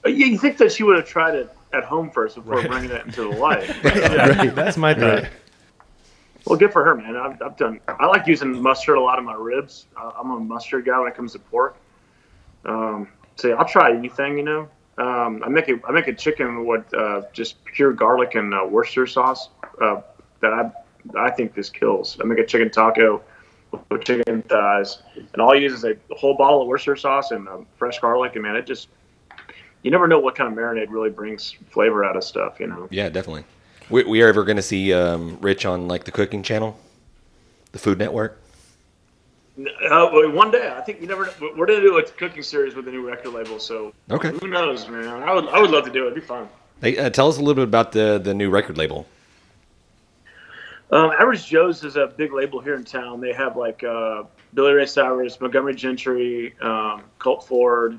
You 0.05 0.39
think 0.39 0.59
that 0.59 0.73
she 0.73 0.85
would 0.85 0.97
have 0.97 1.09
tried 1.09 1.35
it 1.35 1.53
at 1.73 1.85
home 1.85 2.11
first 2.11 2.37
before 2.37 2.63
bringing 2.63 2.91
it 2.91 3.05
into 3.07 3.23
the 3.23 3.37
light. 3.37 3.69
Right. 3.85 4.55
That's 4.55 4.77
my 4.77 4.95
thought. 4.95 5.23
Right. 5.23 5.31
Well, 6.47 6.59
good 6.59 6.73
for 6.73 6.83
her, 6.85 6.95
man. 6.95 7.17
I've, 7.17 7.43
I've 7.43 7.57
done. 7.57 7.81
I 7.89 8.07
like 8.07 8.27
using 8.27 8.63
mustard 8.63 8.97
a 8.97 9.01
lot 9.01 9.19
in 9.19 9.25
my 9.25 9.35
ribs. 9.35 9.87
Uh, 9.97 10.13
I'm 10.19 10.31
a 10.31 10.41
mustard 10.41 10.87
guy 10.87 10.99
when 10.99 11.09
it 11.09 11.15
comes 11.15 11.33
to 11.33 11.39
pork. 11.39 11.77
Um, 12.65 13.09
so 13.37 13.49
yeah, 13.49 13.55
I'll 13.57 13.69
try 13.69 13.93
anything, 13.93 14.39
you 14.39 14.45
know. 14.45 14.69
Um, 14.97 15.43
I 15.45 15.49
make 15.49 15.69
a 15.69 15.79
I 15.87 15.93
make 15.93 16.09
a 16.09 16.15
chicken 16.15 16.65
with 16.65 16.93
uh, 16.95 17.23
just 17.33 17.63
pure 17.65 17.93
garlic 17.93 18.35
and 18.35 18.55
uh, 18.55 18.67
Worcester 18.69 19.07
sauce 19.07 19.51
uh, 19.81 20.01
that 20.41 20.53
I 20.53 20.73
I 21.16 21.30
think 21.30 21.55
this 21.55 21.70
kills. 21.70 22.18
I 22.20 22.24
make 22.24 22.38
a 22.38 22.46
chicken 22.46 22.70
taco 22.70 23.22
with 23.90 24.05
chicken 24.05 24.42
thighs, 24.42 25.03
and 25.16 25.40
all 25.42 25.53
I 25.53 25.57
use 25.57 25.72
is 25.72 25.84
a 25.84 25.96
whole 26.14 26.36
bottle 26.36 26.62
of 26.62 26.68
Worcester 26.68 26.96
sauce 26.96 27.30
and 27.30 27.49
um, 27.49 27.66
fresh 27.76 27.99
garlic, 27.99 28.34
and 28.34 28.42
man, 28.42 28.57
it 28.57 28.66
just 28.66 28.88
you 29.82 29.90
never 29.90 30.09
know 30.09 30.18
what 30.18 30.34
kind 30.34 30.51
of 30.53 30.59
marinade 30.59 30.90
really 30.90 31.11
brings 31.11 31.55
flavor 31.70 32.05
out 32.05 32.16
of 32.16 32.24
stuff, 32.24 32.59
you 32.61 32.66
know. 32.66 32.88
Yeah, 32.90 33.09
definitely. 33.09 33.44
We, 33.90 34.05
we 34.05 34.22
are 34.22 34.28
ever 34.28 34.44
going 34.44 34.57
to 34.57 34.62
see 34.62 34.92
um, 34.92 35.38
Rich 35.40 35.64
on 35.64 35.88
like 35.88 36.05
the 36.05 36.11
cooking 36.11 36.42
channel, 36.42 36.78
the 37.72 37.78
Food 37.78 37.99
Network. 37.99 38.40
Uh, 39.90 40.09
one 40.30 40.51
day, 40.51 40.72
I 40.76 40.80
think 40.82 41.01
you 41.01 41.09
never. 41.09 41.28
We're 41.40 41.66
gonna 41.66 41.80
do 41.80 41.99
a 41.99 42.03
cooking 42.05 42.44
series 42.44 42.76
with 42.76 42.86
a 42.86 42.92
new 42.92 43.07
record 43.07 43.32
label, 43.32 43.59
so 43.59 43.92
Okay. 44.11 44.30
who 44.40 44.46
knows, 44.46 44.88
man? 44.88 45.22
I 45.22 45.34
would, 45.34 45.49
I 45.49 45.61
would 45.61 45.70
love 45.70 45.84
to 45.84 45.90
do 45.90 46.05
it. 46.05 46.12
It'd 46.12 46.14
be 46.14 46.20
fun. 46.20 46.49
Hey, 46.80 46.96
uh, 46.96 47.11
tell 47.11 47.28
us 47.28 47.38
a 47.38 47.40
little 47.40 47.55
bit 47.55 47.64
about 47.64 47.90
the 47.90 48.20
the 48.22 48.34
new 48.34 48.51
record 48.51 48.78
label. 48.78 49.07
Um, 50.91 51.11
Average 51.11 51.47
Joe's 51.47 51.84
is 51.84 51.97
a 51.97 52.07
big 52.07 52.32
label 52.32 52.61
here 52.61 52.74
in 52.74 52.84
town. 52.84 53.20
They 53.20 53.32
have 53.32 53.57
like 53.57 53.84
uh, 53.84 54.24
Billy 54.55 54.72
Ray 54.72 54.86
Cyrus, 54.86 55.41
Montgomery 55.41 55.74
Gentry, 55.74 56.55
um, 56.61 57.03
Colt 57.18 57.47
Ford, 57.47 57.99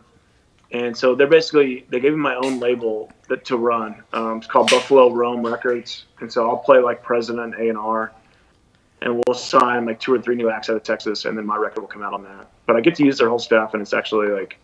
and 0.71 0.95
so 0.97 1.13
they're 1.13 1.27
basically 1.27 1.85
they 1.89 1.99
gave 1.99 2.13
me 2.13 2.19
my 2.19 2.35
own 2.35 2.59
label 2.59 3.11
that, 3.27 3.45
to 3.45 3.57
run. 3.57 4.03
Um, 4.13 4.39
it's 4.39 4.47
called 4.47 4.71
Buffalo 4.71 5.11
Rome 5.11 5.45
Records, 5.45 6.05
and 6.19 6.31
so 6.31 6.49
I'll 6.49 6.57
play 6.57 6.79
like 6.79 7.03
President 7.03 7.53
A 7.55 7.69
and 7.69 7.77
R, 7.77 8.11
and 9.03 9.21
we'll 9.23 9.35
sign 9.35 9.85
like 9.85 9.99
two 9.99 10.13
or 10.13 10.21
three 10.21 10.35
new 10.35 10.49
acts 10.49 10.69
out 10.69 10.75
of 10.75 10.83
Texas, 10.83 11.25
and 11.25 11.37
then 11.37 11.45
my 11.45 11.57
record 11.57 11.81
will 11.81 11.87
come 11.87 12.01
out 12.01 12.13
on 12.13 12.23
that. 12.23 12.49
But 12.65 12.75
I 12.75 12.81
get 12.81 12.95
to 12.95 13.05
use 13.05 13.19
their 13.19 13.29
whole 13.29 13.39
staff, 13.39 13.75
and 13.75 13.81
it's 13.83 13.93
actually 13.93 14.29
like 14.29 14.57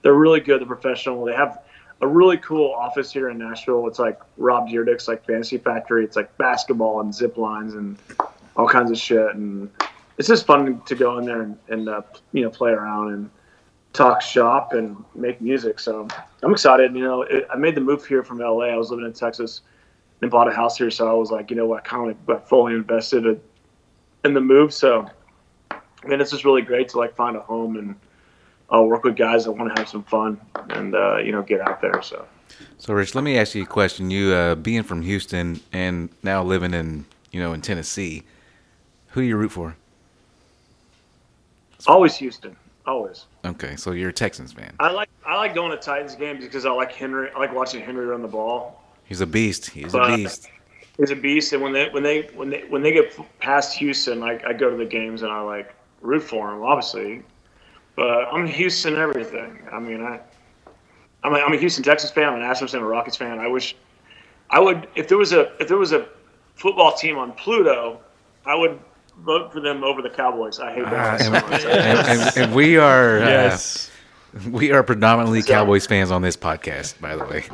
they're 0.00 0.14
really 0.14 0.40
good. 0.40 0.60
They're 0.60 0.66
professional. 0.66 1.26
They 1.26 1.34
have 1.34 1.62
a 2.00 2.06
really 2.06 2.36
cool 2.38 2.72
office 2.72 3.10
here 3.12 3.30
in 3.30 3.38
Nashville. 3.38 3.86
It's 3.86 3.98
like 3.98 4.20
Rob 4.36 4.68
Dyrdek's 4.68 5.08
like 5.08 5.24
Fantasy 5.26 5.58
Factory. 5.58 6.04
It's 6.04 6.16
like 6.16 6.36
basketball 6.36 7.00
and 7.00 7.14
zip 7.14 7.36
lines 7.36 7.74
and 7.74 7.96
all 8.56 8.68
kinds 8.68 8.90
of 8.90 8.98
shit. 8.98 9.34
And 9.34 9.70
it's 10.18 10.28
just 10.28 10.46
fun 10.46 10.80
to 10.82 10.94
go 10.94 11.18
in 11.18 11.24
there 11.24 11.42
and, 11.42 11.58
and 11.68 11.88
uh, 11.88 12.02
you 12.32 12.42
know 12.42 12.50
play 12.50 12.72
around 12.72 13.12
and 13.12 13.30
talk 13.92 14.20
shop 14.20 14.74
and 14.74 15.02
make 15.14 15.40
music. 15.40 15.80
So 15.80 16.06
I'm 16.42 16.52
excited. 16.52 16.94
You 16.94 17.02
know, 17.02 17.22
it, 17.22 17.46
I 17.50 17.56
made 17.56 17.74
the 17.74 17.80
move 17.80 18.04
here 18.04 18.22
from 18.22 18.38
LA. 18.38 18.66
I 18.66 18.76
was 18.76 18.90
living 18.90 19.06
in 19.06 19.12
Texas 19.12 19.62
and 20.20 20.30
bought 20.30 20.48
a 20.48 20.52
house 20.52 20.76
here. 20.76 20.90
So 20.90 21.08
I 21.08 21.14
was 21.14 21.30
like, 21.30 21.50
you 21.50 21.56
know 21.56 21.66
what, 21.66 21.84
kind 21.84 22.10
of 22.10 22.26
got 22.26 22.48
fully 22.48 22.74
invested 22.74 23.26
in- 23.26 23.40
in 24.24 24.34
the 24.34 24.40
move. 24.40 24.74
So 24.74 25.08
I 25.70 26.08
mean, 26.08 26.20
it's 26.20 26.30
just 26.30 26.44
really 26.44 26.62
great 26.62 26.88
to 26.90 26.98
like 26.98 27.16
find 27.16 27.36
a 27.36 27.40
home 27.40 27.76
and 27.76 27.94
uh, 28.72 28.82
work 28.82 29.04
with 29.04 29.16
guys 29.16 29.44
that 29.44 29.52
want 29.52 29.74
to 29.74 29.80
have 29.80 29.88
some 29.88 30.02
fun 30.04 30.40
and 30.70 30.94
uh, 30.94 31.18
you 31.18 31.32
know 31.32 31.42
get 31.42 31.60
out 31.60 31.80
there. 31.80 32.02
So. 32.02 32.26
So, 32.78 32.94
Rich, 32.94 33.14
let 33.14 33.24
me 33.24 33.38
ask 33.38 33.54
you 33.54 33.64
a 33.64 33.66
question. 33.66 34.10
You 34.10 34.32
uh, 34.32 34.54
being 34.54 34.82
from 34.82 35.02
Houston 35.02 35.60
and 35.72 36.08
now 36.22 36.42
living 36.42 36.74
in 36.74 37.04
you 37.32 37.40
know 37.40 37.52
in 37.52 37.60
Tennessee, 37.60 38.22
who 39.08 39.20
do 39.22 39.26
you 39.26 39.36
root 39.36 39.52
for? 39.52 39.76
Always 41.86 42.16
Houston. 42.16 42.56
Always. 42.86 43.26
Okay, 43.44 43.76
so 43.76 43.92
you're 43.92 44.10
a 44.10 44.12
Texans 44.12 44.52
fan. 44.52 44.72
I 44.78 44.90
like 44.90 45.08
I 45.26 45.36
like 45.36 45.54
going 45.54 45.72
to 45.72 45.76
Titans 45.76 46.14
games 46.14 46.44
because 46.44 46.66
I 46.66 46.70
like 46.70 46.92
Henry. 46.92 47.30
I 47.34 47.38
like 47.38 47.54
watching 47.54 47.82
Henry 47.82 48.06
run 48.06 48.22
the 48.22 48.28
ball. 48.28 48.82
He's 49.04 49.20
a 49.20 49.26
beast. 49.26 49.70
He's 49.70 49.94
a 49.94 50.06
beast. 50.06 50.48
He's 50.96 51.10
a 51.10 51.16
beast, 51.16 51.52
and 51.52 51.62
when 51.62 51.72
they 51.72 51.88
when 51.90 52.02
they 52.02 52.22
when 52.34 52.48
they 52.48 52.64
when 52.68 52.82
they 52.82 52.92
get 52.92 53.16
past 53.38 53.76
Houston, 53.78 54.20
like 54.20 54.44
I 54.44 54.52
go 54.52 54.70
to 54.70 54.76
the 54.76 54.86
games 54.86 55.22
and 55.22 55.32
I 55.32 55.40
like 55.40 55.74
root 56.00 56.22
for 56.22 56.52
him, 56.52 56.62
obviously. 56.62 57.22
But 57.96 58.28
I'm 58.32 58.46
Houston 58.46 58.96
everything. 58.96 59.58
I 59.72 59.78
mean, 59.80 60.02
I 60.02 60.20
I'm 61.24 61.34
a, 61.34 61.38
I'm 61.38 61.52
a 61.52 61.56
Houston 61.56 61.82
Texas 61.82 62.10
fan. 62.10 62.28
I'm 62.34 62.34
an 62.40 62.42
Astros 62.42 62.70
fan. 62.70 62.80
I'm 62.80 62.86
A 62.86 62.88
Rockets 62.88 63.16
fan. 63.16 63.38
I 63.38 63.48
wish 63.48 63.74
I 64.50 64.60
would 64.60 64.86
if 64.94 65.08
there 65.08 65.18
was 65.18 65.32
a 65.32 65.50
if 65.60 65.68
there 65.68 65.78
was 65.78 65.92
a 65.92 66.06
football 66.54 66.92
team 66.92 67.16
on 67.18 67.32
Pluto, 67.32 68.00
I 68.44 68.54
would 68.54 68.78
vote 69.24 69.52
for 69.52 69.60
them 69.60 69.82
over 69.82 70.02
the 70.02 70.10
Cowboys. 70.10 70.60
I 70.60 70.74
hate 70.74 70.84
Uh, 70.84 70.90
that. 70.90 71.20
and, 71.22 71.34
and- 71.36 72.08
and- 72.20 72.36
and 72.36 72.54
we 72.54 72.76
are 72.76 73.16
uh, 73.22 73.28
Yes. 73.28 73.90
we 74.50 74.72
are 74.72 74.82
predominantly 74.82 75.40
So- 75.42 75.52
Cowboys 75.52 75.86
fans 75.86 76.10
on 76.10 76.22
this 76.22 76.36
podcast, 76.36 77.00
by 77.00 77.16
the 77.16 77.24
way. 77.24 77.44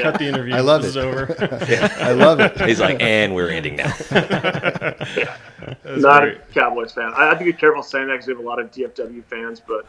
Cut 0.00 0.18
the 0.18 0.26
interview. 0.26 0.54
I 0.54 0.60
love 0.60 0.82
this 0.82 0.96
it. 0.96 0.98
is 0.98 1.04
over. 1.04 1.36
I 2.00 2.12
love 2.12 2.40
it. 2.40 2.60
He's 2.60 2.80
like, 2.80 3.00
and 3.02 3.34
we're 3.34 3.48
ending 3.50 3.76
now. 3.76 3.92
That's 4.10 6.02
Not 6.02 6.22
great. 6.22 6.36
a 6.36 6.40
Cowboys 6.52 6.92
fan. 6.92 7.12
I, 7.14 7.24
I 7.24 7.28
have 7.28 7.38
to 7.38 7.44
be 7.44 7.52
careful 7.52 7.82
saying 7.82 8.06
that 8.08 8.14
because 8.14 8.26
we 8.28 8.34
have 8.34 8.42
a 8.42 8.46
lot 8.46 8.58
of 8.58 8.70
DFW 8.70 9.24
fans, 9.24 9.60
but 9.60 9.86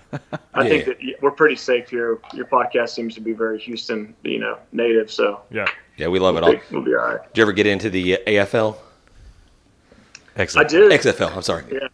I 0.53 0.67
think 0.67 0.85
that 0.85 0.97
we're 1.21 1.31
pretty 1.31 1.55
safe 1.55 1.89
here. 1.89 2.19
Your 2.33 2.45
podcast 2.45 2.89
seems 2.89 3.13
to 3.15 3.21
be 3.21 3.33
very 3.33 3.59
Houston, 3.59 4.13
you 4.23 4.39
know, 4.39 4.57
native, 4.71 5.11
so 5.11 5.41
Yeah. 5.51 5.67
Yeah, 5.97 6.07
we 6.07 6.19
love 6.19 6.37
it 6.37 6.43
all. 6.43 6.49
we'll 6.49 6.57
be, 6.59 6.63
we'll 6.71 6.81
be 6.83 6.95
all 6.95 7.05
right. 7.15 7.21
Did 7.33 7.37
you 7.37 7.43
ever 7.43 7.51
get 7.53 7.67
into 7.67 7.89
the 7.89 8.15
uh, 8.15 8.19
AFL? 8.45 8.77
I 10.37 10.45
did. 10.63 10.89
XFL, 10.91 11.35
I'm 11.35 11.41
sorry. 11.41 11.65
Yeah. 11.69 11.87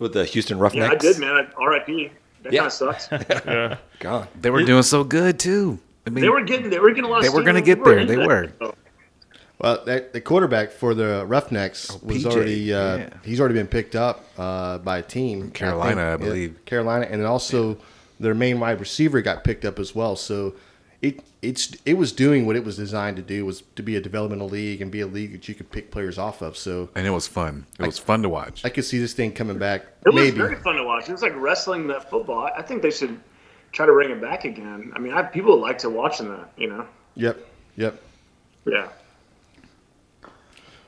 With 0.00 0.12
the 0.12 0.24
Houston 0.24 0.58
Roughnecks. 0.58 1.04
Yeah, 1.04 1.10
I 1.10 1.12
did, 1.12 1.20
man. 1.20 1.30
I, 1.56 1.62
R.I.P. 1.62 2.10
That 2.46 2.52
Yeah. 2.52 2.60
kind 2.60 2.66
of 2.66 3.00
sucks. 3.00 3.08
Yeah. 3.46 3.76
God. 4.00 4.28
They 4.40 4.50
were 4.50 4.62
doing 4.64 4.82
so 4.82 5.04
good 5.04 5.38
too. 5.38 5.78
I 6.06 6.10
mean, 6.10 6.22
they 6.22 6.28
were 6.28 6.42
getting, 6.42 6.70
they 6.70 6.78
were 6.78 6.90
getting 6.90 7.04
a 7.04 7.08
lot. 7.08 7.22
They 7.22 7.28
of 7.28 7.34
were 7.34 7.42
gonna 7.42 7.60
get 7.60 7.82
there. 7.84 7.98
into 7.98 8.12
They 8.12 8.18
that. 8.20 8.26
were. 8.28 8.48
So, 8.60 8.74
Well, 9.58 9.84
that, 9.86 10.12
the 10.12 10.20
quarterback 10.20 10.70
for 10.70 10.94
the 10.94 11.24
Roughnecks 11.26 11.90
was 12.02 12.22
PJ, 12.24 12.26
already 12.30 12.72
uh, 12.74 12.96
yeah. 12.98 13.08
he's 13.24 13.40
already 13.40 13.54
been 13.54 13.66
picked 13.66 13.96
up 13.96 14.24
uh, 14.38 14.78
by 14.78 14.98
a 14.98 15.02
team, 15.02 15.50
Carolina, 15.50 16.02
I 16.02 16.10
yeah, 16.10 16.16
believe. 16.18 16.64
Carolina, 16.66 17.06
and 17.10 17.20
then 17.20 17.26
also 17.28 17.76
their 18.20 18.34
main 18.34 18.60
wide 18.60 18.78
receiver 18.80 19.20
got 19.22 19.44
picked 19.44 19.64
up 19.64 19.78
as 19.78 19.94
well. 19.94 20.14
So 20.14 20.54
it 21.02 21.20
it's 21.42 21.76
it 21.84 21.94
was 21.94 22.12
doing 22.12 22.46
what 22.46 22.56
it 22.56 22.64
was 22.64 22.76
designed 22.76 23.16
to 23.16 23.22
do 23.22 23.44
was 23.44 23.62
to 23.76 23.82
be 23.82 23.96
a 23.96 24.00
developmental 24.00 24.48
league 24.48 24.80
and 24.82 24.90
be 24.90 25.00
a 25.00 25.06
league 25.06 25.32
that 25.32 25.48
you 25.48 25.54
could 25.54 25.70
pick 25.70 25.90
players 25.90 26.18
off 26.18 26.42
of. 26.42 26.56
So 26.56 26.88
and 26.94 27.06
it 27.06 27.10
was 27.10 27.26
fun. 27.26 27.66
It 27.78 27.86
was 27.86 27.98
fun 27.98 28.22
to 28.22 28.28
watch. 28.28 28.64
I 28.64 28.68
could 28.70 28.84
see 28.84 28.98
this 28.98 29.12
thing 29.12 29.32
coming 29.32 29.58
back. 29.58 29.86
It 30.06 30.14
was 30.14 30.30
very 30.30 30.56
fun 30.56 30.76
to 30.76 30.84
watch. 30.84 31.08
It 31.08 31.12
was 31.12 31.22
like 31.22 31.34
wrestling 31.36 31.86
that 31.88 32.08
football. 32.10 32.46
I- 32.46 32.58
I 32.58 32.62
think 32.62 32.82
they 32.82 32.90
should 32.90 33.20
try 33.72 33.84
to 33.86 33.92
bring 33.92 34.10
it 34.10 34.20
back 34.20 34.44
again. 34.44 34.92
I 34.96 34.98
mean, 34.98 35.12
I, 35.12 35.22
people 35.22 35.58
like 35.60 35.78
to 35.78 35.90
watching 35.90 36.28
that. 36.30 36.50
You 36.56 36.68
know. 36.68 36.86
Yep, 37.14 37.38
yep. 37.76 38.02
Yeah. 38.64 38.88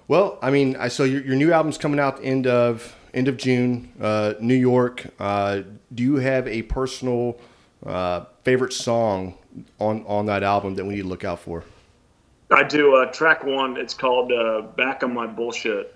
Well, 0.08 0.38
I 0.40 0.50
mean, 0.50 0.76
I 0.76 0.88
saw 0.88 1.02
your, 1.04 1.20
your 1.22 1.36
new 1.36 1.52
album's 1.52 1.76
coming 1.78 2.00
out 2.00 2.18
the 2.18 2.24
end 2.24 2.46
of 2.46 2.94
end 3.12 3.28
of 3.28 3.36
June, 3.36 3.92
uh, 4.00 4.34
New 4.40 4.54
York. 4.54 5.06
Uh, 5.18 5.62
do 5.94 6.02
you 6.02 6.16
have 6.16 6.46
a 6.48 6.62
personal 6.62 7.38
uh, 7.84 8.24
favorite 8.42 8.72
song 8.72 9.34
on 9.78 10.04
on 10.06 10.26
that 10.26 10.42
album 10.42 10.74
that 10.76 10.84
we 10.84 10.94
need 10.96 11.02
to 11.02 11.08
look 11.08 11.24
out 11.24 11.40
for? 11.40 11.64
I 12.50 12.62
do. 12.62 12.96
Uh, 12.96 13.06
track 13.12 13.44
one. 13.44 13.76
It's 13.76 13.94
called 13.94 14.32
uh, 14.32 14.62
"Back 14.76 15.02
on 15.02 15.12
My 15.14 15.26
Bullshit." 15.26 15.94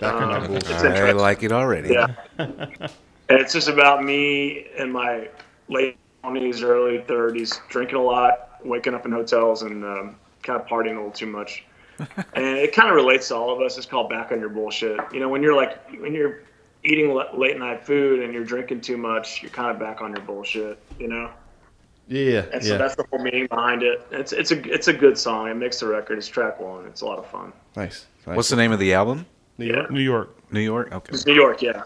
Back 0.00 0.14
on 0.14 0.22
Uh, 0.24 0.40
my 0.40 0.46
bullshit. 0.46 0.70
I 0.72 1.12
like 1.12 1.42
it 1.42 1.52
already. 1.52 1.90
Yeah. 1.90 2.14
and 2.38 2.90
it's 3.28 3.52
just 3.52 3.68
about 3.68 4.04
me 4.04 4.66
in 4.76 4.90
my 4.90 5.28
late 5.68 5.96
twenties, 6.22 6.62
early 6.62 7.00
thirties, 7.02 7.60
drinking 7.68 7.96
a 7.96 8.02
lot, 8.02 8.60
waking 8.64 8.94
up 8.94 9.06
in 9.06 9.12
hotels, 9.12 9.62
and 9.62 9.84
um, 9.84 10.16
kind 10.42 10.60
of 10.60 10.66
partying 10.66 10.92
a 10.92 10.96
little 10.96 11.10
too 11.10 11.26
much. 11.26 11.64
and 11.98 12.44
it 12.44 12.74
kind 12.74 12.88
of 12.88 12.94
relates 12.96 13.28
to 13.28 13.36
all 13.36 13.50
of 13.54 13.60
us. 13.60 13.76
It's 13.78 13.86
called 13.86 14.10
"Back 14.10 14.32
on 14.32 14.40
Your 14.40 14.48
Bullshit." 14.48 14.98
You 15.12 15.20
know, 15.20 15.28
when 15.28 15.42
you're 15.42 15.54
like 15.56 15.78
when 16.00 16.14
you're 16.14 16.40
eating 16.84 17.10
l- 17.12 17.30
late 17.34 17.58
night 17.58 17.86
food 17.86 18.20
and 18.20 18.34
you're 18.34 18.44
drinking 18.44 18.80
too 18.80 18.96
much, 18.96 19.40
you're 19.40 19.52
kind 19.52 19.70
of 19.70 19.78
back 19.78 20.00
on 20.02 20.12
your 20.14 20.24
bullshit. 20.24 20.78
You 20.98 21.08
know. 21.08 21.30
Yeah, 22.08 22.44
And 22.52 22.62
so 22.62 22.72
yeah. 22.72 22.76
that's 22.78 22.96
the 22.96 23.04
whole 23.10 23.20
meaning 23.20 23.46
behind 23.46 23.82
it. 23.82 24.06
It's 24.10 24.32
it's 24.32 24.50
a 24.50 24.60
it's 24.72 24.88
a 24.88 24.92
good 24.92 25.16
song. 25.16 25.48
It 25.48 25.54
makes 25.54 25.80
the 25.80 25.86
record. 25.86 26.18
It's 26.18 26.28
track 26.28 26.60
one. 26.60 26.84
It's 26.86 27.00
a 27.00 27.06
lot 27.06 27.18
of 27.18 27.26
fun. 27.26 27.52
Nice. 27.76 28.06
nice. 28.26 28.36
What's 28.36 28.48
the 28.48 28.56
name 28.56 28.72
of 28.72 28.78
the 28.80 28.92
album? 28.92 29.24
New 29.58 29.66
Yeah. 29.66 29.74
York? 29.76 29.90
New 29.90 30.00
York. 30.00 30.36
New 30.50 30.60
York. 30.60 30.92
Okay. 30.92 31.12
It's 31.14 31.26
New 31.26 31.34
York, 31.34 31.62
yeah. 31.62 31.84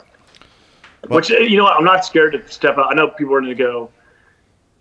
Which 1.08 1.30
uh, 1.30 1.36
you 1.38 1.56
know, 1.56 1.64
what, 1.64 1.76
I'm 1.76 1.84
not 1.84 2.04
scared 2.04 2.32
to 2.32 2.48
step 2.50 2.78
out. 2.78 2.90
I 2.90 2.94
know 2.94 3.08
people 3.08 3.34
are 3.34 3.40
going 3.40 3.56
to 3.56 3.62
go. 3.62 3.90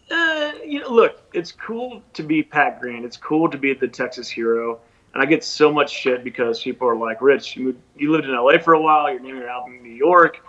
Uh, 0.10 0.52
you 0.64 0.80
know, 0.80 0.90
look, 0.90 1.22
it's 1.34 1.52
cool 1.52 2.02
to 2.14 2.24
be 2.24 2.42
Pat 2.42 2.80
Green. 2.80 3.04
It's 3.04 3.18
cool 3.18 3.50
to 3.50 3.58
be 3.58 3.74
the 3.74 3.88
Texas 3.88 4.30
hero. 4.30 4.80
And 5.14 5.22
I 5.22 5.26
get 5.26 5.44
so 5.44 5.72
much 5.72 5.92
shit 5.92 6.24
because 6.24 6.62
people 6.62 6.88
are 6.88 6.96
like, 6.96 7.22
"Rich, 7.22 7.56
you 7.56 7.76
you 7.98 8.12
lived 8.12 8.26
in 8.26 8.36
LA 8.36 8.58
for 8.58 8.74
a 8.74 8.82
while. 8.82 9.10
You're 9.12 9.20
naming 9.20 9.42
your 9.42 9.50
album 9.50 9.82
New 9.84 9.90
York." 9.94 10.40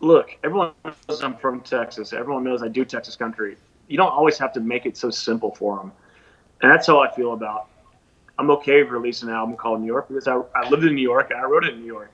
Look, 0.00 0.36
everyone 0.44 0.72
knows 0.84 1.22
I'm 1.22 1.36
from 1.36 1.60
Texas. 1.60 2.12
Everyone 2.12 2.42
knows 2.44 2.62
I 2.62 2.68
do 2.68 2.84
Texas 2.84 3.16
country. 3.16 3.56
You 3.90 3.96
don't 3.98 4.12
always 4.12 4.38
have 4.38 4.52
to 4.54 4.60
make 4.60 4.86
it 4.86 4.96
so 4.96 5.10
simple 5.10 5.54
for 5.54 5.76
them. 5.76 5.92
And 6.62 6.72
that's 6.72 6.86
how 6.86 7.00
I 7.00 7.10
feel 7.14 7.32
about. 7.32 7.68
I'm 8.38 8.50
okay 8.52 8.82
with 8.82 8.92
releasing 8.92 9.28
an 9.28 9.34
album 9.34 9.56
called 9.56 9.80
New 9.80 9.86
York 9.86 10.08
because 10.08 10.26
I, 10.26 10.40
I 10.54 10.68
lived 10.70 10.84
in 10.84 10.94
New 10.94 11.02
York 11.02 11.30
and 11.30 11.38
I 11.38 11.44
wrote 11.44 11.64
it 11.64 11.74
in 11.74 11.80
New 11.80 11.86
York 11.86 12.10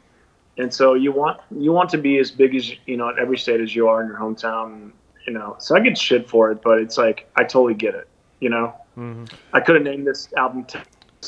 and 0.58 0.72
so 0.72 0.94
you 0.94 1.12
want 1.12 1.40
you 1.50 1.72
want 1.72 1.90
to 1.90 1.98
be 1.98 2.18
as 2.18 2.30
big 2.30 2.54
as 2.54 2.72
you 2.86 2.96
know 2.96 3.08
in 3.08 3.18
every 3.18 3.38
state 3.38 3.60
as 3.60 3.74
you 3.74 3.88
are 3.88 4.02
in 4.02 4.08
your 4.08 4.18
hometown 4.18 4.90
you 5.26 5.32
know 5.32 5.56
so 5.58 5.76
i 5.76 5.80
get 5.80 5.96
shit 5.96 6.28
for 6.28 6.50
it 6.50 6.62
but 6.62 6.78
it's 6.78 6.98
like 6.98 7.28
i 7.36 7.42
totally 7.42 7.74
get 7.74 7.94
it 7.94 8.08
you 8.40 8.48
know 8.48 8.74
mm-hmm. 8.96 9.24
i 9.52 9.60
could 9.60 9.74
have 9.74 9.84
named 9.84 10.06
this 10.06 10.32
album 10.36 10.66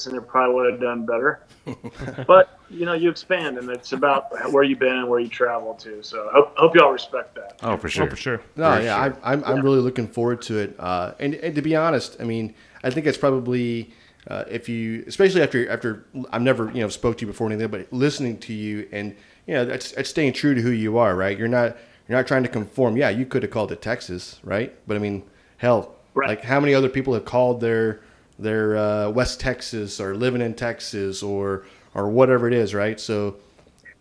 and 0.07 0.17
it 0.17 0.27
probably 0.29 0.55
would 0.55 0.73
have 0.73 0.81
done 0.81 1.05
better 1.07 1.41
but 2.27 2.59
you 2.71 2.87
know 2.87 2.93
you 2.95 3.11
expand 3.11 3.59
and 3.59 3.69
it's 3.71 3.93
about 3.93 4.31
where 4.53 4.63
you've 4.63 4.79
been 4.79 4.97
and 4.97 5.09
where 5.09 5.21
you 5.21 5.29
travel 5.29 5.75
to 5.75 6.03
so 6.03 6.29
i 6.29 6.33
hope, 6.33 6.55
hope 6.57 6.75
y'all 6.75 6.91
respect 6.93 7.35
that 7.35 7.59
Oh, 7.63 7.77
for 7.77 7.89
sure. 7.89 8.05
Oh, 8.07 8.11
for 8.11 8.17
sure. 8.17 8.41
No, 8.57 8.77
For 8.77 8.83
yeah, 8.85 9.05
sure. 9.05 9.19
I, 9.25 9.33
I'm 9.33 9.45
I'm 9.45 9.63
really 9.63 9.81
looking 9.81 10.07
forward 10.07 10.41
to 10.43 10.59
it. 10.59 10.77
Uh, 10.79 11.13
and 11.19 11.35
and 11.35 11.57
to 11.57 11.63
be 11.63 11.75
honest, 11.75 12.17
I 12.21 12.25
mean, 12.25 12.55
I 12.85 12.91
think 12.91 13.05
it's 13.07 13.19
probably 13.19 13.93
uh, 14.29 14.45
if 14.49 14.69
you, 14.69 15.03
especially 15.09 15.43
after 15.43 15.69
after 15.69 16.05
I've 16.31 16.43
never 16.43 16.71
you 16.73 16.83
know 16.83 16.89
spoke 16.89 17.17
to 17.19 17.23
you 17.23 17.27
before 17.27 17.49
anything, 17.49 17.67
but 17.69 17.93
listening 17.93 18.39
to 18.39 18.53
you 18.53 18.89
and 18.93 19.17
you 19.49 19.55
know 19.55 19.65
that's, 19.65 19.91
that's 19.91 20.09
staying 20.09 20.35
true 20.35 20.55
to 20.55 20.61
who 20.63 20.71
you 20.71 20.99
are, 20.99 21.17
right? 21.17 21.37
You're 21.37 21.49
not 21.49 21.77
you're 22.09 22.17
not 22.17 22.29
trying 22.29 22.45
to 22.45 22.49
conform. 22.49 22.97
Yeah, 22.97 23.09
you 23.11 23.27
could 23.27 23.43
have 23.43 23.51
called 23.51 23.73
it 23.73 23.83
Texas, 23.83 24.39
right? 24.45 24.73
But 24.87 24.97
I 24.97 25.01
mean, 25.01 25.25
hell, 25.57 25.97
Right. 26.15 26.29
like 26.29 26.43
how 26.45 26.61
many 26.61 26.75
other 26.75 26.89
people 26.89 27.13
have 27.15 27.25
called 27.25 27.61
their 27.61 28.01
their 28.39 28.77
uh, 28.77 29.11
West 29.11 29.41
Texas 29.41 30.01
or 30.01 30.15
living 30.15 30.41
in 30.41 30.55
Texas 30.55 31.23
or 31.23 31.67
or 31.95 32.09
whatever 32.09 32.47
it 32.49 32.55
is, 32.55 32.75
right? 32.75 32.99
So. 32.99 33.37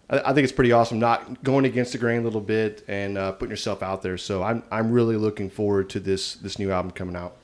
I 0.10 0.20
I 0.20 0.34
think 0.34 0.46
it's 0.46 0.54
pretty 0.54 0.72
awesome 0.72 1.00
not 1.00 1.44
going 1.44 1.66
against 1.66 1.92
the 1.92 1.98
grain 1.98 2.22
a 2.22 2.24
little 2.24 2.40
bit 2.40 2.86
and 2.88 3.18
uh, 3.18 3.34
putting 3.34 3.50
yourself 3.50 3.84
out 3.84 4.02
there. 4.02 4.18
So 4.18 4.42
I'm 4.42 4.64
I'm 4.72 4.90
really 4.90 5.18
looking 5.18 5.50
forward 5.50 5.90
to 5.90 6.00
this 6.00 6.36
this 6.36 6.58
new 6.60 6.72
album 6.72 6.92
coming 6.92 7.18
out. 7.18 7.36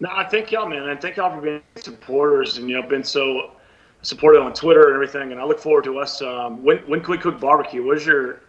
No, 0.00 0.10
I 0.12 0.24
thank 0.24 0.52
y'all, 0.52 0.68
man. 0.68 0.88
And 0.88 1.00
thank 1.00 1.16
y'all 1.16 1.34
for 1.34 1.40
being 1.40 1.62
supporters 1.76 2.58
and 2.58 2.68
you 2.68 2.78
know 2.80 2.86
been 2.86 3.02
so 3.02 3.52
supportive 4.02 4.42
on 4.42 4.52
Twitter 4.52 4.86
and 4.88 4.94
everything. 4.94 5.32
And 5.32 5.40
I 5.40 5.44
look 5.44 5.58
forward 5.58 5.84
to 5.84 5.98
us. 5.98 6.22
Um, 6.22 6.62
when 6.62 6.78
when 6.80 7.00
can 7.00 7.12
we 7.12 7.18
cook 7.18 7.40
barbecue? 7.40 7.84
What's 7.84 8.06
your 8.06 8.40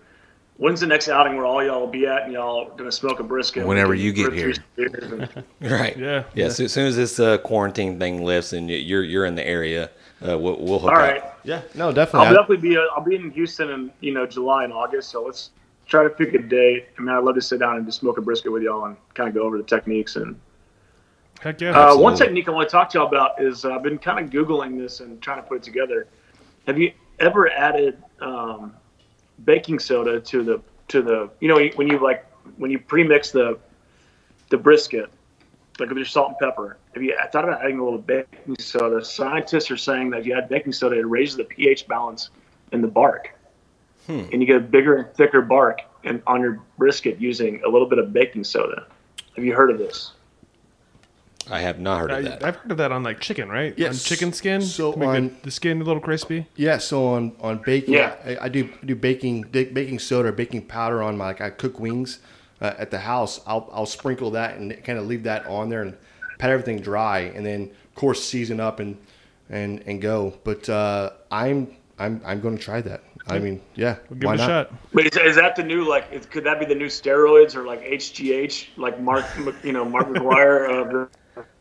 when's 0.60 0.82
the 0.82 0.86
next 0.88 1.08
outing 1.10 1.36
where 1.36 1.46
all 1.46 1.64
y'all 1.64 1.80
will 1.80 1.88
be 1.88 2.06
at 2.06 2.24
and 2.24 2.34
y'all 2.34 2.70
gonna 2.76 2.92
smoke 2.92 3.20
a 3.20 3.24
brisket? 3.24 3.66
Whenever 3.66 3.96
you 3.96 4.14
get 4.14 4.32
here. 4.34 4.54
and- 4.78 5.44
Right. 5.62 5.98
Yeah. 5.98 6.24
Yeah. 6.36 6.50
So 6.50 6.66
as 6.66 6.74
soon 6.74 6.86
as 6.86 6.96
this 6.96 7.20
uh, 7.20 7.40
quarantine 7.40 7.98
thing 7.98 8.24
lifts 8.24 8.54
and 8.54 8.70
you're 8.70 9.04
you're 9.04 9.26
in 9.26 9.34
the 9.36 9.46
area, 9.48 9.90
uh, 10.22 10.38
we'll, 10.38 10.58
we'll 10.60 10.80
hook 10.80 10.92
all 10.92 10.98
up. 10.98 11.02
right, 11.02 11.24
Yeah, 11.44 11.62
no, 11.76 11.92
definitely. 11.92 12.28
I'll 12.28 12.34
definitely. 12.36 12.58
definitely 12.58 12.70
be. 12.70 12.78
Uh, 12.78 12.82
I'll 12.96 13.04
be 13.04 13.16
in 13.16 13.32
Houston 13.32 13.70
in 13.72 13.92
you 14.02 14.14
know 14.14 14.26
July 14.28 14.66
and 14.66 14.74
August. 14.74 15.10
So 15.10 15.24
let's 15.24 15.52
try 15.88 16.04
to 16.04 16.10
pick 16.10 16.34
a 16.36 16.40
date. 16.40 16.88
I 16.98 17.02
mean, 17.02 17.10
I'd 17.16 17.24
love 17.24 17.36
to 17.36 17.42
sit 17.42 17.60
down 17.60 17.78
and 17.78 17.86
just 17.86 18.00
smoke 18.02 18.18
a 18.18 18.22
brisket 18.22 18.52
with 18.52 18.62
y'all 18.62 18.86
and 18.86 18.96
kind 19.16 19.28
of 19.30 19.34
go 19.36 19.42
over 19.44 19.58
the 19.58 19.64
techniques 19.64 20.16
and 20.18 20.40
Heck 21.40 21.62
yeah. 21.62 21.70
Uh, 21.72 21.96
one 21.98 22.18
technique 22.18 22.50
I 22.50 22.52
want 22.52 22.68
to 22.68 22.72
talk 22.72 22.90
to 22.90 22.98
y'all 22.98 23.08
about 23.08 23.42
is 23.42 23.64
uh, 23.64 23.72
I've 23.74 23.82
been 23.82 23.98
kind 23.98 24.20
of 24.24 24.30
googling 24.30 24.78
this 24.78 25.00
and 25.00 25.22
trying 25.22 25.38
to 25.42 25.48
put 25.48 25.56
it 25.56 25.64
together. 25.64 26.06
Have 26.68 26.78
you 26.78 26.92
ever 27.20 27.50
added 27.50 28.04
um, 28.20 28.74
baking 29.46 29.80
soda 29.80 30.20
to 30.20 30.44
the 30.44 30.62
to 30.90 31.02
the 31.02 31.30
you 31.40 31.48
know 31.48 31.60
when 31.76 31.88
you 31.88 32.00
like 32.00 32.26
when 32.58 32.72
you 32.72 32.80
pre-mix 32.80 33.32
the 33.32 33.58
the 34.50 34.58
brisket 34.58 35.10
like 35.80 35.90
with 35.90 35.98
your 35.98 36.06
salt 36.06 36.30
and 36.30 36.38
pepper? 36.40 36.78
Have 36.94 37.04
you 37.04 37.16
I 37.22 37.28
thought 37.28 37.46
about 37.46 37.62
adding 37.62 37.80
a 37.80 37.84
little 37.84 38.00
baking 38.00 38.58
soda? 38.60 39.04
Scientists 39.04 39.72
are 39.72 39.78
saying 39.78 40.10
that 40.12 40.22
if 40.22 40.26
you 40.26 40.34
add 40.36 40.50
baking 40.50 40.74
soda, 40.74 40.98
it 41.00 41.08
raises 41.08 41.38
the 41.38 41.46
pH 41.46 41.88
balance 41.88 42.30
in 42.72 42.82
the 42.82 42.88
bark, 42.88 43.34
hmm. 44.06 44.26
and 44.32 44.42
you 44.42 44.46
get 44.46 44.58
a 44.58 44.60
bigger 44.60 44.98
and 44.98 45.14
thicker 45.16 45.42
bark 45.42 45.82
and 46.04 46.22
on 46.28 46.42
your 46.42 46.62
brisket 46.78 47.20
using 47.20 47.62
a 47.66 47.70
little 47.70 47.88
bit 47.88 48.00
of 48.00 48.14
baking 48.14 48.44
soda. 48.44 48.88
Have 49.36 49.46
you 49.46 49.54
heard 49.54 49.72
of 49.72 49.78
this? 49.78 50.14
I 51.50 51.62
have 51.62 51.80
not 51.80 52.00
heard 52.00 52.12
of 52.12 52.24
that. 52.26 52.44
I've 52.44 52.56
heard 52.58 52.72
of 52.72 52.78
that 52.78 52.92
on 52.92 53.04
like 53.04 53.20
chicken, 53.20 53.50
right? 53.50 53.74
Yes. 53.78 53.94
On 53.96 54.00
chicken 54.08 54.34
skin. 54.34 54.62
So 54.62 54.92
to 54.94 55.00
make 55.00 55.08
on- 55.10 55.28
the, 55.30 55.36
the 55.46 55.52
skin 55.52 55.82
a 55.82 55.84
little 55.84 56.02
crispy. 56.02 56.48
Yeah, 56.56 56.78
so 56.78 57.08
on 57.08 57.34
on 57.42 57.58
baking, 57.60 57.94
Yeah. 57.96 58.16
I, 58.26 58.38
I 58.46 58.50
do 58.50 58.70
do 58.86 58.96
baking 58.96 59.44
ba- 59.52 59.70
baking 59.74 60.00
soda 60.00 60.30
or 60.30 60.32
baking 60.32 60.64
powder 60.68 61.02
on 61.02 61.18
my 61.18 61.26
like 61.28 61.42
I 61.42 61.50
cook 61.50 61.80
wings 61.80 62.20
uh, 62.62 62.74
at 62.78 62.92
the 62.92 63.00
house. 63.00 63.42
I'll 63.48 63.70
I'll 63.74 63.86
sprinkle 63.86 64.32
that 64.32 64.58
and 64.58 64.84
kind 64.84 65.00
of 65.00 65.08
leave 65.08 65.24
that 65.24 65.46
on 65.48 65.70
there 65.70 65.82
and 65.82 65.96
pat 66.38 66.50
everything 66.52 66.82
dry, 66.82 67.20
and 67.36 67.46
then 67.46 67.64
of 67.64 67.96
course 67.96 68.24
season 68.24 68.60
up 68.60 68.80
and 68.80 68.98
and 69.50 69.82
and 69.88 70.02
go. 70.02 70.34
But 70.44 70.70
uh, 70.70 71.12
I'm 71.32 71.76
I'm 71.98 72.22
I'm 72.26 72.42
going 72.42 72.58
to 72.58 72.64
try 72.64 72.82
that. 72.82 73.04
I 73.28 73.38
mean, 73.38 73.62
yeah, 73.76 73.98
We'll 74.10 74.18
give 74.18 74.26
why 74.28 74.34
it 74.34 74.36
a 74.36 74.38
not? 74.40 74.48
shot. 74.48 74.74
But 74.92 75.06
is, 75.06 75.18
is 75.18 75.36
that 75.36 75.56
the 75.56 75.62
new 75.62 75.88
like? 75.88 76.12
Is, 76.12 76.26
could 76.26 76.44
that 76.46 76.60
be 76.60 76.66
the 76.66 76.74
new 76.74 76.88
steroids 76.88 77.56
or 77.56 77.64
like 77.64 77.84
HGH, 77.84 78.70
like 78.78 79.00
Mark, 79.00 79.24
you 79.64 79.72
know, 79.72 79.86
Mark 79.86 80.08
McGwire 80.10 80.68
of 80.82 80.90
the 80.92 81.10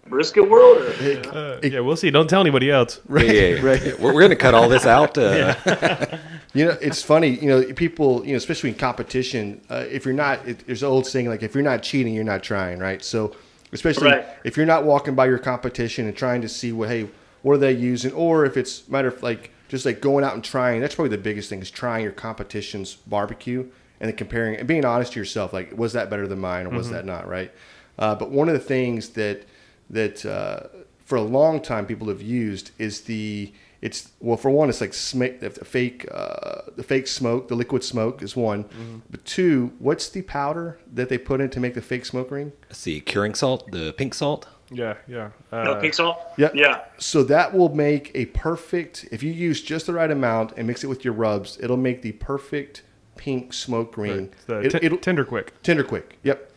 brisket 0.08 0.48
world? 0.48 0.78
Or, 0.78 0.92
you 1.02 1.20
know? 1.22 1.30
Uh, 1.30 1.60
yeah, 1.62 1.80
we'll 1.80 1.96
see. 1.96 2.10
Don't 2.10 2.28
tell 2.28 2.40
anybody 2.40 2.70
else. 2.70 3.00
Yeah, 3.10 3.20
yeah, 3.22 3.32
yeah. 3.54 3.60
right. 3.62 4.00
We're, 4.00 4.14
we're 4.14 4.20
going 4.20 4.30
to 4.30 4.36
cut 4.36 4.54
all 4.54 4.68
this 4.68 4.86
out. 4.86 5.16
Uh, 5.18 5.54
You 6.54 6.64
know, 6.64 6.78
it's 6.80 7.02
funny. 7.02 7.28
You 7.28 7.48
know, 7.48 7.72
people. 7.74 8.24
You 8.24 8.32
know, 8.32 8.36
especially 8.38 8.70
in 8.70 8.76
competition. 8.76 9.60
Uh, 9.68 9.84
if 9.90 10.04
you're 10.06 10.14
not, 10.14 10.48
it, 10.48 10.66
there's 10.66 10.82
an 10.82 10.88
old 10.88 11.06
saying 11.06 11.28
like, 11.28 11.42
if 11.42 11.54
you're 11.54 11.62
not 11.62 11.82
cheating, 11.82 12.14
you're 12.14 12.24
not 12.24 12.42
trying, 12.42 12.78
right? 12.78 13.04
So, 13.04 13.36
especially 13.72 14.08
Right. 14.08 14.26
if 14.44 14.56
you're 14.56 14.64
not 14.66 14.84
walking 14.84 15.14
by 15.14 15.26
your 15.26 15.38
competition 15.38 16.06
and 16.06 16.16
trying 16.16 16.40
to 16.40 16.48
see 16.48 16.72
what, 16.72 16.88
hey, 16.88 17.06
what 17.42 17.52
are 17.54 17.58
they 17.58 17.72
using, 17.72 18.12
or 18.12 18.46
if 18.46 18.56
it's 18.56 18.88
matter 18.88 19.08
of 19.08 19.22
like 19.22 19.50
just 19.68 19.84
like 19.84 20.00
going 20.00 20.24
out 20.24 20.32
and 20.34 20.42
trying. 20.42 20.80
That's 20.80 20.94
probably 20.94 21.14
the 21.14 21.22
biggest 21.22 21.50
thing 21.50 21.60
is 21.60 21.70
trying 21.70 22.02
your 22.02 22.12
competition's 22.12 22.94
barbecue 22.94 23.66
and 24.00 24.08
then 24.08 24.16
comparing 24.16 24.56
and 24.56 24.66
being 24.66 24.86
honest 24.86 25.12
to 25.12 25.20
yourself. 25.20 25.52
Like, 25.52 25.76
was 25.76 25.92
that 25.92 26.08
better 26.08 26.26
than 26.26 26.38
mine, 26.38 26.66
or 26.66 26.70
was 26.70 26.88
that 26.90 27.04
not 27.04 27.28
right? 27.28 27.52
Uh, 27.98 28.14
but 28.14 28.30
one 28.30 28.48
of 28.48 28.54
the 28.54 28.60
things 28.60 29.10
that 29.10 29.42
that 29.90 30.24
uh, 30.26 30.68
for 31.04 31.16
a 31.16 31.22
long 31.22 31.60
time 31.60 31.86
people 31.86 32.08
have 32.08 32.22
used 32.22 32.70
is 32.78 33.02
the 33.02 33.52
it's 33.80 34.10
well 34.20 34.36
for 34.36 34.50
one 34.50 34.68
it's 34.68 34.80
like 34.80 34.92
sm- 34.92 35.38
the 35.40 35.50
fake 35.50 36.06
uh, 36.12 36.62
the 36.76 36.82
fake 36.82 37.06
smoke 37.06 37.48
the 37.48 37.54
liquid 37.54 37.84
smoke 37.84 38.22
is 38.22 38.34
one 38.36 38.64
but 39.10 39.24
two 39.24 39.72
what's 39.78 40.08
the 40.08 40.22
powder 40.22 40.78
that 40.92 41.08
they 41.08 41.16
put 41.16 41.40
in 41.40 41.48
to 41.48 41.60
make 41.60 41.74
the 41.74 41.80
fake 41.82 42.04
smoke 42.04 42.30
ring 42.30 42.52
let's 42.68 42.86
curing 43.06 43.34
salt, 43.34 43.70
the 43.70 43.92
pink 43.94 44.14
salt. 44.14 44.46
Yeah, 44.70 44.96
yeah. 45.06 45.30
no 45.52 45.58
Uh, 45.58 45.80
pink 45.80 45.94
salt? 45.94 46.18
yeah 46.36 46.50
Yeah. 46.54 46.80
so 46.98 47.22
that 47.24 47.54
will 47.54 47.72
make 47.74 48.10
a 48.14 48.26
perfect 48.26 49.06
if 49.12 49.22
you 49.22 49.32
use 49.32 49.62
just 49.62 49.86
the 49.86 49.92
right 49.94 50.10
amount 50.10 50.52
and 50.56 50.66
mix 50.66 50.82
it 50.84 50.88
with 50.88 51.04
your 51.04 51.14
rubs 51.14 51.56
it'll 51.62 51.76
make 51.78 52.02
the 52.02 52.12
perfect 52.12 52.82
pink 53.16 53.52
smoke 53.52 53.96
ring 53.96 54.28
it's 54.32 54.44
the 54.44 54.58
It- 54.60 54.70
t- 54.72 54.78
it'll- 54.82 54.98
tender 54.98 55.24
quick. 55.24 55.54
Tender 55.62 55.84
quick. 55.84 56.18
Yep. 56.24 56.52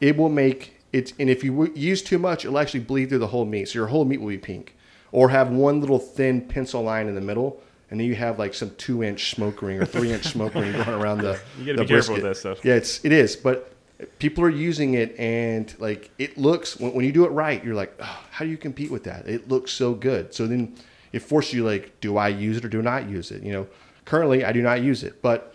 It 0.00 0.16
will 0.16 0.28
make 0.30 0.78
it, 0.92 1.12
and 1.18 1.30
if 1.30 1.42
you 1.44 1.72
use 1.74 2.02
too 2.02 2.18
much, 2.18 2.44
it'll 2.44 2.58
actually 2.58 2.80
bleed 2.80 3.08
through 3.08 3.18
the 3.20 3.28
whole 3.28 3.44
meat. 3.44 3.68
So 3.68 3.78
your 3.78 3.88
whole 3.88 4.04
meat 4.04 4.20
will 4.20 4.28
be 4.28 4.38
pink, 4.38 4.76
or 5.10 5.30
have 5.30 5.50
one 5.50 5.80
little 5.80 5.98
thin 5.98 6.40
pencil 6.42 6.82
line 6.82 7.08
in 7.08 7.14
the 7.14 7.20
middle, 7.20 7.62
and 7.90 7.98
then 8.00 8.06
you 8.06 8.14
have 8.14 8.38
like 8.38 8.54
some 8.54 8.70
two 8.76 9.02
inch 9.02 9.30
smoke 9.34 9.62
ring 9.62 9.80
or 9.80 9.86
three 9.86 10.12
inch 10.12 10.24
smoke 10.32 10.54
ring 10.54 10.72
going 10.72 10.88
around 10.88 11.18
the. 11.18 11.40
You 11.58 11.64
gotta 11.66 11.76
the 11.78 11.82
be 11.84 11.88
careful 11.88 12.14
with 12.14 12.24
that 12.24 12.36
stuff. 12.36 12.64
Yeah, 12.64 12.74
it's 12.74 13.04
it 13.04 13.12
is, 13.12 13.36
but 13.36 13.72
people 14.18 14.44
are 14.44 14.50
using 14.50 14.94
it, 14.94 15.18
and 15.18 15.74
like 15.78 16.10
it 16.18 16.36
looks 16.36 16.78
when, 16.78 16.92
when 16.94 17.04
you 17.04 17.12
do 17.12 17.24
it 17.24 17.30
right, 17.30 17.62
you're 17.64 17.74
like, 17.74 17.94
oh, 18.00 18.20
how 18.30 18.44
do 18.44 18.50
you 18.50 18.56
compete 18.58 18.90
with 18.90 19.04
that? 19.04 19.26
It 19.28 19.48
looks 19.48 19.72
so 19.72 19.94
good. 19.94 20.34
So 20.34 20.46
then 20.46 20.74
it 21.12 21.20
forces 21.20 21.52
you 21.54 21.64
like, 21.64 22.00
do 22.00 22.16
I 22.16 22.28
use 22.28 22.56
it 22.56 22.64
or 22.64 22.68
do 22.68 22.82
not 22.82 23.08
use 23.08 23.30
it? 23.30 23.42
You 23.42 23.52
know, 23.52 23.66
currently 24.04 24.44
I 24.44 24.52
do 24.52 24.62
not 24.62 24.82
use 24.82 25.02
it, 25.04 25.20
but 25.22 25.54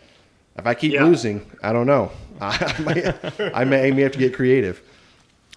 if 0.57 0.65
I 0.65 0.73
keep 0.75 0.93
Yeah. 0.93 1.03
losing, 1.05 1.45
I 1.63 1.73
don't 1.73 1.88
know. 1.88 2.11
I 2.41 2.75
may, 2.85 3.51
I 3.53 3.63
may, 3.63 3.88
I 3.88 3.91
may 3.91 4.01
have 4.03 4.11
to 4.11 4.19
get 4.19 4.35
creative. 4.35 4.81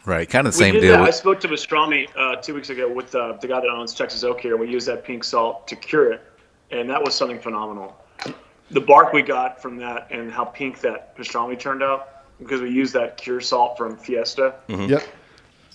Right, 0.06 0.28
kind 0.28 0.46
of 0.46 0.52
the 0.54 0.58
same 0.58 0.74
did 0.74 0.80
deal. 0.80 0.92
that. 0.92 1.02
I 1.02 1.10
spoke 1.10 1.40
to 1.40 1.48
Pastrami 1.48 2.08
uh, 2.16 2.36
two 2.36 2.54
weeks 2.54 2.70
ago 2.70 2.90
with 2.92 3.14
uh, 3.14 3.34
the 3.40 3.46
guy 3.48 3.60
that 3.60 3.68
owns 3.68 3.94
Texas 3.94 4.24
Oak 4.24 4.40
here. 4.40 4.52
And 4.52 4.60
we 4.60 4.68
used 4.70 4.86
that 4.88 5.04
pink 5.04 5.24
salt 5.24 5.68
to 5.68 5.76
cure 5.76 6.12
it, 6.12 6.22
and 6.70 6.88
that 6.90 7.02
was 7.02 7.14
something 7.14 7.38
phenomenal. 7.38 7.96
The 8.70 8.80
bark 8.80 9.12
we 9.12 9.22
got 9.22 9.60
from 9.60 9.76
that 9.78 10.08
and 10.10 10.30
how 10.30 10.44
pink 10.44 10.80
that 10.80 11.16
pastrami 11.16 11.58
turned 11.58 11.82
out 11.82 12.24
because 12.38 12.60
we 12.60 12.70
used 12.70 12.94
that 12.94 13.16
cure 13.16 13.40
salt 13.40 13.76
from 13.76 13.96
Fiesta. 13.96 14.54
Yep. 14.68 15.02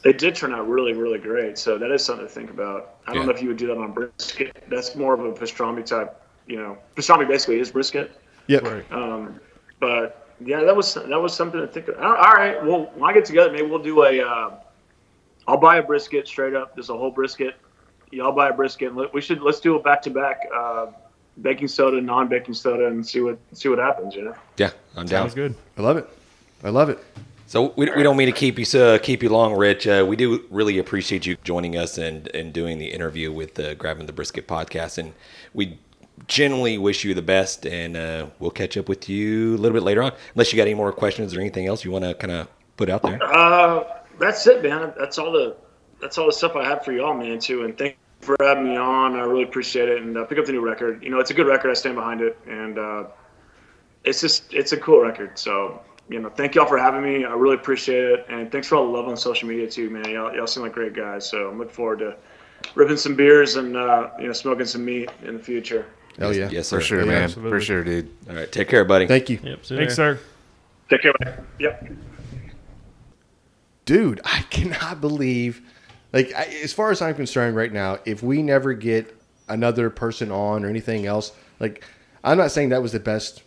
They 0.03 0.13
did 0.13 0.35
turn 0.35 0.53
out 0.53 0.67
really, 0.69 0.93
really 0.93 1.19
great. 1.19 1.57
So 1.57 1.77
that 1.77 1.91
is 1.91 2.03
something 2.05 2.25
to 2.25 2.31
think 2.31 2.49
about. 2.51 2.95
I 3.07 3.13
don't 3.13 3.21
Yeah. 3.21 3.25
know 3.27 3.33
if 3.33 3.41
you 3.41 3.49
would 3.49 3.57
do 3.57 3.67
that 3.67 3.77
on 3.77 3.91
brisket. 3.91 4.55
That's 4.69 4.95
more 4.95 5.13
of 5.13 5.19
a 5.19 5.31
pastrami 5.33 5.85
type. 5.85 6.21
You 6.47 6.57
know, 6.57 6.77
pastrami 6.95 7.27
basically 7.27 7.59
is 7.59 7.71
brisket. 7.71 8.11
Yep. 8.47 8.63
Right. 8.63 8.91
Um, 8.91 9.39
but 9.79 10.24
yeah, 10.43 10.63
that 10.63 10.75
was 10.75 10.93
that 10.95 11.21
was 11.21 11.33
something 11.33 11.59
to 11.59 11.67
think 11.67 11.87
of. 11.87 11.97
All 11.97 12.15
all 12.15 12.33
right, 12.33 12.63
well, 12.63 12.91
when 12.95 13.09
I 13.09 13.13
get 13.13 13.25
together, 13.25 13.51
maybe 13.51 13.67
we'll 13.67 13.79
do 13.79 14.03
a. 14.03 14.21
Uh, 14.21 14.51
I'll 15.47 15.57
buy 15.57 15.77
a 15.77 15.83
brisket 15.83 16.27
straight 16.27 16.55
up. 16.55 16.73
There's 16.75 16.89
a 16.89 16.97
whole 16.97 17.11
brisket. 17.11 17.55
Y'all 18.11 18.31
buy 18.31 18.49
a 18.49 18.53
brisket. 18.53 18.91
And 18.91 19.07
we 19.13 19.21
should 19.21 19.41
let's 19.41 19.59
do 19.59 19.75
a 19.75 19.79
back 19.81 20.01
to 20.03 20.09
back 20.09 20.41
baking 21.41 21.67
soda, 21.67 22.01
non 22.01 22.27
baking 22.27 22.53
soda, 22.53 22.87
and 22.87 23.05
see 23.05 23.21
what 23.21 23.37
see 23.53 23.69
what 23.69 23.79
happens. 23.79 24.15
You 24.15 24.25
know. 24.25 24.35
Yeah, 24.57 24.71
I'm 24.95 25.05
down. 25.05 25.23
Sounds 25.23 25.35
good. 25.35 25.55
I 25.77 25.81
love 25.81 25.97
it. 25.97 26.09
I 26.63 26.69
love 26.69 26.89
it. 26.89 26.99
So 27.47 27.73
we, 27.75 27.89
we 27.91 28.01
don't 28.01 28.17
mean 28.17 28.27
to 28.27 28.31
keep 28.31 28.57
you 28.57 28.79
uh, 28.79 28.97
keep 28.97 29.21
you 29.21 29.29
long, 29.29 29.53
Rich. 29.53 29.87
Uh, 29.87 30.05
we 30.07 30.15
do 30.15 30.43
really 30.49 30.79
appreciate 30.79 31.25
you 31.25 31.37
joining 31.43 31.77
us 31.77 31.97
and, 31.97 32.27
and 32.33 32.51
doing 32.51 32.79
the 32.79 32.87
interview 32.87 33.31
with 33.31 33.53
the 33.53 33.75
Grabbing 33.75 34.07
the 34.07 34.13
Brisket 34.13 34.47
podcast, 34.47 34.97
and 34.97 35.13
we 35.53 35.77
genuinely 36.27 36.77
wish 36.77 37.03
you 37.03 37.13
the 37.13 37.21
best. 37.21 37.65
And 37.65 37.95
uh, 37.95 38.27
we'll 38.39 38.51
catch 38.51 38.77
up 38.77 38.89
with 38.89 39.09
you 39.09 39.55
a 39.55 39.57
little 39.57 39.75
bit 39.75 39.83
later 39.83 40.03
on, 40.03 40.11
unless 40.33 40.51
you 40.51 40.57
got 40.57 40.63
any 40.63 40.73
more 40.73 40.91
questions 40.91 41.35
or 41.35 41.39
anything 41.39 41.67
else 41.67 41.83
you 41.83 41.91
want 41.91 42.05
to 42.05 42.13
kind 42.13 42.31
of 42.31 42.47
put 42.77 42.89
out 42.89 43.03
there. 43.03 43.21
Uh, 43.23 43.83
that's 44.19 44.45
it, 44.47 44.63
man. 44.63 44.93
That's 44.97 45.17
all 45.17 45.31
the 45.31 45.55
that's 46.01 46.17
all 46.17 46.27
the 46.27 46.33
stuff 46.33 46.55
I 46.55 46.65
have 46.65 46.83
for 46.83 46.91
y'all, 46.91 47.13
man. 47.13 47.39
Too, 47.39 47.63
and 47.63 47.77
thank 47.77 47.93
you 47.93 48.25
for 48.25 48.37
having 48.39 48.65
me 48.65 48.75
on. 48.75 49.15
I 49.15 49.21
really 49.21 49.43
appreciate 49.43 49.89
it. 49.89 50.01
And 50.01 50.17
uh, 50.17 50.25
pick 50.25 50.37
up 50.37 50.45
the 50.45 50.51
new 50.51 50.61
record. 50.61 51.03
You 51.03 51.09
know, 51.09 51.19
it's 51.19 51.31
a 51.31 51.33
good 51.33 51.47
record. 51.47 51.71
I 51.71 51.73
stand 51.73 51.95
behind 51.95 52.21
it, 52.21 52.37
and 52.47 52.77
uh, 52.77 53.03
it's 54.03 54.21
just 54.21 54.53
it's 54.53 54.71
a 54.71 54.77
cool 54.77 55.01
record. 55.01 55.37
So 55.37 55.81
you 56.09 56.19
know, 56.19 56.29
thank 56.29 56.55
y'all 56.55 56.67
for 56.67 56.77
having 56.77 57.01
me. 57.01 57.25
I 57.25 57.33
really 57.33 57.55
appreciate 57.55 58.03
it, 58.03 58.25
and 58.29 58.51
thanks 58.51 58.67
for 58.67 58.75
all 58.75 58.85
the 58.85 58.91
love 58.91 59.07
on 59.07 59.17
social 59.17 59.47
media 59.47 59.69
too, 59.69 59.89
man. 59.89 60.09
Y'all, 60.09 60.33
y'all 60.35 60.47
seem 60.47 60.63
like 60.63 60.73
great 60.73 60.93
guys. 60.93 61.27
So 61.27 61.49
I'm 61.49 61.57
looking 61.57 61.73
forward 61.73 61.99
to 61.99 62.15
ripping 62.75 62.97
some 62.97 63.15
beers 63.15 63.55
and 63.55 63.75
uh, 63.75 64.09
you 64.19 64.27
know 64.27 64.33
smoking 64.33 64.65
some 64.65 64.85
meat 64.85 65.09
in 65.23 65.33
the 65.37 65.43
future. 65.43 65.85
Hell 66.17 66.35
yeah. 66.35 66.49
Yes, 66.49 66.67
sir. 66.69 66.77
for 66.77 66.81
sure, 66.83 66.99
Yeah, 67.01 67.05
man. 67.05 67.23
absolutely. 67.23 67.59
For 67.59 67.61
sure, 67.65 67.83
dude. 67.83 68.09
All 68.29 68.35
right, 68.35 68.51
take 68.51 68.69
care, 68.69 68.85
buddy. 68.85 69.07
Thank 69.07 69.29
you. 69.29 69.39
Yep. 69.43 69.63
Thanks, 69.63 69.67
there. 69.67 70.15
sir. 70.15 70.19
Take 70.89 71.01
care. 71.01 71.13
man. 71.23 71.45
Yep. 71.59 71.91
Dude, 73.85 74.19
I 74.23 74.41
cannot 74.49 74.99
believe, 75.01 75.61
like, 76.11 76.33
I, 76.35 76.45
as 76.63 76.73
far 76.73 76.89
as 76.91 77.01
I'm 77.01 77.13
concerned 77.15 77.55
right 77.55 77.71
now, 77.71 77.99
if 78.05 78.23
we 78.23 78.41
never 78.41 78.73
get 78.73 79.15
another 79.47 79.89
person 79.91 80.31
on 80.31 80.65
or 80.65 80.69
anything 80.69 81.05
else, 81.05 81.31
like, 81.59 81.83
I'm 82.23 82.37
not 82.37 82.49
saying 82.51 82.69
that 82.69 82.81
was 82.81 82.93
the 82.93 82.99
best 82.99 83.43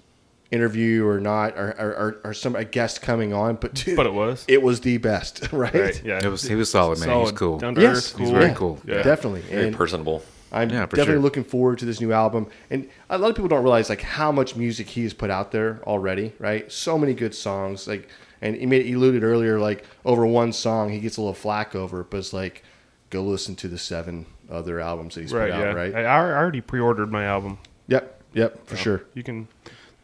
interview 0.53 1.05
or 1.07 1.19
not, 1.21 1.59
or, 1.59 1.75
or, 1.79 1.89
or, 1.91 2.21
or 2.31 2.35
some 2.35 2.55
a 2.55 2.65
guest 2.65 3.03
coming 3.03 3.33
on, 3.33 3.57
but 3.57 3.75
dude, 3.75 3.97
But 3.97 4.07
it 4.07 4.13
was. 4.15 4.45
it 4.47 4.63
was 4.63 4.81
the 4.81 4.99
best, 4.99 5.49
right? 5.53 5.75
Right. 5.75 6.05
Yeah. 6.05 6.21
It 6.25 6.29
was 6.29 6.43
he 6.43 6.55
was 6.55 6.71
solid, 6.71 7.01
man. 7.01 7.09
He 7.11 7.17
was 7.17 7.33
cool. 7.33 7.59
Down 7.59 7.75
to 7.75 7.81
Yes, 7.81 7.97
earth. 8.13 8.19
He's 8.19 8.29
cool. 8.31 8.39
very 8.39 8.55
cool. 8.55 8.81
Yeah. 8.87 9.03
Definitely. 9.03 9.41
Very 9.43 9.67
And 9.69 9.77
personable. 9.77 10.23
I'm 10.53 10.71
Yeah, 10.71 10.81
definitely 10.87 11.05
sure. 11.15 11.19
looking 11.21 11.45
forward 11.45 11.79
to 11.81 11.85
this 11.85 12.01
new 12.01 12.13
album. 12.13 12.47
And 12.71 12.89
a 13.11 13.19
lot 13.19 13.31
of 13.31 13.37
people 13.37 13.49
don't 13.49 13.63
realize 13.63 13.89
like 13.89 14.01
how 14.03 14.33
much 14.33 14.57
music 14.57 14.89
he 14.89 15.03
has 15.03 15.13
put 15.15 15.31
out 15.31 15.53
there 15.53 15.81
already, 15.85 16.33
right? 16.39 16.71
So 16.73 16.99
many 16.99 17.15
good 17.15 17.35
songs. 17.35 17.87
Like, 17.87 18.09
and 18.41 18.57
he 18.57 18.67
made 18.67 18.87
he 18.87 18.93
alluded 18.95 19.23
earlier, 19.25 19.59
like 19.59 19.85
over 20.05 20.25
one 20.27 20.53
song 20.53 20.91
he 20.91 21.01
gets 21.01 21.17
a 21.17 21.21
little 21.21 21.35
flack 21.35 21.75
over, 21.75 22.01
it, 22.03 22.07
but 22.11 22.19
it's 22.19 22.33
like, 22.33 22.63
go 23.11 23.23
listen 23.23 23.57
to 23.57 23.69
the 23.69 23.79
seven 23.79 24.27
other 24.51 24.81
albums 24.81 25.15
that 25.17 25.23
he's 25.23 25.33
Right. 25.33 25.51
put 25.53 25.59
Yeah. 25.61 25.69
out, 25.71 25.77
right? 25.77 25.95
I, 25.95 26.05
I 26.05 26.19
already 26.37 26.61
pre-ordered 26.61 27.11
my 27.13 27.25
album. 27.25 27.59
Yep, 27.89 28.23
yep, 28.35 28.67
for 28.67 28.77
sure. 28.77 29.03
You 29.15 29.23
can. 29.23 29.49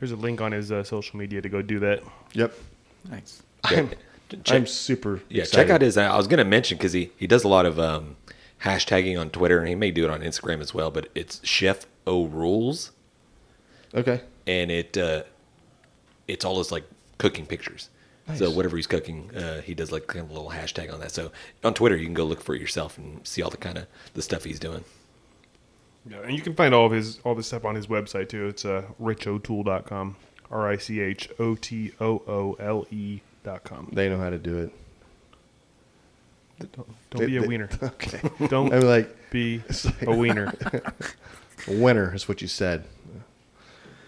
There's 0.01 0.11
a 0.13 0.17
link 0.17 0.41
on 0.41 0.53
his 0.53 0.71
uh, 0.73 0.83
social 0.85 1.19
media 1.19 1.41
to 1.41 1.49
go 1.49 1.63
do 1.63 1.79
that. 1.79 2.03
Yep. 2.33 2.53
Nice. 3.11 3.43
I'm, 3.65 3.91
Check- 3.91 3.99
I'm 4.57 4.67
super 4.67 5.21
Yeah, 5.29 5.43
excited. 5.43 5.67
check 5.67 5.71
out 5.75 5.81
his. 5.83 5.97
I 5.97 6.15
was 6.17 6.27
going 6.27 6.39
to 6.39 6.45
mention 6.45 6.77
because 6.77 6.93
he, 6.93 7.11
he 7.17 7.27
does 7.27 7.45
a 7.45 7.49
lot 7.49 7.65
of 7.67 7.79
um, 7.79 8.17
hashtagging 8.65 9.19
on 9.21 9.31
Twitter, 9.31 9.59
and 9.61 9.69
he 9.69 9.75
may 9.75 9.91
do 9.91 10.05
it 10.05 10.11
on 10.11 10.21
Instagram 10.21 10.61
as 10.61 10.75
well. 10.75 10.91
But 10.91 11.09
it's 11.15 11.41
Chef 11.47 11.87
O 12.07 12.25
Rules, 12.27 12.91
Okay. 13.95 14.21
and 14.47 14.71
it 14.71 14.97
uh, 14.99 15.23
it's 16.27 16.45
all 16.45 16.59
his 16.59 16.73
like 16.73 16.85
cooking 17.19 17.47
pictures. 17.47 17.91
So 18.37 18.51
whatever 18.51 18.77
he's 18.77 18.87
cooking, 18.87 19.31
uh, 19.37 19.61
he 19.61 19.75
does 19.75 19.93
like 19.93 20.07
kind 20.07 20.25
of 20.25 20.31
a 20.31 20.33
little 20.33 20.49
hashtag 20.51 20.91
on 20.91 20.99
that. 21.01 21.11
So 21.13 21.31
on 21.63 21.75
Twitter, 21.75 21.95
you 21.95 22.07
can 22.07 22.15
go 22.15 22.25
look 22.25 22.41
for 22.41 22.55
it 22.55 22.61
yourself 22.61 22.97
and 22.97 23.21
see 23.27 23.43
all 23.43 23.51
the 23.51 23.59
kind 23.59 23.77
of 23.77 23.87
the 24.15 24.23
stuff 24.23 24.45
he's 24.45 24.59
doing. 24.59 24.83
Yeah, 26.09 26.21
and 26.25 26.35
you 26.35 26.41
can 26.41 26.55
find 26.55 26.73
all 26.75 26.87
of 26.87 26.93
his 26.93 27.19
all 27.23 27.35
this 27.35 27.49
stuff 27.49 27.67
on 27.67 27.75
his 27.75 27.87
website 27.87 28.31
too. 28.31 28.47
It's 28.49 28.65
uh, 28.65 28.85
richotoole.com. 29.01 30.17
R 30.51 30.69
I 30.69 30.77
C 30.79 31.01
H 31.01 31.29
O 31.39 31.55
T 31.55 31.93
O 32.01 32.23
O 32.27 32.57
L 32.59 32.87
E 32.91 33.21
dot 33.43 33.63
com. 33.65 33.91
They 33.93 34.09
know 34.09 34.19
how 34.19 34.31
to 34.31 34.39
do 34.39 34.57
it. 34.59 34.73
Don't, 36.73 36.89
don't 37.11 37.21
They- 37.21 37.27
be 37.27 37.37
a 37.37 37.41
they- 37.43 37.47
wiener. 37.49 37.69
Okay. 37.83 38.21
Don't 38.49 38.73
I'm 38.73 38.81
like, 38.83 39.31
be 39.31 39.63
like- 39.85 40.03
a 40.03 40.15
wiener. 40.15 40.53
A 41.67 41.73
winner 41.73 42.15
is 42.15 42.29
what 42.29 42.43
you 42.43 42.49
said. 42.49 42.85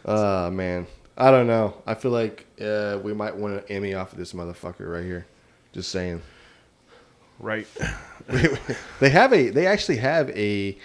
Uh 0.04 0.50
man. 0.52 0.86
I 1.16 1.30
don't 1.30 1.46
know. 1.46 1.80
I 1.86 1.94
feel 1.94 2.10
like 2.10 2.44
uh, 2.60 2.98
we 3.02 3.14
might 3.14 3.34
win 3.34 3.54
an 3.54 3.62
Emmy 3.70 3.94
off 3.94 4.12
of 4.12 4.18
this 4.18 4.34
motherfucker 4.34 4.92
right 4.92 5.04
here. 5.04 5.26
Just 5.72 5.90
saying. 5.90 6.20
Right. 7.38 7.66
They 9.00 9.08
have 9.10 9.32
a. 9.32 9.48
They 9.48 9.66
actually 9.66 9.96
have 9.98 10.28
a, 10.30 10.76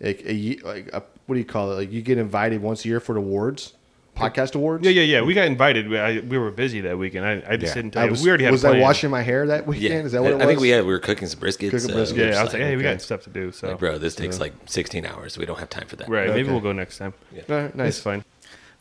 a, 0.00 0.30
a, 0.30 0.56
like 0.64 0.88
a 0.92 1.02
what 1.26 1.34
do 1.34 1.38
you 1.40 1.44
call 1.44 1.72
it? 1.72 1.74
Like 1.76 1.90
you 1.92 2.02
get 2.02 2.18
invited 2.18 2.62
once 2.62 2.84
a 2.84 2.88
year 2.88 3.00
for 3.00 3.14
the 3.14 3.20
awards, 3.20 3.72
podcast 4.20 4.54
awards. 4.54 4.84
Yeah, 4.84 4.90
yeah, 4.92 5.02
yeah. 5.02 5.22
We 5.22 5.34
got 5.34 5.46
invited. 5.46 5.88
We, 5.88 5.98
I, 5.98 6.20
we 6.20 6.38
were 6.38 6.50
busy 6.50 6.80
that 6.82 6.98
weekend. 6.98 7.24
I, 7.26 7.42
I 7.48 7.56
just 7.56 7.70
Yeah. 7.70 7.74
didn't 7.82 7.92
tell 7.92 8.02
I 8.02 8.04
you. 8.06 8.10
was, 8.12 8.22
we 8.22 8.28
already 8.28 8.44
had 8.44 8.52
was 8.52 8.64
a 8.64 8.68
I 8.68 8.70
plan. 8.72 8.82
washing 8.82 9.10
my 9.10 9.22
hair 9.22 9.46
that 9.48 9.66
weekend? 9.66 10.06
Is 10.06 10.12
that 10.12 10.22
what 10.22 10.28
I, 10.28 10.32
it 10.32 10.36
was? 10.36 10.44
I 10.44 10.46
think 10.46 10.60
we 10.60 10.68
had 10.68 10.84
we 10.84 10.92
were 10.92 10.98
cooking 10.98 11.26
some 11.28 11.40
briskets. 11.40 11.70
Cooking 11.70 11.90
briskets. 11.90 12.12
we 12.12 12.18
Yeah, 12.20 12.26
I 12.26 12.28
was 12.28 12.38
just 12.38 12.52
like, 12.52 12.62
hey, 12.62 12.76
we 12.76 12.82
okay. 12.82 12.92
got 12.94 13.02
stuff 13.02 13.22
to 13.24 13.30
do. 13.30 13.50
So 13.52 13.68
like, 13.68 13.78
bro, 13.78 13.98
this 13.98 14.14
takes 14.14 14.38
like 14.40 14.52
16 14.66 15.04
hours. 15.06 15.36
We 15.38 15.46
don't 15.46 15.58
have 15.58 15.70
time 15.70 15.86
for 15.88 15.96
that. 15.96 16.08
right, 16.08 16.28
maybe 16.28 16.42
Okay. 16.42 16.50
we'll 16.52 16.60
go 16.60 16.72
next 16.72 16.98
time. 16.98 17.14
All 17.48 17.56
right, 17.56 17.64
It's 17.66 17.74
nice. 17.76 18.00
fine. 18.00 18.24